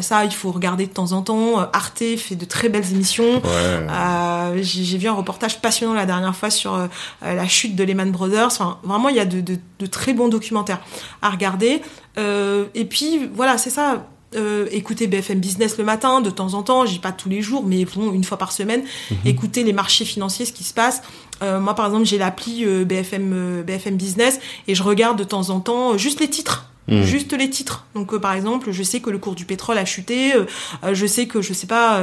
ça, 0.00 0.24
il 0.24 0.32
faut 0.32 0.50
regarder 0.50 0.86
de 0.86 0.92
temps 0.92 1.12
en 1.12 1.22
temps. 1.22 1.58
Arte 1.72 2.02
fait 2.16 2.34
de 2.34 2.44
très 2.46 2.70
belles 2.70 2.90
émissions. 2.92 3.42
Ouais. 3.44 4.62
J'ai 4.62 4.96
vu 4.96 5.06
un 5.06 5.12
reportage 5.12 5.60
passionnant 5.60 5.92
la 5.92 6.06
dernière 6.06 6.34
fois 6.34 6.50
sur 6.50 6.88
la 7.22 7.46
chute 7.46 7.76
de 7.76 7.84
Lehman 7.84 8.10
Brothers. 8.10 8.46
Enfin, 8.46 8.78
vraiment, 8.82 9.10
il 9.10 9.16
y 9.16 9.20
a 9.20 9.26
de, 9.26 9.40
de, 9.40 9.58
de 9.78 9.86
très 9.86 10.14
bons 10.14 10.28
documentaires 10.28 10.77
à 11.22 11.30
regarder. 11.30 11.82
Euh, 12.18 12.66
et 12.74 12.84
puis 12.84 13.28
voilà, 13.34 13.58
c'est 13.58 13.70
ça. 13.70 14.06
Euh, 14.34 14.66
écouter 14.72 15.06
BFM 15.06 15.40
Business 15.40 15.78
le 15.78 15.84
matin 15.84 16.20
de 16.20 16.28
temps 16.28 16.52
en 16.52 16.62
temps, 16.62 16.84
je 16.84 16.92
dis 16.92 16.98
pas 16.98 17.12
tous 17.12 17.30
les 17.30 17.40
jours, 17.40 17.64
mais 17.64 17.86
bon, 17.86 18.12
une 18.12 18.24
fois 18.24 18.36
par 18.36 18.52
semaine, 18.52 18.82
mhm. 19.10 19.16
écouter 19.24 19.64
les 19.64 19.72
marchés 19.72 20.04
financiers, 20.04 20.44
ce 20.44 20.52
qui 20.52 20.64
se 20.64 20.74
passe. 20.74 21.00
Euh, 21.42 21.60
moi, 21.60 21.74
par 21.74 21.86
exemple, 21.86 22.04
j'ai 22.04 22.18
l'appli 22.18 22.66
BFM 22.84 23.62
BFM 23.62 23.96
Business 23.96 24.38
et 24.66 24.74
je 24.74 24.82
regarde 24.82 25.18
de 25.18 25.24
temps 25.24 25.48
en 25.48 25.60
temps 25.60 25.96
juste 25.96 26.20
les 26.20 26.28
titres 26.28 26.66
Hmm. 26.88 27.02
Juste 27.02 27.34
les 27.34 27.50
titres. 27.50 27.86
Donc 27.94 28.14
euh, 28.14 28.18
par 28.18 28.32
exemple, 28.32 28.72
je 28.72 28.82
sais 28.82 29.00
que 29.00 29.10
le 29.10 29.18
cours 29.18 29.34
du 29.34 29.44
pétrole 29.44 29.76
a 29.76 29.84
chuté. 29.84 30.34
Euh, 30.34 30.44
euh, 30.84 30.94
je 30.94 31.06
sais 31.06 31.26
que 31.26 31.42
je 31.42 31.52
sais 31.52 31.66
pas. 31.66 32.00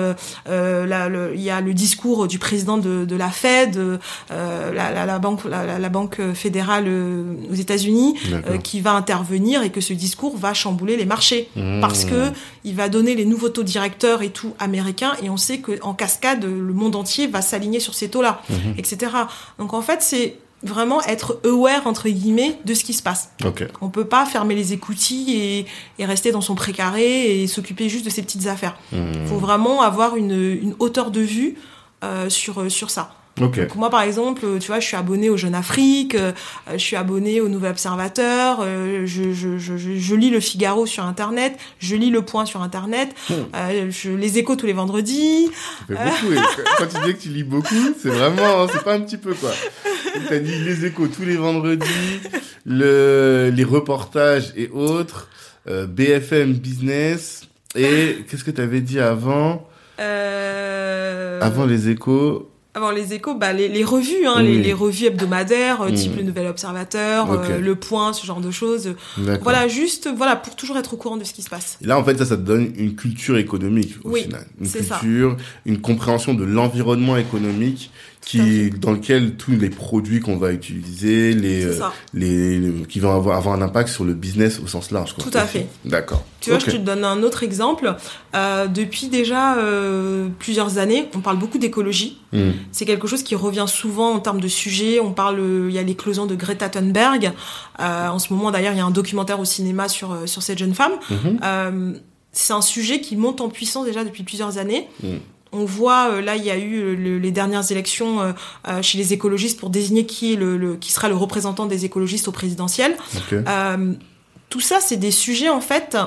il 0.48 1.42
y 1.42 1.50
a 1.50 1.62
le 1.62 1.74
discours 1.74 2.28
du 2.28 2.40
président 2.40 2.78
de, 2.78 3.06
de 3.06 3.16
la 3.16 3.30
Fed, 3.30 3.80
la, 4.30 4.92
la, 4.92 5.06
la, 5.06 5.20
banque 5.20 5.46
la, 5.46 5.80
la, 5.80 5.90
banque 5.90 6.22
fédérale 6.34 6.88
aux 6.88 7.56
États-Unis, 7.56 8.16
qui 8.64 8.82
va 8.82 8.94
intervenir 8.94 9.64
et 9.64 9.72
que 9.72 9.82
ce 9.82 9.94
discours 9.94 10.38
va 10.38 10.54
chambouler 10.54 10.98
les 10.98 11.06
marchés 11.06 11.50
hmm. 11.56 11.82
parce 11.82 12.06
que 12.06 12.32
il 12.64 12.76
va 12.76 12.90
donner 12.90 13.16
les 13.16 13.26
nouveaux 13.26 13.50
taux 13.50 13.64
directeurs 13.64 14.22
et 14.22 14.30
tout 14.30 14.54
américains 14.60 15.14
et 15.24 15.30
on 15.30 15.38
sait 15.38 15.60
que 15.60 15.80
en 15.82 15.94
cascade 15.94 16.44
le 16.44 16.74
monde 16.74 16.96
entier 16.96 17.28
va 17.28 17.42
s'aligner 17.42 17.80
sur 17.80 17.94
ces 17.94 18.10
taux-là, 18.10 18.42
hmm. 18.50 18.78
etc. 18.78 19.12
Donc 19.58 19.74
en 19.74 19.82
fait 19.82 20.02
c'est 20.02 20.38
vraiment 20.66 21.02
être 21.04 21.40
aware 21.46 21.88
entre 21.88 22.10
guillemets 22.10 22.60
de 22.66 22.74
ce 22.74 22.84
qui 22.84 22.94
se 22.94 23.04
passe. 23.04 23.30
Okay. 23.44 23.68
On 23.82 23.90
peut 23.90 24.06
pas 24.06 24.26
fermer 24.26 24.56
les 24.56 24.74
écoutilles 24.74 25.36
et, 25.36 25.66
et 26.00 26.06
rester 26.06 26.32
dans 26.32 26.42
son 26.42 26.56
précaré 26.56 27.42
et 27.42 27.48
s'occuper 27.48 27.88
juste 27.88 28.06
de 28.06 28.10
ses 28.10 28.22
petites 28.22 28.48
affaires. 28.48 28.76
Il 28.92 29.00
mmh. 29.00 29.28
faut 29.28 29.38
vraiment 29.38 29.82
avoir 29.82 30.16
une, 30.16 30.60
une 30.62 30.76
hauteur 30.80 31.12
de 31.12 31.22
vue 31.22 31.56
euh, 32.04 32.30
sur 32.30 32.70
sur 32.70 32.90
ça. 32.90 33.16
Okay. 33.42 33.68
moi, 33.76 33.90
par 33.90 34.02
exemple, 34.02 34.46
tu 34.62 34.68
vois, 34.68 34.80
je 34.80 34.88
suis 34.88 34.96
abonné 34.96 35.30
au 35.30 35.36
Jeune 35.36 35.56
Afrique, 35.56 36.16
euh, 36.16 36.32
je 36.72 36.78
suis 36.78 36.96
abonné 36.96 37.42
au 37.42 37.50
Nouvel 37.50 37.72
Observateur, 37.72 38.60
euh, 38.62 39.06
je, 39.06 39.34
je, 39.34 39.58
je, 39.58 39.76
je, 39.76 40.16
lis 40.16 40.30
le 40.30 40.40
Figaro 40.40 40.86
sur 40.86 41.04
Internet, 41.04 41.58
je 41.80 41.98
lis 41.98 42.12
Le 42.12 42.22
Point 42.22 42.46
sur 42.46 42.62
Internet, 42.62 43.14
hmm. 43.30 43.34
euh, 43.54 43.92
je 43.92 44.12
les 44.12 44.38
écho 44.38 44.56
tous 44.56 44.66
les 44.66 44.74
vendredis. 44.74 45.50
Ça 45.90 45.96
fait 45.98 46.04
beaucoup. 46.06 46.42
quand 46.78 46.88
tu 46.88 47.06
dis 47.06 47.14
que 47.14 47.22
tu 47.24 47.30
lis 47.30 47.44
beaucoup, 47.44 47.94
c'est 48.02 48.10
vraiment, 48.10 48.70
c'est 48.70 48.84
pas 48.86 48.94
un 48.94 49.02
petit 49.02 49.18
peu 49.18 49.34
quoi. 49.34 49.52
Tu 50.30 50.34
as 50.34 50.40
dit 50.40 50.58
les 50.64 50.86
échos 50.86 51.08
tous 51.08 51.24
les 51.24 51.36
vendredis, 51.36 52.22
le, 52.66 53.52
les 53.54 53.66
reportages 53.66 54.54
et 54.56 54.70
autres, 54.70 55.28
BFM 55.68 56.54
Business, 56.54 57.42
et 57.76 58.24
qu'est-ce 58.30 58.46
que 58.46 58.52
tu 58.52 58.62
avais 58.62 58.80
dit 58.80 59.02
avant? 59.02 59.68
Avant 60.00 61.66
les 61.66 61.90
échos 61.90 62.50
avant 62.76 62.92
les 62.92 63.14
échos, 63.14 63.36
bah, 63.36 63.54
les, 63.54 63.70
les 63.70 63.86
revues, 63.86 64.28
hein, 64.28 64.42
les, 64.42 64.62
les, 64.62 64.74
revues 64.74 65.06
hebdomadaires, 65.06 65.82
euh, 65.82 65.92
type 65.92 66.14
mm. 66.14 66.18
le 66.18 66.24
Nouvel 66.24 66.48
Observateur, 66.48 67.32
euh, 67.32 67.60
le 67.60 67.76
Point, 67.76 68.12
ce 68.12 68.26
genre 68.26 68.42
de 68.42 68.52
choses. 68.52 68.96
Voilà, 69.42 69.70
juste, 69.70 70.10
voilà, 70.16 70.36
pour 70.36 70.56
toujours 70.58 70.78
être 70.78 70.94
au 70.94 70.98
courant 70.98 71.16
de 71.16 71.24
ce 71.24 71.34
qui 71.34 71.42
se 71.42 71.50
passe. 71.50 71.78
Et 71.82 71.88
là, 71.88 71.98
en 71.98 72.04
fait, 72.04 72.18
ça, 72.18 72.26
ça 72.26 72.36
te 72.36 72.42
donne 72.42 72.74
une 72.76 72.96
culture 72.96 73.38
économique 73.38 73.96
au 74.04 74.12
oui, 74.12 74.24
final, 74.24 74.46
une 74.60 74.70
culture, 74.70 75.38
une 75.66 75.80
compréhension 75.80 76.34
de 76.34 76.44
l'environnement 76.44 77.16
économique 77.16 77.92
qui 78.26 78.72
dans 78.72 78.92
lequel 78.92 79.36
tous 79.36 79.52
les 79.52 79.70
produits 79.70 80.20
qu'on 80.20 80.38
va 80.38 80.52
utiliser, 80.52 81.34
les, 81.34 81.64
euh, 81.64 81.80
les, 82.14 82.60
qui 82.90 83.00
vont 83.00 83.16
avoir, 83.16 83.38
avoir 83.38 83.54
un 83.54 83.62
impact 83.62 83.90
sur 83.90 84.04
le 84.04 84.16
business 84.16 84.60
au 84.60 84.68
sens 84.68 84.90
large. 84.90 85.14
Quoi. 85.14 85.24
Tout 85.24 85.38
à 85.38 85.46
fait. 85.46 85.68
D'accord. 85.86 86.26
Tu 86.42 86.50
vois, 86.50 86.60
je 86.60 86.66
te 86.66 86.78
donne 86.78 87.04
un 87.04 87.22
autre 87.22 87.44
exemple. 87.44 87.96
Euh, 88.36 88.66
depuis 88.68 89.08
déjà 89.08 89.58
euh, 89.58 90.28
plusieurs 90.40 90.80
années, 90.80 91.08
on 91.16 91.20
parle 91.20 91.38
beaucoup 91.38 91.60
d'écologie. 91.60 92.20
Hmm. 92.34 92.52
C'est 92.72 92.86
quelque 92.86 93.08
chose 93.08 93.22
qui 93.22 93.36
revient 93.36 93.66
souvent 93.68 94.14
en 94.14 94.20
termes 94.20 94.42
de 94.42 94.48
sujets. 94.48 95.00
On 95.00 95.12
parle, 95.12 95.40
il 95.70 95.74
y 95.74 95.80
a 95.80 95.84
l'éclosion 95.84 96.26
de 96.26 96.36
Greta 96.36 96.68
Thunberg. 96.68 97.32
Euh, 97.80 98.08
en 98.08 98.18
ce 98.18 98.34
moment, 98.34 98.50
d'ailleurs, 98.50 98.74
il 98.74 98.78
y 98.78 98.82
a 98.82 98.86
un 98.86 98.92
documentaire 98.92 99.40
au 99.40 99.46
cinéma 99.46 99.88
sur 99.88 100.28
sur 100.28 100.42
cette 100.42 100.58
jeune 100.58 100.74
femme. 100.74 100.94
Mhm. 101.12 102.00
C'est 102.32 102.52
un 102.52 102.62
sujet 102.62 103.00
qui 103.00 103.16
monte 103.16 103.40
en 103.40 103.48
puissance 103.48 103.86
déjà 103.86 104.04
depuis 104.04 104.24
plusieurs 104.24 104.58
années. 104.58 104.90
Hmm. 105.02 105.20
On 105.56 105.66
voit, 105.66 106.10
euh, 106.12 106.22
là, 106.22 106.36
il 106.36 106.44
y 106.44 106.52
a 106.52 106.58
eu 106.58 106.80
euh, 106.80 107.20
les 107.20 107.32
dernières 107.32 107.72
élections 107.72 108.22
euh, 108.22 108.82
chez 108.82 108.98
les 108.98 109.14
écologistes 109.14 109.60
pour 109.60 109.70
désigner 109.70 110.06
qui, 110.06 110.34
est 110.34 110.36
le, 110.36 110.76
qui 110.76 110.92
sera 110.92 111.08
le 111.08 111.16
représentant 111.16 111.66
des 111.66 111.86
écologistes 111.86 112.28
au 112.28 112.32
présidentiel. 112.32 112.96
tout 114.50 114.62
ça, 114.62 114.80
c'est 114.80 114.98
des 114.98 115.12
sujets, 115.12 115.50
en 115.50 115.62
fait, 115.62 115.98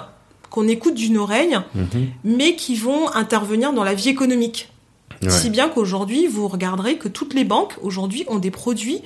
qu'on 0.50 0.68
écoute 0.68 0.94
d'une 0.94 1.18
oreille, 1.18 1.58
mhm. 1.74 2.08
mais 2.24 2.56
qui 2.56 2.76
vont 2.76 3.12
intervenir 3.14 3.72
dans 3.72 3.84
la 3.84 3.94
vie 3.94 4.08
économique. 4.08 4.70
Si 5.28 5.50
bien 5.50 5.68
qu'aujourd'hui, 5.68 6.28
vous 6.28 6.46
regarderez 6.46 6.96
que 6.96 7.08
toutes 7.08 7.34
les 7.34 7.42
banques, 7.42 7.74
aujourd'hui, 7.82 8.24
ont 8.28 8.38
des 8.38 8.52
produits 8.52 9.02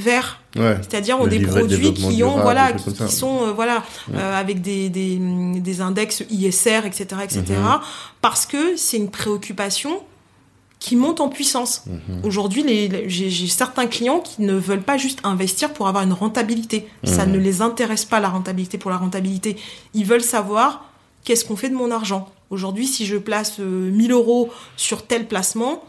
verts. 0.00 0.40
C'est-à-dire 0.54 1.20
ont 1.20 1.26
des 1.26 1.40
produits 1.40 1.94
qui 1.94 2.22
ont 2.24 2.40
voilà 2.40 2.72
qui, 2.72 3.12
sont 3.12 3.42
euh, 3.42 3.52
voilà 3.52 3.84
euh, 4.12 4.40
avec 4.40 4.60
des, 4.60 4.88
des, 4.88 5.16
des, 5.16 5.80
index 5.80 6.24
ISR 6.30 6.80
etc 6.84 7.20
etc 7.22 7.44
parce 8.20 8.44
que 8.44 8.76
c'est 8.76 8.96
une 8.96 9.10
préoccupation 9.10 10.00
qui 10.80 10.94
monte 10.94 11.20
en 11.20 11.28
puissance. 11.28 11.84
Mhm. 11.86 12.24
Aujourd'hui, 12.24 12.62
les, 12.62 13.08
j'ai 13.08 13.48
certains 13.48 13.86
clients 13.86 14.20
qui 14.20 14.42
ne 14.42 14.54
veulent 14.54 14.82
pas 14.82 14.96
juste 14.96 15.18
investir 15.24 15.72
pour 15.72 15.88
avoir 15.88 16.04
une 16.04 16.12
rentabilité. 16.12 16.88
Ça 17.02 17.26
mhm. 17.26 17.32
ne 17.32 17.38
les 17.38 17.62
intéresse 17.62 18.04
pas 18.04 18.20
la 18.20 18.28
rentabilité 18.28 18.78
pour 18.78 18.90
la 18.90 18.96
rentabilité. 18.96 19.56
Ils 19.94 20.04
veulent 20.04 20.22
savoir 20.22 20.84
qu'est-ce 21.24 21.44
qu'on 21.44 21.56
fait 21.56 21.68
de 21.68 21.74
mon 21.74 21.90
argent? 21.90 22.28
Aujourd'hui, 22.50 22.86
si 22.86 23.06
je 23.06 23.16
place 23.16 23.58
1000 23.58 24.12
euh, 24.12 24.14
euros 24.14 24.50
sur 24.76 25.06
tel 25.06 25.26
placement, 25.26 25.84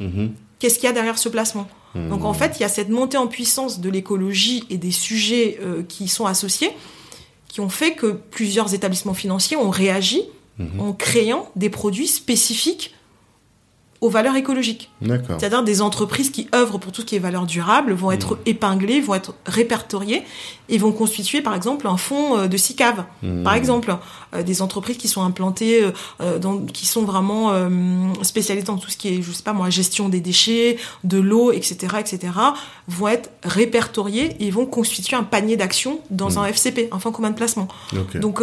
qu'est-ce 0.58 0.76
qu'il 0.80 0.86
y 0.86 0.90
a 0.90 0.94
derrière 0.94 1.18
ce 1.18 1.30
placement? 1.30 1.68
Donc 1.96 2.24
en 2.24 2.34
fait, 2.34 2.58
il 2.58 2.62
y 2.62 2.66
a 2.66 2.70
cette 2.70 2.90
montée 2.90 3.18
en 3.18 3.28
puissance 3.28 3.80
de 3.80 3.90
l'écologie 3.90 4.64
et 4.70 4.78
des 4.78 4.92
sujets 4.92 5.58
euh, 5.62 5.82
qui 5.82 6.04
y 6.04 6.08
sont 6.08 6.28
associés 6.28 6.72
qui 7.50 7.60
ont 7.62 7.70
fait 7.70 7.94
que 7.94 8.12
plusieurs 8.12 8.74
établissements 8.74 9.14
financiers 9.14 9.58
ont 9.58 9.72
réagi 9.72 10.22
mhm. 10.60 10.80
en 10.80 10.94
créant 10.94 11.50
des 11.56 11.70
produits 11.70 12.08
spécifiques 12.08 12.94
aux 14.02 14.10
valeurs 14.10 14.36
écologiques. 14.36 14.92
C'est-à-dire 15.02 15.64
des 15.64 15.82
entreprises 15.82 16.32
qui 16.32 16.48
œuvrent 16.56 16.80
pour 16.80 16.92
tout 16.92 17.02
ce 17.02 17.06
qui 17.06 17.16
est 17.16 17.20
valeur 17.20 17.46
durable 17.46 17.92
vont 17.94 18.12
être 18.12 18.36
mmh. 18.36 18.40
épinglées, 18.46 19.02
vont 19.02 19.16
être 19.16 19.34
répertoriées 19.46 20.24
et 20.70 20.78
vont 20.78 20.94
constituer 20.94 21.42
par 21.42 21.54
exemple 21.54 21.88
un 21.88 21.98
fonds 21.98 22.38
euh, 22.38 22.48
de 22.48 22.56
SICAV. 22.56 23.04
Mmh. 23.24 23.44
Par 23.44 23.56
exemple, 23.56 23.98
euh, 24.34 24.44
des 24.44 24.62
entreprises 24.62 24.98
qui 24.98 25.10
sont 25.10 25.22
implantées, 25.22 25.84
euh, 26.22 26.40
dans, 26.40 26.60
qui 26.60 26.86
sont 26.86 27.04
vraiment 27.04 27.54
spécialisées 28.22 28.66
dans 28.66 28.78
tout 28.78 28.90
ce 28.90 28.98
qui 28.98 29.10
est, 29.10 29.22
je 29.22 29.32
sais 29.32 29.44
pas 29.44 29.54
moi, 29.54 29.70
gestion 29.70 30.08
des 30.08 30.22
déchets, 30.22 30.78
de 31.04 31.20
l'eau, 31.20 31.52
etc., 31.52 31.96
etc., 32.00 32.34
vont 32.88 33.08
être 33.08 33.30
répertoriées 33.44 34.36
et 34.40 34.52
vont 34.52 34.66
constituer 34.66 35.18
un 35.18 35.24
panier 35.24 35.58
d'actions 35.58 36.00
dans 36.10 36.32
mmh. 36.32 36.38
un 36.38 36.46
FCP, 36.46 36.90
un 36.92 37.00
fonds 37.00 37.12
commun 37.12 37.32
de 37.32 37.36
placement. 37.36 37.68
Donc 38.16 38.42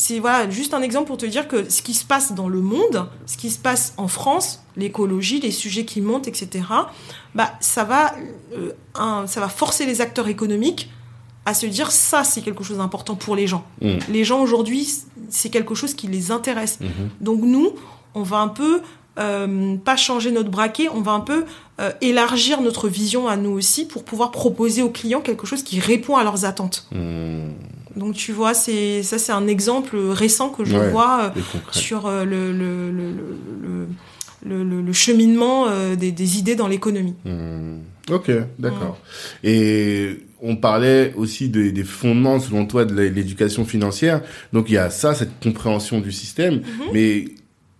c'est 0.00 0.18
voilà 0.18 0.48
juste 0.48 0.72
un 0.72 0.80
exemple 0.80 1.08
pour 1.08 1.18
te 1.18 1.26
dire 1.26 1.46
que 1.46 1.68
ce 1.68 1.82
qui 1.82 1.92
se 1.92 2.06
passe 2.06 2.32
dans 2.32 2.48
le 2.48 2.62
monde, 2.62 3.06
ce 3.26 3.36
qui 3.36 3.50
se 3.50 3.58
passe 3.58 3.92
en 3.98 4.08
France, 4.08 4.62
l'écologie, 4.74 5.40
les 5.40 5.50
sujets 5.50 5.84
qui 5.84 6.00
montent, 6.00 6.26
etc. 6.26 6.64
Bah 7.34 7.52
ça 7.60 7.84
va, 7.84 8.14
euh, 8.56 8.72
ça 9.26 9.40
va 9.40 9.48
forcer 9.50 9.84
les 9.84 10.00
acteurs 10.00 10.28
économiques 10.28 10.90
à 11.44 11.52
se 11.52 11.66
dire 11.66 11.90
ça 11.90 12.24
c'est 12.24 12.40
quelque 12.40 12.64
chose 12.64 12.78
d'important 12.78 13.14
pour 13.14 13.36
les 13.36 13.46
gens. 13.46 13.66
Mm. 13.82 13.98
Les 14.08 14.24
gens 14.24 14.40
aujourd'hui 14.40 14.88
c'est 15.28 15.50
quelque 15.50 15.74
chose 15.74 15.92
qui 15.92 16.06
les 16.06 16.30
intéresse. 16.30 16.78
Mm-hmm. 16.80 17.22
Donc 17.22 17.42
nous 17.42 17.74
on 18.14 18.22
va 18.22 18.38
un 18.38 18.48
peu 18.48 18.80
euh, 19.18 19.76
pas 19.76 19.98
changer 19.98 20.32
notre 20.32 20.50
braquet, 20.50 20.88
on 20.88 21.02
va 21.02 21.12
un 21.12 21.20
peu 21.20 21.44
euh, 21.78 21.92
élargir 22.00 22.62
notre 22.62 22.88
vision 22.88 23.28
à 23.28 23.36
nous 23.36 23.50
aussi 23.50 23.86
pour 23.86 24.04
pouvoir 24.04 24.30
proposer 24.30 24.80
aux 24.80 24.88
clients 24.88 25.20
quelque 25.20 25.46
chose 25.46 25.62
qui 25.62 25.78
répond 25.78 26.16
à 26.16 26.24
leurs 26.24 26.46
attentes. 26.46 26.88
Mmh. 26.90 27.50
Donc 27.96 28.14
tu 28.14 28.32
vois, 28.32 28.54
c'est 28.54 29.02
ça 29.02 29.18
c'est 29.18 29.32
un 29.32 29.46
exemple 29.48 29.96
récent 29.96 30.50
que 30.50 30.64
je 30.64 30.76
Ouais, 30.76 30.90
vois 30.90 31.32
euh, 31.36 31.40
sur 31.72 32.06
euh, 32.06 32.24
le, 32.24 32.52
le, 32.52 32.90
le, 32.90 33.10
le, 33.62 33.86
le, 34.46 34.64
le- 34.64 34.82
le 34.82 34.92
cheminement 34.92 35.66
euh, 35.68 35.96
des, 35.96 36.12
des 36.12 36.38
idées 36.38 36.54
dans 36.56 36.68
l'économie. 36.68 37.14
Hmm. 37.24 37.78
Ok, 38.10 38.30
d'accord. 38.58 38.98
Et 39.44 40.20
on 40.42 40.56
parlait 40.56 41.12
aussi 41.16 41.48
des, 41.48 41.70
des 41.70 41.84
fondements, 41.84 42.40
selon 42.40 42.66
toi, 42.66 42.84
de 42.84 42.94
l'é- 42.94 43.10
l'éducation 43.10 43.64
financière. 43.64 44.22
Donc 44.52 44.68
il 44.68 44.74
y 44.74 44.78
a 44.78 44.90
ça, 44.90 45.14
cette 45.14 45.38
compréhension 45.42 46.00
du 46.00 46.10
système. 46.12 46.54
Mhm. 46.56 46.62
Mais 46.92 47.24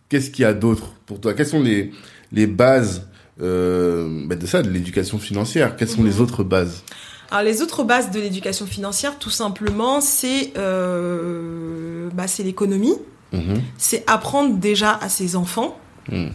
qu'est-ce 0.08 0.30
qu'il 0.30 0.42
y 0.42 0.46
a 0.46 0.52
d'autre 0.52 0.92
pour 1.06 1.20
toi? 1.20 1.34
Quelles 1.34 1.46
sont 1.46 1.62
les, 1.62 1.90
les 2.32 2.46
bases 2.46 3.08
euh, 3.40 4.24
bah, 4.26 4.36
de 4.36 4.46
ça, 4.46 4.62
de 4.62 4.70
l'éducation 4.70 5.18
financière? 5.18 5.76
Quelles 5.76 5.88
sont 5.88 6.02
Mhm. 6.02 6.06
les 6.08 6.20
autres 6.20 6.44
bases? 6.44 6.84
Alors 7.30 7.44
les 7.44 7.62
autres 7.62 7.84
bases 7.84 8.10
de 8.10 8.18
l'éducation 8.20 8.66
financière, 8.66 9.18
tout 9.18 9.30
simplement, 9.30 10.00
c'est 10.00 10.52
euh, 10.56 12.08
bah, 12.12 12.26
c'est 12.26 12.42
l'économie, 12.42 12.94
Mhm. 13.32 13.62
c'est 13.78 14.02
apprendre 14.10 14.56
déjà 14.56 14.98
à 15.00 15.08
ses 15.08 15.36
enfants 15.36 15.76
Hmm. 16.10 16.28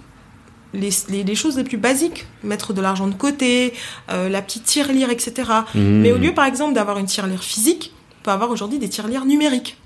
les, 0.74 0.90
les, 1.10 1.24
les 1.24 1.36
choses 1.36 1.58
les 1.58 1.64
plus 1.66 1.78
basiques, 1.78 2.28
mettre 2.44 2.72
de 2.72 2.80
l'argent 2.82 3.08
de 3.08 3.14
côté, 3.16 3.74
euh, 4.12 4.30
la 4.30 4.42
petite 4.42 4.64
tirelire, 4.64 5.10
etc. 5.10 5.34
Hmm. 5.74 5.80
Mais 6.02 6.12
au 6.14 6.18
lieu, 6.18 6.34
par 6.34 6.46
exemple, 6.46 6.74
d'avoir 6.74 6.98
une 7.00 7.08
tirelire 7.08 7.44
physique, 7.44 7.92
on 8.22 8.24
peut 8.24 8.32
avoir 8.32 8.52
aujourd'hui 8.52 8.80
des 8.80 8.88
tirelires 8.88 9.26
numériques. 9.26 9.78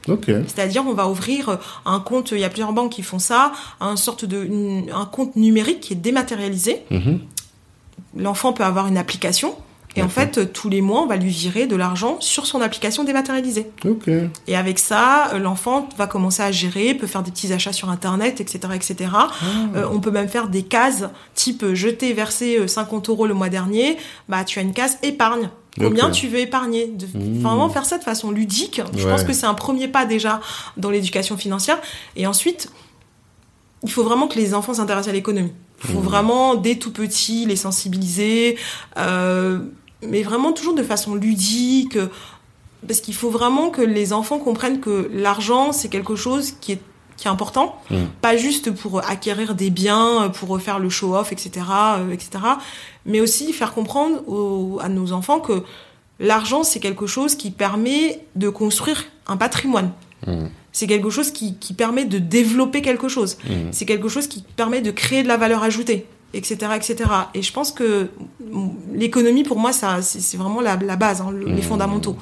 C'est-à-dire, 0.47 0.83
on 0.85 0.93
va 0.93 1.07
ouvrir 1.09 1.57
un 1.85 1.99
compte, 1.99 2.31
il 2.31 2.39
y 2.39 2.43
a 2.43 2.49
plusieurs 2.49 2.73
banques 2.73 2.91
qui 2.91 3.01
font 3.01 3.19
ça, 3.19 3.51
un 3.79 3.95
sorte 3.95 4.25
de, 4.25 4.43
une- 4.43 4.91
un 4.93 5.05
compte 5.05 5.35
numérique 5.35 5.79
qui 5.79 5.93
est 5.93 5.97
dématérialisé. 5.97 6.83
Mhm. 6.91 7.19
L'enfant 8.17 8.53
peut 8.53 8.63
avoir 8.63 8.85
une 8.87 8.97
application. 8.97 9.55
Et 9.95 10.03
en 10.03 10.07
fait, 10.09 10.37
euh, 10.37 10.45
tous 10.45 10.69
les 10.69 10.81
mois, 10.81 11.01
on 11.01 11.07
va 11.07 11.17
lui 11.17 11.29
virer 11.31 11.65
de 11.65 11.75
l'argent 11.75 12.17
sur 12.21 12.45
son 12.45 12.61
application 12.61 13.03
dématérialisée. 13.03 13.71
Et 14.47 14.55
avec 14.55 14.77
ça, 14.77 15.31
euh, 15.33 15.39
l'enfant 15.39 15.89
va 15.97 16.05
commencer 16.05 16.43
à 16.43 16.51
gérer, 16.51 16.93
peut 16.93 17.07
faire 17.07 17.23
des 17.23 17.31
petits 17.31 17.51
achats 17.53 17.73
sur 17.73 17.89
Internet, 17.89 18.39
etc., 18.39 18.59
etc. 18.75 19.09
Ah. 19.13 19.29
Euh, 19.75 19.87
on 19.91 19.99
peut 19.99 20.11
même 20.11 20.29
faire 20.29 20.47
des 20.47 20.61
cases, 20.63 21.05
type 21.33 21.65
je 21.73 21.87
t'ai 21.89 22.13
versé 22.13 22.57
euh, 22.59 22.67
50 22.67 23.09
euros 23.09 23.25
le 23.25 23.33
mois 23.33 23.49
dernier, 23.49 23.97
bah 24.29 24.43
tu 24.43 24.59
as 24.59 24.61
une 24.61 24.73
case 24.73 24.97
épargne. 25.01 25.49
Combien 25.77 26.11
tu 26.11 26.27
veux 26.27 26.39
épargner 26.39 26.87
de, 26.87 27.05
Mmh. 27.07 27.41
Vraiment 27.41 27.69
faire 27.69 27.85
ça 27.85 27.97
de 27.97 28.03
façon 28.03 28.31
ludique. 28.31 28.81
Je 28.95 29.05
Ouais. 29.05 29.11
pense 29.11 29.23
que 29.23 29.33
c'est 29.33 29.45
un 29.45 29.53
premier 29.53 29.87
pas 29.87 30.05
déjà 30.05 30.39
dans 30.77 30.89
l'éducation 30.89 31.35
financière. 31.37 31.79
Et 32.15 32.27
ensuite, 32.27 32.69
il 33.83 33.89
faut 33.91 34.03
vraiment 34.03 34.27
que 34.27 34.35
les 34.37 34.53
enfants 34.53 34.73
s'intéressent 34.73 35.09
à 35.09 35.13
l'économie. 35.13 35.53
Il 35.83 35.91
faut 35.91 35.99
Mmh. 35.99 36.03
vraiment, 36.03 36.55
dès 36.55 36.75
tout 36.75 36.91
petit, 36.91 37.45
les 37.45 37.55
sensibiliser, 37.55 38.57
euh, 38.97 39.59
mais 40.05 40.23
vraiment 40.23 40.51
toujours 40.51 40.75
de 40.75 40.83
façon 40.83 41.15
ludique, 41.15 41.97
parce 42.87 43.01
qu'il 43.01 43.13
faut 43.15 43.29
vraiment 43.29 43.69
que 43.69 43.81
les 43.81 44.13
enfants 44.13 44.39
comprennent 44.39 44.79
que 44.79 45.09
l'argent, 45.13 45.71
c'est 45.71 45.89
quelque 45.89 46.15
chose 46.15 46.53
qui 46.61 46.73
est, 46.73 46.81
qui 47.17 47.27
est 47.27 47.31
important, 47.31 47.81
Mmh. 47.91 47.95
pas 48.21 48.37
juste 48.37 48.71
pour 48.71 48.99
acquérir 49.07 49.55
des 49.55 49.69
biens, 49.69 50.31
pour 50.33 50.59
faire 50.61 50.79
le 50.79 50.89
show-off, 50.89 51.31
etc., 51.31 51.51
euh, 51.97 52.11
etc., 52.11 52.29
mais 53.05 53.19
aussi 53.21 53.51
faire 53.53 53.73
comprendre 53.73 54.21
aux- 54.27 54.79
à 54.81 54.87
nos 54.89 55.11
enfants 55.11 55.39
que 55.39 55.63
l'argent, 56.19 56.63
c'est 56.63 56.79
quelque 56.79 57.07
chose 57.07 57.35
qui 57.35 57.51
permet 57.51 58.21
de 58.35 58.49
construire 58.49 59.03
un 59.27 59.37
patrimoine. 59.37 59.91
Hmm. 60.27 60.47
C'est 60.79 60.87
quelque 60.87 61.09
chose 61.09 61.31
qui, 61.31 61.55
qui 61.57 61.73
permet 61.73 62.05
de 62.05 62.19
développer 62.19 62.81
quelque 62.81 63.09
chose. 63.09 63.37
Hmm. 63.45 63.67
C'est 63.71 63.85
quelque 63.85 64.07
chose 64.07 64.27
qui 64.27 64.43
permet 64.55 64.79
de 64.81 64.91
créer 64.91 65.23
de 65.23 65.27
la 65.27 65.35
valeur 65.35 65.61
ajoutée, 65.63 66.05
etc., 66.33 66.55
etc. 66.77 66.95
Et 67.33 67.41
je 67.41 67.51
pense 67.51 67.71
que 67.71 68.07
l'économie, 68.93 69.43
pour 69.43 69.59
moi, 69.59 69.73
ça, 69.73 70.01
c'est 70.01 70.37
vraiment 70.37 70.61
la, 70.61 70.77
la 70.77 70.95
base, 70.95 71.21
hein, 71.21 71.31
le- 71.31 71.45
les 71.47 71.53
Mmh. 71.61 71.61
fondamentaux. 71.63 72.15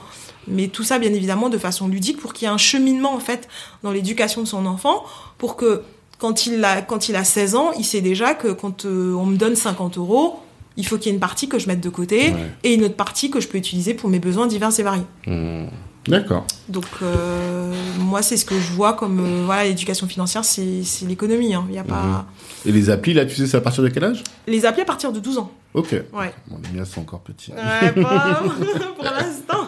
Mais 0.47 0.69
tout 0.69 0.83
ça, 0.83 0.97
bien 0.97 1.13
évidemment, 1.13 1.49
de 1.49 1.57
façon 1.57 1.87
ludique, 1.87 2.17
pour 2.19 2.33
qu'il 2.33 2.45
y 2.47 2.49
ait 2.49 2.53
un 2.53 2.57
cheminement, 2.57 3.13
en 3.13 3.19
fait, 3.19 3.47
dans 3.83 3.91
l'éducation 3.91 4.41
de 4.41 4.47
son 4.47 4.65
enfant, 4.65 5.03
pour 5.37 5.55
que 5.55 5.81
quand 6.17 6.47
il 6.47 6.63
a, 6.63 6.81
quand 6.81 7.09
il 7.09 7.15
a 7.15 7.23
16 7.23 7.53
ans, 7.55 7.71
il 7.77 7.85
sait 7.85 8.01
déjà 8.01 8.33
que 8.33 8.47
quand 8.47 8.85
euh, 8.85 9.13
on 9.13 9.25
me 9.27 9.37
donne 9.37 9.55
50 9.55 9.97
euros, 9.99 10.39
il 10.77 10.85
faut 10.87 10.97
qu'il 10.97 11.07
y 11.07 11.09
ait 11.09 11.13
une 11.13 11.19
partie 11.19 11.47
que 11.49 11.59
je 11.59 11.67
mette 11.67 11.81
de 11.81 11.89
côté 11.89 12.29
Ouais. 12.31 12.51
et 12.63 12.73
une 12.75 12.83
autre 12.85 12.95
partie 12.95 13.29
que 13.29 13.39
je 13.39 13.47
peux 13.47 13.57
utiliser 13.57 13.93
pour 13.93 14.09
mes 14.09 14.19
besoins 14.19 14.47
divers 14.47 14.71
et 14.79 14.83
variés. 14.83 15.03
Hmm. 15.27 15.65
D'accord. 16.07 16.45
Donc 16.69 16.85
euh, 17.01 17.73
moi 17.99 18.21
c'est 18.21 18.37
ce 18.37 18.45
que 18.45 18.55
je 18.55 18.71
vois 18.73 18.93
comme 18.93 19.19
euh, 19.19 19.43
voilà 19.45 19.65
l'éducation 19.65 20.07
financière 20.07 20.45
c'est 20.45 20.83
c'est 20.83 21.05
l'économie 21.05 21.53
hein. 21.53 21.65
il 21.69 21.75
y 21.75 21.79
a 21.79 21.83
pas 21.83 22.25
Et 22.65 22.71
les 22.71 22.89
applis, 22.89 23.13
là, 23.13 23.25
tu 23.25 23.35
sais, 23.35 23.47
c'est 23.47 23.57
à 23.57 23.61
partir 23.61 23.83
de 23.83 23.89
quel 23.89 24.03
âge? 24.03 24.23
Les 24.47 24.65
appeler 24.65 24.81
à 24.83 24.85
partir 24.85 25.11
de 25.13 25.19
12 25.19 25.37
ans. 25.37 25.51
Ok. 25.73 25.91
Ouais. 25.91 26.33
Bon, 26.47 26.59
les 26.63 26.77
miens 26.77 26.85
sont 26.85 27.01
encore 27.01 27.21
petits. 27.21 27.51
Ouais, 27.51 27.91
pas 28.03 28.41
pour 28.95 29.03
l'instant. 29.03 29.67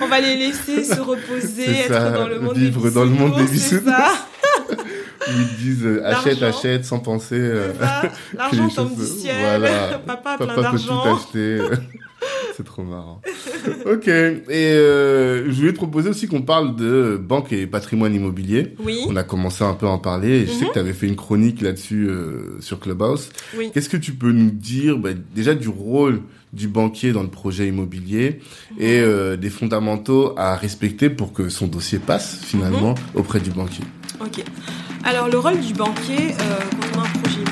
On 0.00 0.08
va 0.08 0.20
les 0.20 0.36
laisser 0.36 0.84
se 0.84 1.00
reposer, 1.00 1.64
C'est 1.66 1.70
être 1.72 1.88
ça, 1.94 2.10
dans 2.10 2.26
le 2.28 2.40
monde 2.40 2.56
vivre 2.56 2.82
des 2.82 2.90
dans 2.90 3.04
le 3.04 3.10
monde 3.10 3.36
des 3.36 3.74
Où 5.26 5.30
ils 5.30 5.56
disent 5.56 5.84
euh, 5.86 6.04
achète, 6.04 6.42
achète 6.42 6.84
sans 6.84 6.98
penser. 6.98 7.38
L'argent 8.36 8.68
tombe 8.68 8.96
choses- 8.96 9.14
du 9.14 9.20
ciel. 9.20 9.36
Voilà. 9.40 9.98
Papa 10.06 10.36
plein 10.36 10.46
Papa 10.46 10.70
peut 10.70 10.78
tout 10.78 10.86
d'argent. 10.88 11.16
acheter. 11.16 11.58
C'est 12.56 12.64
trop 12.64 12.82
marrant. 12.84 13.20
ok. 13.86 14.06
Et 14.08 14.42
euh, 14.50 15.46
je 15.50 15.56
voulais 15.58 15.72
te 15.72 15.76
proposer 15.76 16.08
aussi 16.08 16.28
qu'on 16.28 16.42
parle 16.42 16.76
de 16.76 17.16
banque 17.20 17.52
et 17.52 17.66
patrimoine 17.66 18.14
immobilier. 18.14 18.74
Oui, 18.84 19.00
On 19.08 19.16
a 19.16 19.24
commencé 19.24 19.64
un 19.64 19.74
peu 19.74 19.86
à 19.86 19.90
en 19.90 19.98
parler. 19.98 20.42
Et 20.42 20.46
je 20.46 20.52
sais 20.52 20.60
Mhm. 20.62 20.68
que 20.68 20.72
tu 20.74 20.78
avais 20.78 20.92
fait 20.92 21.06
une 21.08 21.16
chronique 21.16 21.60
là-dessus 21.60 22.06
euh, 22.08 22.56
sur 22.60 22.78
Clubhouse. 22.80 23.30
oui. 23.58 23.70
Qu'est-ce 23.74 23.88
que 23.88 23.96
tu 23.96 24.12
peux 24.12 24.30
nous 24.32 24.50
dire 24.50 24.98
bah, 24.98 25.10
déjà 25.34 25.54
du 25.54 25.68
rôle 25.68 26.20
du 26.52 26.68
banquier 26.68 27.10
dans 27.10 27.22
le 27.24 27.28
projet 27.30 27.66
immobilier 27.66 28.40
et 28.78 28.98
Mhm. 29.00 29.04
euh, 29.04 29.36
des 29.36 29.50
fondamentaux 29.50 30.32
à 30.36 30.54
respecter 30.54 31.10
pour 31.10 31.32
que 31.32 31.48
son 31.48 31.66
dossier 31.66 31.98
passe 31.98 32.38
finalement 32.44 32.90
Mhm. 32.90 33.20
auprès 33.20 33.40
du 33.40 33.50
banquier? 33.50 33.84
Ok. 34.20 34.44
Alors 35.02 35.28
le 35.28 35.38
rôle 35.38 35.58
du 35.60 35.72
banquier 35.74 36.34
quand 36.38 36.86
on 36.96 37.00
a 37.00 37.02
un 37.02 37.20
projet 37.20 37.43